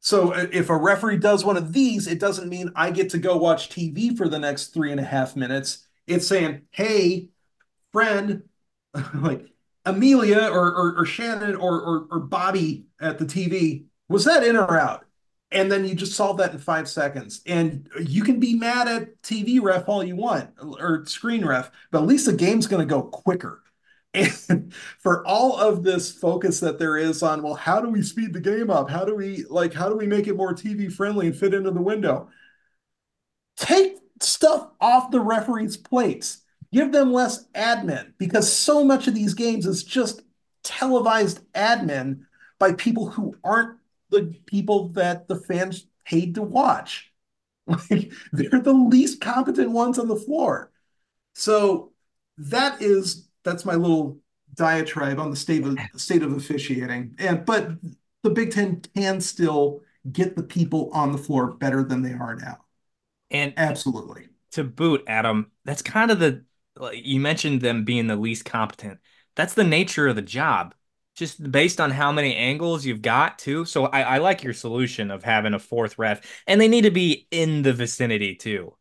so 0.00 0.32
if 0.32 0.70
a 0.70 0.76
referee 0.76 1.18
does 1.18 1.44
one 1.44 1.56
of 1.56 1.72
these 1.72 2.06
it 2.06 2.20
doesn't 2.20 2.48
mean 2.48 2.70
i 2.76 2.88
get 2.90 3.10
to 3.10 3.18
go 3.18 3.36
watch 3.36 3.68
tv 3.68 4.16
for 4.16 4.28
the 4.28 4.38
next 4.38 4.68
three 4.68 4.92
and 4.92 5.00
a 5.00 5.04
half 5.04 5.36
minutes. 5.36 5.86
It's 6.06 6.26
saying 6.26 6.62
hey 6.70 7.28
friend 7.92 8.44
like 9.14 9.46
amelia 9.84 10.48
or, 10.50 10.72
or, 10.72 11.00
or 11.00 11.04
shannon 11.04 11.56
or, 11.56 11.80
or, 11.80 12.06
or 12.10 12.20
bobby 12.20 12.86
at 13.00 13.18
the 13.18 13.24
tv 13.24 13.86
was 14.08 14.24
that 14.24 14.44
in 14.44 14.56
or 14.56 14.78
out 14.78 15.04
and 15.50 15.72
then 15.72 15.86
you 15.86 15.94
just 15.94 16.14
solve 16.14 16.36
that 16.38 16.52
in 16.52 16.58
five 16.58 16.88
seconds. 16.88 17.40
And 17.46 17.88
you 18.00 18.22
can 18.22 18.38
be 18.38 18.54
mad 18.54 18.88
at 18.88 19.22
tv 19.22 19.60
ref 19.62 19.88
all 19.88 20.04
you 20.04 20.16
want 20.16 20.50
or 20.60 21.04
screen 21.06 21.44
ref 21.44 21.70
but 21.90 22.02
at 22.02 22.06
least 22.06 22.26
the 22.26 22.32
game's 22.32 22.66
going 22.66 22.86
to 22.86 22.94
go 22.94 23.02
quicker. 23.02 23.62
And 24.14 24.72
for 24.98 25.26
all 25.26 25.56
of 25.56 25.82
this 25.82 26.12
focus 26.12 26.60
that 26.60 26.78
there 26.78 26.96
is 26.96 27.22
on 27.22 27.42
well 27.42 27.54
how 27.54 27.80
do 27.80 27.88
we 27.88 28.02
speed 28.02 28.32
the 28.32 28.40
game 28.40 28.70
up? 28.70 28.90
How 28.90 29.04
do 29.04 29.14
we 29.14 29.44
like 29.48 29.72
how 29.72 29.88
do 29.88 29.96
we 29.96 30.06
make 30.06 30.26
it 30.26 30.36
more 30.36 30.54
tv 30.54 30.92
friendly 30.92 31.28
and 31.28 31.36
fit 31.36 31.54
into 31.54 31.70
the 31.70 31.82
window? 31.82 32.28
Take 33.56 33.98
stuff 34.20 34.68
off 34.80 35.10
the 35.10 35.20
referees 35.20 35.76
plates. 35.76 36.42
Give 36.72 36.92
them 36.92 37.12
less 37.12 37.46
admin 37.54 38.12
because 38.18 38.52
so 38.52 38.84
much 38.84 39.08
of 39.08 39.14
these 39.14 39.32
games 39.34 39.66
is 39.66 39.82
just 39.82 40.22
televised 40.62 41.40
admin 41.54 42.26
by 42.58 42.72
people 42.72 43.08
who 43.08 43.34
aren't 43.42 43.78
the 44.10 44.34
people 44.46 44.88
that 44.90 45.28
the 45.28 45.36
fans 45.36 45.86
paid 46.04 46.34
to 46.34 46.42
watch 46.42 47.12
like 47.90 48.12
they're 48.32 48.60
the 48.60 48.72
least 48.72 49.20
competent 49.20 49.70
ones 49.70 49.98
on 49.98 50.08
the 50.08 50.16
floor 50.16 50.70
so 51.34 51.92
that 52.38 52.80
is 52.80 53.28
that's 53.44 53.64
my 53.64 53.74
little 53.74 54.18
diatribe 54.54 55.18
on 55.18 55.30
the 55.30 55.36
state 55.36 55.64
of 55.64 55.78
state 55.96 56.22
of 56.22 56.32
officiating. 56.32 57.14
And 57.18 57.46
but 57.46 57.70
the 58.22 58.30
Big 58.30 58.52
Ten 58.52 58.82
can 58.94 59.20
still 59.20 59.80
get 60.10 60.36
the 60.36 60.42
people 60.42 60.90
on 60.92 61.12
the 61.12 61.18
floor 61.18 61.52
better 61.52 61.82
than 61.82 62.02
they 62.02 62.12
are 62.12 62.36
now. 62.36 62.58
And 63.30 63.54
absolutely. 63.56 64.28
To 64.52 64.64
boot, 64.64 65.04
Adam, 65.06 65.52
that's 65.64 65.82
kind 65.82 66.10
of 66.10 66.18
the 66.18 66.44
you 66.92 67.20
mentioned 67.20 67.60
them 67.60 67.84
being 67.84 68.06
the 68.06 68.16
least 68.16 68.44
competent. 68.44 68.98
That's 69.36 69.54
the 69.54 69.64
nature 69.64 70.08
of 70.08 70.16
the 70.16 70.22
job. 70.22 70.74
Just 71.18 71.50
based 71.50 71.80
on 71.80 71.90
how 71.90 72.12
many 72.12 72.36
angles 72.36 72.86
you've 72.86 73.02
got, 73.02 73.40
too. 73.40 73.64
So 73.64 73.86
I, 73.86 74.02
I 74.02 74.18
like 74.18 74.44
your 74.44 74.52
solution 74.52 75.10
of 75.10 75.24
having 75.24 75.52
a 75.52 75.58
fourth 75.58 75.98
ref, 75.98 76.20
and 76.46 76.60
they 76.60 76.68
need 76.68 76.82
to 76.82 76.92
be 76.92 77.26
in 77.32 77.62
the 77.62 77.72
vicinity 77.72 78.36
too. 78.36 78.76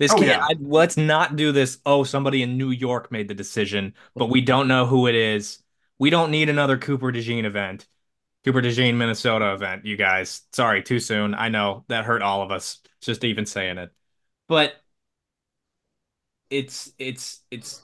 This 0.00 0.10
oh, 0.10 0.16
can't. 0.16 0.26
Yeah. 0.26 0.42
I, 0.42 0.56
let's 0.60 0.96
not 0.96 1.36
do 1.36 1.52
this. 1.52 1.78
Oh, 1.86 2.02
somebody 2.02 2.42
in 2.42 2.58
New 2.58 2.70
York 2.70 3.12
made 3.12 3.28
the 3.28 3.34
decision, 3.34 3.94
but 4.16 4.30
we 4.30 4.40
don't 4.40 4.66
know 4.66 4.84
who 4.84 5.06
it 5.06 5.14
is. 5.14 5.62
We 6.00 6.10
don't 6.10 6.32
need 6.32 6.48
another 6.48 6.76
Cooper 6.76 7.12
DeJean 7.12 7.44
event, 7.44 7.86
Cooper 8.44 8.62
DeJean 8.62 8.96
Minnesota 8.96 9.54
event. 9.54 9.86
You 9.86 9.96
guys, 9.96 10.42
sorry, 10.52 10.82
too 10.82 10.98
soon. 10.98 11.34
I 11.34 11.50
know 11.50 11.84
that 11.86 12.04
hurt 12.04 12.20
all 12.20 12.42
of 12.42 12.50
us 12.50 12.80
just 13.00 13.22
even 13.22 13.46
saying 13.46 13.78
it, 13.78 13.92
but 14.48 14.74
it's 16.50 16.92
it's 16.98 17.42
it's 17.52 17.80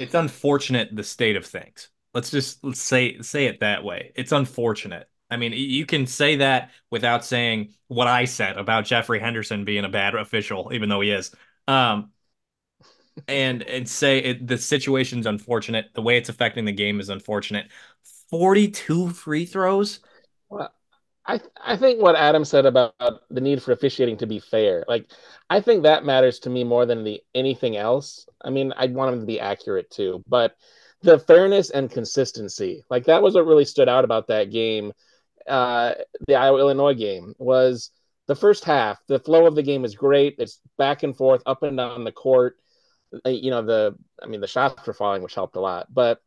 it's 0.00 0.14
unfortunate 0.14 0.88
the 0.96 1.04
state 1.04 1.36
of 1.36 1.44
things 1.44 1.90
Let's 2.14 2.30
just 2.30 2.62
let's 2.64 2.80
say 2.80 3.20
say 3.22 3.46
it 3.46 3.60
that 3.60 3.84
way. 3.84 4.12
It's 4.14 4.32
unfortunate. 4.32 5.08
I 5.30 5.36
mean, 5.36 5.52
you 5.52 5.84
can 5.86 6.06
say 6.06 6.36
that 6.36 6.70
without 6.90 7.24
saying 7.24 7.74
what 7.88 8.06
I 8.06 8.24
said 8.24 8.56
about 8.56 8.84
Jeffrey 8.84 9.18
Henderson 9.18 9.64
being 9.64 9.84
a 9.84 9.88
bad 9.88 10.14
official, 10.14 10.70
even 10.72 10.88
though 10.88 11.00
he 11.00 11.10
is. 11.10 11.34
Um, 11.66 12.10
and 13.28 13.62
and 13.62 13.88
say 13.88 14.18
it, 14.18 14.46
the 14.46 14.58
situation's 14.58 15.26
unfortunate. 15.26 15.90
The 15.94 16.02
way 16.02 16.16
it's 16.16 16.28
affecting 16.28 16.64
the 16.64 16.72
game 16.72 17.00
is 17.00 17.08
unfortunate. 17.08 17.68
42 18.30 19.10
free 19.10 19.46
throws. 19.46 20.00
Well, 20.48 20.72
I 21.26 21.40
I 21.62 21.76
think 21.76 22.02
what 22.02 22.16
Adam 22.16 22.44
said 22.44 22.66
about 22.66 22.94
the 23.30 23.40
need 23.40 23.62
for 23.62 23.72
officiating 23.72 24.18
to 24.18 24.26
be 24.26 24.40
fair, 24.40 24.84
like 24.88 25.10
I 25.48 25.60
think 25.60 25.82
that 25.82 26.04
matters 26.04 26.38
to 26.40 26.50
me 26.50 26.64
more 26.64 26.86
than 26.86 27.04
the 27.04 27.22
anything 27.34 27.76
else. 27.76 28.26
I 28.42 28.50
mean, 28.50 28.72
I'd 28.76 28.94
want 28.94 29.12
him 29.14 29.20
to 29.20 29.26
be 29.26 29.40
accurate 29.40 29.90
too, 29.90 30.22
but 30.26 30.56
the 31.04 31.18
fairness 31.18 31.70
and 31.70 31.90
consistency, 31.90 32.84
like 32.90 33.04
that 33.04 33.22
was 33.22 33.34
what 33.34 33.46
really 33.46 33.64
stood 33.64 33.88
out 33.88 34.04
about 34.04 34.28
that 34.28 34.50
game. 34.50 34.92
Uh, 35.46 35.92
the 36.26 36.34
Iowa 36.34 36.58
Illinois 36.58 36.94
game 36.94 37.34
was 37.38 37.90
the 38.26 38.34
first 38.34 38.64
half. 38.64 38.98
The 39.06 39.18
flow 39.18 39.46
of 39.46 39.54
the 39.54 39.62
game 39.62 39.84
is 39.84 39.94
great. 39.94 40.36
It's 40.38 40.60
back 40.78 41.02
and 41.02 41.16
forth, 41.16 41.42
up 41.44 41.62
and 41.62 41.76
down 41.76 42.04
the 42.04 42.12
court. 42.12 42.56
Uh, 43.24 43.28
you 43.28 43.50
know 43.50 43.62
the, 43.62 43.94
I 44.22 44.26
mean, 44.26 44.40
the 44.40 44.46
shots 44.46 44.86
were 44.86 44.94
falling, 44.94 45.22
which 45.22 45.34
helped 45.34 45.56
a 45.56 45.60
lot, 45.60 45.92
but 45.92 46.20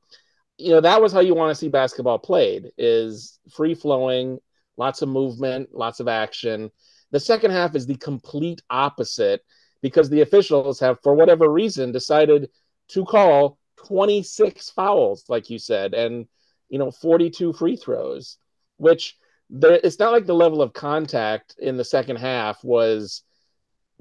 you 0.57 0.71
know 0.71 0.81
that 0.81 1.01
was 1.01 1.11
how 1.11 1.19
you 1.19 1.35
want 1.35 1.51
to 1.51 1.55
see 1.55 1.69
basketball 1.69 2.19
played: 2.19 2.71
is 2.77 3.39
free 3.51 3.73
flowing, 3.73 4.39
lots 4.77 5.01
of 5.01 5.09
movement, 5.09 5.69
lots 5.73 5.99
of 5.99 6.07
action. 6.07 6.71
The 7.11 7.19
second 7.19 7.51
half 7.51 7.75
is 7.75 7.87
the 7.87 7.95
complete 7.95 8.61
opposite 8.69 9.41
because 9.81 10.09
the 10.09 10.21
officials 10.21 10.79
have, 10.79 10.99
for 11.01 11.13
whatever 11.13 11.49
reason, 11.49 11.91
decided 11.91 12.49
to 12.89 13.05
call 13.05 13.57
26 13.87 14.69
fouls, 14.71 15.25
like 15.29 15.49
you 15.49 15.59
said, 15.59 15.93
and 15.93 16.27
you 16.69 16.79
know 16.79 16.91
42 16.91 17.53
free 17.53 17.75
throws, 17.75 18.37
which 18.77 19.15
there, 19.49 19.79
it's 19.83 19.99
not 19.99 20.11
like 20.11 20.25
the 20.25 20.33
level 20.33 20.61
of 20.61 20.73
contact 20.73 21.55
in 21.59 21.77
the 21.77 21.85
second 21.85 22.17
half 22.17 22.63
was 22.63 23.23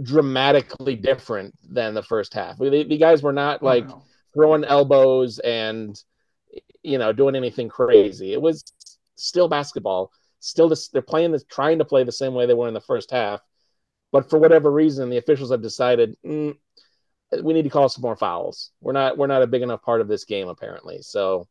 dramatically 0.03 0.97
different 0.97 1.55
than 1.69 1.95
the 1.95 2.03
first 2.03 2.35
half. 2.35 2.59
The, 2.59 2.85
the 2.85 2.99
guys 2.99 3.23
were 3.23 3.33
not 3.33 3.63
like 3.63 3.89
throwing 4.35 4.65
elbows 4.65 5.39
and 5.39 6.01
you 6.83 6.99
know 6.99 7.13
doing 7.13 7.37
anything 7.37 7.69
crazy. 7.69 8.33
It 8.33 8.43
was 8.43 8.65
still 9.17 9.49
basketball 9.49 10.11
still 10.47 10.69
this, 10.69 10.89
they're 10.89 11.03
playing 11.03 11.33
this, 11.33 11.45
trying 11.45 11.79
to 11.79 11.85
play 11.85 12.05
the 12.05 12.13
same 12.13 12.35
way 12.35 12.47
they 12.47 12.55
were 12.55 12.69
in 12.69 12.75
the 12.75 12.81
first 12.81 13.11
half, 13.11 13.41
but 14.13 14.31
for 14.31 14.39
whatever 14.39 14.71
reason, 14.71 15.11
the 15.11 15.17
officials 15.17 15.51
have 15.51 15.63
decided 15.63 16.17
mm, 16.25 16.57
we 17.43 17.53
need 17.53 17.65
to 17.65 17.71
call 17.71 17.89
some 17.89 18.03
more 18.03 18.17
fouls. 18.17 18.71
We're 18.81 18.93
not 18.93 19.19
we're 19.19 19.27
not 19.27 19.43
a 19.43 19.47
big 19.47 19.63
enough 19.63 19.83
part 19.83 20.01
of 20.01 20.09
this 20.09 20.25
game 20.25 20.49
apparently. 20.49 21.03
So, 21.03 21.49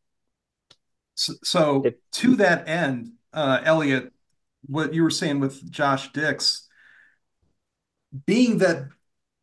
so, 1.14 1.34
so 1.42 1.82
it, 1.82 2.00
to 2.12 2.36
that 2.36 2.68
end, 2.68 3.12
uh, 3.32 3.60
Elliot, 3.64 4.12
what 4.66 4.94
you 4.94 5.02
were 5.02 5.10
saying 5.10 5.40
with 5.40 5.70
Josh 5.70 6.12
Dix, 6.12 6.68
being 8.26 8.58
that 8.58 8.88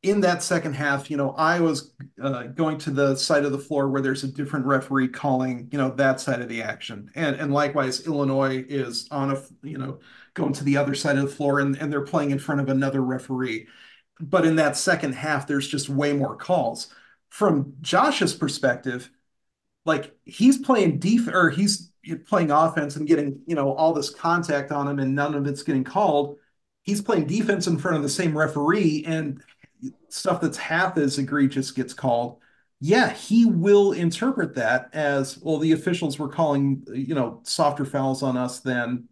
in 0.01 0.19
that 0.19 0.43
second 0.43 0.73
half, 0.73 1.09
you 1.09 1.15
know, 1.15 1.31
I 1.31 1.61
was 1.61 1.93
uh, 2.21 2.43
going 2.43 2.77
to 2.79 2.91
the 2.91 3.15
side 3.15 3.45
of 3.45 3.53
the 3.53 3.57
floor 3.57 3.87
where 3.87 4.01
there's 4.01 4.25
a 4.25 4.27
different 4.27 4.65
referee 4.65 5.07
calling, 5.07 5.69
you 5.71 5.77
know, 5.77 5.91
that 5.91 6.19
side 6.19 6.41
of 6.41 6.49
the 6.49 6.61
action, 6.61 7.09
and 7.15 7.37
and 7.37 7.53
likewise, 7.53 8.05
Illinois 8.05 8.65
is 8.67 9.07
on 9.11 9.31
a, 9.31 9.41
you 9.61 9.77
know, 9.77 9.99
going 10.33 10.53
to 10.53 10.63
the 10.63 10.77
other 10.77 10.93
side 10.93 11.17
of 11.17 11.23
the 11.23 11.35
floor, 11.35 11.59
and 11.59 11.77
and 11.77 11.91
they're 11.91 12.01
playing 12.01 12.31
in 12.31 12.39
front 12.39 12.59
of 12.59 12.69
another 12.69 13.01
referee. 13.01 13.67
But 14.19 14.45
in 14.45 14.57
that 14.57 14.77
second 14.77 15.13
half, 15.13 15.47
there's 15.47 15.67
just 15.67 15.89
way 15.89 16.13
more 16.13 16.35
calls. 16.35 16.87
From 17.29 17.73
Josh's 17.81 18.33
perspective, 18.33 19.09
like 19.85 20.15
he's 20.23 20.59
playing 20.59 20.99
def 20.99 21.27
or 21.27 21.49
he's 21.49 21.91
playing 22.27 22.51
offense 22.51 22.95
and 22.95 23.07
getting, 23.07 23.41
you 23.45 23.55
know, 23.55 23.73
all 23.73 23.93
this 23.93 24.09
contact 24.09 24.71
on 24.71 24.87
him, 24.87 24.99
and 24.99 25.15
none 25.15 25.35
of 25.35 25.47
it's 25.47 25.63
getting 25.63 25.83
called. 25.83 26.37
He's 26.83 27.01
playing 27.01 27.27
defense 27.27 27.67
in 27.67 27.79
front 27.79 27.97
of 27.97 28.03
the 28.03 28.09
same 28.09 28.37
referee, 28.37 29.03
and 29.07 29.41
stuff 30.09 30.41
that's 30.41 30.57
half 30.57 30.97
as 30.97 31.17
egregious 31.17 31.71
gets 31.71 31.93
called, 31.93 32.39
yeah, 32.79 33.09
he 33.09 33.45
will 33.45 33.93
interpret 33.93 34.55
that 34.55 34.89
as 34.93 35.37
well. 35.39 35.57
The 35.57 35.71
officials 35.71 36.19
were 36.19 36.29
calling, 36.29 36.85
you 36.93 37.15
know, 37.15 37.39
softer 37.43 37.85
fouls 37.85 38.23
on 38.23 38.37
us 38.37 38.59
than 38.59 39.07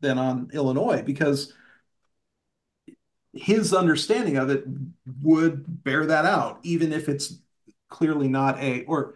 than 0.00 0.18
on 0.18 0.50
Illinois 0.52 1.02
because 1.02 1.52
his 3.36 3.72
understanding 3.72 4.36
of 4.36 4.50
it 4.50 4.64
would 5.22 5.84
bear 5.84 6.06
that 6.06 6.24
out, 6.24 6.58
even 6.62 6.92
if 6.92 7.08
it's 7.08 7.38
clearly 7.88 8.28
not 8.28 8.58
a 8.58 8.84
or 8.84 9.14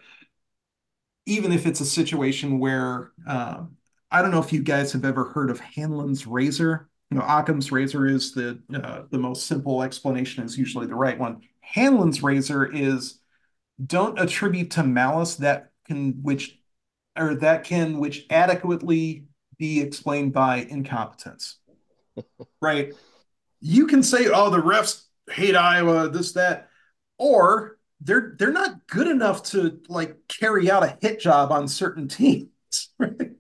even 1.27 1.53
if 1.53 1.67
it's 1.67 1.81
a 1.81 1.87
situation 1.87 2.59
where 2.59 3.13
uh, 3.27 3.63
I 4.11 4.23
don't 4.23 4.31
know 4.31 4.43
if 4.43 4.53
you 4.53 4.63
guys 4.63 4.93
have 4.93 5.05
ever 5.05 5.25
heard 5.25 5.51
of 5.51 5.61
Hanlon's 5.61 6.27
razor 6.27 6.91
you 7.11 7.19
know, 7.19 7.25
Occam's 7.25 7.73
razor 7.73 8.07
is 8.07 8.33
the 8.33 8.61
uh, 8.73 9.03
the 9.11 9.19
most 9.19 9.47
simple 9.47 9.83
explanation 9.83 10.45
is 10.45 10.57
usually 10.57 10.87
the 10.87 10.95
right 10.95 11.19
one. 11.19 11.41
Hanlon's 11.61 12.23
razor 12.23 12.65
is 12.65 13.19
don't 13.85 14.19
attribute 14.19 14.71
to 14.73 14.85
malice 14.85 15.37
that 15.37 15.73
can 15.87 16.23
which 16.23 16.59
or 17.17 17.35
that 17.37 17.65
can 17.65 17.99
which 17.99 18.27
adequately 18.31 19.25
be 19.59 19.81
explained 19.81 20.33
by 20.33 20.59
incompetence. 20.59 21.59
right? 22.63 22.95
You 23.61 23.87
can 23.87 24.03
say, 24.03 24.29
"Oh, 24.29 24.51
the 24.51 24.59
refs 24.59 25.05
hate 25.31 25.57
Iowa," 25.57 26.09
this 26.09 26.33
that, 26.33 26.71
or 27.19 27.79
they're 28.01 28.35
they're 28.39 28.53
not 28.53 28.87
good 28.87 29.09
enough 29.09 29.43
to 29.45 29.81
like 29.89 30.17
carry 30.29 30.71
out 30.71 30.83
a 30.83 30.99
hit 31.01 31.21
job 31.21 31.53
on 31.53 31.69
certain 31.69 32.09
teams. 32.09 32.49
Right? 32.99 33.33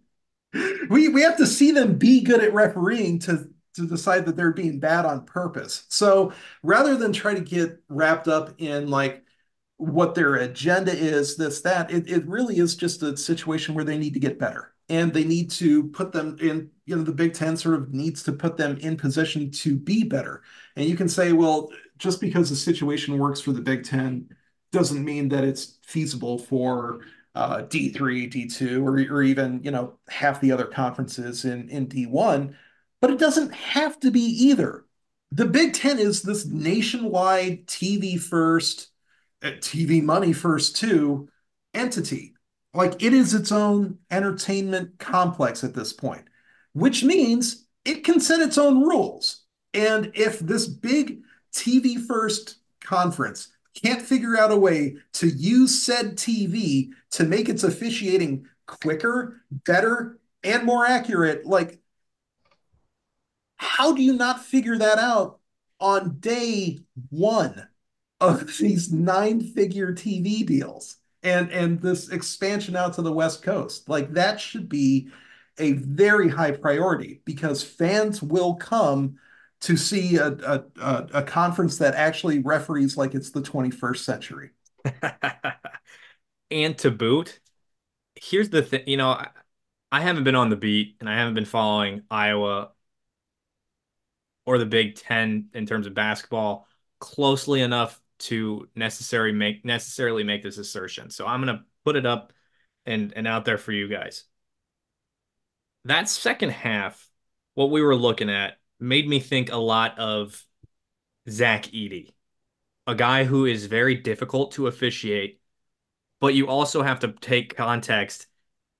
We 0.90 1.08
we 1.08 1.22
have 1.22 1.36
to 1.36 1.46
see 1.46 1.70
them 1.70 1.96
be 1.96 2.22
good 2.22 2.42
at 2.42 2.52
refereeing 2.52 3.20
to 3.20 3.48
to 3.74 3.86
decide 3.86 4.26
that 4.26 4.36
they're 4.36 4.52
being 4.52 4.80
bad 4.80 5.04
on 5.04 5.24
purpose. 5.24 5.84
So 5.88 6.32
rather 6.62 6.96
than 6.96 7.12
try 7.12 7.34
to 7.34 7.40
get 7.40 7.80
wrapped 7.88 8.28
up 8.28 8.54
in 8.58 8.88
like 8.88 9.24
what 9.76 10.14
their 10.14 10.36
agenda 10.36 10.92
is, 10.92 11.36
this, 11.36 11.60
that, 11.62 11.90
it, 11.90 12.10
it 12.10 12.26
really 12.26 12.58
is 12.58 12.76
just 12.76 13.02
a 13.02 13.16
situation 13.16 13.74
where 13.74 13.84
they 13.84 13.96
need 13.96 14.14
to 14.14 14.20
get 14.20 14.38
better. 14.38 14.74
And 14.90 15.12
they 15.12 15.24
need 15.24 15.50
to 15.52 15.84
put 15.88 16.12
them 16.12 16.36
in, 16.40 16.70
you 16.84 16.96
know, 16.96 17.02
the 17.02 17.12
Big 17.12 17.32
Ten 17.32 17.56
sort 17.56 17.76
of 17.76 17.94
needs 17.94 18.22
to 18.24 18.32
put 18.32 18.58
them 18.58 18.76
in 18.78 18.96
position 18.96 19.50
to 19.52 19.76
be 19.76 20.04
better. 20.04 20.42
And 20.76 20.86
you 20.86 20.96
can 20.96 21.08
say, 21.08 21.32
well, 21.32 21.70
just 21.96 22.20
because 22.20 22.50
the 22.50 22.56
situation 22.56 23.18
works 23.18 23.40
for 23.40 23.52
the 23.52 23.62
Big 23.62 23.84
Ten 23.84 24.28
doesn't 24.72 25.04
mean 25.04 25.28
that 25.30 25.44
it's 25.44 25.78
feasible 25.86 26.38
for 26.38 27.00
uh, 27.34 27.62
D3, 27.62 28.30
D2, 28.30 28.82
or, 28.82 29.16
or 29.16 29.22
even, 29.22 29.60
you 29.62 29.70
know, 29.70 29.94
half 30.08 30.40
the 30.40 30.52
other 30.52 30.66
conferences 30.66 31.44
in, 31.46 31.68
in 31.70 31.86
D1 31.86 32.54
but 33.00 33.10
it 33.10 33.18
doesn't 33.18 33.52
have 33.54 33.98
to 34.00 34.10
be 34.10 34.20
either. 34.20 34.84
The 35.32 35.46
Big 35.46 35.74
Ten 35.74 35.98
is 35.98 36.22
this 36.22 36.46
nationwide 36.46 37.66
TV 37.66 38.20
first, 38.20 38.90
uh, 39.42 39.52
TV 39.60 40.02
money 40.02 40.32
first 40.32 40.76
too 40.76 41.28
entity. 41.72 42.34
Like 42.72 43.02
it 43.02 43.12
is 43.12 43.34
its 43.34 43.50
own 43.50 43.98
entertainment 44.10 44.98
complex 44.98 45.64
at 45.64 45.74
this 45.74 45.92
point, 45.92 46.24
which 46.72 47.02
means 47.02 47.66
it 47.84 48.04
can 48.04 48.20
set 48.20 48.40
its 48.40 48.58
own 48.58 48.82
rules. 48.82 49.42
And 49.74 50.12
if 50.14 50.38
this 50.38 50.66
big 50.66 51.20
TV 51.52 52.04
first 52.06 52.56
conference 52.80 53.48
can't 53.74 54.02
figure 54.02 54.36
out 54.36 54.52
a 54.52 54.56
way 54.56 54.96
to 55.14 55.28
use 55.28 55.82
said 55.82 56.16
TV 56.16 56.90
to 57.12 57.24
make 57.24 57.48
its 57.48 57.64
officiating 57.64 58.46
quicker, 58.66 59.42
better, 59.50 60.18
and 60.42 60.64
more 60.64 60.86
accurate, 60.86 61.46
like 61.46 61.80
how 63.56 63.92
do 63.92 64.02
you 64.02 64.14
not 64.14 64.44
figure 64.44 64.78
that 64.78 64.98
out 64.98 65.40
on 65.80 66.18
day 66.20 66.78
one 67.10 67.68
of 68.20 68.46
these 68.58 68.92
nine 68.92 69.40
figure 69.40 69.92
TV 69.92 70.46
deals 70.46 70.96
and 71.22 71.50
and 71.50 71.80
this 71.80 72.08
expansion 72.08 72.76
out 72.76 72.94
to 72.94 73.02
the 73.02 73.12
West 73.12 73.42
Coast? 73.42 73.88
Like 73.88 74.12
that 74.14 74.40
should 74.40 74.68
be 74.68 75.08
a 75.58 75.72
very 75.72 76.28
high 76.28 76.52
priority 76.52 77.20
because 77.24 77.62
fans 77.62 78.22
will 78.22 78.54
come 78.54 79.16
to 79.60 79.76
see 79.76 80.16
a, 80.16 80.28
a, 80.28 80.64
a, 80.80 81.08
a 81.14 81.22
conference 81.22 81.78
that 81.78 81.94
actually 81.94 82.38
referees 82.38 82.96
like 82.96 83.14
it's 83.14 83.30
the 83.30 83.42
21st 83.42 83.98
century. 83.98 84.50
and 86.50 86.78
to 86.78 86.90
boot, 86.90 87.40
here's 88.14 88.48
the 88.48 88.62
thing, 88.62 88.84
you 88.86 88.96
know, 88.96 89.10
I, 89.10 89.28
I 89.92 90.00
haven't 90.00 90.24
been 90.24 90.34
on 90.34 90.48
the 90.48 90.56
beat 90.56 90.96
and 91.00 91.08
I 91.08 91.16
haven't 91.16 91.34
been 91.34 91.44
following 91.44 92.02
Iowa 92.10 92.70
or 94.46 94.58
the 94.58 94.66
Big 94.66 94.96
Ten 94.96 95.48
in 95.52 95.66
terms 95.66 95.86
of 95.86 95.94
basketball 95.94 96.66
closely 96.98 97.60
enough 97.60 98.00
to 98.20 98.68
necessarily 98.74 99.32
make 99.32 99.64
necessarily 99.64 100.24
make 100.24 100.42
this 100.42 100.58
assertion. 100.58 101.10
So 101.10 101.26
I'm 101.26 101.40
gonna 101.40 101.64
put 101.84 101.96
it 101.96 102.06
up 102.06 102.32
and 102.86 103.12
and 103.16 103.26
out 103.26 103.44
there 103.44 103.58
for 103.58 103.72
you 103.72 103.88
guys. 103.88 104.24
That 105.84 106.08
second 106.08 106.50
half, 106.50 107.08
what 107.54 107.70
we 107.70 107.82
were 107.82 107.96
looking 107.96 108.30
at, 108.30 108.58
made 108.78 109.08
me 109.08 109.20
think 109.20 109.50
a 109.50 109.56
lot 109.56 109.98
of 109.98 110.44
Zach 111.28 111.64
Edey, 111.66 112.10
a 112.86 112.94
guy 112.94 113.24
who 113.24 113.46
is 113.46 113.66
very 113.66 113.94
difficult 113.94 114.52
to 114.52 114.66
officiate, 114.66 115.40
but 116.20 116.34
you 116.34 116.48
also 116.48 116.82
have 116.82 117.00
to 117.00 117.12
take 117.12 117.56
context 117.56 118.26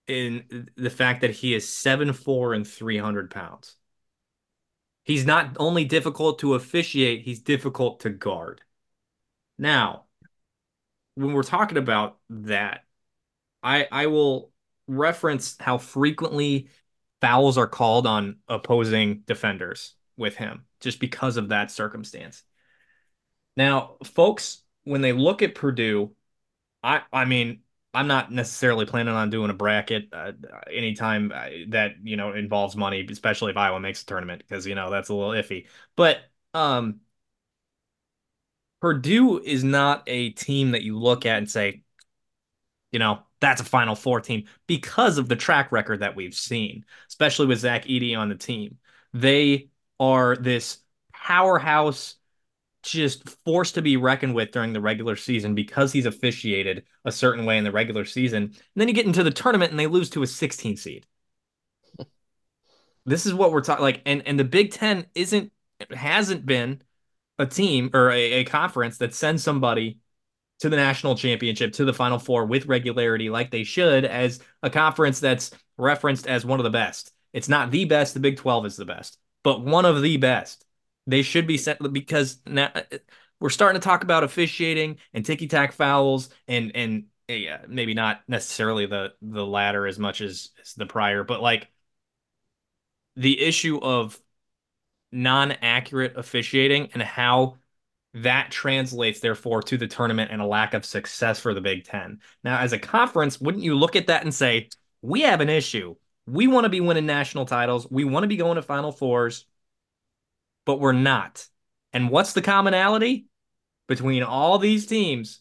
in 0.07 0.69
the 0.77 0.91
fact 0.91 1.21
that 1.21 1.31
he 1.31 1.55
is 1.55 1.69
seven 1.69 2.13
four 2.13 2.53
and 2.53 2.67
300 2.67 3.31
pounds. 3.31 3.77
He's 5.05 5.25
not 5.25 5.57
only 5.59 5.85
difficult 5.85 6.41
to 6.41 6.55
officiate, 6.55 7.23
he's 7.23 7.41
difficult 7.41 8.01
to 8.01 8.11
guard. 8.11 8.61
Now, 9.61 10.07
when 11.17 11.35
we're 11.35 11.43
talking 11.43 11.77
about 11.77 12.19
that, 12.31 12.85
I 13.63 13.87
I 13.93 14.07
will 14.07 14.53
reference 14.87 15.57
how 15.61 15.77
frequently 15.77 16.71
fouls 17.21 17.59
are 17.59 17.67
called 17.67 18.07
on 18.07 18.39
opposing 18.49 19.21
defenders 19.27 19.95
with 20.17 20.35
him 20.37 20.65
just 20.81 20.99
because 20.99 21.37
of 21.37 21.51
that 21.51 21.71
circumstance. 21.71 22.43
Now, 23.55 23.97
folks, 24.03 24.63
when 24.85 25.03
they 25.03 25.13
look 25.13 25.43
at 25.43 25.55
Purdue, 25.55 26.13
I 26.83 27.03
I 27.13 27.27
mean, 27.27 27.61
I'm 27.93 28.07
not 28.07 28.33
necessarily 28.33 28.87
planning 28.87 29.13
on 29.15 29.29
doing 29.29 29.51
a 29.51 29.55
bracket 29.55 30.09
uh, 30.15 30.33
anytime 30.73 31.33
uh, 31.35 31.49
that 31.69 31.97
you 32.03 32.17
know 32.17 32.33
involves 32.33 32.77
money, 32.77 33.07
especially 33.11 33.51
if 33.51 33.59
Iowa 33.59 33.79
makes 33.79 34.03
a 34.03 34.07
tournament 34.07 34.43
because 34.47 34.67
you 34.67 34.75
know 34.75 34.91
that's 34.91 35.11
a 35.11 35.15
little 35.15 35.33
iffy. 35.33 35.67
But 35.97 36.21
um, 36.55 37.01
Purdue 38.81 39.41
is 39.41 39.63
not 39.63 40.03
a 40.07 40.31
team 40.31 40.73
that 40.73 40.83
you 40.83 40.99
look 40.99 41.27
at 41.27 41.39
and 41.39 41.51
say, 41.51 41.83
you 42.93 42.99
know, 42.99 43.21
that's 43.41 43.61
a 43.61 43.65
Final 43.65 43.95
Four 43.95 44.21
team 44.21 44.45
because 44.67 45.19
of 45.19 45.29
the 45.29 45.37
track 45.37 45.73
record 45.73 46.01
that 46.01 46.17
we've 46.17 46.35
seen, 46.35 46.85
especially 47.09 47.47
with 47.47 47.61
Zach 47.61 47.85
Edey 47.85 48.17
on 48.17 48.29
the 48.29 48.35
team. 48.35 48.79
They 49.13 49.69
are 49.99 50.37
this 50.37 50.79
powerhouse, 51.13 52.17
just 52.83 53.29
forced 53.45 53.75
to 53.75 53.83
be 53.83 53.97
reckoned 53.97 54.35
with 54.35 54.53
during 54.53 54.73
the 54.73 54.81
regular 54.81 55.17
season 55.17 55.55
because 55.55 55.93
he's 55.93 56.07
officiated 56.07 56.85
a 57.05 57.13
certain 57.13 57.45
way 57.45 57.59
in 57.59 57.65
the 57.65 57.73
regular 57.73 58.05
season. 58.05 58.45
And 58.45 58.57
then 58.77 58.89
you 58.89 58.95
get 58.95 59.07
into 59.07 59.23
the 59.23 59.31
tournament 59.31 59.71
and 59.71 59.79
they 59.79 59.87
lose 59.87 60.11
to 60.11 60.23
a 60.23 60.27
16 60.27 60.77
seed. 60.77 61.07
this 63.05 63.27
is 63.27 63.35
what 63.35 63.53
we're 63.53 63.61
talking 63.61 63.83
like, 63.83 64.03
and 64.07 64.27
and 64.27 64.39
the 64.39 64.45
Big 64.45 64.73
Ten 64.73 65.07
isn't 65.15 65.53
hasn't 65.91 66.47
been 66.47 66.83
a 67.41 67.47
team 67.47 67.91
or 67.95 68.11
a, 68.11 68.33
a 68.33 68.45
conference 68.45 68.99
that 68.99 69.15
sends 69.15 69.43
somebody 69.43 69.99
to 70.61 70.69
the 70.69 70.77
national 70.77 71.17
championship, 71.17 71.73
to 71.73 71.87
the 71.87 71.95
final 71.95 72.19
four 72.19 72.45
with 72.45 72.67
regularity, 72.67 73.31
like 73.31 73.51
they 73.51 73.65
should, 73.65 74.05
as 74.05 74.41
a 74.63 74.69
conference 74.69 75.19
that's 75.19 75.51
referenced 75.79 76.27
as 76.27 76.45
one 76.45 76.61
of 76.61 76.65
the 76.65 76.71
best. 76.71 77.13
It's 77.33 77.49
not 77.49 77.71
the 77.71 77.87
best, 77.87 78.13
the 78.13 78.21
Big 78.21 78.37
12 78.37 78.67
is 78.67 78.77
the 78.77 78.85
best, 78.85 79.19
but 79.43 79.63
one 79.63 79.87
of 79.87 80.03
the 80.03 80.19
best. 80.19 80.67
They 81.07 81.23
should 81.23 81.47
be 81.47 81.57
sent 81.57 81.93
because 81.93 82.39
now 82.47 82.73
we're 83.41 83.49
starting 83.49 83.81
to 83.81 83.85
talk 83.85 84.03
about 84.03 84.23
officiating 84.23 84.99
and 85.15 85.25
ticky 85.25 85.49
tack 85.49 85.73
fouls 85.73 86.29
and, 86.47 86.73
and, 86.75 87.05
yeah, 87.27 87.63
maybe 87.67 87.95
not 87.95 88.21
necessarily 88.27 88.87
the 88.87 89.13
the 89.23 89.47
latter 89.47 89.87
as 89.87 89.99
much 90.01 90.21
as, 90.21 90.51
as 90.61 90.75
the 90.75 90.85
prior, 90.85 91.23
but 91.23 91.41
like 91.41 91.69
the 93.17 93.41
issue 93.41 93.79
of 93.81 94.19
non-accurate 95.13 96.17
officiating 96.17 96.89
and 96.95 97.03
how 97.03 97.57
that 98.15 98.51
translates 98.51 99.21
therefore 99.21 99.63
to 99.63 99.77
the 99.77 99.87
tournament 99.87 100.31
and 100.33 100.43
a 100.43 100.47
lack 100.47 100.75
of 100.75 100.85
success 100.85 101.39
for 101.39 101.55
the 101.55 101.61
Big 101.61 101.85
Ten. 101.85 102.21
Now, 102.43 102.59
as 102.59 102.73
a 102.73 102.79
conference, 102.79 103.41
wouldn't 103.41 103.65
you 103.65 103.75
look 103.75 103.97
at 103.97 104.09
that 104.09 104.25
and 104.25 104.35
say, 104.35 104.69
we 105.03 105.23
have 105.23 105.41
an 105.41 105.49
issue? 105.49 105.95
We 106.27 106.47
want 106.47 106.65
to 106.65 106.69
be 106.69 106.81
winning 106.81 107.07
national 107.07 107.47
titles. 107.47 107.89
We 107.91 108.05
want 108.05 108.25
to 108.25 108.29
be 108.29 108.37
going 108.37 108.57
to 108.57 108.63
Final 108.63 108.93
Fours, 108.93 109.47
but 110.67 110.81
we're 110.81 110.93
not. 110.93 111.47
And 111.93 112.11
what's 112.11 112.33
the 112.33 112.43
commonality 112.43 113.27
between 113.89 114.23
all 114.23 114.59
these 114.59 114.87
teams? 114.87 115.41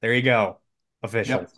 There 0.00 0.14
you 0.14 0.22
go, 0.22 0.58
officials. 1.02 1.40
Yep. 1.40 1.50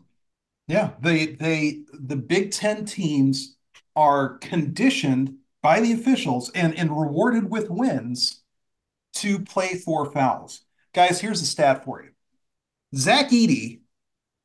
Yeah, 0.67 0.91
they 1.01 1.27
they 1.27 1.81
the 1.93 2.17
Big 2.17 2.53
Ten 2.53 2.85
teams 2.85 3.57
are 3.97 4.39
conditioned 4.39 5.35
by 5.63 5.81
the 5.81 5.93
officials 5.93 6.51
and, 6.51 6.77
and 6.79 6.91
rewarded 6.91 7.51
with 7.51 7.71
wins 7.71 8.43
to 9.15 9.41
play 9.41 9.75
four 9.75 10.11
fouls. 10.11 10.63
Guys, 10.95 11.21
here's 11.21 11.43
a 11.43 11.47
stat 11.47 11.85
for 11.85 12.03
you. 12.03 12.11
Zach 12.95 13.31
Edey, 13.31 13.81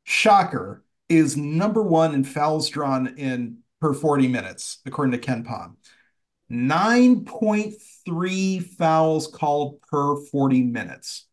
shocker, 0.04 0.84
is 1.10 1.36
number 1.38 1.82
one 1.82 2.14
in 2.14 2.24
fouls 2.24 2.70
drawn 2.70 3.18
in 3.18 3.58
per 3.80 3.94
40 3.94 4.28
minutes, 4.28 4.80
according 4.86 5.20
to 5.20 5.28
KenPom. 5.28 5.76
9.3 6.52 8.64
fouls 8.64 9.28
called 9.28 9.82
per 9.82 10.18
40 10.18 10.62
minutes. 10.64 11.26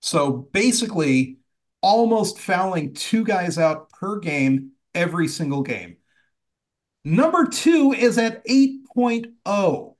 So 0.00 0.48
basically, 0.52 1.38
almost 1.80 2.38
fouling 2.38 2.92
two 2.94 3.24
guys 3.24 3.58
out 3.58 3.88
per 3.90 4.18
game 4.18 4.72
every 4.94 5.28
single 5.28 5.62
game. 5.62 5.96
Number 7.04 7.46
two 7.46 7.92
is 7.92 8.18
at 8.18 8.42
8.0. 8.96 9.94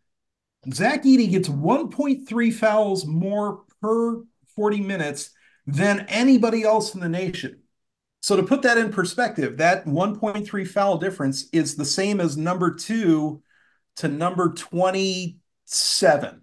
Zach 0.72 1.02
Edey 1.04 1.30
gets 1.30 1.48
1.3 1.48 2.52
fouls 2.52 3.06
more 3.06 3.62
per 3.80 4.22
40 4.56 4.80
minutes 4.80 5.30
than 5.66 6.06
anybody 6.08 6.62
else 6.62 6.94
in 6.94 7.00
the 7.00 7.08
nation. 7.08 7.60
So 8.20 8.36
to 8.36 8.42
put 8.42 8.62
that 8.62 8.78
in 8.78 8.90
perspective, 8.90 9.58
that 9.58 9.84
1.3 9.84 10.68
foul 10.68 10.96
difference 10.96 11.48
is 11.52 11.76
the 11.76 11.84
same 11.84 12.20
as 12.20 12.36
number 12.36 12.74
two 12.74 13.42
to 13.96 14.08
number 14.08 14.54
27. 14.54 16.42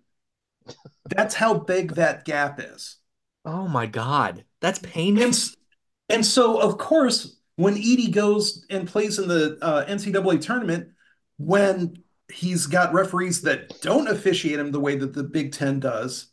That's 1.10 1.34
how 1.34 1.56
big 1.56 1.96
that 1.96 2.24
gap 2.26 2.60
is. 2.60 2.98
Oh 3.46 3.68
my 3.68 3.88
God. 3.88 4.46
That's 4.62 4.80
painful. 4.80 5.24
And, 5.24 5.36
and 6.10 6.26
so, 6.26 6.60
of 6.62 6.78
course, 6.78 7.36
when 7.56 7.76
Edey 7.76 8.12
goes 8.12 8.66
and 8.70 8.88
plays 8.88 9.18
in 9.18 9.28
the 9.28 9.58
uh, 9.62 9.86
NCAA 9.86 10.42
tournament, 10.42 10.90
when 11.38 12.04
he's 12.32 12.68
got 12.68 12.94
referees 12.94 13.42
that 13.42 13.82
don't 13.82 14.08
officiate 14.08 14.60
him 14.60 14.72
the 14.72 14.80
way 14.80 14.96
that 14.96 15.14
the 15.14 15.24
Big 15.24 15.52
Ten 15.52 15.80
does, 15.80 16.28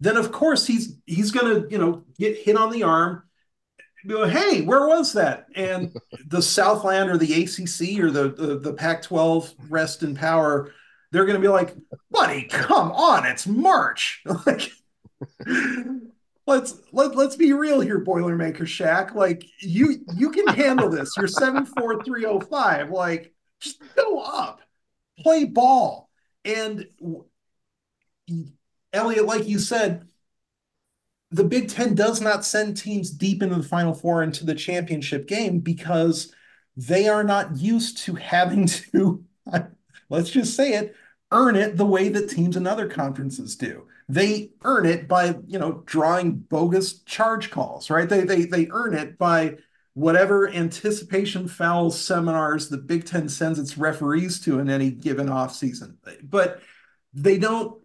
then 0.00 0.16
of 0.16 0.32
course 0.32 0.66
he's 0.66 0.96
he's 1.06 1.30
gonna 1.30 1.64
you 1.70 1.78
know 1.78 2.04
get 2.18 2.36
hit 2.36 2.56
on 2.56 2.70
the 2.70 2.82
arm. 2.82 3.22
Go, 4.06 4.24
hey, 4.24 4.62
where 4.62 4.86
was 4.86 5.14
that? 5.14 5.46
And 5.56 5.96
the 6.28 6.42
Southland 6.42 7.10
or 7.10 7.16
the 7.16 7.42
ACC 7.44 8.00
or 8.00 8.10
the 8.10 8.28
the, 8.30 8.58
the 8.58 8.72
Pac-12 8.72 9.54
rest 9.68 10.02
in 10.02 10.14
power, 10.14 10.72
they're 11.10 11.26
gonna 11.26 11.40
be 11.40 11.48
like, 11.48 11.74
buddy, 12.10 12.44
come 12.44 12.92
on, 12.92 13.26
it's 13.26 13.46
March. 13.46 14.22
like, 14.46 14.70
let's 16.46 16.74
let, 16.92 17.16
let's 17.16 17.36
be 17.36 17.52
real 17.52 17.80
here, 17.80 18.04
Boilermaker 18.04 18.62
Shaq. 18.62 19.14
Like 19.14 19.44
you 19.60 19.96
you 20.14 20.30
can 20.30 20.46
handle 20.48 20.88
this. 20.88 21.10
You're 21.16 21.26
seven 21.26 21.64
four 21.64 22.02
three 22.04 22.26
oh 22.26 22.40
five. 22.40 22.90
Like 22.90 23.32
just 23.60 23.82
go 23.96 24.20
up 24.20 24.60
play 25.18 25.44
ball. 25.44 26.10
And 26.44 26.86
Elliot, 28.92 29.26
like 29.26 29.46
you 29.48 29.58
said, 29.58 30.06
the 31.30 31.44
Big 31.44 31.68
Ten 31.68 31.94
does 31.94 32.20
not 32.20 32.44
send 32.44 32.76
teams 32.76 33.10
deep 33.10 33.42
into 33.42 33.56
the 33.56 33.62
Final 33.62 33.94
Four 33.94 34.22
into 34.22 34.44
the 34.44 34.54
championship 34.54 35.26
game 35.26 35.58
because 35.60 36.32
they 36.76 37.08
are 37.08 37.24
not 37.24 37.56
used 37.56 37.98
to 37.98 38.14
having 38.14 38.66
to, 38.92 39.24
let's 40.08 40.30
just 40.30 40.54
say 40.54 40.74
it, 40.74 40.94
earn 41.32 41.56
it 41.56 41.76
the 41.76 41.86
way 41.86 42.08
that 42.08 42.30
teams 42.30 42.56
in 42.56 42.66
other 42.66 42.88
conferences 42.88 43.56
do. 43.56 43.86
They 44.08 44.50
earn 44.62 44.86
it 44.86 45.08
by, 45.08 45.36
you 45.48 45.58
know, 45.58 45.82
drawing 45.84 46.36
bogus 46.36 47.00
charge 47.00 47.50
calls, 47.50 47.90
right? 47.90 48.08
They 48.08 48.20
they 48.20 48.44
they 48.44 48.68
earn 48.70 48.94
it 48.94 49.18
by 49.18 49.56
whatever 49.96 50.46
anticipation 50.50 51.48
foul 51.48 51.90
seminars 51.90 52.68
the 52.68 52.76
Big 52.76 53.06
Ten 53.06 53.30
sends 53.30 53.58
its 53.58 53.78
referees 53.78 54.38
to 54.40 54.58
in 54.58 54.68
any 54.68 54.90
given 54.90 55.28
offseason. 55.28 55.96
But 56.22 56.60
they 57.14 57.38
don't 57.38 57.80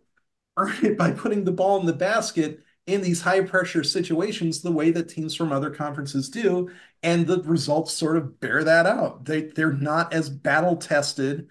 earn 0.58 0.76
it 0.84 0.98
by 0.98 1.12
putting 1.12 1.46
the 1.46 1.54
ball 1.54 1.80
in 1.80 1.86
the 1.86 1.94
basket 1.94 2.60
in 2.86 3.02
these 3.02 3.22
high 3.22 3.40
pressure 3.40 3.86
situations 3.86 4.60
the 4.60 4.74
way 4.74 4.92
that 4.92 5.08
teams 5.08 5.34
from 5.34 5.54
other 5.54 5.70
conferences 5.70 6.28
do. 6.28 6.70
And 7.02 7.26
the 7.26 7.42
results 7.44 7.94
sort 7.94 8.18
of 8.18 8.42
bear 8.42 8.62
that 8.66 8.86
out. 8.86 9.24
They, 9.24 9.44
they're 9.44 9.72
not 9.72 10.12
as 10.12 10.30
battle 10.30 10.76
tested. 10.76 11.48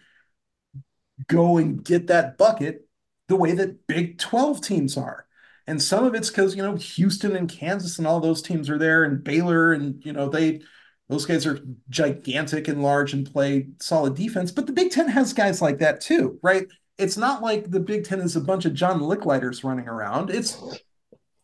Go 1.27 1.57
and 1.57 1.83
get 1.83 2.09
that 2.09 2.37
bucket 2.37 2.87
the 3.29 3.37
way 3.37 3.53
that 3.53 3.87
Big 3.87 4.19
12 4.19 4.61
teams 4.61 4.99
are 4.99 5.27
and 5.71 5.81
some 5.81 6.05
of 6.05 6.16
it's 6.16 6.31
because 6.31 6.57
you 6.57 6.62
know 6.64 6.75
Houston 6.75 7.37
and 7.37 7.49
Kansas 7.49 7.99
and 7.99 8.07
all 8.07 8.18
those 8.18 8.43
teams 8.43 8.68
are 8.68 8.77
there, 8.77 9.05
and 9.05 9.23
Baylor, 9.23 9.73
and 9.73 10.05
you 10.05 10.12
know 10.12 10.29
they 10.29 10.62
those 11.09 11.25
guys 11.25 11.47
are 11.47 11.61
gigantic 11.89 12.66
and 12.66 12.83
large 12.83 13.12
and 13.12 13.33
play 13.33 13.68
solid 13.79 14.16
defense. 14.16 14.51
But 14.51 14.66
the 14.66 14.73
Big 14.73 14.91
Ten 14.91 15.07
has 15.07 15.33
guys 15.33 15.62
like 15.62 15.79
that 15.79 16.01
too, 16.01 16.41
right? 16.43 16.66
It's 16.99 17.16
not 17.16 17.41
like 17.41 17.71
the 17.71 17.79
Big 17.79 18.03
Ten 18.03 18.18
is 18.18 18.35
a 18.35 18.41
bunch 18.41 18.64
of 18.64 18.75
John 18.75 18.99
Licklighters 18.99 19.62
running 19.62 19.87
around. 19.87 20.31
It's 20.31 20.61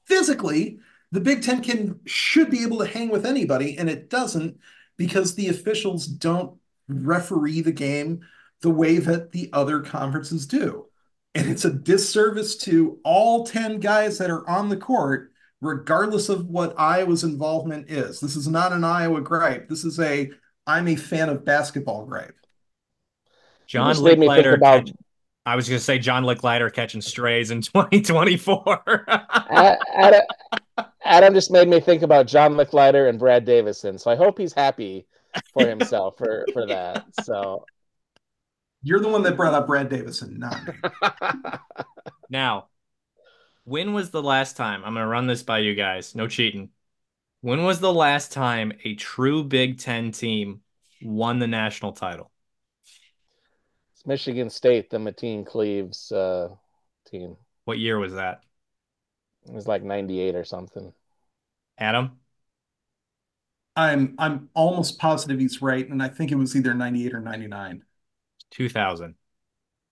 physically 0.06 0.80
the 1.12 1.20
Big 1.20 1.44
Ten 1.44 1.62
can 1.62 2.00
should 2.04 2.50
be 2.50 2.64
able 2.64 2.78
to 2.78 2.86
hang 2.86 3.10
with 3.10 3.24
anybody, 3.24 3.78
and 3.78 3.88
it 3.88 4.10
doesn't 4.10 4.58
because 4.96 5.36
the 5.36 5.48
officials 5.48 6.08
don't 6.08 6.58
referee 6.88 7.60
the 7.60 7.70
game 7.70 8.22
the 8.60 8.70
way 8.70 8.98
that 8.98 9.30
the 9.30 9.50
other 9.52 9.82
conferences 9.82 10.48
do. 10.48 10.85
And 11.36 11.50
it's 11.50 11.66
a 11.66 11.72
disservice 11.72 12.56
to 12.58 12.98
all 13.04 13.44
10 13.46 13.78
guys 13.78 14.16
that 14.18 14.30
are 14.30 14.48
on 14.48 14.70
the 14.70 14.76
court, 14.76 15.32
regardless 15.60 16.30
of 16.30 16.46
what 16.46 16.74
Iowa's 16.78 17.24
involvement 17.24 17.90
is. 17.90 18.20
This 18.20 18.36
is 18.36 18.48
not 18.48 18.72
an 18.72 18.84
Iowa 18.84 19.20
gripe. 19.20 19.68
This 19.68 19.84
is 19.84 20.00
a 20.00 20.30
I'm 20.66 20.88
a 20.88 20.96
fan 20.96 21.28
of 21.28 21.44
basketball 21.44 22.06
gripe. 22.06 22.34
John 23.66 23.92
just 23.92 24.02
made 24.02 24.18
me 24.18 24.26
think 24.28 24.46
Licklider. 24.46 24.54
about- 24.56 24.90
I 25.44 25.54
was 25.54 25.68
going 25.68 25.78
to 25.78 25.84
say 25.84 25.98
John 26.00 26.24
Licklider 26.24 26.72
catching 26.72 27.00
strays 27.00 27.52
in 27.52 27.60
2024. 27.62 29.04
Adam, 29.48 30.20
Adam 31.04 31.34
just 31.34 31.52
made 31.52 31.68
me 31.68 31.78
think 31.78 32.02
about 32.02 32.26
John 32.26 32.54
Licklider 32.54 33.08
and 33.08 33.16
Brad 33.18 33.44
Davison. 33.44 33.96
So 33.98 34.10
I 34.10 34.16
hope 34.16 34.38
he's 34.38 34.52
happy 34.52 35.06
for 35.52 35.68
himself 35.68 36.16
for, 36.18 36.46
for 36.52 36.66
that. 36.66 37.04
So 37.22 37.64
You're 38.86 39.00
the 39.00 39.08
one 39.08 39.24
that 39.24 39.36
brought 39.36 39.52
up 39.52 39.66
Brad 39.66 39.88
Davison, 39.88 40.38
not 40.38 40.64
me. 40.64 40.72
now, 42.30 42.68
when 43.64 43.92
was 43.92 44.12
the 44.12 44.22
last 44.22 44.56
time? 44.56 44.84
I'm 44.84 44.94
going 44.94 45.02
to 45.02 45.08
run 45.08 45.26
this 45.26 45.42
by 45.42 45.58
you 45.58 45.74
guys. 45.74 46.14
No 46.14 46.28
cheating. 46.28 46.68
When 47.40 47.64
was 47.64 47.80
the 47.80 47.92
last 47.92 48.30
time 48.30 48.70
a 48.84 48.94
true 48.94 49.42
Big 49.42 49.80
Ten 49.80 50.12
team 50.12 50.60
won 51.02 51.40
the 51.40 51.48
national 51.48 51.94
title? 51.94 52.30
it's 53.92 54.06
Michigan 54.06 54.48
State, 54.48 54.88
the 54.88 54.98
Mateen 54.98 55.44
Cleaves 55.44 56.12
uh, 56.12 56.50
team. 57.10 57.36
What 57.64 57.80
year 57.80 57.98
was 57.98 58.14
that? 58.14 58.42
It 59.48 59.52
was 59.52 59.66
like 59.66 59.82
98 59.82 60.36
or 60.36 60.44
something. 60.44 60.92
Adam? 61.76 62.20
I'm 63.74 64.14
I'm 64.16 64.48
almost 64.54 65.00
positive 65.00 65.40
he's 65.40 65.60
right, 65.60 65.88
and 65.88 66.00
I 66.00 66.08
think 66.08 66.30
it 66.30 66.36
was 66.36 66.54
either 66.54 66.72
98 66.72 67.14
or 67.14 67.20
99. 67.20 67.82
2000. 68.56 69.14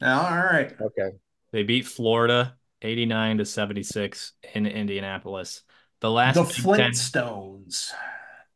Now, 0.00 0.22
all 0.22 0.36
right. 0.36 0.72
Okay. 0.80 1.10
They 1.52 1.62
beat 1.62 1.86
Florida 1.86 2.56
89 2.82 3.38
to 3.38 3.44
76 3.44 4.32
in 4.54 4.66
Indianapolis. 4.66 5.62
The 6.00 6.10
last 6.10 6.36
The 6.36 6.42
Big 6.42 6.76
Ten- 6.76 6.90
Flintstones. 6.90 7.92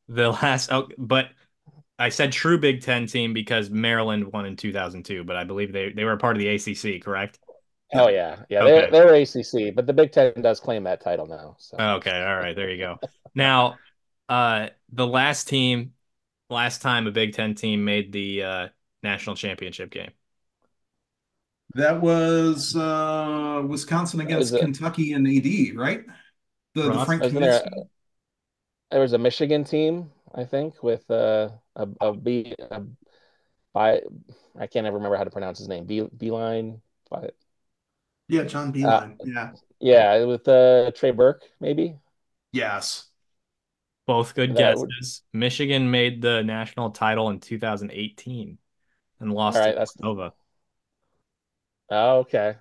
the 0.09 0.31
last 0.31 0.73
oh, 0.73 0.89
but 0.99 1.29
I 1.99 2.11
said 2.11 2.33
true 2.33 2.59
Big 2.59 2.83
Ten 2.83 3.07
team 3.07 3.33
because 3.33 3.71
Maryland 3.71 4.33
won 4.33 4.47
in 4.47 4.57
2002, 4.57 5.25
but 5.25 5.37
I 5.37 5.45
believe 5.45 5.73
they, 5.73 5.91
they 5.91 6.05
were 6.05 6.13
a 6.13 6.19
part 6.19 6.37
of 6.37 6.41
the 6.41 6.49
ACC, 6.49 7.03
correct? 7.03 7.39
Oh 7.95 8.09
yeah, 8.09 8.43
yeah. 8.51 8.63
Okay. 8.63 8.91
They're 8.91 9.07
they're 9.07 9.15
ACC, 9.23 9.75
but 9.75 9.87
the 9.87 9.93
Big 9.93 10.13
Ten 10.13 10.33
does 10.43 10.61
claim 10.61 10.85
that 10.85 11.01
title 11.01 11.27
now. 11.27 11.57
So 11.59 11.77
Okay, 11.79 12.23
all 12.23 12.37
right, 12.37 12.55
there 12.55 12.71
you 12.71 12.79
go. 12.79 12.99
Now, 13.35 13.79
uh, 14.29 14.69
the 14.93 15.07
last 15.07 15.49
team, 15.49 15.93
last 16.51 16.83
time 16.83 17.07
a 17.07 17.11
Big 17.11 17.33
Ten 17.33 17.55
team 17.55 17.85
made 17.85 18.13
the 18.13 18.43
uh, 18.43 18.69
national 19.03 19.37
championship 19.37 19.91
game. 19.91 20.11
That 21.75 22.01
was 22.01 22.75
uh, 22.75 23.63
Wisconsin 23.67 24.21
against 24.21 24.53
Was 24.53 24.55
it- 24.55 24.61
Kentucky 24.61 25.13
and 25.13 25.27
AD, 25.27 25.77
right? 25.77 26.05
The, 26.75 26.93
the 26.93 27.05
Frank 27.05 27.25
isn't 27.25 27.41
there 27.41 27.61
Kaminsky. 27.61 27.89
there 28.91 29.01
was 29.01 29.13
a 29.13 29.19
Michigan 29.19 29.65
team, 29.65 30.11
I 30.35 30.45
think, 30.45 30.83
with 30.83 31.11
uh, 31.11 31.51
a 31.77 31.89
a 32.01 32.13
B 32.15 32.55
a, 32.59 32.83
by 33.75 34.01
I 34.59 34.67
can't 34.67 34.87
ever 34.87 34.97
remember 34.97 35.17
how 35.17 35.25
to 35.25 35.31
pronounce 35.31 35.59
his 35.59 35.69
name. 35.69 35.85
B 35.87 36.03
Beeline, 36.17 36.81
but 37.11 37.35
Yeah, 38.29 38.45
John 38.45 38.73
Beilein. 38.73 39.17
yeah. 39.25 39.53
yeah, 39.81 40.25
with 40.25 40.47
uh, 40.49 40.91
Trey 40.93 41.11
Burke 41.11 41.43
maybe. 41.61 41.97
Yes. 42.53 43.07
Both 44.07 44.35
good 44.35 44.55
That 44.57 44.77
would- 44.79 44.89
guesses. 45.01 45.23
Michigan 45.33 45.91
made 45.91 46.23
the 46.23 46.43
national 46.43 46.91
title 46.91 47.29
in 47.31 47.41
2018 47.41 48.59
and 49.21 49.33
lost 49.33 49.57
All 49.57 49.63
right, 49.63 49.71
to 49.71 49.75
that's- 49.75 49.99
Nova. 50.01 50.33
Oh, 51.91 52.19
okay. 52.19 52.57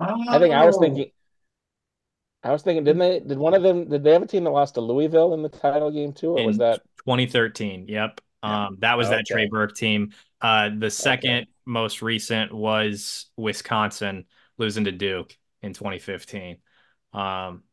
I 0.00 0.38
think 0.38 0.54
I 0.54 0.64
was 0.64 0.76
Oh. 0.76 0.80
thinking. 0.80 1.10
I 2.42 2.52
was 2.52 2.62
thinking, 2.62 2.84
didn't 2.84 3.00
they? 3.00 3.20
Did 3.20 3.36
one 3.36 3.52
of 3.54 3.62
them? 3.62 3.88
Did 3.88 4.04
they 4.04 4.12
have 4.12 4.22
a 4.22 4.26
team 4.26 4.44
that 4.44 4.50
lost 4.50 4.74
to 4.74 4.80
Louisville 4.80 5.34
in 5.34 5.42
the 5.42 5.48
title 5.48 5.90
game 5.90 6.12
too, 6.12 6.38
or 6.38 6.46
was 6.46 6.58
that? 6.58 6.80
2013. 7.04 7.86
Yep. 7.88 8.20
Yeah. 8.44 8.66
Um, 8.66 8.76
that 8.80 8.96
was 8.96 9.08
that 9.08 9.20
Okay. 9.22 9.34
Trey 9.34 9.46
Burke 9.48 9.74
team. 9.74 10.12
Uh, 10.40 10.70
the 10.78 10.90
second 10.90 11.48
most 11.66 12.00
recent 12.00 12.52
was 12.54 13.26
Wisconsin 13.36 14.24
losing 14.56 14.84
to 14.84 14.92
Duke 14.92 15.36
in 15.62 15.72
2015. 15.72 16.58
Um, 17.12 17.64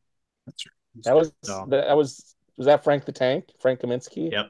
That 1.03 1.15
was 1.15 1.31
So- 1.43 1.65
that 1.69 1.95
was 1.95 2.35
was 2.57 2.65
that 2.67 2.83
Frank 2.83 3.05
the 3.05 3.11
Tank, 3.11 3.51
Frank 3.59 3.81
Kaminsky? 3.81 4.31
Yep. 4.31 4.49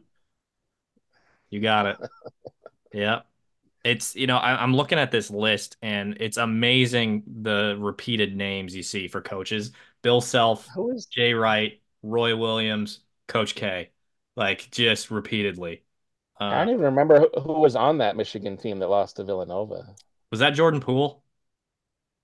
you 1.49 1.59
got 1.59 1.85
it. 1.87 1.97
Yep. 2.93 3.25
It's, 3.85 4.15
you 4.17 4.27
know, 4.27 4.37
I, 4.37 4.61
I'm 4.63 4.75
looking 4.75 4.99
at 4.99 5.11
this 5.11 5.31
list 5.31 5.77
and 5.83 6.17
it's 6.21 6.37
amazing 6.37 7.23
the 7.43 7.77
repeated 7.79 8.35
names 8.37 8.75
you 8.75 8.83
see 8.83 9.07
for 9.09 9.21
coaches. 9.21 9.71
Bill 10.03 10.21
Self, 10.21 10.73
Who 10.75 10.91
is? 10.91 11.07
Jay 11.11 11.33
Wright, 11.35 11.81
Roy 12.03 12.35
Williams, 12.37 13.01
Coach 13.27 13.55
K, 13.55 13.91
like 14.35 14.71
just 14.71 15.11
repeatedly. 15.11 15.83
I 16.49 16.57
Uh, 16.57 16.65
don't 16.65 16.69
even 16.73 16.81
remember 16.85 17.19
who, 17.19 17.41
who 17.41 17.53
was 17.59 17.75
on 17.75 17.99
that 17.99 18.15
Michigan 18.17 18.57
team 18.57 18.79
that 18.79 18.89
lost 18.89 19.17
to 19.17 19.23
Villanova. 19.23 19.95
was 20.31 20.39
that 20.39 20.51
Jordan 20.53 20.79
Poole? 20.81 21.23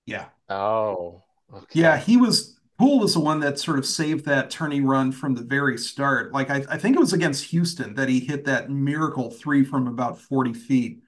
Yeah. 0.06 0.28
Oh, 0.48 1.24
okay. 1.52 1.66
Yeah, 1.74 1.96
he 1.98 2.16
was 2.16 2.58
Poole 2.78 3.00
was 3.00 3.14
the 3.14 3.20
one 3.20 3.40
that 3.40 3.58
sort 3.58 3.78
of 3.78 3.86
saved 3.86 4.24
that 4.26 4.50
turning 4.50 4.84
run 4.86 5.12
from 5.12 5.34
the 5.34 5.42
very 5.42 5.78
start. 5.78 6.32
Like 6.32 6.50
I, 6.50 6.64
I 6.68 6.78
think 6.78 6.96
it 6.96 7.00
was 7.00 7.12
against 7.12 7.44
Houston 7.46 7.94
that 7.94 8.08
he 8.08 8.20
hit 8.20 8.44
that 8.46 8.70
miracle 8.70 9.30
three 9.30 9.64
from 9.64 9.86
about 9.86 10.20
40 10.20 10.52
feet. 10.52 11.02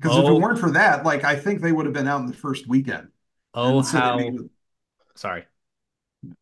Because 0.00 0.18
if 0.18 0.24
Oh. 0.24 0.36
it 0.36 0.40
weren't 0.40 0.58
for 0.58 0.70
that, 0.72 1.04
like 1.04 1.24
I 1.24 1.36
think 1.36 1.60
they 1.60 1.72
would 1.72 1.86
have 1.86 1.94
been 1.94 2.08
out 2.08 2.20
in 2.20 2.26
the 2.26 2.32
first 2.34 2.66
weekend. 2.68 3.08
Oh, 3.54 3.82
so 3.82 3.98
how. 3.98 4.16
made- 4.16 4.38
Sorry. 5.14 5.44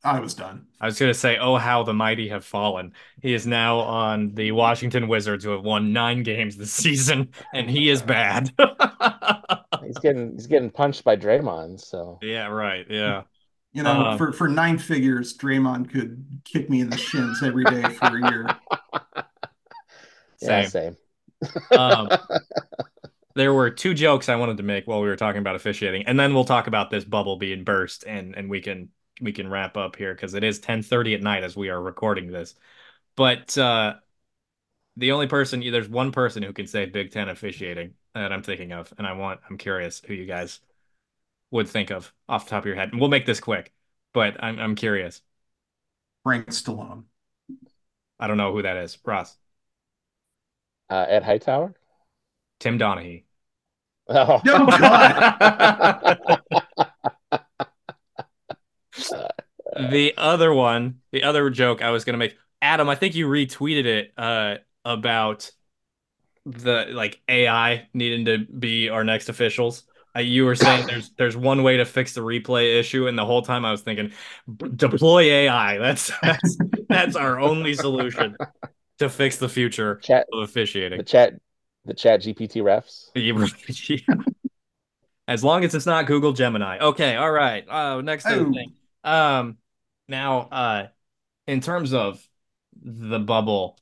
I 0.05 0.20
was 0.20 0.34
done. 0.34 0.66
I 0.80 0.86
was 0.86 0.96
going 0.98 1.11
to 1.12 1.18
say, 1.18 1.38
oh, 1.38 1.57
how 1.57 1.82
the 1.82 1.92
mighty 1.92 2.28
have 2.28 2.44
fallen. 2.44 2.92
He 3.20 3.34
is 3.34 3.48
now 3.48 3.78
on 3.80 4.32
the 4.34 4.53
Washington 4.53 5.09
Wizards, 5.09 5.42
who 5.44 5.50
have 5.50 5.64
won 5.64 5.92
nine 5.92 6.22
games 6.22 6.57
this 6.57 6.72
season, 6.72 7.30
and 7.53 7.68
he 7.68 7.88
is 7.90 8.00
bad. 8.00 8.53
he's 9.84 9.98
getting 9.98 10.32
he's 10.34 10.46
getting 10.46 10.70
punched 10.70 11.03
by 11.03 11.16
Draymond. 11.16 11.80
So 11.80 12.18
yeah, 12.22 12.46
right. 12.46 12.86
Yeah. 12.88 13.22
You 13.72 13.82
know, 13.82 14.03
Uh, 14.03 14.16
for, 14.18 14.32
for 14.32 14.48
nine 14.48 14.78
figures, 14.78 15.36
Draymond 15.36 15.90
could 15.90 16.42
kick 16.44 16.70
me 16.70 16.80
in 16.80 16.90
the 16.90 16.96
shins 16.98 17.42
every 17.42 17.64
day 17.64 17.82
for 17.82 18.18
a 18.18 18.30
year. 18.30 18.46
yeah, 20.40 20.66
Same. 20.68 20.68
same. 20.68 20.96
Um, 21.78 22.09
there 23.35 23.53
were 23.55 23.70
two 23.70 23.95
jokes 23.95 24.28
I 24.28 24.37
wanted 24.37 24.59
to 24.59 24.62
make 24.62 24.87
while 24.87 25.01
we 25.01 25.09
were 25.09 25.16
talking 25.16 25.41
about 25.41 25.57
officiating, 25.57 26.07
and 26.07 26.18
then 26.18 26.35
we'll 26.35 26.45
talk 26.45 26.66
about 26.66 26.91
this 26.91 27.05
bubble 27.05 27.37
being 27.37 27.64
burst, 27.64 28.05
and 28.07 28.35
and 28.37 28.51
we 28.51 28.61
can 28.61 28.91
we 29.20 29.33
can 29.33 29.49
wrap 29.49 29.76
up 29.76 29.97
here 29.97 30.14
because 30.14 30.35
it 30.35 30.45
is 30.45 30.59
10:30 30.61 31.14
at 31.14 31.22
night 31.22 31.45
as 31.45 31.57
we 31.57 31.70
are 31.70 31.80
recording 31.80 32.30
this. 32.30 32.55
But 33.16 33.57
uh, 33.59 33.97
the 34.97 35.12
only 35.12 35.26
person 35.26 35.61
there's 35.61 35.89
one 35.89 36.12
person 36.12 36.43
who 36.43 36.53
can 36.53 36.66
say 36.66 36.87
Big 36.87 37.11
Ten 37.12 37.28
officiating 37.28 37.95
that 38.14 38.33
I'm 38.33 38.43
thinking 38.43 38.72
of, 38.72 38.93
and 38.99 39.07
I 39.07 39.12
want 39.14 39.41
I'm 39.49 39.59
curious 39.59 40.01
who 40.07 40.14
you 40.14 40.26
guys 40.26 40.61
would 41.51 41.68
think 41.68 41.91
of 41.91 42.12
off 42.28 42.45
the 42.47 42.51
top 42.51 42.62
of 42.62 42.66
your 42.66 42.76
head. 42.76 42.91
And 42.93 43.01
we'll 43.01 43.11
make 43.11 43.26
this 43.26 43.41
quick, 43.41 43.72
but 44.14 44.43
I'm 44.43 44.59
I'm 44.59 44.74
curious. 44.76 45.22
Frank 46.24 46.49
Stallone. 46.49 47.05
I 48.18 48.26
don't 48.26 48.37
know 48.39 48.53
who 48.53 48.62
that 48.62 48.76
is. 48.78 48.97
Ross, 49.05 49.37
Uh, 50.89 51.07
Ed 51.09 51.24
Hightower. 51.24 51.74
Tim 52.62 52.78
Donahue. 52.78 53.22
Oh, 54.08 54.40
Oh, 54.46 54.66
God. 54.66 56.40
the 59.90 60.14
other 60.16 60.54
one, 60.54 61.00
the 61.10 61.24
other 61.24 61.50
joke 61.50 61.82
I 61.82 61.90
was 61.90 62.04
gonna 62.04 62.18
make, 62.18 62.36
Adam, 62.60 62.88
I 62.88 62.94
think 62.94 63.16
you 63.16 63.26
retweeted 63.26 63.84
it 63.84 64.12
uh 64.16 64.56
about 64.84 65.50
the 66.46 66.86
like 66.90 67.20
AI 67.28 67.88
needing 67.94 68.26
to 68.26 68.38
be 68.38 68.88
our 68.88 69.02
next 69.02 69.28
officials. 69.28 69.82
Uh, 70.14 70.20
you 70.20 70.44
were 70.44 70.54
saying 70.54 70.86
there's 70.88 71.10
there's 71.18 71.36
one 71.36 71.64
way 71.64 71.78
to 71.78 71.84
fix 71.84 72.14
the 72.14 72.20
replay 72.20 72.78
issue, 72.78 73.08
and 73.08 73.18
the 73.18 73.24
whole 73.24 73.42
time 73.42 73.64
I 73.64 73.72
was 73.72 73.82
thinking, 73.82 74.12
deploy 74.76 75.22
AI. 75.22 75.78
That's 75.78 76.12
that's 76.20 76.58
that's 76.88 77.16
our 77.16 77.40
only 77.40 77.74
solution 77.74 78.36
to 79.00 79.08
fix 79.08 79.38
the 79.38 79.48
future 79.48 79.96
chat 79.96 80.28
of 80.32 80.42
officiating. 80.44 80.98
the 80.98 81.04
chat 81.04 81.34
the 81.85 81.95
chat 81.95 82.22
GPT 82.22 82.62
refs. 82.62 83.11
As 85.28 85.45
long 85.45 85.64
as 85.64 85.74
it's 85.74 85.87
not 85.87 86.07
Google 86.07 86.33
Gemini. 86.33 86.78
Okay, 86.78 87.16
all 87.16 87.30
right. 87.30 87.66
Uh, 87.68 88.01
next 88.01 88.26
Oh. 88.26 88.53
thing. 88.53 88.72
Um, 89.05 89.59
now, 90.09 90.41
uh, 90.51 90.89
in 91.47 91.61
terms 91.61 91.95
of 91.95 92.26
the 92.83 93.20
bubble, 93.20 93.78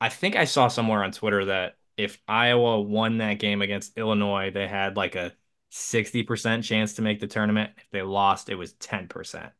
I 0.00 0.10
think 0.10 0.36
I 0.36 0.44
saw 0.44 0.68
somewhere 0.68 1.02
on 1.02 1.12
Twitter 1.12 1.46
that 1.46 1.76
if 1.96 2.20
Iowa 2.28 2.80
won 2.80 3.18
that 3.18 3.38
game 3.38 3.62
against 3.62 3.96
Illinois, 3.96 4.50
they 4.50 4.68
had 4.68 4.96
like 4.96 5.14
a 5.14 5.32
60% 5.70 6.64
chance 6.64 6.94
to 6.94 7.02
make 7.02 7.20
the 7.20 7.26
tournament. 7.26 7.70
If 7.78 7.90
they 7.90 8.02
lost, 8.02 8.50
it 8.50 8.56
was 8.56 8.74
10%. 8.74 9.50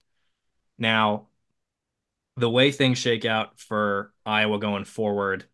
Now, 0.78 1.28
the 2.36 2.50
way 2.50 2.70
things 2.70 2.98
shake 2.98 3.24
out 3.24 3.58
for 3.58 4.12
Iowa 4.26 4.58
going 4.58 4.84
forward 4.84 5.46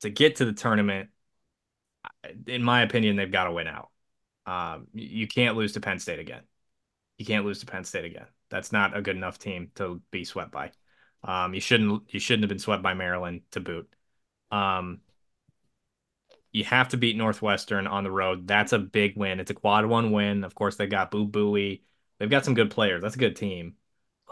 to 0.00 0.10
get 0.10 0.36
to 0.36 0.44
the 0.44 0.52
tournament, 0.52 1.10
in 2.46 2.62
my 2.62 2.82
opinion, 2.82 3.16
they've 3.16 3.30
got 3.30 3.44
to 3.44 3.52
win 3.52 3.66
out. 3.66 3.90
Um, 4.46 4.88
you 4.94 5.28
can't 5.28 5.56
lose 5.56 5.72
to 5.74 5.80
Penn 5.80 5.98
State 5.98 6.18
again. 6.18 6.42
You 7.18 7.26
can't 7.26 7.44
lose 7.44 7.60
to 7.60 7.66
Penn 7.66 7.84
State 7.84 8.06
again. 8.06 8.26
That's 8.50 8.72
not 8.72 8.96
a 8.96 9.02
good 9.02 9.16
enough 9.16 9.38
team 9.38 9.70
to 9.76 10.02
be 10.10 10.24
swept 10.24 10.52
by. 10.52 10.72
Um, 11.24 11.54
you 11.54 11.60
shouldn't 11.60 12.12
you 12.14 12.20
shouldn't 12.20 12.44
have 12.44 12.50
been 12.50 12.58
swept 12.58 12.82
by 12.82 12.94
Maryland 12.94 13.42
to 13.52 13.60
boot. 13.60 13.92
Um, 14.50 15.00
You 16.52 16.64
have 16.64 16.88
to 16.90 16.96
beat 16.96 17.16
Northwestern 17.16 17.86
on 17.86 18.02
the 18.04 18.10
road. 18.10 18.46
That's 18.48 18.72
a 18.72 18.78
big 18.78 19.16
win. 19.16 19.38
It's 19.40 19.50
a 19.50 19.54
quad 19.54 19.86
one 19.86 20.10
win. 20.12 20.42
Of 20.44 20.54
course, 20.54 20.76
they 20.76 20.86
got 20.86 21.10
Boo 21.10 21.26
Buie. 21.26 21.82
They've 22.18 22.30
got 22.30 22.44
some 22.44 22.54
good 22.54 22.70
players. 22.70 23.02
That's 23.02 23.14
a 23.16 23.18
good 23.18 23.36
team. 23.36 23.76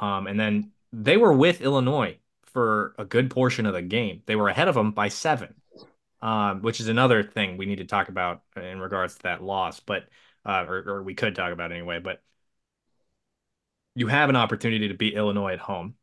Um, 0.00 0.26
and 0.26 0.38
then 0.38 0.72
they 0.92 1.16
were 1.16 1.32
with 1.32 1.60
Illinois 1.60 2.18
for 2.46 2.94
a 2.98 3.04
good 3.04 3.30
portion 3.30 3.66
of 3.66 3.74
the 3.74 3.82
game. 3.82 4.22
They 4.26 4.36
were 4.36 4.48
ahead 4.48 4.68
of 4.68 4.74
them 4.74 4.92
by 4.92 5.08
seven, 5.08 5.57
um, 6.20 6.62
which 6.62 6.80
is 6.80 6.88
another 6.88 7.22
thing 7.22 7.56
we 7.56 7.66
need 7.66 7.78
to 7.78 7.84
talk 7.84 8.08
about 8.08 8.42
in 8.56 8.80
regards 8.80 9.16
to 9.16 9.22
that 9.24 9.42
loss. 9.42 9.80
But 9.80 10.08
uh, 10.44 10.64
or, 10.66 10.76
or 10.88 11.02
we 11.02 11.14
could 11.14 11.34
talk 11.34 11.52
about 11.52 11.72
anyway. 11.72 11.98
But 12.00 12.22
you 13.94 14.06
have 14.06 14.28
an 14.28 14.36
opportunity 14.36 14.88
to 14.88 14.94
beat 14.94 15.14
Illinois 15.14 15.52
at 15.52 15.58
home. 15.58 15.94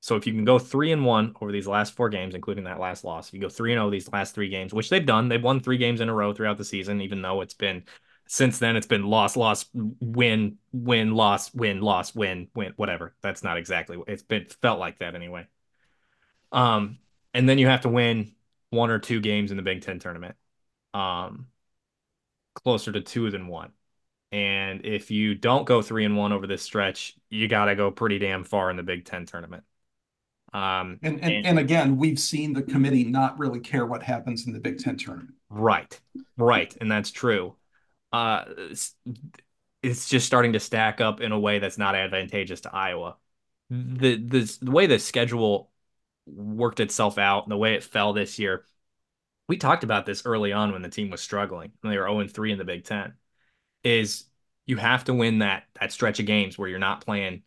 So 0.00 0.16
if 0.16 0.26
you 0.26 0.34
can 0.34 0.44
go 0.44 0.58
three 0.58 0.92
and 0.92 1.04
one 1.06 1.34
over 1.40 1.50
these 1.50 1.66
last 1.66 1.94
four 1.96 2.10
games, 2.10 2.34
including 2.34 2.64
that 2.64 2.78
last 2.78 3.04
loss, 3.04 3.28
if 3.28 3.34
you 3.34 3.40
go 3.40 3.48
three 3.48 3.72
and 3.72 3.78
zero 3.78 3.90
these 3.90 4.12
last 4.12 4.34
three 4.34 4.50
games, 4.50 4.74
which 4.74 4.90
they've 4.90 5.06
done, 5.06 5.28
they've 5.28 5.42
won 5.42 5.60
three 5.60 5.78
games 5.78 6.02
in 6.02 6.10
a 6.10 6.14
row 6.14 6.34
throughout 6.34 6.58
the 6.58 6.64
season, 6.64 7.00
even 7.00 7.22
though 7.22 7.40
it's 7.40 7.54
been 7.54 7.84
since 8.26 8.58
then 8.58 8.76
it's 8.76 8.86
been 8.86 9.04
loss, 9.04 9.34
loss, 9.34 9.64
win, 9.72 10.58
win, 10.72 11.14
loss, 11.14 11.54
win, 11.54 11.80
loss, 11.80 12.14
win, 12.14 12.48
win, 12.54 12.74
whatever. 12.76 13.14
That's 13.22 13.42
not 13.42 13.56
exactly 13.56 13.98
it's 14.06 14.22
been 14.22 14.44
felt 14.60 14.78
like 14.78 14.98
that 14.98 15.14
anyway. 15.14 15.46
Um, 16.52 16.98
and 17.32 17.48
then 17.48 17.56
you 17.56 17.66
have 17.66 17.80
to 17.82 17.88
win 17.88 18.33
one 18.74 18.90
or 18.90 18.98
two 18.98 19.20
games 19.20 19.50
in 19.50 19.56
the 19.56 19.62
Big 19.62 19.82
Ten 19.82 19.98
tournament. 19.98 20.36
Um, 20.92 21.46
closer 22.54 22.92
to 22.92 23.00
two 23.00 23.30
than 23.30 23.48
one. 23.48 23.72
And 24.30 24.84
if 24.84 25.10
you 25.10 25.34
don't 25.34 25.64
go 25.64 25.80
three 25.80 26.04
and 26.04 26.16
one 26.16 26.32
over 26.32 26.46
this 26.46 26.62
stretch, 26.62 27.14
you 27.30 27.46
got 27.48 27.66
to 27.66 27.76
go 27.76 27.90
pretty 27.90 28.18
damn 28.18 28.44
far 28.44 28.70
in 28.70 28.76
the 28.76 28.82
Big 28.82 29.04
Ten 29.04 29.26
tournament. 29.26 29.64
Um, 30.52 31.00
and, 31.02 31.20
and, 31.20 31.32
and, 31.32 31.46
and 31.46 31.58
again, 31.58 31.96
we've 31.96 32.18
seen 32.18 32.52
the 32.52 32.62
committee 32.62 33.04
not 33.04 33.38
really 33.38 33.60
care 33.60 33.86
what 33.86 34.02
happens 34.02 34.46
in 34.46 34.52
the 34.52 34.60
Big 34.60 34.78
Ten 34.78 34.96
tournament. 34.96 35.34
Right, 35.50 36.00
right, 36.36 36.76
and 36.80 36.90
that's 36.90 37.10
true. 37.10 37.56
Uh, 38.12 38.44
it's, 38.56 38.94
it's 39.82 40.08
just 40.08 40.26
starting 40.26 40.52
to 40.52 40.60
stack 40.60 41.00
up 41.00 41.20
in 41.20 41.32
a 41.32 41.38
way 41.38 41.58
that's 41.58 41.78
not 41.78 41.96
advantageous 41.96 42.60
to 42.62 42.74
Iowa. 42.74 43.16
The 43.70 44.16
the, 44.16 44.58
the 44.62 44.70
way 44.70 44.86
the 44.86 44.98
schedule 44.98 45.70
worked 46.26 46.80
itself 46.80 47.18
out 47.18 47.44
and 47.44 47.52
the 47.52 47.56
way 47.56 47.74
it 47.74 47.84
fell 47.84 48.12
this 48.12 48.38
year, 48.38 48.64
we 49.48 49.56
talked 49.56 49.84
about 49.84 50.06
this 50.06 50.24
early 50.24 50.52
on 50.52 50.72
when 50.72 50.82
the 50.82 50.88
team 50.88 51.10
was 51.10 51.20
struggling 51.20 51.72
when 51.80 51.90
they 51.92 51.98
were 51.98 52.06
0 52.06 52.26
3 52.28 52.52
in 52.52 52.58
the 52.58 52.64
Big 52.64 52.84
Ten. 52.84 53.14
Is 53.82 54.24
you 54.66 54.76
have 54.78 55.04
to 55.04 55.14
win 55.14 55.40
that 55.40 55.64
that 55.80 55.92
stretch 55.92 56.20
of 56.20 56.26
games 56.26 56.56
where 56.56 56.68
you're 56.68 56.78
not 56.78 57.04
playing 57.04 57.42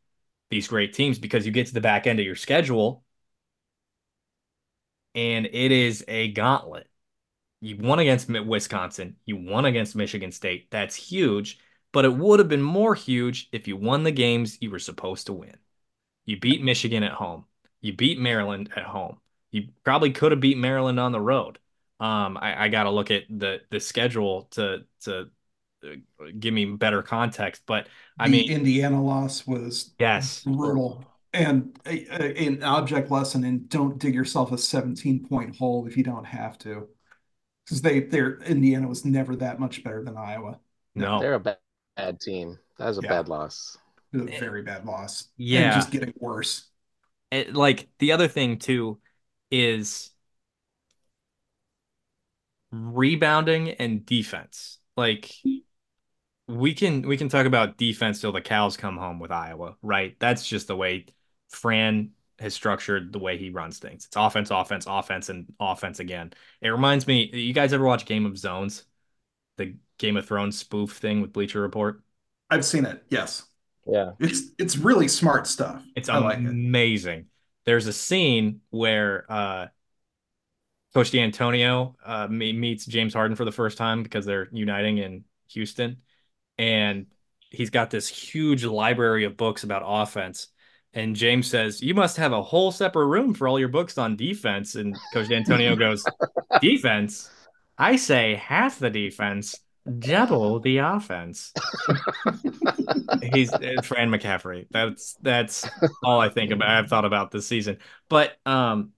these 0.50 0.68
great 0.68 0.94
teams 0.94 1.20
because 1.20 1.46
you 1.46 1.52
get 1.52 1.68
to 1.68 1.74
the 1.74 1.82
back 1.82 2.08
end 2.08 2.20
of 2.20 2.26
your 2.26 2.36
schedule 2.36 3.04
and 5.16 5.48
it 5.48 5.72
is 5.72 6.06
a 6.08 6.32
gauntlet. 6.32 6.88
You 7.60 7.78
won 7.78 8.00
against 8.00 8.30
Wisconsin, 8.30 9.16
you 9.26 9.36
won 9.36 9.66
against 9.66 9.96
Michigan 9.96 10.32
State. 10.32 10.70
That's 10.70 10.96
huge, 10.96 11.60
but 11.92 12.06
it 12.06 12.14
would 12.14 12.40
have 12.40 12.48
been 12.48 12.62
more 12.62 12.94
huge 12.94 13.50
if 13.52 13.68
you 13.68 13.76
won 13.76 14.04
the 14.04 14.12
games 14.12 14.60
you 14.62 14.70
were 14.70 14.80
supposed 14.80 15.26
to 15.28 15.34
win. 15.34 15.58
You 16.26 16.40
beat 16.40 16.64
Michigan 16.64 17.04
at 17.04 17.14
home. 17.14 17.46
You 17.82 17.94
beat 17.94 18.20
Maryland 18.20 18.70
at 18.76 18.84
home. 18.84 19.18
You 19.52 19.70
probably 19.84 20.12
could 20.12 20.32
have 20.32 20.42
beat 20.42 20.58
Maryland 20.58 21.00
on 21.00 21.12
the 21.12 21.22
road. 21.22 21.60
Um, 22.00 22.38
I, 22.40 22.66
I 22.66 22.68
got 22.70 22.84
to 22.84 22.92
look 22.92 23.12
at 23.12 23.24
the 23.30 23.62
the 23.72 23.80
schedule 23.80 24.44
to 24.52 24.86
to 25.02 25.30
uh, 25.84 25.96
give 26.40 26.54
me 26.54 26.66
better 26.66 27.02
context. 27.02 27.64
But 27.66 27.88
I 28.20 28.28
the 28.28 28.32
mean, 28.32 28.52
Indiana 28.52 29.04
loss 29.04 29.48
was 29.48 29.94
yes 30.00 30.44
brutal 30.44 31.06
and 31.34 31.78
a, 31.86 32.06
a, 32.12 32.48
an 32.48 32.64
object 32.64 33.12
lesson 33.12 33.44
in 33.44 33.68
don't 33.68 34.00
dig 34.00 34.16
yourself 34.16 34.52
a 34.52 34.58
17 34.58 35.28
point 35.28 35.56
hole 35.56 35.86
if 35.86 35.98
you 35.98 36.04
don't 36.04 36.26
have 36.26 36.58
to, 36.60 36.88
because 37.66 37.82
they 37.82 38.02
their 38.02 38.40
Indiana 38.40 38.88
was 38.88 39.06
never 39.06 39.36
that 39.38 39.60
much 39.60 39.84
better 39.84 40.04
than 40.04 40.18
Iowa. 40.18 40.60
No, 40.96 41.20
they're 41.20 41.36
a 41.36 41.40
bad, 41.40 41.58
bad 41.96 42.20
team. 42.20 42.58
That 42.78 42.88
was 42.88 42.98
a 42.98 43.02
yeah. 43.02 43.10
bad 43.10 43.30
loss. 43.30 43.78
a 44.14 44.40
very 44.40 44.64
bad 44.64 44.86
loss. 44.86 45.30
Yeah, 45.38 45.66
and 45.66 45.74
just 45.74 45.92
getting 45.92 46.14
worse. 46.18 46.70
It, 47.32 47.54
like 47.54 47.90
the 48.00 48.14
other 48.14 48.28
thing 48.28 48.60
too 48.60 49.00
is 49.52 50.12
rebounding 52.72 53.70
and 53.72 54.06
defense. 54.06 54.80
Like 54.96 55.32
we 56.48 56.74
can 56.74 57.08
we 57.08 57.18
can 57.18 57.30
talk 57.30 57.46
about 57.46 57.78
defense 57.78 58.22
till 58.22 58.32
the 58.32 58.42
cows 58.42 58.78
come 58.78 58.98
home 58.98 59.20
with 59.20 59.32
Iowa, 59.32 59.76
right? 59.82 60.16
That's 60.20 60.48
just 60.48 60.68
the 60.68 60.76
way 60.76 61.06
Fran 61.50 62.12
has 62.40 62.54
structured 62.54 63.12
the 63.12 63.20
way 63.20 63.38
he 63.38 63.50
runs 63.50 63.80
things. 63.80 64.06
It's 64.06 64.16
offense, 64.16 64.52
offense, 64.52 64.86
offense, 64.88 65.30
and 65.30 65.52
offense 65.60 66.00
again. 66.00 66.34
It 66.62 66.70
reminds 66.70 67.08
me, 67.08 67.30
you 67.34 67.54
guys 67.54 67.74
ever 67.74 67.84
watch 67.84 68.06
Game 68.06 68.26
of 68.26 68.38
Zones? 68.38 68.84
The 69.58 69.76
Game 69.98 70.18
of 70.18 70.28
Thrones 70.28 70.58
spoof 70.58 70.92
thing 70.92 71.22
with 71.22 71.34
Bleacher 71.34 71.62
Report? 71.62 72.02
I've 72.50 72.66
seen 72.66 72.86
it, 72.86 73.04
yes. 73.10 73.48
Yeah. 73.90 74.12
It's 74.20 74.52
it's 74.58 74.78
really 74.78 75.08
smart 75.08 75.48
stuff. 75.48 75.84
It's 75.96 76.10
I 76.10 76.34
amazing. 76.34 77.16
Like 77.16 77.20
it. 77.22 77.26
There's 77.66 77.88
a 77.88 77.94
scene 77.94 78.62
where 78.70 79.26
uh 79.30 79.68
Coach 80.94 81.12
D'Antonio 81.12 81.96
uh, 82.04 82.28
meets 82.28 82.86
James 82.86 83.14
Harden 83.14 83.36
for 83.36 83.46
the 83.46 83.52
first 83.52 83.78
time 83.78 84.02
because 84.02 84.26
they're 84.26 84.48
uniting 84.52 84.98
in 84.98 85.26
Houston, 85.52 85.98
and 86.58 87.06
he's 87.52 87.70
got 87.70 87.92
this 87.92 88.08
huge 88.08 88.64
library 88.64 89.24
of 89.26 89.38
books 89.38 89.64
about 89.64 89.84
offense. 89.86 90.48
And 90.94 91.16
James 91.16 91.48
says, 91.48 91.84
"You 91.84 91.94
must 91.94 92.18
have 92.18 92.32
a 92.34 92.42
whole 92.42 92.72
separate 92.72 93.06
room 93.06 93.34
for 93.34 93.48
all 93.48 93.60
your 93.60 93.68
books 93.68 93.98
on 93.98 94.16
defense." 94.16 94.76
And 94.76 94.98
Coach 95.14 95.28
D'Antonio 95.28 95.76
goes, 95.76 96.04
"Defense? 96.62 97.30
I 97.78 97.96
say 97.98 98.36
half 98.36 98.80
the 98.80 98.90
defense, 98.90 99.56
double 100.00 100.60
the 100.62 100.78
offense." 100.80 101.54
He's 103.34 103.52
uh, 103.54 103.82
Fran 103.84 104.10
McCaffery. 104.10 104.68
That's 104.72 105.16
that's 105.22 105.68
all 106.04 106.20
I 106.20 106.30
think 106.30 106.52
about. 106.52 106.70
I've 106.70 106.90
thought 106.90 107.06
about 107.06 107.32
this 107.32 107.48
season, 107.48 107.78
but 108.10 108.38
um, 108.46 108.92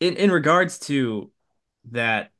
in 0.00 0.16
in 0.16 0.30
regards 0.30 0.78
to 0.80 1.30
that, 1.92 2.30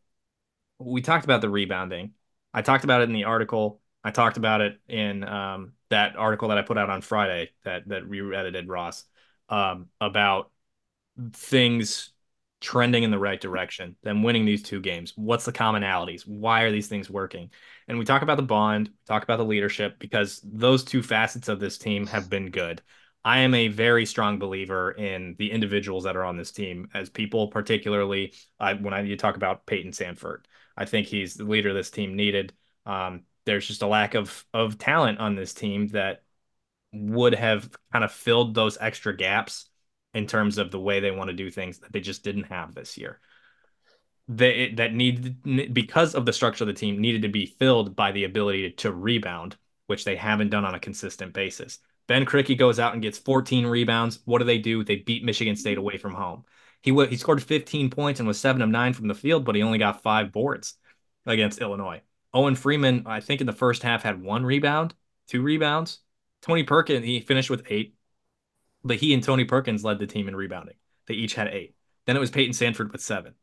we 0.79 1.03
talked 1.03 1.25
about 1.25 1.41
the 1.41 1.51
rebounding. 1.51 2.13
I 2.53 2.63
talked 2.63 2.85
about 2.85 3.03
it 3.03 3.05
in 3.05 3.13
the 3.15 3.25
article. 3.25 3.81
I 4.03 4.11
talked 4.11 4.37
about 4.37 4.61
it 4.61 4.81
in 4.89 5.25
um, 5.25 5.73
that 5.91 6.17
article 6.17 6.49
that 6.49 6.59
I 6.59 6.63
put 6.63 6.79
out 6.79 6.91
on 6.91 7.03
Friday 7.03 7.51
that 7.65 7.89
that 7.89 8.09
re-edited 8.09 8.69
Ross 8.69 9.05
um, 9.49 9.89
about 10.01 10.51
things 11.33 12.13
trending 12.61 13.03
in 13.03 13.11
the 13.11 13.19
right 13.19 13.41
direction, 13.41 13.97
them 14.03 14.23
winning 14.23 14.45
these 14.45 14.63
two 14.63 14.81
games. 14.81 15.13
What's 15.17 15.45
the 15.45 15.53
commonalities? 15.53 16.27
Why 16.27 16.63
are 16.63 16.71
these 16.71 16.89
things 16.89 17.09
working? 17.09 17.51
And 17.89 17.99
we 17.99 18.05
talk 18.05 18.23
about 18.23 18.37
the 18.37 18.43
bond, 18.43 18.91
talk 19.07 19.23
about 19.23 19.39
the 19.39 19.45
leadership 19.45 19.99
because 19.99 20.41
those 20.45 20.85
two 20.85 21.03
facets 21.03 21.49
of 21.49 21.61
this 21.61 21.79
team 21.79 22.07
have 22.07 22.29
been 22.29 22.51
good. 22.51 22.83
I 23.25 23.41
am 23.41 23.55
a 23.55 23.69
very 23.69 24.07
strong 24.07 24.39
believer 24.39 24.93
in 24.93 25.37
the 25.39 25.51
individuals 25.51 26.05
that 26.05 26.17
are 26.17 26.25
on 26.25 26.37
this 26.37 26.53
team 26.53 26.89
as 26.95 27.11
people, 27.11 27.49
particularly 27.49 28.35
uh, 28.59 28.75
when 28.77 28.95
I 28.95 29.03
you 29.03 29.17
talk 29.17 29.37
about 29.37 29.67
Payton 29.67 29.93
Sandfort. 29.93 30.45
I 30.77 30.85
think 30.87 31.07
he's 31.07 31.35
the 31.35 31.45
leader 31.45 31.75
this 31.75 31.91
team 31.91 32.17
needed. 32.17 32.53
Um, 32.87 33.25
there's 33.45 33.67
just 33.67 33.83
a 33.83 33.87
lack 33.87 34.15
of 34.15 34.45
of 34.55 34.79
talent 34.79 35.19
on 35.19 35.35
this 35.35 35.53
team 35.53 35.89
that 35.89 36.23
would 36.93 37.35
have 37.35 37.71
kind 37.93 38.05
of 38.05 38.13
filled 38.13 38.55
those 38.55 38.79
extra 38.81 39.17
gaps 39.17 39.70
in 40.15 40.27
terms 40.27 40.59
of 40.59 40.71
the 40.71 40.81
way 40.81 41.01
they 41.01 41.11
want 41.11 41.29
to 41.29 41.37
do 41.37 41.51
things 41.51 41.79
that 41.79 41.93
they 41.93 42.01
just 42.01 42.25
didn't 42.25 42.45
have 42.45 42.75
this 42.75 42.99
year. 42.99 43.21
They 44.29 44.73
that 44.77 44.95
need 44.95 45.73
because 45.73 46.15
of 46.15 46.25
the 46.25 46.33
structure 46.33 46.65
of 46.65 46.69
the 46.69 46.75
team 46.75 47.01
needed 47.01 47.23
to 47.23 47.29
be 47.29 47.47
filled 47.47 47.97
by 47.97 48.13
the 48.13 48.25
ability 48.25 48.71
to 48.79 48.93
rebound, 48.93 49.57
which 49.87 50.05
they 50.05 50.17
haven't 50.17 50.51
done 50.51 50.65
on 50.65 50.75
a 50.75 50.81
consistent 50.81 51.33
basis. 51.33 51.79
Ben 52.07 52.25
Krikke 52.25 52.59
goes 52.59 52.79
out 52.79 52.93
and 52.93 53.03
gets 53.03 53.19
14 53.19 53.67
rebounds. 53.67 54.21
What 54.25 54.39
do 54.39 54.45
they 54.45 54.59
do? 54.59 54.85
They 54.85 54.97
beat 54.97 55.25
Michigan 55.25 55.57
State 55.57 55.79
away 55.79 55.97
from 55.97 56.15
home. 56.15 56.45
He 56.83 56.93
he 57.07 57.17
scored 57.17 57.43
15 57.43 57.91
points 57.91 58.21
and 58.21 58.27
was 58.27 58.41
seven 58.41 58.63
of 58.63 58.69
nine 58.69 58.93
from 58.93 59.09
the 59.09 59.15
field, 59.15 59.45
but 59.45 59.55
he 59.55 59.63
only 59.63 59.79
got 59.79 60.03
five 60.03 60.33
boards 60.33 60.75
against 61.27 61.61
Illinois. 61.61 62.03
Owen 62.33 62.55
Freeman, 62.55 63.05
I 63.07 63.21
think 63.21 63.41
in 63.41 63.47
the 63.47 63.53
first 63.53 63.83
half 63.83 64.03
had 64.03 64.23
one 64.23 64.45
rebound, 64.45 64.95
two 65.29 65.43
rebounds. 65.43 66.01
Tony 66.43 66.63
Perkins, 66.63 67.05
he 67.05 67.21
finished 67.21 67.51
with 67.51 67.67
eight, 67.69 67.95
but 68.85 68.97
he 68.97 69.15
and 69.15 69.23
Tony 69.23 69.45
Perkins 69.45 69.85
led 69.85 69.99
the 69.99 70.07
team 70.07 70.29
in 70.29 70.37
rebounding. 70.37 70.77
They 71.07 71.15
each 71.15 71.35
had 71.35 71.49
eight. 71.49 71.75
Then 72.07 72.17
it 72.17 72.21
was 72.21 72.31
Payton 72.31 72.55
Sandfort 72.55 72.93
with 72.93 73.01
seven. 73.01 73.35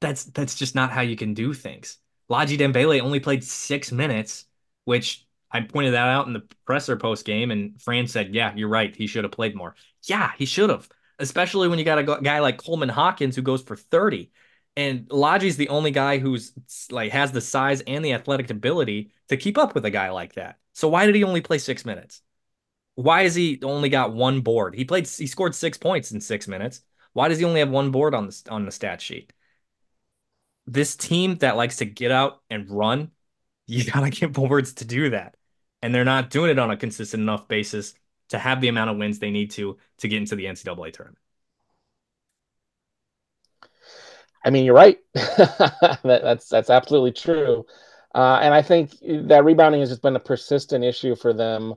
That's 0.00 0.24
that's 0.24 0.54
just 0.54 0.74
not 0.74 0.90
how 0.90 1.00
you 1.00 1.16
can 1.16 1.34
do 1.34 1.54
things. 1.54 1.98
Ladji 2.30 2.58
Dembele 2.58 3.00
only 3.00 3.20
played 3.20 3.44
six 3.44 3.92
minutes, 3.92 4.44
which 4.84 5.26
I 5.50 5.60
pointed 5.60 5.92
that 5.94 6.08
out 6.08 6.26
in 6.26 6.32
the 6.32 6.42
presser 6.66 6.96
post 6.96 7.24
game, 7.24 7.50
and 7.50 7.80
Fran 7.80 8.06
said, 8.06 8.34
"Yeah, 8.34 8.52
you're 8.54 8.68
right. 8.68 8.94
He 8.94 9.06
should 9.06 9.24
have 9.24 9.32
played 9.32 9.54
more. 9.54 9.74
Yeah, 10.02 10.32
he 10.36 10.46
should 10.46 10.70
have, 10.70 10.88
especially 11.18 11.68
when 11.68 11.78
you 11.78 11.84
got 11.84 11.98
a 11.98 12.20
guy 12.22 12.40
like 12.40 12.58
Coleman 12.58 12.88
Hawkins 12.88 13.36
who 13.36 13.42
goes 13.42 13.62
for 13.62 13.76
30." 13.76 14.30
And 14.76 15.08
Ladji's 15.08 15.56
the 15.56 15.68
only 15.68 15.92
guy 15.92 16.18
who's 16.18 16.52
like 16.90 17.12
has 17.12 17.30
the 17.32 17.40
size 17.40 17.80
and 17.82 18.04
the 18.04 18.12
athletic 18.14 18.50
ability 18.50 19.12
to 19.28 19.36
keep 19.36 19.56
up 19.56 19.74
with 19.74 19.84
a 19.84 19.90
guy 19.90 20.10
like 20.10 20.34
that. 20.34 20.58
So 20.72 20.88
why 20.88 21.06
did 21.06 21.14
he 21.14 21.22
only 21.24 21.40
play 21.40 21.58
six 21.58 21.84
minutes? 21.84 22.22
Why 22.96 23.24
has 23.24 23.34
he 23.34 23.60
only 23.62 23.88
got 23.88 24.12
one 24.14 24.40
board? 24.40 24.74
He 24.74 24.84
played, 24.84 25.08
he 25.08 25.26
scored 25.26 25.54
six 25.54 25.78
points 25.78 26.12
in 26.12 26.20
six 26.20 26.46
minutes. 26.48 26.82
Why 27.12 27.28
does 27.28 27.38
he 27.38 27.44
only 27.44 27.60
have 27.60 27.70
one 27.70 27.90
board 27.90 28.14
on 28.14 28.26
the 28.26 28.42
on 28.50 28.64
the 28.64 28.72
stat 28.72 29.00
sheet? 29.00 29.32
this 30.66 30.96
team 30.96 31.36
that 31.36 31.56
likes 31.56 31.76
to 31.76 31.84
get 31.84 32.10
out 32.10 32.40
and 32.50 32.70
run, 32.70 33.10
you 33.66 33.84
gotta 33.90 34.10
get 34.10 34.32
boards 34.32 34.74
to 34.74 34.84
do 34.84 35.10
that. 35.10 35.36
And 35.82 35.94
they're 35.94 36.04
not 36.04 36.30
doing 36.30 36.50
it 36.50 36.58
on 36.58 36.70
a 36.70 36.76
consistent 36.76 37.22
enough 37.22 37.46
basis 37.46 37.94
to 38.30 38.38
have 38.38 38.60
the 38.60 38.68
amount 38.68 38.90
of 38.90 38.96
wins 38.96 39.18
they 39.18 39.30
need 39.30 39.50
to 39.52 39.76
to 39.98 40.08
get 40.08 40.18
into 40.18 40.36
the 40.36 40.46
NCAA 40.46 40.90
tournament. 40.90 41.18
I 44.44 44.50
mean, 44.50 44.64
you're 44.64 44.74
right. 44.74 44.98
that, 45.14 46.00
that's 46.02 46.48
that's 46.48 46.70
absolutely 46.70 47.12
true. 47.12 47.66
Uh, 48.14 48.38
and 48.42 48.54
I 48.54 48.62
think 48.62 48.92
that 49.28 49.44
rebounding 49.44 49.80
has 49.80 49.90
just 49.90 50.02
been 50.02 50.16
a 50.16 50.20
persistent 50.20 50.84
issue 50.84 51.16
for 51.16 51.32
them 51.32 51.74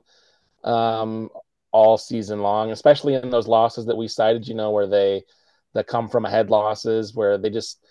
um, 0.64 1.30
all 1.72 1.98
season 1.98 2.40
long, 2.40 2.70
especially 2.70 3.14
in 3.14 3.30
those 3.30 3.48
losses 3.48 3.86
that 3.86 3.96
we 3.96 4.08
cited. 4.08 4.46
You 4.48 4.54
know, 4.54 4.70
where 4.70 4.86
they 4.86 5.24
that 5.74 5.86
come 5.86 6.08
from 6.08 6.24
ahead 6.24 6.50
losses, 6.50 7.14
where 7.14 7.38
they 7.38 7.50
just 7.50 7.84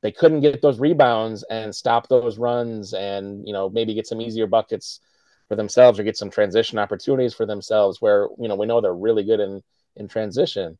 they 0.00 0.12
couldn't 0.12 0.40
get 0.40 0.62
those 0.62 0.78
rebounds 0.78 1.44
and 1.50 1.74
stop 1.74 2.08
those 2.08 2.38
runs, 2.38 2.94
and 2.94 3.46
you 3.46 3.52
know 3.52 3.68
maybe 3.68 3.94
get 3.94 4.06
some 4.06 4.20
easier 4.20 4.46
buckets 4.46 5.00
for 5.48 5.56
themselves 5.56 5.98
or 5.98 6.04
get 6.04 6.16
some 6.16 6.30
transition 6.30 6.78
opportunities 6.78 7.34
for 7.34 7.46
themselves. 7.46 8.00
Where 8.00 8.28
you 8.38 8.48
know 8.48 8.56
we 8.56 8.66
know 8.66 8.80
they're 8.80 8.94
really 8.94 9.24
good 9.24 9.40
in 9.40 9.62
in 9.96 10.08
transition. 10.08 10.78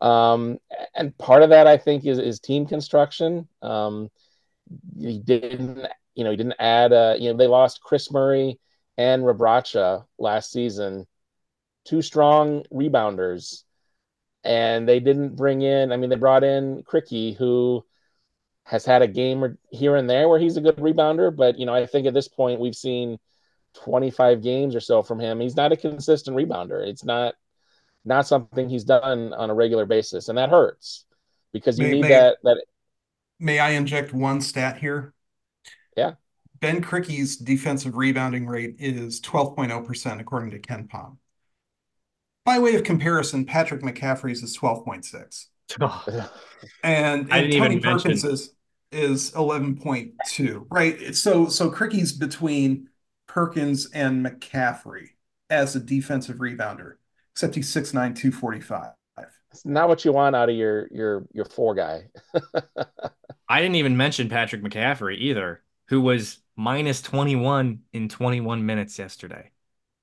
Um, 0.00 0.58
and 0.96 1.16
part 1.16 1.42
of 1.44 1.50
that, 1.50 1.68
I 1.68 1.76
think, 1.76 2.04
is, 2.04 2.18
is 2.18 2.40
team 2.40 2.66
construction. 2.66 3.46
Um, 3.62 4.10
he 4.98 5.18
didn't, 5.18 5.86
you 6.14 6.24
know, 6.24 6.30
he 6.32 6.36
didn't 6.36 6.56
add, 6.58 6.92
uh, 6.92 7.14
you 7.18 7.30
know, 7.30 7.38
they 7.38 7.46
lost 7.46 7.82
Kris 7.82 8.10
Murray 8.10 8.58
and 8.98 9.22
Rebraca 9.22 10.04
last 10.18 10.52
season, 10.52 11.06
two 11.84 12.02
strong 12.02 12.64
rebounders, 12.72 13.64
and 14.44 14.88
they 14.88 15.00
didn't 15.00 15.36
bring 15.36 15.62
in. 15.62 15.92
I 15.92 15.96
mean, 15.96 16.10
they 16.10 16.16
brought 16.16 16.44
in 16.44 16.82
Krikke, 16.82 17.36
who 17.36 17.84
has 18.64 18.84
had 18.84 19.02
a 19.02 19.08
game 19.08 19.58
here 19.70 19.96
and 19.96 20.08
there 20.08 20.28
where 20.28 20.38
he's 20.38 20.56
a 20.56 20.60
good 20.60 20.76
rebounder, 20.76 21.34
but 21.34 21.58
you 21.58 21.66
know, 21.66 21.74
I 21.74 21.86
think 21.86 22.06
at 22.06 22.14
this 22.14 22.28
point 22.28 22.60
we've 22.60 22.76
seen 22.76 23.18
25 23.74 24.42
games 24.42 24.76
or 24.76 24.80
so 24.80 25.02
from 25.02 25.18
him. 25.18 25.40
He's 25.40 25.56
not 25.56 25.72
a 25.72 25.76
consistent 25.76 26.36
rebounder. 26.36 26.86
It's 26.86 27.04
not 27.04 27.34
not 28.04 28.26
something 28.26 28.68
he's 28.68 28.84
done 28.84 29.32
on 29.32 29.50
a 29.50 29.54
regular 29.54 29.86
basis, 29.86 30.28
and 30.28 30.38
that 30.38 30.50
hurts 30.50 31.04
because 31.52 31.78
you 31.78 31.86
may, 31.86 31.92
need 31.92 32.02
may, 32.02 32.08
that. 32.08 32.38
That 32.42 32.64
may 33.38 33.58
I 33.58 33.70
inject 33.70 34.12
one 34.12 34.40
stat 34.40 34.78
here? 34.78 35.12
Yeah. 36.62 36.72
Ben 36.72 36.82
Krikke's 36.82 37.36
defensive 37.36 37.96
rebounding 37.96 38.46
rate 38.46 38.76
is 38.78 39.20
12.0% 39.20 40.20
according 40.20 40.50
to 40.50 40.58
KenPom. 40.58 41.16
By 42.44 42.58
way 42.58 42.74
of 42.74 42.84
comparison, 42.84 43.44
Patrick 43.44 43.82
McCaffery's 43.82 44.42
is 44.42 44.56
12.6. 44.56 45.46
and, 46.82 47.32
and 47.32 47.52
Tony 47.52 47.80
Perkins 47.80 48.24
is 48.24 48.54
is 48.90 49.30
11.2, 49.32 50.66
right? 50.70 51.14
So 51.16 51.48
so 51.48 51.70
Krikke's 51.70 52.12
between 52.12 52.88
Perkins 53.26 53.90
and 53.92 54.24
McCaffery 54.24 55.10
as 55.48 55.74
a 55.74 55.80
defensive 55.80 56.36
rebounder 56.36 56.96
except 57.32 57.54
he's 57.54 57.72
6'9", 57.74 57.92
245. 57.92 58.90
It's 59.50 59.66
not 59.66 59.88
what 59.88 60.04
you 60.04 60.12
want 60.12 60.34
out 60.34 60.48
of 60.48 60.56
your 60.56 60.88
your 60.90 61.26
your 61.32 61.44
four 61.44 61.74
guy. 61.74 62.08
I 63.48 63.60
didn't 63.60 63.76
even 63.76 63.98
mention 63.98 64.30
Patrick 64.30 64.62
McCaffery 64.62 65.18
either, 65.18 65.62
who 65.88 66.00
was 66.00 66.41
minus 66.56 67.02
21 67.02 67.80
in 67.92 68.08
21 68.08 68.64
minutes 68.64 68.98
yesterday. 68.98 69.50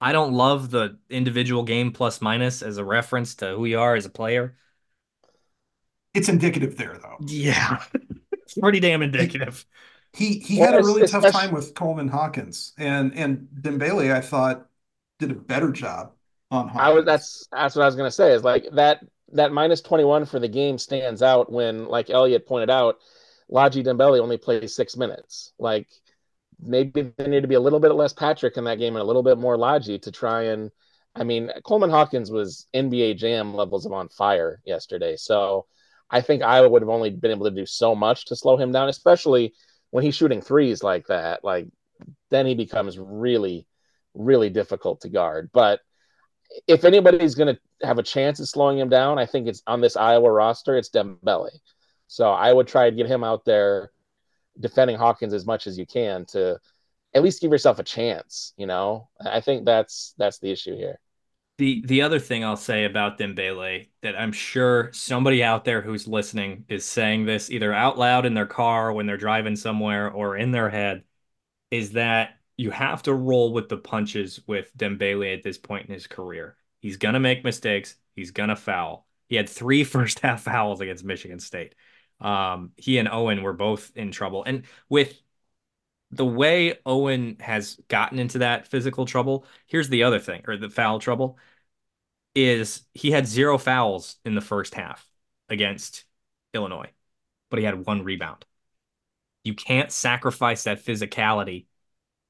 I 0.01 0.11
don't 0.13 0.33
love 0.33 0.71
the 0.71 0.97
individual 1.09 1.63
game 1.63 1.91
plus 1.91 2.21
minus 2.21 2.61
as 2.61 2.77
a 2.77 2.85
reference 2.85 3.35
to 3.35 3.55
who 3.55 3.65
you 3.65 3.79
are 3.79 3.95
as 3.95 4.05
a 4.05 4.09
player. 4.09 4.55
It's 6.13 6.29
indicative 6.29 6.77
there, 6.77 6.97
though. 7.01 7.17
Yeah, 7.27 7.83
it's 8.31 8.55
pretty 8.55 8.79
damn 8.79 9.01
indicative. 9.01 9.65
He 10.13 10.39
he, 10.39 10.39
he 10.39 10.59
well, 10.59 10.71
had 10.71 10.81
a 10.81 10.83
really 10.83 11.05
tough 11.05 11.31
time 11.31 11.53
with 11.53 11.75
Coleman 11.75 12.07
Hawkins, 12.07 12.73
and 12.77 13.13
and 13.13 13.47
Dembele, 13.61 14.13
I 14.13 14.21
thought, 14.21 14.67
did 15.19 15.31
a 15.31 15.35
better 15.35 15.71
job 15.71 16.13
on 16.51 16.71
I 16.75 16.91
was 16.91 17.05
that's 17.05 17.47
that's 17.51 17.75
what 17.75 17.83
I 17.83 17.85
was 17.85 17.95
gonna 17.95 18.11
say 18.11 18.33
is 18.33 18.43
like 18.43 18.65
that 18.73 19.05
that 19.33 19.51
minus 19.51 19.81
21 19.81 20.25
for 20.25 20.39
the 20.39 20.47
game 20.47 20.77
stands 20.77 21.21
out 21.21 21.51
when 21.51 21.85
like 21.87 22.09
Elliot 22.09 22.47
pointed 22.47 22.69
out 22.69 22.97
Ladji 23.51 23.83
Dembele 23.83 24.19
only 24.19 24.37
plays 24.37 24.73
six 24.73 24.97
minutes 24.97 25.53
like 25.59 25.87
maybe 26.61 27.13
they 27.17 27.27
need 27.27 27.41
to 27.41 27.47
be 27.47 27.55
a 27.55 27.59
little 27.59 27.79
bit 27.79 27.93
less 27.93 28.13
Patrick 28.13 28.57
in 28.57 28.65
that 28.65 28.79
game 28.79 28.95
and 28.95 29.01
a 29.01 29.05
little 29.05 29.23
bit 29.23 29.37
more 29.37 29.57
Ladji 29.57 30.01
to 30.01 30.11
try 30.11 30.43
and 30.43 30.71
I 31.15 31.23
mean 31.23 31.51
Coleman 31.63 31.89
Hawkins 31.89 32.31
was 32.31 32.67
NBA 32.73 33.17
jam 33.17 33.53
levels 33.53 33.85
of 33.85 33.93
on 33.93 34.09
fire 34.09 34.61
yesterday. 34.65 35.15
So 35.15 35.65
I 36.09 36.21
think 36.21 36.43
Iowa 36.43 36.69
would 36.69 36.81
have 36.81 36.89
only 36.89 37.11
been 37.11 37.31
able 37.31 37.45
to 37.45 37.55
do 37.55 37.65
so 37.65 37.95
much 37.95 38.25
to 38.25 38.35
slow 38.35 38.57
him 38.57 38.71
down 38.71 38.89
especially 38.89 39.53
when 39.91 40.03
he's 40.03 40.15
shooting 40.15 40.41
threes 40.41 40.83
like 40.83 41.07
that. 41.07 41.43
Like 41.43 41.67
then 42.29 42.45
he 42.45 42.55
becomes 42.55 42.97
really 42.99 43.65
really 44.13 44.49
difficult 44.49 45.01
to 45.01 45.09
guard. 45.09 45.49
But 45.53 45.81
if 46.67 46.83
anybody's 46.83 47.35
going 47.35 47.55
to 47.55 47.87
have 47.87 47.99
a 47.99 48.03
chance 48.03 48.39
at 48.39 48.47
slowing 48.47 48.79
him 48.79 48.89
down, 48.89 49.19
I 49.19 49.25
think 49.25 49.47
it's 49.47 49.61
on 49.67 49.81
this 49.81 49.95
Iowa 49.95 50.31
roster, 50.31 50.77
it's 50.77 50.89
Dembele. 50.89 51.51
So 52.07 52.31
I 52.31 52.51
would 52.51 52.67
try 52.67 52.89
to 52.89 52.95
get 52.95 53.05
him 53.05 53.23
out 53.23 53.45
there 53.45 53.91
defending 54.59 54.97
Hawkins 54.97 55.33
as 55.33 55.45
much 55.45 55.67
as 55.67 55.77
you 55.77 55.85
can 55.85 56.25
to 56.27 56.59
at 57.13 57.23
least 57.23 57.41
give 57.41 57.51
yourself 57.51 57.79
a 57.79 57.83
chance. 57.83 58.53
You 58.57 58.67
know, 58.67 59.09
I 59.19 59.41
think 59.41 59.65
that's 59.65 60.13
that's 60.17 60.39
the 60.39 60.51
issue 60.51 60.75
here. 60.75 60.99
The 61.57 61.83
the 61.85 62.01
other 62.03 62.19
thing 62.19 62.43
I'll 62.43 62.55
say 62.55 62.85
about 62.85 63.17
Dembele 63.17 63.89
that 64.01 64.17
I'm 64.17 64.31
sure 64.31 64.91
somebody 64.93 65.43
out 65.43 65.65
there 65.65 65.81
who's 65.81 66.07
listening 66.07 66.63
is 66.69 66.85
saying 66.85 67.25
this 67.25 67.51
either 67.51 67.73
out 67.73 67.97
loud 67.97 68.25
in 68.25 68.33
their 68.33 68.45
car 68.45 68.93
when 68.93 69.05
they're 69.05 69.17
driving 69.17 69.55
somewhere 69.57 70.09
or 70.09 70.37
in 70.37 70.51
their 70.51 70.69
head 70.69 71.03
is 71.69 71.91
that 71.93 72.37
you 72.57 72.71
have 72.71 73.03
to 73.03 73.13
roll 73.13 73.53
with 73.53 73.69
the 73.69 73.77
punches 73.77 74.39
with 74.47 74.75
Dembele 74.77 75.33
at 75.33 75.43
this 75.43 75.57
point 75.57 75.87
in 75.87 75.93
his 75.93 76.07
career. 76.07 76.55
He's 76.81 76.97
gonna 76.97 77.19
make 77.19 77.43
mistakes. 77.43 77.95
He's 78.15 78.31
gonna 78.31 78.55
foul. 78.55 79.05
He 79.27 79.35
had 79.35 79.49
three 79.49 79.83
first 79.95 80.19
half 80.19 80.43
fouls 80.43 80.81
against 80.81 81.03
Michigan 81.03 81.39
State. 81.39 81.75
Um, 82.21 82.73
he 82.77 82.97
and 82.97 83.07
Owen 83.09 83.43
were 83.43 83.53
both 83.53 83.91
in 83.95 84.11
trouble, 84.11 84.43
and 84.43 84.63
with 84.89 85.21
the 86.11 86.25
way 86.25 86.79
Owen 86.85 87.37
has 87.39 87.75
gotten 87.87 88.19
into 88.19 88.39
that 88.39 88.67
physical 88.67 89.05
trouble, 89.05 89.45
here's 89.67 89.89
the 89.89 90.03
other 90.03 90.19
thing, 90.19 90.43
or 90.47 90.57
the 90.57 90.69
foul 90.69 90.99
trouble, 90.99 91.37
is 92.35 92.83
he 92.93 93.11
had 93.11 93.27
zero 93.27 93.57
fouls 93.57 94.17
in 94.25 94.35
the 94.35 94.41
first 94.41 94.73
half 94.73 95.07
against 95.49 96.05
Illinois, 96.53 96.89
but 97.49 97.59
he 97.59 97.65
had 97.65 97.85
one 97.85 98.03
rebound. 98.03 98.45
You 99.43 99.53
can't 99.53 99.91
sacrifice 99.91 100.63
that 100.63 100.83
physicality 100.83 101.65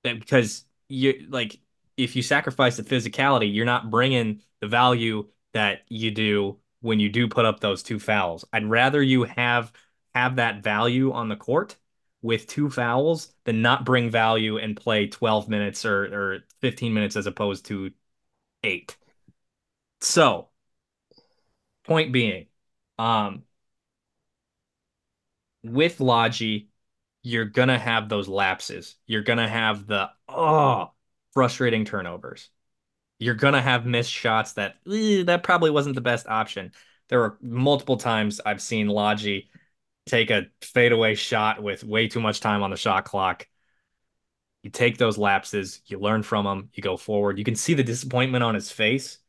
because 0.03 0.65
you 0.87 1.27
like 1.29 1.59
if 1.97 2.15
you 2.15 2.21
sacrifice 2.21 2.77
the 2.77 2.83
physicality, 2.83 3.53
you're 3.53 3.65
not 3.65 3.89
bringing 3.89 4.41
the 4.61 4.67
value 4.67 5.27
that 5.53 5.81
you 5.89 6.11
do 6.11 6.59
when 6.81 6.99
you 6.99 7.09
do 7.09 7.27
put 7.27 7.45
up 7.45 7.59
those 7.59 7.83
two 7.83 7.99
fouls. 7.99 8.45
I'd 8.53 8.65
rather 8.69 9.01
you 9.01 9.23
have 9.23 9.71
have 10.15 10.37
that 10.37 10.63
value 10.63 11.11
on 11.11 11.29
the 11.29 11.35
court 11.35 11.75
with 12.21 12.47
two 12.47 12.69
fouls 12.69 13.33
than 13.45 13.61
not 13.61 13.85
bring 13.85 14.09
value 14.09 14.57
and 14.57 14.75
play 14.75 15.07
12 15.07 15.47
minutes 15.49 15.85
or, 15.85 16.05
or 16.05 16.39
15 16.61 16.93
minutes 16.93 17.15
as 17.15 17.27
opposed 17.27 17.65
to 17.67 17.91
eight. 18.63 18.97
So, 20.01 20.49
point 21.83 22.11
being, 22.13 22.47
um, 22.97 23.43
with 25.63 25.97
Ladji, 25.99 26.67
you're 27.23 27.45
gonna 27.45 27.77
have 27.77 28.09
those 28.09 28.27
lapses. 28.27 28.95
You're 29.05 29.23
gonna 29.23 29.47
have 29.47 29.87
the 29.87 30.09
oh 30.27 30.91
frustrating 31.33 31.85
turnovers. 31.85 32.49
You're 33.19 33.35
gonna 33.35 33.61
have 33.61 33.85
missed 33.85 34.11
shots 34.11 34.53
that 34.53 34.75
eh, 34.91 35.23
that 35.23 35.43
probably 35.43 35.71
wasn't 35.71 35.95
the 35.95 36.01
best 36.01 36.27
option. 36.27 36.71
There 37.09 37.19
were 37.19 37.37
multiple 37.41 37.97
times 37.97 38.39
I've 38.45 38.61
seen 38.61 38.87
Ladji 38.87 39.47
take 40.05 40.31
a 40.31 40.47
fadeaway 40.61 41.15
shot 41.15 41.61
with 41.61 41.83
way 41.83 42.07
too 42.07 42.19
much 42.19 42.39
time 42.39 42.63
on 42.63 42.71
the 42.71 42.77
shot 42.77 43.05
clock. 43.05 43.47
You 44.63 44.69
take 44.69 44.97
those 44.97 45.17
lapses, 45.17 45.81
you 45.85 45.99
learn 45.99 46.23
from 46.23 46.45
them, 46.45 46.69
you 46.73 46.83
go 46.83 46.97
forward. 46.97 47.37
You 47.37 47.45
can 47.45 47.55
see 47.55 47.73
the 47.73 47.83
disappointment 47.83 48.43
on 48.43 48.55
his 48.55 48.71
face, 48.71 49.19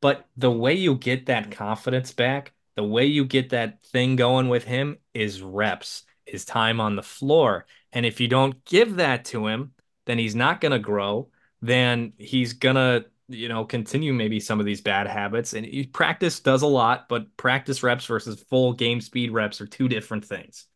but 0.00 0.26
the 0.36 0.50
way 0.50 0.74
you 0.74 0.96
get 0.96 1.26
that 1.26 1.50
confidence 1.50 2.12
back, 2.12 2.52
the 2.74 2.84
way 2.84 3.06
you 3.06 3.24
get 3.24 3.50
that 3.50 3.84
thing 3.86 4.16
going 4.16 4.48
with 4.48 4.64
him 4.64 4.98
is 5.14 5.40
reps 5.40 6.04
is 6.26 6.44
time 6.44 6.80
on 6.80 6.96
the 6.96 7.02
floor. 7.02 7.66
And 7.92 8.04
if 8.04 8.20
you 8.20 8.28
don't 8.28 8.64
give 8.64 8.96
that 8.96 9.24
to 9.26 9.46
him, 9.46 9.72
then 10.04 10.18
he's 10.18 10.34
not 10.34 10.60
going 10.60 10.72
to 10.72 10.78
grow. 10.78 11.28
Then 11.62 12.12
he's 12.18 12.52
going 12.52 12.76
to, 12.76 13.06
you 13.28 13.48
know, 13.48 13.64
continue 13.64 14.12
maybe 14.12 14.40
some 14.40 14.60
of 14.60 14.66
these 14.66 14.80
bad 14.80 15.06
habits. 15.06 15.52
And 15.52 15.92
practice 15.92 16.40
does 16.40 16.62
a 16.62 16.66
lot, 16.66 17.08
but 17.08 17.36
practice 17.36 17.82
reps 17.82 18.06
versus 18.06 18.42
full 18.48 18.72
game 18.72 19.00
speed 19.00 19.30
reps 19.32 19.60
are 19.60 19.66
two 19.66 19.88
different 19.88 20.24
things. 20.24 20.66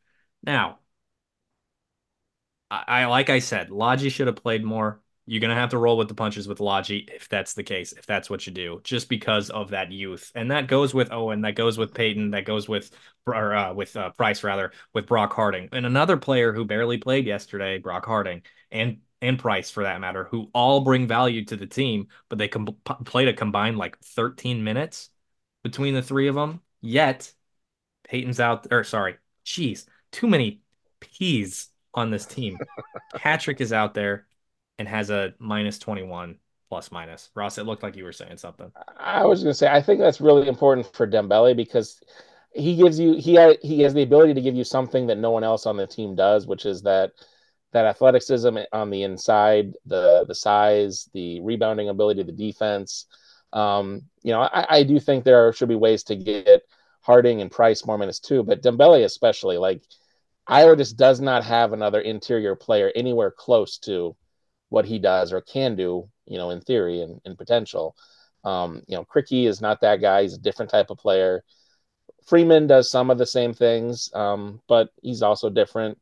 Now, 0.43 0.79
I, 2.71 2.85
I 2.87 3.07
like 3.07 3.31
I 3.31 3.39
said, 3.39 3.71
Ladji 3.71 4.11
should 4.11 4.27
have 4.27 4.37
played 4.37 4.65
more. 4.65 5.01
You're 5.27 5.41
gonna 5.41 5.55
have 5.55 5.71
to 5.71 5.79
roll 5.79 5.97
with 5.97 6.09
the 6.09 6.15
punches 6.15 6.49
with 6.49 6.59
Ladji 6.59 7.09
if 7.09 7.29
that's 7.29 7.55
the 7.55 7.63
case, 7.63 7.93
if 7.93 8.05
that's 8.05 8.29
what 8.29 8.47
you 8.47 8.53
do, 8.53 8.81
just 8.83 9.09
because 9.09 9.49
of 9.51 9.71
that 9.71 9.93
youth, 9.93 10.33
and 10.35 10.51
that 10.51 10.67
goes 10.67 10.93
with 10.93 11.13
Owen, 11.13 11.43
that 11.43 11.55
goes 11.55 11.79
with 11.79 11.95
Payton, 11.95 12.31
that 12.33 12.45
goes 12.45 12.69
with 12.69 12.91
or 13.27 13.55
uh, 13.55 13.73
with 13.73 13.97
uh, 13.97 14.11
Price 14.11 14.43
rather, 14.43 14.73
with 14.93 15.07
Brock 15.07 15.33
Harding, 15.33 15.69
and 15.73 15.87
another 15.87 16.17
player 16.17 16.53
who 16.53 16.65
barely 16.65 16.99
played 16.99 17.27
yesterday, 17.27 17.79
Brock 17.79 18.07
Harding, 18.07 18.43
and 18.73 18.99
and 19.23 19.39
Price 19.39 19.71
for 19.71 19.83
that 19.83 20.01
matter, 20.01 20.25
who 20.25 20.51
all 20.55 20.81
bring 20.81 21.07
value 21.07 21.45
to 21.47 21.57
the 21.57 21.67
team, 21.67 22.09
but 22.29 22.39
they 22.39 22.49
com- 22.49 22.77
played 23.05 23.29
a 23.29 23.33
combined 23.33 23.79
like 23.79 23.99
13 23.99 24.65
minutes 24.65 25.11
between 25.63 25.95
the 25.95 26.03
three 26.03 26.29
of 26.29 26.35
them. 26.35 26.61
Yet 26.81 27.33
Payton's 28.05 28.41
out, 28.41 28.67
or 28.71 28.85
sorry, 28.85 29.17
jeez, 29.45 29.87
too 30.11 30.27
many 30.27 30.63
P's 31.01 31.69
on 31.95 32.11
this 32.11 32.27
team. 32.27 32.59
Patrick 33.15 33.61
is 33.61 33.73
out 33.73 33.95
there 33.95 34.27
and 34.79 34.89
has 34.89 35.11
a 35.11 35.35
minus 35.39 35.79
21 35.79 36.39
plus 36.71 36.91
minus. 36.91 37.31
Ross, 37.35 37.59
it 37.59 37.67
looked 37.67 37.83
like 37.83 37.97
you 37.97 38.05
were 38.05 38.13
saying 38.13 38.39
something. 38.39 38.73
I 38.97 39.25
was 39.27 39.43
going 39.43 39.51
to 39.51 39.59
say, 39.59 39.69
I 39.69 39.83
think 39.83 40.01
that's 40.01 40.21
really 40.21 40.49
important 40.49 40.87
for 40.95 41.07
Dembele 41.07 41.55
because 41.57 42.01
he 42.53 42.77
gives 42.77 42.99
you 42.99 43.15
he 43.15 43.57
he 43.63 43.81
has 43.81 43.95
the 43.95 44.03
ability 44.03 44.35
to 44.35 44.41
give 44.41 44.55
you 44.55 44.65
something 44.65 45.07
that 45.07 45.19
no 45.19 45.31
one 45.31 45.45
else 45.45 45.67
on 45.67 45.77
the 45.77 45.87
team 45.87 46.15
does, 46.15 46.47
which 46.47 46.67
is 46.67 46.83
that 46.83 47.13
that 47.73 47.87
athleticism 47.87 48.59
on 48.73 48.91
the 48.91 49.03
inside, 49.03 49.75
the 49.87 50.25
the 50.27 50.35
size, 50.35 51.09
the 51.13 51.41
rebounding 51.41 51.89
ability, 51.89 52.23
the 52.23 52.33
defense. 52.33 53.07
Um, 53.53 54.03
you 54.23 54.33
know, 54.33 54.41
I, 54.41 54.67
I 54.69 54.83
do 54.83 55.01
think 55.01 55.25
there 55.25 55.53
should 55.53 55.69
be 55.69 55.75
ways 55.75 56.05
to 56.05 56.17
get 56.17 56.63
Harding 57.01 57.41
and 57.41 57.51
Price 57.51 57.87
more 57.87 57.99
minutes 57.99 58.21
too, 58.21 58.43
but 58.43 58.63
Dembele 58.63 59.05
especially, 59.05 59.59
like 59.59 59.83
Iowa 60.47 60.77
just 60.77 60.97
does 60.97 61.21
not 61.21 61.45
have 61.45 61.73
another 61.73 62.01
interior 62.01 62.57
player 62.57 62.93
anywhere 62.95 63.31
close 63.31 63.79
to 63.79 64.17
what 64.69 64.85
he 64.85 64.99
does 64.99 65.33
or 65.33 65.41
can 65.41 65.77
do, 65.77 66.09
you 66.27 66.39
know, 66.39 66.51
in 66.51 66.61
theory 66.61 67.03
and 67.03 67.21
in 67.25 67.37
potential. 67.37 67.97
Um, 68.45 68.83
you 68.87 68.97
know, 68.97 69.05
Krikke 69.05 69.47
is 69.47 69.61
not 69.61 69.81
that 69.83 70.01
guy. 70.01 70.23
He's 70.23 70.35
a 70.35 70.39
different 70.41 70.71
type 70.71 70.91
of 70.91 70.99
player. 70.99 71.45
Freeman 72.27 72.67
does 72.67 72.91
some 72.91 73.11
of 73.11 73.19
the 73.19 73.27
same 73.27 73.53
things, 73.53 74.11
um, 74.15 74.61
but 74.69 74.91
he's 75.03 75.23
also 75.23 75.51
different. 75.51 75.99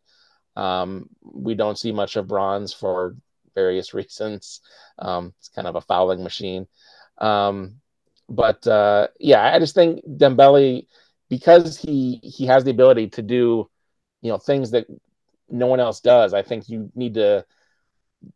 Um, 0.58 1.08
we 1.22 1.54
don't 1.54 1.78
see 1.78 1.92
much 1.92 2.16
of 2.16 2.26
Bronze 2.26 2.72
for 2.72 3.14
various 3.54 3.94
reasons. 3.98 4.60
Um, 4.98 5.32
it's 5.38 5.48
kind 5.48 5.68
of 5.68 5.76
a 5.76 5.80
fouling 5.80 6.22
machine. 6.22 6.66
Um, 7.18 7.80
but 8.28 8.66
uh, 8.66 9.08
yeah, 9.18 9.54
I 9.54 9.58
just 9.58 9.74
think 9.74 10.04
Dembele, 10.04 10.86
because 11.30 11.78
he 11.78 12.20
he 12.22 12.46
has 12.46 12.64
the 12.64 12.70
ability 12.72 13.08
to 13.10 13.22
do, 13.22 13.70
you 14.20 14.30
know, 14.30 14.38
things 14.38 14.72
that 14.72 14.86
no 15.48 15.66
one 15.66 15.80
else 15.80 16.00
does. 16.00 16.34
I 16.34 16.42
think 16.42 16.68
you 16.68 16.90
need 16.94 17.14
to, 17.14 17.46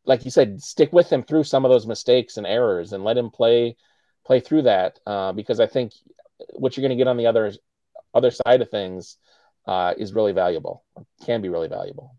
like 0.06 0.24
you 0.24 0.30
said, 0.30 0.62
stick 0.62 0.92
with 0.92 1.10
him 1.10 1.22
through 1.22 1.44
some 1.44 1.64
of 1.64 1.70
those 1.70 1.86
mistakes 1.86 2.36
and 2.36 2.46
errors, 2.46 2.92
and 2.92 3.04
let 3.04 3.18
him 3.18 3.30
play 3.30 3.76
play 4.24 4.40
through 4.40 4.62
that. 4.62 4.98
Uh, 5.06 5.32
because 5.32 5.60
I 5.60 5.66
think 5.66 5.92
what 6.54 6.76
you're 6.76 6.82
going 6.82 6.96
to 6.96 7.02
get 7.02 7.08
on 7.08 7.16
the 7.18 7.26
other 7.26 7.52
other 8.14 8.30
side 8.30 8.62
of 8.62 8.70
things 8.70 9.18
uh, 9.66 9.94
is 9.96 10.12
really 10.12 10.32
valuable, 10.32 10.84
can 11.24 11.40
be 11.40 11.48
really 11.48 11.68
valuable. 11.68 12.16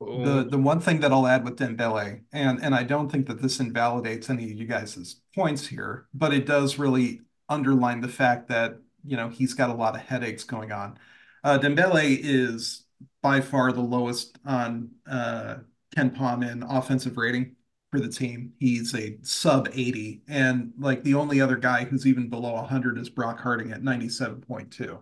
The 0.00 0.44
the 0.50 0.58
one 0.58 0.80
thing 0.80 1.00
that 1.00 1.12
I'll 1.12 1.26
add 1.28 1.44
with 1.44 1.56
Dembele, 1.56 2.22
and 2.32 2.62
and 2.62 2.74
I 2.74 2.82
don't 2.82 3.10
think 3.10 3.26
that 3.28 3.40
this 3.40 3.60
invalidates 3.60 4.28
any 4.28 4.50
of 4.50 4.58
you 4.58 4.66
guys' 4.66 5.16
points 5.34 5.66
here, 5.68 6.06
but 6.12 6.34
it 6.34 6.44
does 6.44 6.78
really 6.78 7.20
underline 7.48 8.00
the 8.00 8.08
fact 8.08 8.48
that 8.48 8.78
you 9.04 9.16
know 9.16 9.28
he's 9.28 9.54
got 9.54 9.70
a 9.70 9.74
lot 9.74 9.94
of 9.94 10.02
headaches 10.02 10.42
going 10.44 10.72
on. 10.72 10.98
Uh, 11.44 11.58
Dembele 11.58 12.18
is 12.20 12.84
by 13.22 13.40
far 13.40 13.72
the 13.72 13.80
lowest 13.80 14.38
on 14.44 14.90
uh, 15.08 15.56
KenPom 15.96 16.50
in 16.50 16.62
offensive 16.64 17.16
rating 17.16 17.54
for 17.92 18.00
the 18.00 18.08
team. 18.08 18.54
He's 18.58 18.94
a 18.94 19.18
sub 19.22 19.68
80, 19.72 20.22
and 20.28 20.72
like 20.78 21.04
the 21.04 21.14
only 21.14 21.40
other 21.40 21.56
guy 21.56 21.84
who's 21.84 22.06
even 22.06 22.28
below 22.28 22.54
100 22.54 22.98
is 22.98 23.08
Brock 23.08 23.40
Harding 23.40 23.72
at 23.72 23.82
97.2. 23.82 25.00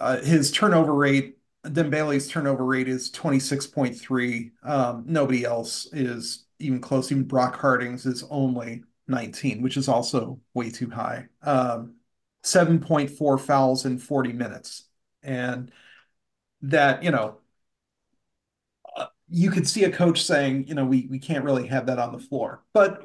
Uh, 0.00 0.20
his 0.20 0.50
turnover 0.50 0.94
rate 0.94 1.36
Dembele's 1.72 2.28
turnover 2.28 2.64
rate 2.64 2.88
is 2.88 3.10
26.3. 3.10 4.52
Um, 4.62 5.04
nobody 5.06 5.44
else 5.44 5.86
is 5.92 6.46
even 6.58 6.80
close. 6.80 7.10
Even 7.10 7.24
Brock 7.24 7.56
Harding's 7.56 8.06
is 8.06 8.24
only 8.30 8.84
19, 9.08 9.62
which 9.62 9.76
is 9.76 9.88
also 9.88 10.40
way 10.54 10.70
too 10.70 10.90
high. 10.90 11.26
Um, 11.42 11.94
7.4 12.42 13.38
fouls 13.38 13.84
in 13.84 13.98
40 13.98 14.32
minutes. 14.32 14.84
And 15.22 15.72
that, 16.62 17.02
you 17.02 17.10
know, 17.10 17.38
uh, 18.96 19.06
you 19.28 19.50
could 19.50 19.68
see 19.68 19.84
a 19.84 19.90
coach 19.92 20.22
saying, 20.22 20.66
you 20.68 20.74
know, 20.74 20.84
we, 20.84 21.06
we 21.10 21.18
can't 21.18 21.44
really 21.44 21.66
have 21.66 21.86
that 21.86 21.98
on 21.98 22.12
the 22.12 22.18
floor. 22.18 22.62
But 22.72 23.02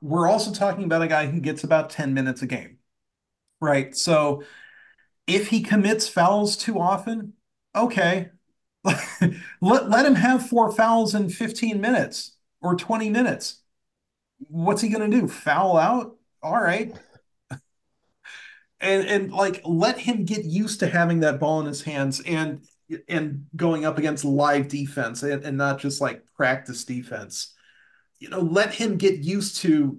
we're 0.00 0.28
also 0.28 0.52
talking 0.52 0.84
about 0.84 1.02
a 1.02 1.08
guy 1.08 1.26
who 1.26 1.40
gets 1.40 1.64
about 1.64 1.90
10 1.90 2.14
minutes 2.14 2.42
a 2.42 2.46
game, 2.46 2.78
right? 3.60 3.96
So 3.96 4.42
if 5.26 5.48
he 5.48 5.62
commits 5.62 6.08
fouls 6.08 6.56
too 6.56 6.78
often, 6.78 7.34
okay, 7.74 8.30
let, 8.84 9.90
let 9.90 10.06
him 10.06 10.14
have 10.14 10.48
four 10.48 10.70
fouls 10.72 11.14
in 11.14 11.28
15 11.28 11.80
minutes 11.80 12.36
or 12.60 12.76
20 12.76 13.10
minutes. 13.10 13.62
What's 14.48 14.82
he 14.82 14.88
going 14.88 15.10
to 15.10 15.20
do? 15.20 15.28
Foul 15.28 15.76
out? 15.76 16.16
All 16.42 16.60
right. 16.60 16.94
And, 18.78 19.08
and 19.08 19.32
like 19.32 19.62
let 19.64 19.98
him 19.98 20.26
get 20.26 20.44
used 20.44 20.80
to 20.80 20.86
having 20.86 21.20
that 21.20 21.40
ball 21.40 21.60
in 21.60 21.66
his 21.66 21.80
hands 21.82 22.20
and 22.20 22.60
and 23.08 23.46
going 23.56 23.86
up 23.86 23.96
against 23.96 24.24
live 24.24 24.68
defense 24.68 25.22
and, 25.22 25.42
and 25.44 25.56
not 25.56 25.80
just 25.80 26.00
like 26.00 26.22
practice 26.36 26.84
defense 26.84 27.54
you 28.20 28.28
know 28.28 28.40
let 28.40 28.74
him 28.74 28.96
get 28.96 29.20
used 29.20 29.56
to 29.58 29.98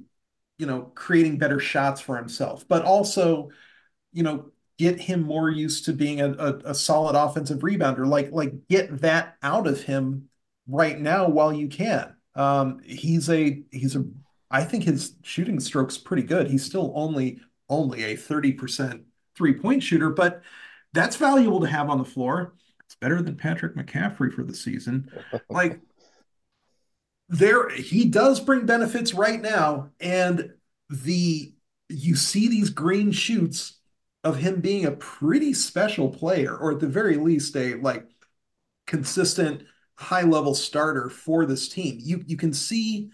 you 0.57 0.65
know 0.65 0.83
creating 0.95 1.37
better 1.37 1.59
shots 1.59 1.99
for 1.99 2.17
himself 2.17 2.67
but 2.67 2.85
also 2.85 3.49
you 4.13 4.23
know 4.23 4.51
get 4.77 4.99
him 4.99 5.23
more 5.23 5.49
used 5.49 5.85
to 5.85 5.93
being 5.93 6.21
a, 6.21 6.31
a, 6.33 6.53
a, 6.65 6.75
solid 6.75 7.15
offensive 7.15 7.59
rebounder. 7.59 8.05
Like 8.05 8.31
like 8.31 8.67
get 8.67 9.01
that 9.01 9.35
out 9.41 9.67
of 9.67 9.81
him 9.81 10.29
right 10.67 10.99
now 10.99 11.27
while 11.27 11.51
you 11.51 11.67
can. 11.67 12.15
Um, 12.35 12.79
he's 12.83 13.29
a 13.29 13.63
he's 13.71 13.95
a 13.95 14.05
I 14.51 14.63
think 14.63 14.83
his 14.83 15.15
shooting 15.23 15.59
stroke's 15.59 15.97
pretty 15.97 16.23
good. 16.23 16.49
He's 16.49 16.63
still 16.63 16.93
only 16.95 17.41
only 17.69 18.03
a 18.03 18.15
30% 18.15 19.03
three-point 19.35 19.83
shooter, 19.83 20.09
but 20.09 20.41
that's 20.93 21.17
valuable 21.17 21.59
to 21.59 21.67
have 21.67 21.89
on 21.89 21.97
the 21.97 22.05
floor. 22.05 22.53
It's 22.85 22.95
better 22.95 23.21
than 23.21 23.35
Patrick 23.35 23.75
McCaffery 23.75 24.33
for 24.33 24.43
the 24.43 24.55
season. 24.55 25.11
like 25.49 25.81
there 27.29 27.69
he 27.69 28.05
does 28.05 28.39
bring 28.39 28.65
benefits 28.65 29.13
right 29.13 29.41
now 29.41 29.89
and 29.99 30.53
the 30.89 31.53
you 31.89 32.15
see 32.15 32.47
these 32.47 32.69
green 32.69 33.11
shoots 33.11 33.76
of 34.27 34.37
him 34.37 34.61
being 34.61 34.85
a 34.85 34.91
pretty 34.91 35.53
special 35.53 36.09
player, 36.09 36.55
or 36.55 36.71
at 36.71 36.79
the 36.79 36.87
very 36.87 37.17
least, 37.17 37.55
a 37.55 37.75
like 37.75 38.05
consistent 38.85 39.63
high 39.95 40.23
level 40.23 40.53
starter 40.53 41.09
for 41.09 41.45
this 41.45 41.69
team. 41.69 41.97
You 42.01 42.23
you 42.27 42.37
can 42.37 42.53
see 42.53 43.09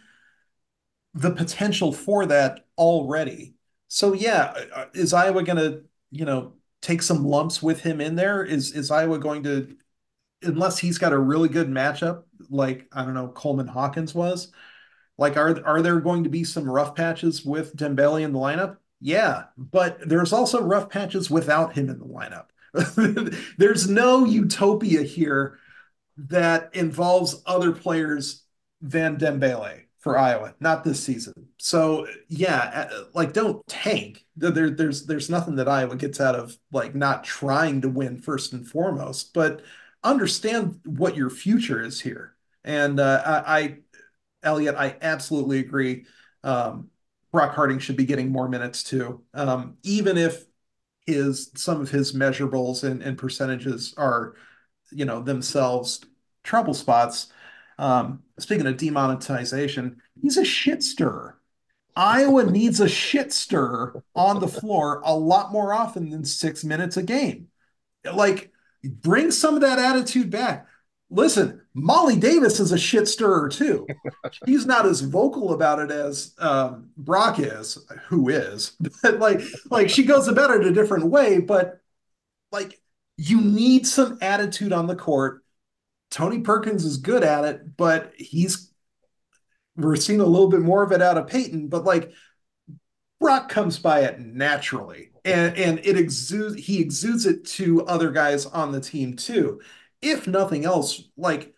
the 1.14 1.32
potential 1.32 1.94
for 1.94 2.26
that 2.26 2.66
already. 2.78 3.56
So 3.88 4.14
yeah, 4.14 4.54
uh, 4.56 4.80
uh, 4.80 4.86
is 4.94 5.14
Iowa 5.14 5.44
going 5.44 5.58
to 5.58 5.84
you 6.12 6.26
know 6.26 6.54
take 6.82 7.02
some 7.02 7.24
lumps 7.26 7.62
with 7.62 7.82
him 7.82 8.02
in 8.02 8.16
there? 8.16 8.44
Is 8.44 8.72
is 8.74 8.92
Iowa 8.92 9.20
going 9.20 9.44
to 9.44 9.76
unless 10.42 10.80
he's 10.80 10.98
got 10.98 11.14
a 11.14 11.20
really 11.20 11.50
good 11.50 11.70
matchup 11.70 12.24
like 12.50 12.88
I 12.92 13.06
don't 13.06 13.14
know 13.14 13.30
Coleman 13.30 13.68
Hawkins 13.68 14.16
was? 14.16 14.52
Like 15.18 15.38
are 15.38 15.64
are 15.66 15.82
there 15.82 16.00
going 16.02 16.24
to 16.24 16.30
be 16.30 16.44
some 16.44 16.70
rough 16.70 16.96
patches 16.96 17.46
with 17.46 17.76
Dembele 17.76 18.24
in 18.24 18.34
the 18.34 18.40
lineup? 18.40 18.78
Yeah, 19.06 19.46
but 19.58 20.00
there's 20.08 20.32
also 20.32 20.62
rough 20.62 20.90
patches 20.90 21.30
without 21.30 21.74
him 21.74 21.90
in 21.90 22.00
the 22.00 22.06
lineup. 22.06 22.46
there's 23.58 23.90
no 23.90 24.24
utopia 24.24 25.04
here 25.04 25.60
that 26.16 26.70
involves 26.74 27.42
other 27.46 27.74
players 27.74 28.44
than 28.82 29.18
Dembele 29.18 29.82
for 30.00 30.18
Iowa, 30.18 30.56
not 30.62 30.86
this 30.86 31.04
season. 31.04 31.34
So 31.58 32.08
yeah, 32.30 32.88
uh, 32.92 33.04
like 33.14 33.34
don't 33.34 33.66
tank. 33.68 34.26
There, 34.38 34.70
there's 34.70 35.06
there's 35.06 35.30
nothing 35.30 35.58
that 35.58 35.68
Iowa 35.68 35.98
gets 35.98 36.22
out 36.22 36.36
of 36.36 36.58
like 36.72 36.96
not 36.96 37.26
trying 37.26 37.82
to 37.82 37.90
win 37.90 38.22
first 38.22 38.54
and 38.54 38.66
foremost, 38.66 39.34
but 39.34 39.64
understand 40.02 40.80
what 40.86 41.18
your 41.18 41.30
future 41.30 41.84
is 41.84 42.00
here. 42.00 42.36
And 42.64 43.02
uh, 43.02 43.22
I, 43.26 43.58
I, 43.60 43.78
Elliot, 44.44 44.76
I 44.78 44.96
absolutely 45.02 45.60
agree. 45.60 46.06
Um, 46.44 46.90
Brock 47.34 47.56
Harding 47.56 47.80
should 47.80 47.98
be 47.98 48.06
getting 48.06 48.32
more 48.32 48.48
minutes 48.48 48.84
too, 48.84 49.24
um, 49.34 49.76
even 49.82 50.18
if 50.18 50.46
his 51.08 51.52
some 51.56 51.82
of 51.82 51.90
his 51.90 52.14
measurables 52.14 52.84
and, 52.84 53.02
and 53.02 53.18
percentages 53.18 53.94
are, 53.98 54.36
you 54.92 55.04
know, 55.04 55.22
themselves 55.22 56.00
trouble 56.44 56.76
spots. 56.76 57.28
Um, 57.80 58.22
speaking 58.38 58.68
of 58.68 58.78
demonetization, 58.78 60.00
he's 60.22 60.38
a 60.38 60.46
shit 60.46 60.84
stirrer. 60.84 61.40
Iowa 61.96 62.44
needs 62.52 62.80
a 62.80 62.88
shit 62.88 63.34
stirrer 63.34 64.04
on 64.16 64.40
the 64.40 64.48
floor 64.48 65.02
a 65.04 65.16
lot 65.16 65.52
more 65.52 65.74
often 65.74 66.12
than 66.12 66.24
six 66.24 66.64
minutes 66.64 66.98
a 66.98 67.04
game. 67.04 67.48
Like, 68.06 68.52
bring 68.84 69.32
some 69.32 69.56
of 69.56 69.62
that 69.62 69.80
attitude 69.80 70.30
back. 70.30 70.68
Listen, 71.14 71.62
Molly 71.76 72.16
Davis 72.16 72.60
is 72.60 72.72
a 72.72 72.78
shit 72.78 73.08
stirrer 73.08 73.48
too. 73.48 73.86
She's 74.48 74.66
not 74.66 74.88
as 74.88 75.02
vocal 75.02 75.54
about 75.54 75.78
it 75.80 75.92
as 75.92 76.34
um, 76.40 76.90
Brock 76.98 77.38
is, 77.38 77.78
who 78.08 78.30
is, 78.30 78.76
but 79.04 79.20
like, 79.20 79.42
like 79.70 79.90
she 79.90 80.04
goes 80.04 80.28
about 80.28 80.50
it 80.50 80.66
a 80.66 80.74
different 80.74 81.06
way. 81.06 81.40
But 81.40 81.80
like, 82.52 82.82
you 83.16 83.42
need 83.42 83.86
some 83.86 84.18
attitude 84.22 84.74
on 84.74 84.88
the 84.88 84.96
court. 84.96 85.44
Tony 86.10 86.40
Perkins 86.40 86.84
is 86.84 86.98
good 86.98 87.24
at 87.24 87.46
it, 87.46 87.78
but 87.78 88.14
he's 88.18 88.72
we're 89.76 89.96
seeing 89.96 90.20
a 90.20 90.26
little 90.26 90.50
bit 90.50 90.62
more 90.62 90.84
of 90.84 90.92
it 90.92 91.02
out 91.02 91.18
of 91.18 91.28
Payton. 91.28 91.68
But 91.68 91.84
like, 91.84 92.12
Brock 93.20 93.50
comes 93.50 93.78
by 93.78 94.02
it 94.02 94.20
naturally, 94.20 95.12
and 95.24 95.56
and 95.58 95.80
it 95.84 95.96
exudes. 95.96 96.56
He 96.56 96.82
exudes 96.82 97.28
it 97.28 97.46
to 97.50 97.86
other 97.86 98.10
guys 98.10 98.48
on 98.48 98.72
the 98.72 98.82
team 98.82 99.16
too 99.16 99.62
if 100.04 100.28
nothing 100.28 100.66
else, 100.66 101.02
like 101.18 101.54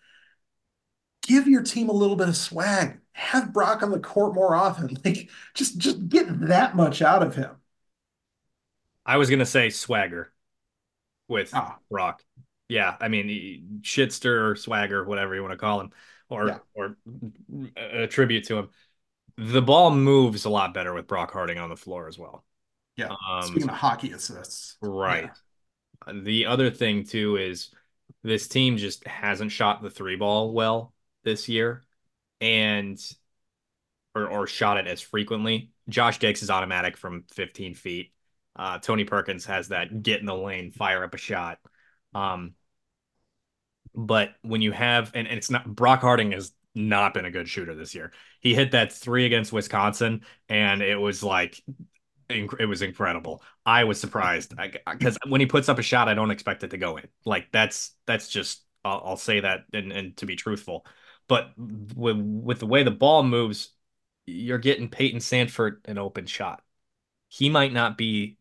give 1.23 1.47
your 1.47 1.63
team 1.63 1.89
a 1.89 1.93
little 1.93 2.15
bit 2.15 2.29
of 2.29 2.37
swag. 2.37 2.99
Have 3.13 3.53
Brock 3.53 3.81
on 3.81 3.91
the 3.91 3.99
court 3.99 4.35
more 4.35 4.55
often. 4.55 4.97
Like 5.05 5.29
just 5.53 5.77
just 5.77 6.07
get 6.07 6.47
that 6.47 6.75
much 6.75 7.01
out 7.01 7.23
of 7.23 7.35
him. 7.35 7.51
I 9.05 9.17
was 9.17 9.29
gonna 9.29 9.45
say 9.45 9.69
swagger 9.69 10.31
with 11.27 11.51
ah. 11.53 11.77
Brock. 11.89 12.23
Yeah, 12.67 12.95
I 12.99 13.07
mean 13.07 13.81
shitster 13.81 14.51
or 14.51 14.55
swagger, 14.55 15.03
whatever 15.05 15.35
you 15.35 15.41
want 15.41 15.51
to 15.51 15.57
call 15.57 15.81
him, 15.81 15.91
or 16.29 16.47
yeah. 16.47 16.57
or 16.73 16.97
attribute 17.77 18.45
to 18.45 18.57
him. 18.57 18.69
The 19.37 19.61
ball 19.61 19.91
moves 19.91 20.45
a 20.45 20.49
lot 20.49 20.73
better 20.73 20.93
with 20.93 21.07
Brock 21.07 21.31
Harding 21.31 21.59
on 21.59 21.69
the 21.69 21.75
floor 21.75 22.07
as 22.07 22.17
well. 22.17 22.45
Yeah. 22.95 23.13
Um, 23.29 23.43
Speaking 23.43 23.69
of 23.69 23.75
hockey 23.75 24.11
assists, 24.11 24.77
right. 24.81 25.29
Yeah. 26.07 26.13
The 26.13 26.45
other 26.45 26.69
thing 26.71 27.03
too 27.03 27.37
is 27.37 27.69
this 28.25 28.47
team 28.47 28.77
just 28.77 29.05
hasn't 29.07 29.51
shot 29.51 29.83
the 29.83 29.89
three 29.89 30.15
ball 30.15 30.51
well 30.51 30.93
this 31.23 31.47
year 31.47 31.83
and 32.41 32.99
or, 34.15 34.27
or 34.27 34.47
shot 34.47 34.77
it 34.77 34.87
as 34.87 34.99
frequently. 34.99 35.69
Josh 35.89 36.17
Dix 36.17 36.41
is 36.41 36.49
automatic 36.49 36.97
from 36.97 37.25
15 37.33 37.75
feet. 37.75 38.11
Uh, 38.55 38.79
Tony 38.79 39.03
Perkins 39.03 39.45
has 39.45 39.67
that 39.67 40.01
get 40.01 40.21
in 40.21 40.25
the 40.25 40.35
lane, 40.35 40.71
fire 40.71 41.03
up 41.03 41.13
a 41.13 41.17
shot. 41.17 41.59
Um, 42.15 42.55
but 43.93 44.33
when 44.41 44.61
you 44.61 44.71
have, 44.71 45.11
and, 45.13 45.27
and 45.27 45.37
it's 45.37 45.51
not, 45.51 45.67
Brock 45.67 46.01
Harding 46.01 46.31
has 46.31 46.51
not 46.73 47.13
been 47.13 47.25
a 47.25 47.31
good 47.31 47.47
shooter 47.47 47.75
this 47.75 47.93
year. 47.93 48.11
He 48.39 48.55
hit 48.55 48.71
that 48.71 48.91
three 48.91 49.25
against 49.25 49.53
Wisconsin, 49.53 50.21
and 50.49 50.81
it 50.81 50.99
was 50.99 51.21
like 51.21 51.61
it 52.29 52.67
was 52.67 52.81
incredible. 52.81 53.43
I 53.65 53.83
was 53.83 53.99
surprised 53.99 54.53
because 54.91 55.17
when 55.27 55.41
he 55.41 55.47
puts 55.47 55.69
up 55.69 55.79
a 55.79 55.83
shot, 55.83 56.09
I 56.09 56.13
don't 56.13 56.31
expect 56.31 56.63
it 56.63 56.71
to 56.71 56.77
go 56.77 56.97
in. 56.97 57.07
Like 57.25 57.51
that's 57.51 57.95
that's 58.05 58.27
just 58.27 58.63
I'll, 58.83 59.01
I'll 59.05 59.17
say 59.17 59.41
that 59.41 59.65
and, 59.73 59.91
and 59.91 60.17
to 60.17 60.25
be 60.25 60.35
truthful, 60.35 60.85
but 61.27 61.51
with 61.57 62.17
with 62.17 62.59
the 62.59 62.67
way 62.67 62.83
the 62.83 62.91
ball 62.91 63.23
moves, 63.23 63.69
you're 64.25 64.57
getting 64.57 64.89
Payton 64.89 65.19
Sandfort 65.19 65.77
an 65.85 65.97
open 65.97 66.25
shot. 66.25 66.63
He 67.29 67.49
might 67.49 67.73
not 67.73 67.97
be 67.97 68.37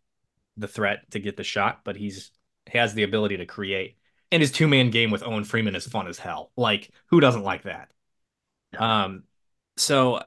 the 0.56 0.68
threat 0.68 1.10
to 1.10 1.18
get 1.18 1.36
the 1.36 1.44
shot, 1.44 1.80
but 1.84 1.96
he's 1.96 2.30
he 2.70 2.78
has 2.78 2.94
the 2.94 3.02
ability 3.02 3.38
to 3.38 3.46
create. 3.46 3.98
And 4.32 4.40
his 4.40 4.50
two 4.52 4.68
man 4.68 4.90
game 4.90 5.10
with 5.10 5.22
Owen 5.22 5.44
Freeman 5.44 5.76
is 5.76 5.86
fun 5.86 6.06
as 6.08 6.18
hell. 6.18 6.52
Like 6.56 6.90
who 7.06 7.20
doesn't 7.20 7.42
like 7.42 7.64
that? 7.64 7.90
Um, 8.78 9.24
so 9.76 10.20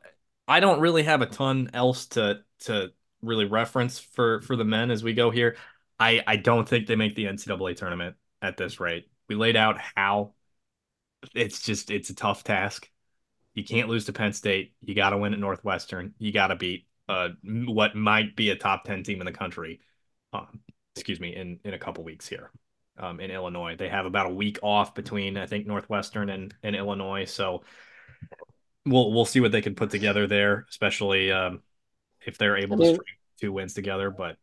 I 0.48 0.60
don't 0.60 0.80
really 0.80 1.04
have 1.04 1.22
a 1.22 1.26
ton 1.26 1.70
else 1.74 2.08
to 2.08 2.42
to 2.62 2.92
really 3.22 3.46
reference 3.46 4.00
for 4.00 4.42
for 4.42 4.56
the 4.56 4.64
men 4.64 4.92
as 4.92 5.04
we 5.04 5.14
go 5.14 5.32
here. 5.32 5.58
I 6.00 6.24
I 6.26 6.36
don't 6.38 6.68
think 6.68 6.88
they 6.88 6.96
make 6.96 7.16
the 7.16 7.26
NCAA 7.26 7.76
tournament 7.76 8.16
at 8.42 8.58
this 8.58 8.80
rate. 8.80 9.10
We 9.28 9.36
laid 9.36 9.56
out 9.56 9.78
how 9.96 10.34
it's 11.36 11.62
just 11.62 11.92
it's 11.92 12.10
a 12.10 12.16
tough 12.16 12.44
task. 12.44 12.90
You 13.54 13.64
can't 13.64 13.90
lose 13.90 14.06
to 14.06 14.14
Penn 14.14 14.34
State. 14.34 14.74
You 14.82 14.94
got 14.94 15.10
to 15.12 15.18
win 15.18 15.34
at 15.34 15.40
Northwestern. 15.40 16.14
You 16.20 16.32
got 16.32 16.48
to 16.48 16.56
beat 16.56 16.88
uh 17.10 17.30
what 17.44 17.96
might 17.96 18.36
be 18.36 18.50
a 18.50 18.56
top 18.56 18.84
10 18.84 19.04
team 19.04 19.22
in 19.22 19.26
the 19.26 19.32
country. 19.32 19.80
Um, 20.34 20.60
excuse 20.96 21.20
me, 21.20 21.36
in 21.36 21.60
in 21.64 21.74
a 21.74 21.80
couple 21.80 22.04
weeks 22.04 22.28
here. 22.28 22.52
Um, 23.00 23.20
in 23.20 23.30
Illinois, 23.30 23.76
they 23.76 23.90
have 23.90 24.08
about 24.08 24.26
a 24.26 24.34
week 24.34 24.58
off 24.64 24.96
between 24.96 25.38
I 25.38 25.46
think 25.46 25.68
Northwestern 25.68 26.30
and, 26.32 26.54
and 26.64 26.76
Illinois, 26.76 27.26
so 27.26 27.64
we'll 28.88 29.12
we'll 29.14 29.26
see 29.26 29.40
what 29.40 29.52
they 29.52 29.62
can 29.62 29.76
put 29.76 29.90
together 29.90 30.28
there, 30.28 30.66
especially 30.70 31.32
um, 31.32 31.62
if 32.28 32.38
they're 32.38 32.58
able 32.58 32.76
I 32.76 32.78
mean, 32.78 32.88
to 32.90 32.94
string 32.96 33.16
two 33.40 33.52
wins 33.52 33.74
together. 33.74 34.12
But 34.12 34.38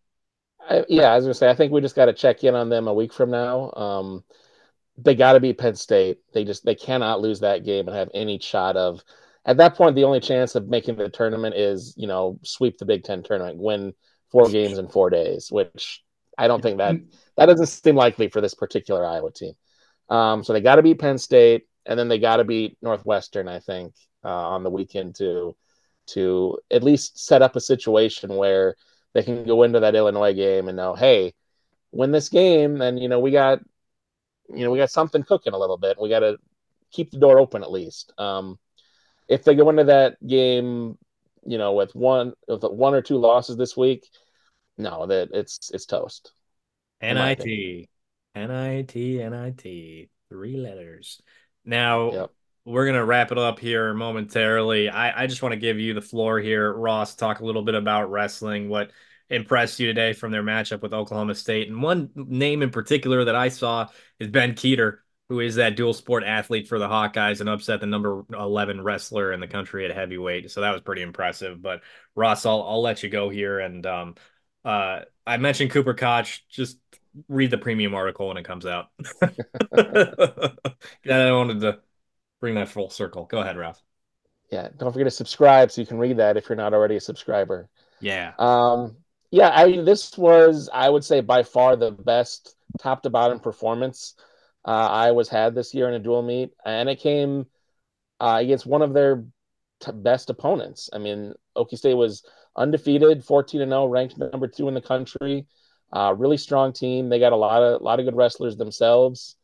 I, 0.69 0.85
yeah, 0.89 1.13
I 1.13 1.33
say 1.33 1.49
I 1.49 1.55
think 1.55 1.73
we 1.73 1.81
just 1.81 1.95
got 1.95 2.07
to 2.07 2.13
check 2.13 2.43
in 2.43 2.57
on 2.57 2.69
them 2.69 2.89
a 2.89 2.95
week 2.95 3.13
from 3.13 3.31
now. 3.31 3.71
Um, 3.73 4.25
they 4.97 5.15
got 5.15 5.35
to 5.35 5.41
beat 5.41 5.59
Penn 5.59 5.77
State. 5.77 6.19
They 6.33 6.45
just 6.45 6.65
they 6.65 6.75
cannot 6.75 7.21
lose 7.21 7.41
that 7.41 7.65
game 7.65 7.87
and 7.87 7.97
have 7.97 8.11
any 8.15 8.41
shot 8.41 8.77
of. 8.77 9.03
At 9.47 9.59
that 9.59 9.75
point, 9.75 9.95
the 9.95 10.05
only 10.05 10.21
chance 10.21 10.55
of 10.55 10.69
making 10.69 10.97
the 10.97 11.11
tournament 11.11 11.55
is 11.55 11.95
you 11.97 12.09
know 12.09 12.41
sweep 12.43 12.79
the 12.79 12.87
Big 12.87 13.05
Ten 13.05 13.23
tournament, 13.23 13.59
win 13.59 13.93
four 14.31 14.49
games 14.49 14.79
in 14.79 14.89
four 14.89 15.11
days, 15.11 15.53
which 15.53 16.03
I 16.37 16.49
don't 16.49 16.63
think 16.63 16.79
that 16.79 16.97
that 17.37 17.47
doesn't 17.47 17.67
seem 17.67 17.95
likely 17.95 18.29
for 18.29 18.41
this 18.41 18.55
particular 18.55 19.05
Iowa 19.07 19.31
team. 19.31 19.53
Um, 20.09 20.43
so 20.43 20.53
they 20.53 20.61
got 20.61 20.77
to 20.77 20.83
beat 20.83 20.99
Penn 20.99 21.19
State, 21.19 21.67
and 21.87 21.99
then 21.99 22.09
they 22.09 22.19
got 22.19 22.37
to 22.37 22.45
beat 22.45 22.77
Northwestern, 22.83 23.49
I 23.49 23.61
think, 23.61 23.95
uh, 24.25 24.29
on 24.29 24.63
the 24.63 24.71
weekend 24.71 25.17
to 25.17 25.57
to 26.07 26.59
at 26.71 26.83
least 26.83 27.19
set 27.25 27.43
up 27.43 27.57
a 27.57 27.61
situation 27.61 28.37
where 28.37 28.77
they 29.13 29.23
can 29.23 29.45
go 29.45 29.63
into 29.63 29.81
that 29.81 29.95
Illinois 29.95 30.35
game 30.35 30.69
and 30.69 30.77
know, 30.77 30.95
hey, 30.95 31.35
win 31.93 32.11
this 32.11 32.29
game, 32.29 32.79
then 32.79 32.99
you 32.99 33.09
know 33.09 33.21
we 33.21 33.31
got 33.31 33.61
you 34.49 34.65
know 34.65 34.71
we 34.71 34.79
got 34.79 34.91
something 34.91 35.23
cooking 35.23 35.53
a 35.53 35.59
little 35.59 35.79
bit. 35.79 35.97
We 36.01 36.09
got 36.09 36.21
to 36.21 36.39
keep 36.91 37.11
the 37.11 37.19
door 37.19 37.39
open 37.39 37.63
at 37.63 37.71
least. 37.71 38.13
Um, 38.19 38.59
if 39.29 39.45
they 39.45 39.55
go 39.55 39.71
into 39.71 39.85
that 39.85 40.25
game, 40.27 40.99
you 41.47 41.59
know, 41.59 41.73
with 41.73 41.95
one 41.95 42.33
with 42.49 42.63
one 42.65 42.95
or 42.95 43.03
two 43.03 43.17
losses 43.17 43.57
this 43.57 43.77
week, 43.77 44.07
no, 44.77 45.07
that 45.07 45.31
it's 45.33 45.71
it's 45.73 45.87
toast. 45.87 46.33
NIT, 47.01 47.89
NIT, 48.35 48.95
NIT, 48.95 50.11
three 50.29 50.57
letters. 50.57 51.21
Now, 51.65 52.13
yep 52.13 52.31
we're 52.65 52.87
gonna 52.87 53.05
wrap 53.05 53.31
it 53.31 53.39
up 53.39 53.59
here 53.59 53.93
momentarily. 53.93 54.89
I, 54.89 55.25
I 55.25 55.27
just 55.27 55.43
want 55.43 55.53
to 55.53 55.59
give 55.59 55.79
you 55.79 55.93
the 55.95 56.01
floor 56.01 56.39
here, 56.41 56.73
Ross. 56.73 57.15
Talk 57.15 57.41
a 57.41 57.45
little 57.45 57.63
bit 57.63 57.75
about 57.75 58.11
wrestling. 58.11 58.69
What 58.69 58.91
impressed 59.29 59.81
you 59.81 59.87
today 59.87 60.13
from 60.13 60.33
their 60.33 60.43
matchup 60.43 60.81
with 60.81 60.95
Oklahoma 60.95 61.35
State? 61.35 61.69
And 61.69 61.83
one 61.83 62.11
name 62.15 62.63
in 62.63 62.71
particular 62.71 63.25
that 63.27 63.35
I 63.35 63.49
saw 63.49 63.89
is 64.19 64.29
Ben 64.29 64.55
Kueter, 64.55 64.99
who 65.29 65.41
is 65.41 65.57
that 65.57 65.77
dual 65.77 65.93
sport 65.93 66.25
athlete 66.25 66.67
for 66.67 66.79
the 66.79 66.89
Hawkeyes 66.89 67.41
and 67.41 67.51
upset 67.51 67.81
the 67.81 67.87
number 67.87 68.25
eleven 68.33 68.81
wrestler 68.83 69.33
in 69.33 69.41
the 69.41 69.49
country 69.49 69.85
at 69.85 69.95
heavyweight. 69.95 70.51
So 70.51 70.63
that 70.63 70.73
was 70.73 70.81
pretty 70.81 71.03
impressive. 71.03 71.61
But 71.61 71.83
Ross, 72.15 72.47
I'll 72.47 72.63
I'll 72.63 72.83
let 72.83 73.03
you 73.03 73.11
go 73.11 73.29
here. 73.29 73.59
And 73.59 73.85
um, 73.85 74.15
uh, 74.65 75.01
I 75.27 75.37
mentioned 75.37 75.71
Cooper 75.71 75.95
Koch. 75.95 76.43
Just 76.49 76.79
read 77.29 77.51
the 77.51 77.59
premium 77.59 77.95
article 77.95 78.29
when 78.29 78.39
it 78.39 78.45
comes 78.45 78.65
out. 78.65 78.87
yeah, 81.05 81.19
I 81.19 81.33
wanted 81.33 81.61
to 81.61 81.81
bring 82.45 82.57
that 82.57 82.69
full 82.69 82.91
circle. 82.91 83.25
Go 83.25 83.39
ahead, 83.39 83.57
Ralph. 83.57 83.83
Yeah, 84.53 84.69
don't 84.77 84.93
forget 84.93 85.07
to 85.07 85.11
subscribe 85.11 85.71
so 85.71 85.81
you 85.81 85.87
can 85.87 85.97
read 85.97 86.19
that 86.19 86.37
if 86.37 86.47
you're 86.47 86.57
not 86.57 86.75
already 86.75 86.97
a 86.97 87.01
subscriber. 87.01 87.71
Yeah. 88.01 88.35
Um, 88.39 88.99
yeah, 89.31 89.49
I 89.49 89.65
mean, 89.65 89.87
this 89.87 90.19
was, 90.19 90.69
I 90.71 90.91
would 90.91 91.05
say, 91.05 91.23
by 91.23 91.43
far 91.43 91.75
the 91.75 91.91
best 91.91 92.55
top 92.79 93.03
to 93.05 93.09
bottom 93.09 93.41
performance 93.41 94.15
uh, 94.67 94.89
I 94.91 95.13
was 95.13 95.31
had 95.31 95.55
this 95.55 95.73
year 95.73 95.89
in 95.89 95.95
a 95.95 95.99
dual 95.99 96.23
meet, 96.23 96.53
and 96.67 96.91
it 96.91 97.01
came 97.01 97.47
uh, 98.21 98.37
against 98.43 98.67
one 98.67 98.83
of 98.83 98.93
their 98.93 99.25
t- 99.81 99.93
best 99.93 100.29
opponents. 100.29 100.91
I 100.93 100.99
mean, 100.99 101.33
Okie 101.57 101.79
State 101.79 101.95
was 101.95 102.25
undefeated, 102.57 103.25
14 103.25 103.63
and 103.63 103.71
0, 103.71 103.87
ranked 103.87 104.19
number 104.19 104.49
two 104.49 104.69
in 104.69 104.75
the 104.75 104.83
country. 104.83 105.47
Uh, 105.91 106.15
really 106.15 106.37
strong 106.37 106.75
team. 106.75 107.09
They 107.09 107.19
got 107.19 107.33
a 107.33 107.37
lot 107.37 107.63
of 107.63 107.81
a 107.81 107.85
lot 107.85 108.01
of 108.01 108.05
good 108.05 108.17
wrestlers 108.17 108.59
themselves 108.59 109.37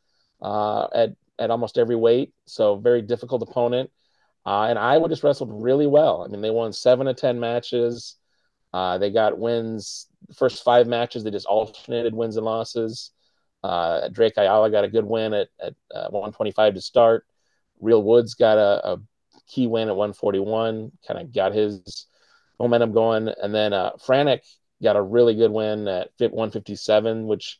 uh, 0.43 0.87
at 0.95 1.11
at 1.41 1.51
almost 1.51 1.79
every 1.79 1.97
weight. 1.97 2.33
So 2.47 2.77
very 2.77 3.03
difficult 3.03 3.43
opponent. 3.43 3.91
Uh, 4.47 4.67
and 4.69 4.79
Iowa 4.79 5.09
just 5.09 5.25
wrestled 5.25 5.51
really 5.53 5.87
well. 5.87 6.25
I 6.25 6.29
mean, 6.31 6.41
they 6.41 6.51
won 6.51 6.73
seven 6.73 7.07
to 7.07 7.15
ten 7.15 7.41
matches. 7.41 8.17
Uh, 8.73 8.99
they 8.99 9.11
got 9.11 9.39
wins. 9.39 10.07
First 10.37 10.62
five 10.62 10.87
matches, 10.87 11.25
they 11.25 11.31
just 11.31 11.47
alternated 11.47 12.15
wins 12.15 12.37
and 12.37 12.47
losses. 12.47 13.11
Uh, 13.62 14.09
Drake 14.09 14.35
Ayala 14.37 14.71
got 14.71 14.85
a 14.85 14.89
good 14.89 15.05
win 15.05 15.35
at, 15.35 15.49
at 15.61 15.75
uh, 15.95 16.09
125 16.11 16.75
to 16.75 16.81
start. 16.81 17.27
Real 17.81 18.03
Woods 18.03 18.35
got 18.35 18.59
a, 18.59 18.93
a 18.93 18.99
key 19.49 19.67
win 19.67 19.89
at 19.89 19.97
141, 19.97 20.93
kind 21.07 21.21
of 21.21 21.35
got 21.35 21.53
his 21.53 22.07
momentum 22.59 22.93
going. 22.93 23.29
And 23.43 23.55
then 23.55 23.73
uh, 23.73 23.93
Franek 23.97 24.41
got 24.83 24.97
a 24.97 25.03
really 25.03 25.35
good 25.35 25.51
win 25.51 25.89
at 25.89 26.11
157, 26.19 27.27
which 27.27 27.59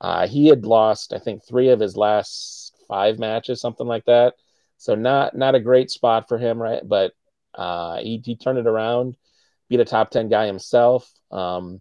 uh, 0.00 0.26
he 0.26 0.48
had 0.48 0.66
lost, 0.66 1.12
I 1.12 1.18
think, 1.18 1.42
three 1.46 1.68
of 1.68 1.80
his 1.80 1.96
last 1.96 2.59
five 2.90 3.18
matches, 3.18 3.60
something 3.60 3.86
like 3.86 4.04
that. 4.06 4.34
So 4.76 4.94
not 4.94 5.36
not 5.36 5.54
a 5.54 5.60
great 5.60 5.90
spot 5.90 6.26
for 6.28 6.38
him, 6.38 6.60
right? 6.60 6.82
But 6.82 7.12
uh, 7.54 7.98
he, 7.98 8.20
he 8.24 8.34
turned 8.36 8.58
it 8.58 8.66
around, 8.66 9.16
beat 9.68 9.80
a 9.80 9.84
top 9.84 10.10
ten 10.10 10.28
guy 10.28 10.46
himself. 10.46 11.10
Um, 11.30 11.80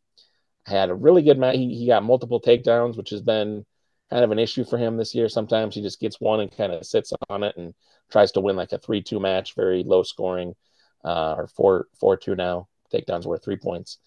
had 0.65 0.89
a 0.89 0.95
really 0.95 1.23
good 1.23 1.39
match. 1.39 1.55
He, 1.55 1.73
he 1.73 1.87
got 1.87 2.03
multiple 2.03 2.39
takedowns, 2.39 2.97
which 2.97 3.09
has 3.09 3.21
been 3.21 3.65
kind 4.11 4.23
of 4.23 4.31
an 4.31 4.39
issue 4.39 4.65
for 4.65 4.77
him 4.77 4.97
this 4.97 5.15
year. 5.15 5.29
Sometimes 5.29 5.73
he 5.73 5.81
just 5.81 5.99
gets 5.99 6.21
one 6.21 6.41
and 6.41 6.55
kind 6.55 6.71
of 6.73 6.85
sits 6.85 7.11
on 7.29 7.43
it 7.43 7.55
and 7.57 7.73
tries 8.11 8.31
to 8.33 8.41
win 8.41 8.55
like 8.55 8.73
a 8.73 8.77
three-two 8.77 9.19
match, 9.19 9.55
very 9.55 9.83
low 9.83 10.03
scoring, 10.03 10.55
uh, 11.03 11.33
or 11.37 11.47
four 11.47 11.87
four-two 11.99 12.35
now. 12.35 12.67
Takedowns 12.93 13.25
worth 13.25 13.43
three 13.43 13.57
points. 13.57 13.97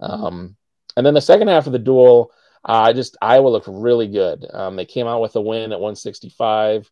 Um, 0.00 0.56
and 0.96 1.04
then 1.06 1.14
the 1.14 1.20
second 1.20 1.48
half 1.48 1.66
of 1.66 1.72
the 1.72 1.78
duel, 1.78 2.30
uh, 2.64 2.92
just 2.92 3.16
Iowa 3.20 3.48
looked 3.48 3.68
really 3.68 4.08
good. 4.08 4.46
Um, 4.52 4.76
they 4.76 4.86
came 4.86 5.06
out 5.06 5.20
with 5.20 5.36
a 5.36 5.40
win 5.40 5.72
at 5.72 5.80
165. 5.80 6.90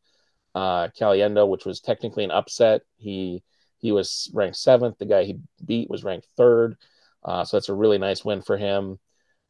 Uh, 0.55 0.89
Caliendo, 0.89 1.49
which 1.49 1.65
was 1.65 1.81
technically 1.81 2.25
an 2.25 2.31
upset, 2.31 2.83
he 2.99 3.43
he 3.79 3.91
was 3.91 4.31
ranked 4.35 4.59
seventh. 4.59 4.99
The 4.99 5.07
guy 5.07 5.25
he 5.25 5.39
beat 5.65 5.89
was 5.89 6.05
ranked 6.05 6.27
third. 6.37 6.77
Uh, 7.25 7.45
so 7.45 7.57
that's 7.57 7.71
a 7.71 7.75
really 7.75 7.99
nice 7.99 8.25
win 8.25 8.43
for 8.43 8.57
him. 8.57 8.99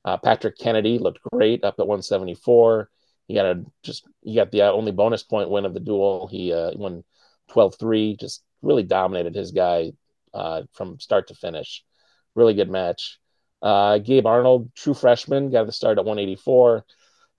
Uh, 0.04 0.16
Patrick 0.16 0.58
Kennedy 0.58 0.98
looked 0.98 1.20
great 1.32 1.64
up 1.64 1.74
at 1.78 1.86
174. 1.86 2.88
He 3.26 3.34
got 3.34 3.46
a 3.46 3.64
just 3.82 4.06
he 4.22 4.34
got 4.34 4.50
the 4.50 4.62
only 4.62 4.92
bonus 4.92 5.22
point 5.22 5.50
win 5.50 5.64
of 5.64 5.74
the 5.74 5.80
duel. 5.80 6.28
He 6.28 6.52
uh, 6.52 6.72
won 6.74 7.04
12-3, 7.50 8.18
just 8.18 8.42
really 8.62 8.82
dominated 8.82 9.34
his 9.34 9.52
guy 9.52 9.92
uh, 10.32 10.62
from 10.72 10.98
start 10.98 11.28
to 11.28 11.34
finish. 11.34 11.84
Really 12.34 12.54
good 12.54 12.70
match. 12.70 13.18
Uh, 13.62 13.98
Gabe 13.98 14.26
Arnold, 14.26 14.74
true 14.74 14.94
freshman, 14.94 15.50
got 15.50 15.66
the 15.66 15.72
start 15.72 15.98
at 15.98 16.04
184. 16.04 16.84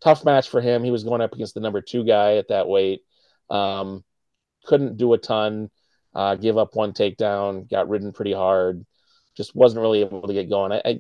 Tough 0.02 0.24
match 0.24 0.50
for 0.50 0.62
him. 0.62 0.84
He 0.84 0.92
was 0.92 1.04
going 1.04 1.22
up 1.22 1.34
against 1.34 1.54
the 1.54 1.60
number 1.60 1.82
two 1.82 2.04
guy 2.06 2.38
at 2.38 2.48
that 2.48 2.68
weight. 2.68 3.02
Um, 3.50 4.04
couldn't 4.66 4.98
do 4.98 5.14
a 5.14 5.18
ton. 5.18 5.70
Uh, 6.14 6.36
gave 6.36 6.58
up 6.58 6.76
one 6.76 6.94
takedown. 6.94 7.70
Got 7.70 7.90
ridden 7.90 8.14
pretty 8.14 8.34
hard. 8.34 8.86
Just 9.36 9.56
wasn't 9.56 9.82
really 9.82 10.02
able 10.02 10.28
to 10.28 10.34
get 10.34 10.50
going. 10.50 10.72
I, 10.72 10.82
I 10.86 11.00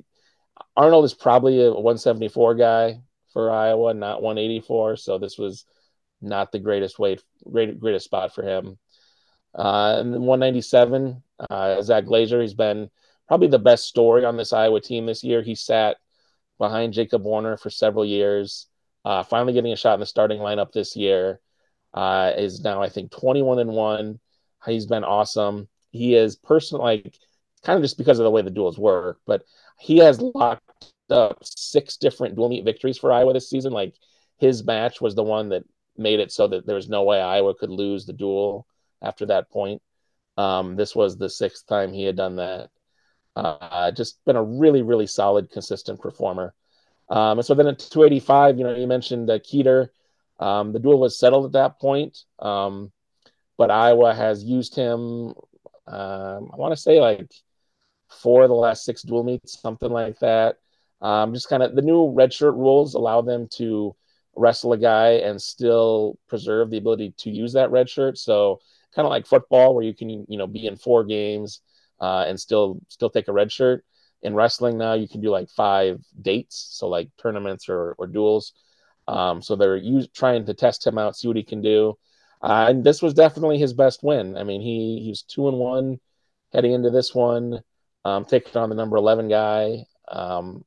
Arnold 0.75 1.05
is 1.05 1.13
probably 1.13 1.61
a 1.63 1.69
174 1.71 2.55
guy 2.55 2.99
for 3.31 3.51
Iowa, 3.51 3.93
not 3.93 4.21
184. 4.21 4.97
So 4.97 5.17
this 5.17 5.37
was 5.37 5.65
not 6.21 6.51
the 6.51 6.59
greatest 6.59 6.99
weight, 6.99 7.21
great, 7.49 7.79
greatest 7.79 8.05
spot 8.05 8.33
for 8.33 8.43
him. 8.43 8.77
Uh, 9.55 9.97
and 9.99 10.13
then 10.13 10.21
197, 10.21 11.21
uh, 11.49 11.81
Zach 11.81 12.05
Glazier, 12.05 12.41
he's 12.41 12.53
been 12.53 12.89
probably 13.27 13.47
the 13.47 13.59
best 13.59 13.85
story 13.85 14.25
on 14.25 14.37
this 14.37 14.53
Iowa 14.53 14.81
team 14.81 15.05
this 15.05 15.23
year. 15.23 15.41
He 15.41 15.55
sat 15.55 15.97
behind 16.57 16.93
Jacob 16.93 17.23
Warner 17.23 17.57
for 17.57 17.69
several 17.69 18.05
years, 18.05 18.67
uh, 19.05 19.23
finally 19.23 19.53
getting 19.53 19.73
a 19.73 19.77
shot 19.77 19.95
in 19.95 19.99
the 19.99 20.05
starting 20.05 20.39
lineup 20.39 20.71
this 20.71 20.95
year. 20.95 21.39
Uh, 21.93 22.31
is 22.35 22.61
now 22.61 22.81
I 22.81 22.89
think 22.89 23.11
21 23.11 23.59
and 23.59 23.71
one. 23.71 24.19
He's 24.65 24.85
been 24.85 25.03
awesome. 25.03 25.67
He 25.91 26.15
is 26.15 26.35
personal, 26.35 26.83
like 26.83 27.15
kind 27.63 27.77
of 27.77 27.83
just 27.83 27.97
because 27.97 28.19
of 28.19 28.23
the 28.23 28.31
way 28.31 28.41
the 28.41 28.49
duels 28.49 28.79
work, 28.79 29.19
but 29.25 29.43
he 29.79 29.97
has 29.99 30.19
locked 30.19 30.93
up 31.09 31.39
six 31.43 31.97
different 31.97 32.35
dual 32.35 32.49
meet 32.49 32.65
victories 32.65 32.97
for 32.97 33.11
Iowa 33.11 33.33
this 33.33 33.49
season. 33.49 33.73
Like 33.73 33.95
his 34.37 34.63
match 34.63 35.01
was 35.01 35.15
the 35.15 35.23
one 35.23 35.49
that 35.49 35.63
made 35.97 36.19
it 36.19 36.31
so 36.31 36.47
that 36.47 36.65
there 36.65 36.75
was 36.75 36.89
no 36.89 37.03
way 37.03 37.21
Iowa 37.21 37.53
could 37.53 37.69
lose 37.69 38.05
the 38.05 38.13
duel 38.13 38.65
after 39.01 39.25
that 39.27 39.49
point. 39.49 39.81
Um, 40.37 40.75
this 40.75 40.95
was 40.95 41.17
the 41.17 41.29
sixth 41.29 41.67
time 41.67 41.93
he 41.93 42.03
had 42.03 42.15
done 42.15 42.37
that. 42.37 42.69
Uh, 43.35 43.91
just 43.91 44.23
been 44.25 44.35
a 44.35 44.43
really, 44.43 44.81
really 44.81 45.07
solid, 45.07 45.49
consistent 45.49 45.99
performer. 45.99 46.53
Um, 47.09 47.39
and 47.39 47.45
so 47.45 47.53
then 47.53 47.67
at 47.67 47.79
285, 47.79 48.57
you 48.57 48.63
know, 48.63 48.75
you 48.75 48.87
mentioned 48.87 49.29
uh, 49.29 49.39
Kueter. 49.39 49.89
Um, 50.39 50.73
the 50.73 50.79
duel 50.79 50.99
was 50.99 51.17
settled 51.17 51.45
at 51.45 51.51
that 51.53 51.79
point, 51.79 52.17
um, 52.39 52.91
but 53.57 53.71
Iowa 53.71 54.13
has 54.13 54.43
used 54.43 54.75
him. 54.75 55.33
Um, 55.85 56.49
I 56.51 56.55
want 56.55 56.73
to 56.73 56.81
say 56.81 56.99
like 56.99 57.31
four 58.09 58.43
of 58.43 58.49
the 58.49 58.55
last 58.55 58.83
six 58.83 59.03
dual 59.03 59.23
meets, 59.23 59.59
something 59.59 59.91
like 59.91 60.19
that. 60.19 60.57
Um, 61.01 61.33
just 61.33 61.49
kind 61.49 61.63
of 61.63 61.75
the 61.75 61.81
new 61.81 62.13
redshirt 62.13 62.55
rules 62.55 62.93
allow 62.93 63.21
them 63.21 63.47
to 63.57 63.95
wrestle 64.35 64.73
a 64.73 64.77
guy 64.77 65.11
and 65.11 65.41
still 65.41 66.17
preserve 66.27 66.69
the 66.69 66.77
ability 66.77 67.13
to 67.17 67.29
use 67.29 67.53
that 67.53 67.71
red 67.71 67.89
shirt. 67.89 68.17
So 68.17 68.59
kind 68.95 69.05
of 69.05 69.11
like 69.11 69.27
football, 69.27 69.75
where 69.75 69.83
you 69.83 69.93
can 69.93 70.09
you 70.09 70.37
know 70.37 70.47
be 70.47 70.65
in 70.67 70.77
four 70.77 71.03
games 71.03 71.61
uh, 72.03 72.25
and 72.27 72.37
still 72.37 72.81
still 72.89 73.09
take 73.09 73.29
a 73.29 73.33
red 73.33 73.49
shirt. 73.49 73.85
In 74.21 74.35
wrestling 74.35 74.77
now, 74.77 74.93
you 74.93 75.07
can 75.07 75.21
do 75.21 75.29
like 75.29 75.49
five 75.49 76.01
dates, 76.21 76.67
so 76.77 76.89
like 76.89 77.09
tournaments 77.21 77.69
or, 77.69 77.95
or 77.97 78.07
duels. 78.07 78.53
Um, 79.07 79.41
so 79.41 79.55
they're 79.55 79.77
use, 79.77 80.07
trying 80.09 80.45
to 80.45 80.53
test 80.53 80.85
him 80.85 80.97
out, 80.97 81.15
see 81.15 81.27
what 81.29 81.37
he 81.37 81.43
can 81.43 81.61
do. 81.61 81.97
Uh, 82.41 82.65
and 82.69 82.83
this 82.83 83.01
was 83.01 83.13
definitely 83.13 83.57
his 83.57 83.73
best 83.73 84.03
win. 84.03 84.37
I 84.37 84.43
mean, 84.43 84.61
he 84.61 84.99
he 85.03 85.09
was 85.09 85.23
two 85.23 85.47
and 85.47 85.57
one 85.57 85.99
heading 86.51 86.73
into 86.73 86.89
this 86.89 87.15
one, 87.15 87.61
um, 88.03 88.25
taking 88.25 88.61
on 88.61 88.69
the 88.69 88.75
number 88.75 88.97
eleven 88.97 89.29
guy. 89.29 89.85
Um, 90.09 90.65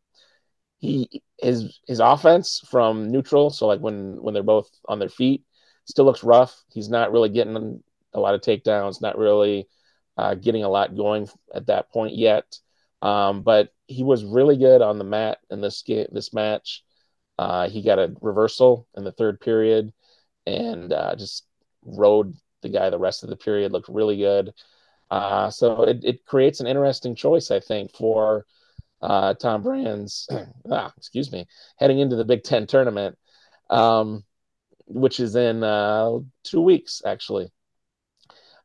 he 0.79 1.23
his 1.39 1.81
his 1.87 2.01
offense 2.01 2.63
from 2.71 3.11
neutral, 3.11 3.51
so 3.51 3.67
like 3.67 3.81
when 3.81 4.23
when 4.23 4.33
they're 4.33 4.43
both 4.55 4.71
on 4.89 4.99
their 5.01 5.11
feet, 5.21 5.43
still 5.85 6.07
looks 6.07 6.25
rough. 6.25 6.55
He's 6.73 6.89
not 6.89 7.13
really 7.13 7.29
getting 7.29 7.83
a 8.15 8.21
lot 8.21 8.35
of 8.35 8.41
takedowns, 8.41 9.03
not 9.03 9.19
really 9.19 9.69
uh, 10.17 10.35
getting 10.35 10.65
a 10.65 10.69
lot 10.69 10.97
going 10.97 11.29
at 11.55 11.67
that 11.67 11.91
point 11.91 12.15
yet. 12.15 12.59
Um, 13.03 13.43
but 13.43 13.71
he 13.87 14.03
was 14.03 14.25
really 14.25 14.57
good 14.57 14.83
on 14.83 14.99
the 14.99 15.05
mat 15.05 15.39
in 15.51 15.61
this 15.61 15.83
game, 15.83 16.07
this 16.13 16.33
match. 16.33 16.83
Uh, 17.39 17.69
he 17.69 17.83
got 17.83 17.99
a 17.99 18.15
reversal 18.21 18.87
in 18.97 19.05
the 19.05 19.13
third 19.13 19.41
period 19.41 19.93
and 20.47 20.93
uh, 20.93 21.15
just 21.17 21.47
rode 21.83 22.35
the 22.63 22.69
guy 22.69 22.89
the 22.89 22.99
rest 22.99 23.23
of 23.23 23.29
the 23.29 23.37
period. 23.37 23.73
Looked 23.73 23.89
really 23.89 24.17
good. 24.17 24.55
Uh, 25.11 25.51
so 25.51 25.83
it, 25.83 26.03
it 26.03 26.25
creates 26.25 26.61
an 26.61 26.67
interesting 26.67 27.15
choice, 27.15 27.51
I 27.51 27.61
think, 27.61 27.93
for 27.93 28.47
uh, 29.03 29.35
Tom 29.35 29.63
Brands. 29.63 30.29
ah, 30.71 30.93
excuse 30.97 31.31
me, 31.31 31.47
heading 31.79 32.01
into 32.01 32.17
the 32.17 32.25
Big 32.25 32.43
Ten 32.43 32.67
tournament, 32.67 33.17
um, 33.71 34.25
which 34.87 35.21
is 35.21 35.37
in 35.37 35.63
uh, 35.63 36.19
two 36.43 36.61
weeks 36.61 37.03
actually. 37.05 37.51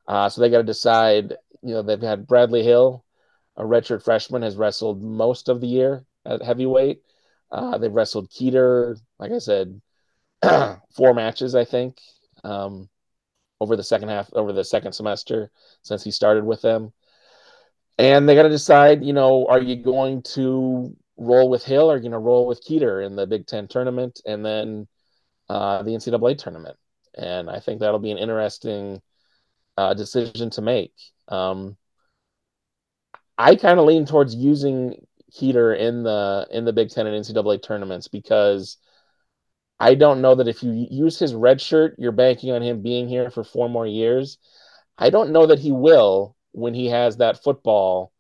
Uh, 0.07 0.30
so 0.30 0.41
they 0.41 0.49
got 0.49 0.57
to 0.57 0.64
decide. 0.64 1.36
You 1.64 1.76
know, 1.76 1.82
they've 1.84 2.02
had 2.02 2.28
Bradley 2.28 2.64
Hill, 2.64 3.06
a 3.56 3.64
redshirt 3.64 4.03
freshman, 4.03 4.41
has 4.41 4.56
wrestled 4.56 5.02
most 5.02 5.48
of 5.48 5.61
the 5.61 5.68
year 5.68 6.06
at 6.26 6.41
heavyweight. 6.41 7.02
Uh, 7.52 7.78
they've 7.78 7.94
wrestled 7.94 8.30
Kueter, 8.30 8.98
like 9.19 9.32
I 9.32 9.40
said, 9.40 9.82
four 10.95 11.14
matches, 11.14 11.53
I 11.53 11.65
think, 11.65 11.99
um, 12.44 12.90
over 13.60 13.76
the 13.76 13.84
second 13.84 14.10
half, 14.10 14.30
over 14.34 14.53
the 14.53 14.64
second 14.64 14.94
semester 14.94 15.52
since 15.82 16.03
he 16.03 16.11
started 16.11 16.45
with 16.45 16.61
them. 16.61 16.94
And 17.98 18.28
they 18.28 18.36
got 18.36 18.44
to 18.44 18.49
decide, 18.49 19.03
you 19.03 19.14
know, 19.14 19.45
are 19.48 19.61
you 19.61 19.76
going 19.76 20.23
to 20.34 20.95
roll 21.18 21.49
with 21.49 21.64
Hill 21.64 21.91
or 21.91 21.94
are 21.94 21.98
you 21.98 22.03
going 22.03 22.14
to 22.14 22.18
roll 22.18 22.48
with 22.48 22.65
Kueter 22.65 23.06
in 23.06 23.15
the 23.15 23.28
Big 23.28 23.45
Ten 23.45 23.68
tournament 23.68 24.22
and 24.26 24.44
then 24.45 24.88
uh, 25.49 25.84
the 25.84 25.91
NCAA 25.91 26.38
tournament? 26.38 26.78
And 27.15 27.49
I 27.49 27.60
think 27.60 27.80
that'll 27.80 27.99
be 27.99 28.11
an 28.11 28.18
interesting 28.18 29.02
uh, 29.77 29.93
decision 29.93 30.49
to 30.52 30.61
make. 30.61 30.93
Um, 31.27 31.77
I 33.38 33.56
kind 33.56 33.80
of 33.80 33.85
lean 33.85 34.06
towards 34.06 34.35
using 34.35 35.06
Kueter 35.34 35.77
in 35.77 36.03
the 36.03 36.48
in 36.52 36.65
the 36.65 36.73
Big 36.73 36.89
Ten 36.89 37.07
and 37.07 37.26
NCAA 37.26 37.64
tournaments 37.64 38.07
because 38.07 38.77
I 39.80 39.95
don't 39.95 40.22
know 40.22 40.35
that 40.35 40.48
if 40.48 40.61
you 40.61 40.88
use 40.91 41.18
his 41.18 41.34
red 41.34 41.60
shirt, 41.60 41.95
you're 41.98 42.11
banking 42.11 42.52
on 42.52 42.61
him 42.61 42.84
being 42.84 43.07
here 43.07 43.31
for 43.31 43.43
four 43.43 43.68
more 43.68 43.88
years. 43.88 44.38
I 44.98 45.10
don't 45.10 45.31
know 45.31 45.48
that 45.48 45.57
he 45.60 45.72
will 45.72 46.35
when 46.52 46.73
he 46.76 46.88
has 46.88 47.18
that 47.18 47.43
football, 47.43 48.11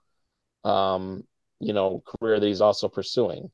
um, 0.63 1.23
you 1.59 1.73
know, 1.73 2.03
career 2.03 2.39
that 2.39 2.47
he's 2.47 2.61
also 2.61 2.87
pursuing. 2.89 3.51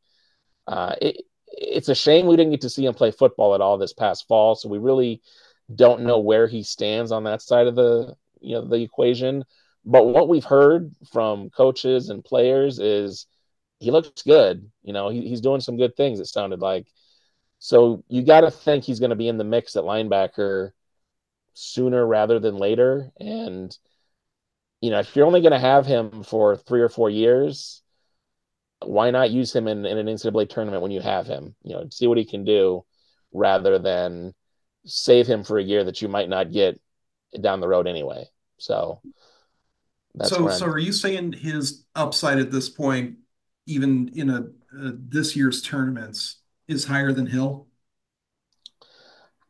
Uh, 0.68 0.96
it, 1.02 1.22
it's 1.48 1.90
a 1.90 1.96
shame 1.96 2.28
we 2.28 2.38
didn't 2.38 2.52
get 2.52 2.62
to 2.62 2.70
see 2.70 2.86
him 2.86 2.94
play 2.94 3.12
football 3.12 3.56
at 3.56 3.62
all 3.62 3.78
this 3.78 3.94
past 3.94 4.28
fall, 4.28 4.56
so 4.56 4.70
we 4.70 4.78
really 4.78 5.22
don't 5.74 6.02
know 6.02 6.20
where 6.20 6.48
he 6.48 6.64
stands 6.64 7.12
on 7.12 7.24
that 7.26 7.42
side 7.42 7.68
of 7.68 7.76
the 7.76 8.16
you 8.42 8.56
know 8.56 8.68
the 8.68 8.82
equation. 8.82 9.44
But 9.86 10.06
what 10.06 10.28
we've 10.28 10.44
heard 10.44 10.94
from 11.12 11.50
coaches 11.50 12.10
and 12.10 12.24
players 12.24 12.80
is 12.80 13.26
he 13.80 13.92
looks 13.92 14.22
good. 14.24 14.70
You 14.84 14.94
know, 14.94 15.10
he, 15.10 15.28
he's 15.28 15.42
doing 15.42 15.62
some 15.62 15.78
good 15.78 15.96
things. 15.96 16.20
It 16.20 16.26
sounded 16.26 16.60
like. 16.60 16.88
So 17.60 18.04
you 18.08 18.24
got 18.24 18.42
to 18.42 18.52
think 18.52 18.84
he's 18.84 19.00
going 19.00 19.10
to 19.12 19.16
be 19.16 19.28
in 19.28 19.38
the 19.38 19.44
mix 19.44 19.76
at 19.76 19.84
linebacker 19.84 20.72
sooner 21.54 22.06
rather 22.06 22.40
than 22.40 22.58
later. 22.58 23.12
And 23.20 23.76
you 24.82 24.92
know, 24.92 25.00
if 25.00 25.16
you're 25.16 25.26
only 25.26 25.42
going 25.42 25.54
to 25.54 25.60
have 25.60 25.86
him 25.86 26.24
for 26.24 26.56
three 26.56 26.82
or 26.82 26.90
four 26.90 27.10
years, 27.10 27.82
why 28.86 29.10
not 29.10 29.32
use 29.32 29.56
him 29.56 29.68
in, 29.68 29.86
in 29.86 29.98
an 29.98 30.06
NCAA 30.06 30.50
tournament 30.50 30.84
when 30.84 30.92
you 30.92 31.02
have 31.02 31.26
him? 31.26 31.56
You 31.64 31.76
know, 31.76 31.88
see 31.90 32.08
what 32.08 32.20
he 32.20 32.26
can 32.26 32.44
do 32.44 32.86
rather 33.34 33.80
than 33.80 34.34
save 34.88 35.28
him 35.28 35.44
for 35.44 35.60
a 35.60 35.64
year 35.64 35.84
that 35.84 36.02
you 36.02 36.08
might 36.08 36.30
not 36.30 36.52
get 36.52 36.82
down 37.40 37.60
the 37.60 37.68
road 37.68 37.88
anyway. 37.88 38.26
So, 38.58 39.02
so, 40.24 40.50
so 40.50 40.66
are 40.66 40.80
you 40.80 40.92
saying 40.92 41.34
his 41.34 41.86
upside 41.96 42.40
at 42.40 42.52
this 42.52 42.70
point, 42.70 43.18
even 43.68 44.10
in 44.16 44.30
a, 44.30 44.48
a 44.76 44.94
this 44.98 45.36
year's 45.36 45.62
tournaments, 45.62 46.38
is 46.68 46.86
higher 46.86 47.12
than 47.12 47.28
Hill? 47.28 47.68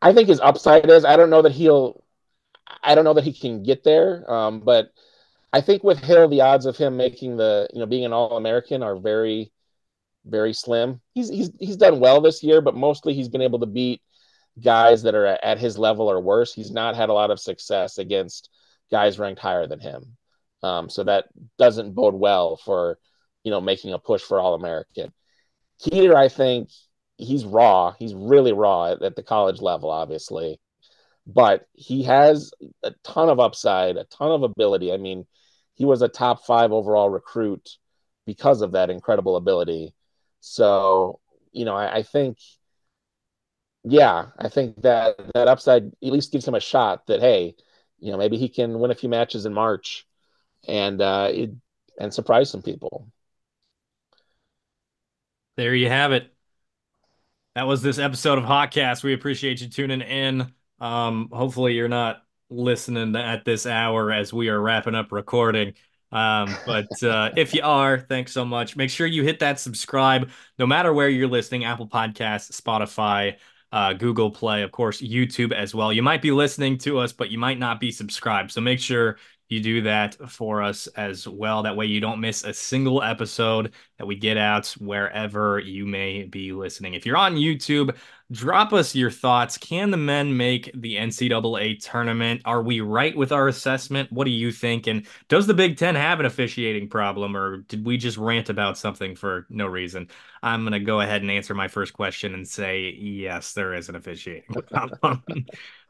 I 0.01 0.13
think 0.13 0.27
his 0.27 0.41
upside 0.41 0.89
is. 0.89 1.05
I 1.05 1.15
don't 1.15 1.29
know 1.29 1.41
that 1.43 1.53
he'll. 1.53 2.03
I 2.83 2.95
don't 2.95 3.05
know 3.05 3.13
that 3.13 3.23
he 3.23 3.33
can 3.33 3.63
get 3.63 3.83
there. 3.83 4.29
Um, 4.29 4.59
but 4.59 4.91
I 5.53 5.61
think 5.61 5.83
with 5.83 5.99
Hill, 5.99 6.27
the 6.27 6.41
odds 6.41 6.65
of 6.65 6.77
him 6.77 6.97
making 6.97 7.37
the, 7.37 7.69
you 7.73 7.79
know, 7.79 7.85
being 7.85 8.05
an 8.05 8.13
All 8.13 8.37
American 8.37 8.83
are 8.83 8.97
very, 8.97 9.51
very 10.25 10.53
slim. 10.53 10.99
He's 11.13 11.29
he's 11.29 11.51
he's 11.59 11.77
done 11.77 11.99
well 11.99 12.21
this 12.21 12.43
year, 12.43 12.61
but 12.61 12.75
mostly 12.75 13.13
he's 13.13 13.29
been 13.29 13.41
able 13.41 13.59
to 13.59 13.65
beat 13.65 14.01
guys 14.61 15.03
that 15.03 15.15
are 15.15 15.25
at 15.25 15.59
his 15.59 15.77
level 15.77 16.09
or 16.09 16.19
worse, 16.19 16.53
he's 16.53 16.71
not 16.71 16.95
had 16.95 17.09
a 17.09 17.13
lot 17.13 17.31
of 17.31 17.39
success 17.39 17.97
against 17.97 18.49
guys 18.89 19.19
ranked 19.19 19.41
higher 19.41 19.67
than 19.67 19.79
him. 19.79 20.17
Um, 20.63 20.89
so 20.89 21.03
that 21.03 21.25
doesn't 21.57 21.93
bode 21.93 22.15
well 22.15 22.57
for, 22.57 22.97
you 23.43 23.51
know, 23.51 23.61
making 23.61 23.93
a 23.93 23.99
push 23.99 24.21
for 24.21 24.39
All 24.39 24.55
American. 24.55 25.13
Kueter, 25.81 26.15
I 26.15 26.29
think 26.29 26.69
he's 27.17 27.45
raw. 27.45 27.93
He's 27.99 28.13
really 28.13 28.53
raw 28.53 28.91
at, 28.91 29.01
at 29.03 29.15
the 29.15 29.23
college 29.23 29.61
level, 29.61 29.91
obviously, 29.91 30.59
but 31.27 31.67
he 31.73 32.03
has 32.03 32.51
a 32.83 32.93
ton 33.03 33.29
of 33.29 33.39
upside, 33.39 33.97
a 33.97 34.05
ton 34.05 34.31
of 34.31 34.43
ability. 34.43 34.91
I 34.91 34.97
mean, 34.97 35.27
he 35.75 35.85
was 35.85 36.01
a 36.01 36.07
top 36.07 36.45
five 36.45 36.71
overall 36.71 37.09
recruit 37.09 37.69
because 38.25 38.61
of 38.61 38.71
that 38.71 38.89
incredible 38.89 39.35
ability. 39.35 39.93
So, 40.39 41.19
you 41.51 41.65
know, 41.65 41.75
I, 41.75 41.97
I 41.97 42.03
think 42.03 42.37
yeah, 43.91 44.27
I 44.37 44.49
think 44.49 44.81
that 44.81 45.17
that 45.33 45.47
upside 45.47 45.87
at 45.87 46.11
least 46.11 46.31
gives 46.31 46.47
him 46.47 46.55
a 46.55 46.59
shot 46.59 47.07
that 47.07 47.19
hey, 47.21 47.55
you 47.99 48.11
know, 48.11 48.17
maybe 48.17 48.37
he 48.37 48.49
can 48.49 48.79
win 48.79 48.91
a 48.91 48.95
few 48.95 49.09
matches 49.09 49.45
in 49.45 49.53
March 49.53 50.07
and 50.67 51.01
uh 51.01 51.29
it, 51.31 51.51
and 51.99 52.13
surprise 52.13 52.49
some 52.49 52.61
people. 52.61 53.07
There 55.57 55.73
you 55.73 55.89
have 55.89 56.11
it. 56.11 56.31
That 57.55 57.65
was 57.67 57.81
this 57.81 57.97
episode 57.97 58.37
of 58.37 58.43
Hotcast. 58.43 59.03
We 59.03 59.13
appreciate 59.13 59.61
you 59.61 59.67
tuning 59.67 60.01
in. 60.01 60.53
Um, 60.79 61.29
hopefully 61.31 61.73
you're 61.73 61.87
not 61.87 62.21
listening 62.49 63.15
at 63.15 63.45
this 63.45 63.65
hour 63.65 64.11
as 64.11 64.31
we 64.31 64.49
are 64.49 64.61
wrapping 64.61 64.93
up 64.93 65.11
recording. 65.11 65.73
Um, 66.11 66.55
but 66.65 67.03
uh, 67.03 67.31
if 67.35 67.53
you 67.53 67.61
are, 67.63 67.99
thanks 67.99 68.31
so 68.31 68.45
much. 68.45 68.75
Make 68.75 68.89
sure 68.91 69.07
you 69.07 69.23
hit 69.23 69.39
that 69.39 69.59
subscribe 69.59 70.29
no 70.57 70.67
matter 70.67 70.93
where 70.93 71.09
you're 71.09 71.27
listening 71.27 71.65
Apple 71.65 71.87
Podcasts, 71.87 72.61
Spotify, 72.61 73.37
uh, 73.71 73.93
Google 73.93 74.31
Play, 74.31 74.61
of 74.61 74.71
course, 74.71 75.01
YouTube 75.01 75.51
as 75.51 75.75
well. 75.75 75.91
You 75.91 76.01
might 76.01 76.21
be 76.21 76.31
listening 76.31 76.77
to 76.79 76.99
us, 76.99 77.11
but 77.11 77.29
you 77.29 77.37
might 77.37 77.59
not 77.59 77.79
be 77.79 77.91
subscribed. 77.91 78.51
So 78.51 78.61
make 78.61 78.79
sure 78.79 79.17
you 79.49 79.61
do 79.61 79.81
that 79.81 80.15
for 80.29 80.61
us 80.61 80.87
as 80.87 81.27
well. 81.27 81.63
That 81.63 81.75
way 81.75 81.85
you 81.85 81.99
don't 82.01 82.19
miss 82.19 82.43
a 82.43 82.53
single 82.53 83.01
episode 83.01 83.73
that 83.97 84.05
we 84.05 84.15
get 84.15 84.37
out 84.37 84.67
wherever 84.79 85.59
you 85.59 85.85
may 85.85 86.23
be 86.23 86.51
listening. 86.51 86.93
If 86.93 87.05
you're 87.05 87.17
on 87.17 87.35
YouTube, 87.35 87.95
drop 88.31 88.73
us 88.73 88.93
your 88.93 89.11
thoughts. 89.11 89.57
Can 89.57 89.91
the 89.91 89.97
men 89.97 90.35
make 90.35 90.69
the 90.75 90.95
NCAA 90.95 91.83
tournament? 91.83 92.41
Are 92.45 92.61
we 92.61 92.81
right 92.81 93.15
with 93.15 93.31
our 93.31 93.47
assessment? 93.47 94.11
What 94.11 94.25
do 94.25 94.31
you 94.31 94.51
think? 94.51 94.87
And 94.87 95.05
does 95.29 95.47
the 95.47 95.53
Big 95.53 95.77
Ten 95.77 95.95
have 95.95 96.19
an 96.19 96.25
officiating 96.25 96.89
problem, 96.89 97.37
or 97.37 97.57
did 97.57 97.85
we 97.85 97.97
just 97.97 98.17
rant 98.17 98.49
about 98.49 98.77
something 98.77 99.15
for 99.15 99.45
no 99.49 99.65
reason? 99.65 100.09
I'm 100.43 100.61
going 100.61 100.73
to 100.73 100.79
go 100.79 101.01
ahead 101.01 101.21
and 101.21 101.31
answer 101.31 101.53
my 101.53 101.67
first 101.67 101.93
question 101.93 102.33
and 102.33 102.47
say 102.47 102.89
yes, 102.99 103.53
there 103.53 103.73
is 103.73 103.89
an 103.89 103.95
officiating 103.95 104.55
problem. 104.71 105.23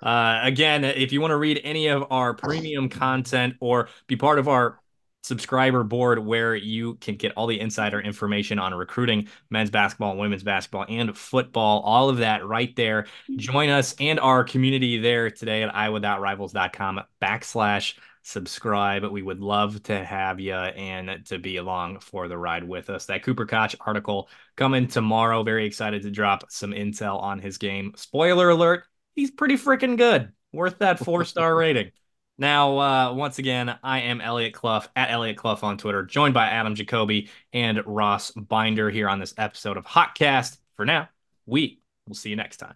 uh, 0.01 0.39
again, 0.43 0.83
if 0.83 1.11
you 1.11 1.21
want 1.21 1.31
to 1.31 1.37
read 1.37 1.59
any 1.63 1.87
of 1.87 2.05
our 2.11 2.33
premium 2.33 2.89
content 2.89 3.55
or 3.59 3.89
be 4.05 4.15
part 4.15 4.37
of 4.39 4.47
our 4.47 4.79
subscriber 5.27 5.83
board 5.83 6.19
where 6.19 6.55
you 6.55 6.95
can 6.95 7.15
get 7.15 7.33
all 7.33 7.47
the 7.47 7.59
insider 7.59 7.99
information 7.99 8.57
on 8.59 8.73
recruiting 8.73 9.27
men's 9.49 9.69
basketball, 9.69 10.17
women's 10.17 10.43
basketball, 10.43 10.85
and 10.89 11.15
football. 11.15 11.81
All 11.81 12.09
of 12.09 12.17
that 12.17 12.45
right 12.45 12.75
there. 12.75 13.05
Join 13.35 13.69
us 13.69 13.93
and 13.99 14.19
our 14.19 14.43
community 14.43 14.97
there 14.97 15.29
today 15.29 15.63
at 15.63 15.75
iowa.rivals.com 15.75 17.01
backslash 17.21 17.93
subscribe. 18.27 19.05
We 19.05 19.21
would 19.21 19.39
love 19.39 19.81
to 19.83 20.03
have 20.03 20.39
you 20.39 20.53
and 20.53 21.25
to 21.27 21.39
be 21.39 21.57
along 21.57 21.99
for 21.99 22.27
the 22.27 22.37
ride 22.37 22.63
with 22.63 22.89
us. 22.89 23.05
That 23.05 23.23
Cooper 23.23 23.45
Koch 23.45 23.75
article 23.79 24.29
coming 24.55 24.87
tomorrow. 24.87 25.43
Very 25.43 25.65
excited 25.65 26.01
to 26.03 26.11
drop 26.11 26.45
some 26.49 26.71
intel 26.71 27.21
on 27.21 27.39
his 27.39 27.57
game. 27.57 27.93
Spoiler 27.95 28.49
alert, 28.49 28.83
he's 29.15 29.31
pretty 29.31 29.55
freaking 29.55 29.97
good. 29.97 30.33
Worth 30.51 30.79
that 30.79 30.99
four 30.99 31.23
star 31.23 31.55
rating. 31.55 31.91
Now, 32.37 32.77
uh, 32.77 33.13
once 33.13 33.39
again, 33.39 33.77
I 33.81 34.01
am 34.01 34.21
Elliot 34.21 34.53
Clough 34.53 34.83
at 34.95 35.09
Elliot 35.09 35.37
Clough 35.37 35.59
on 35.63 35.77
Twitter, 35.77 36.03
joined 36.03 36.35
by 36.35 36.47
Adam 36.47 36.75
Jacobi 36.75 37.29
and 37.51 37.81
Ross 37.85 38.31
Binder 38.31 38.91
here 38.91 39.09
on 39.09 39.19
this 39.19 39.33
episode 39.37 39.77
of 39.77 39.85
Hotcast. 39.85 40.57
For 40.75 40.85
now, 40.85 41.09
we 41.47 41.79
will 42.07 42.15
see 42.15 42.29
you 42.29 42.35
next 42.35 42.57
time. 42.57 42.75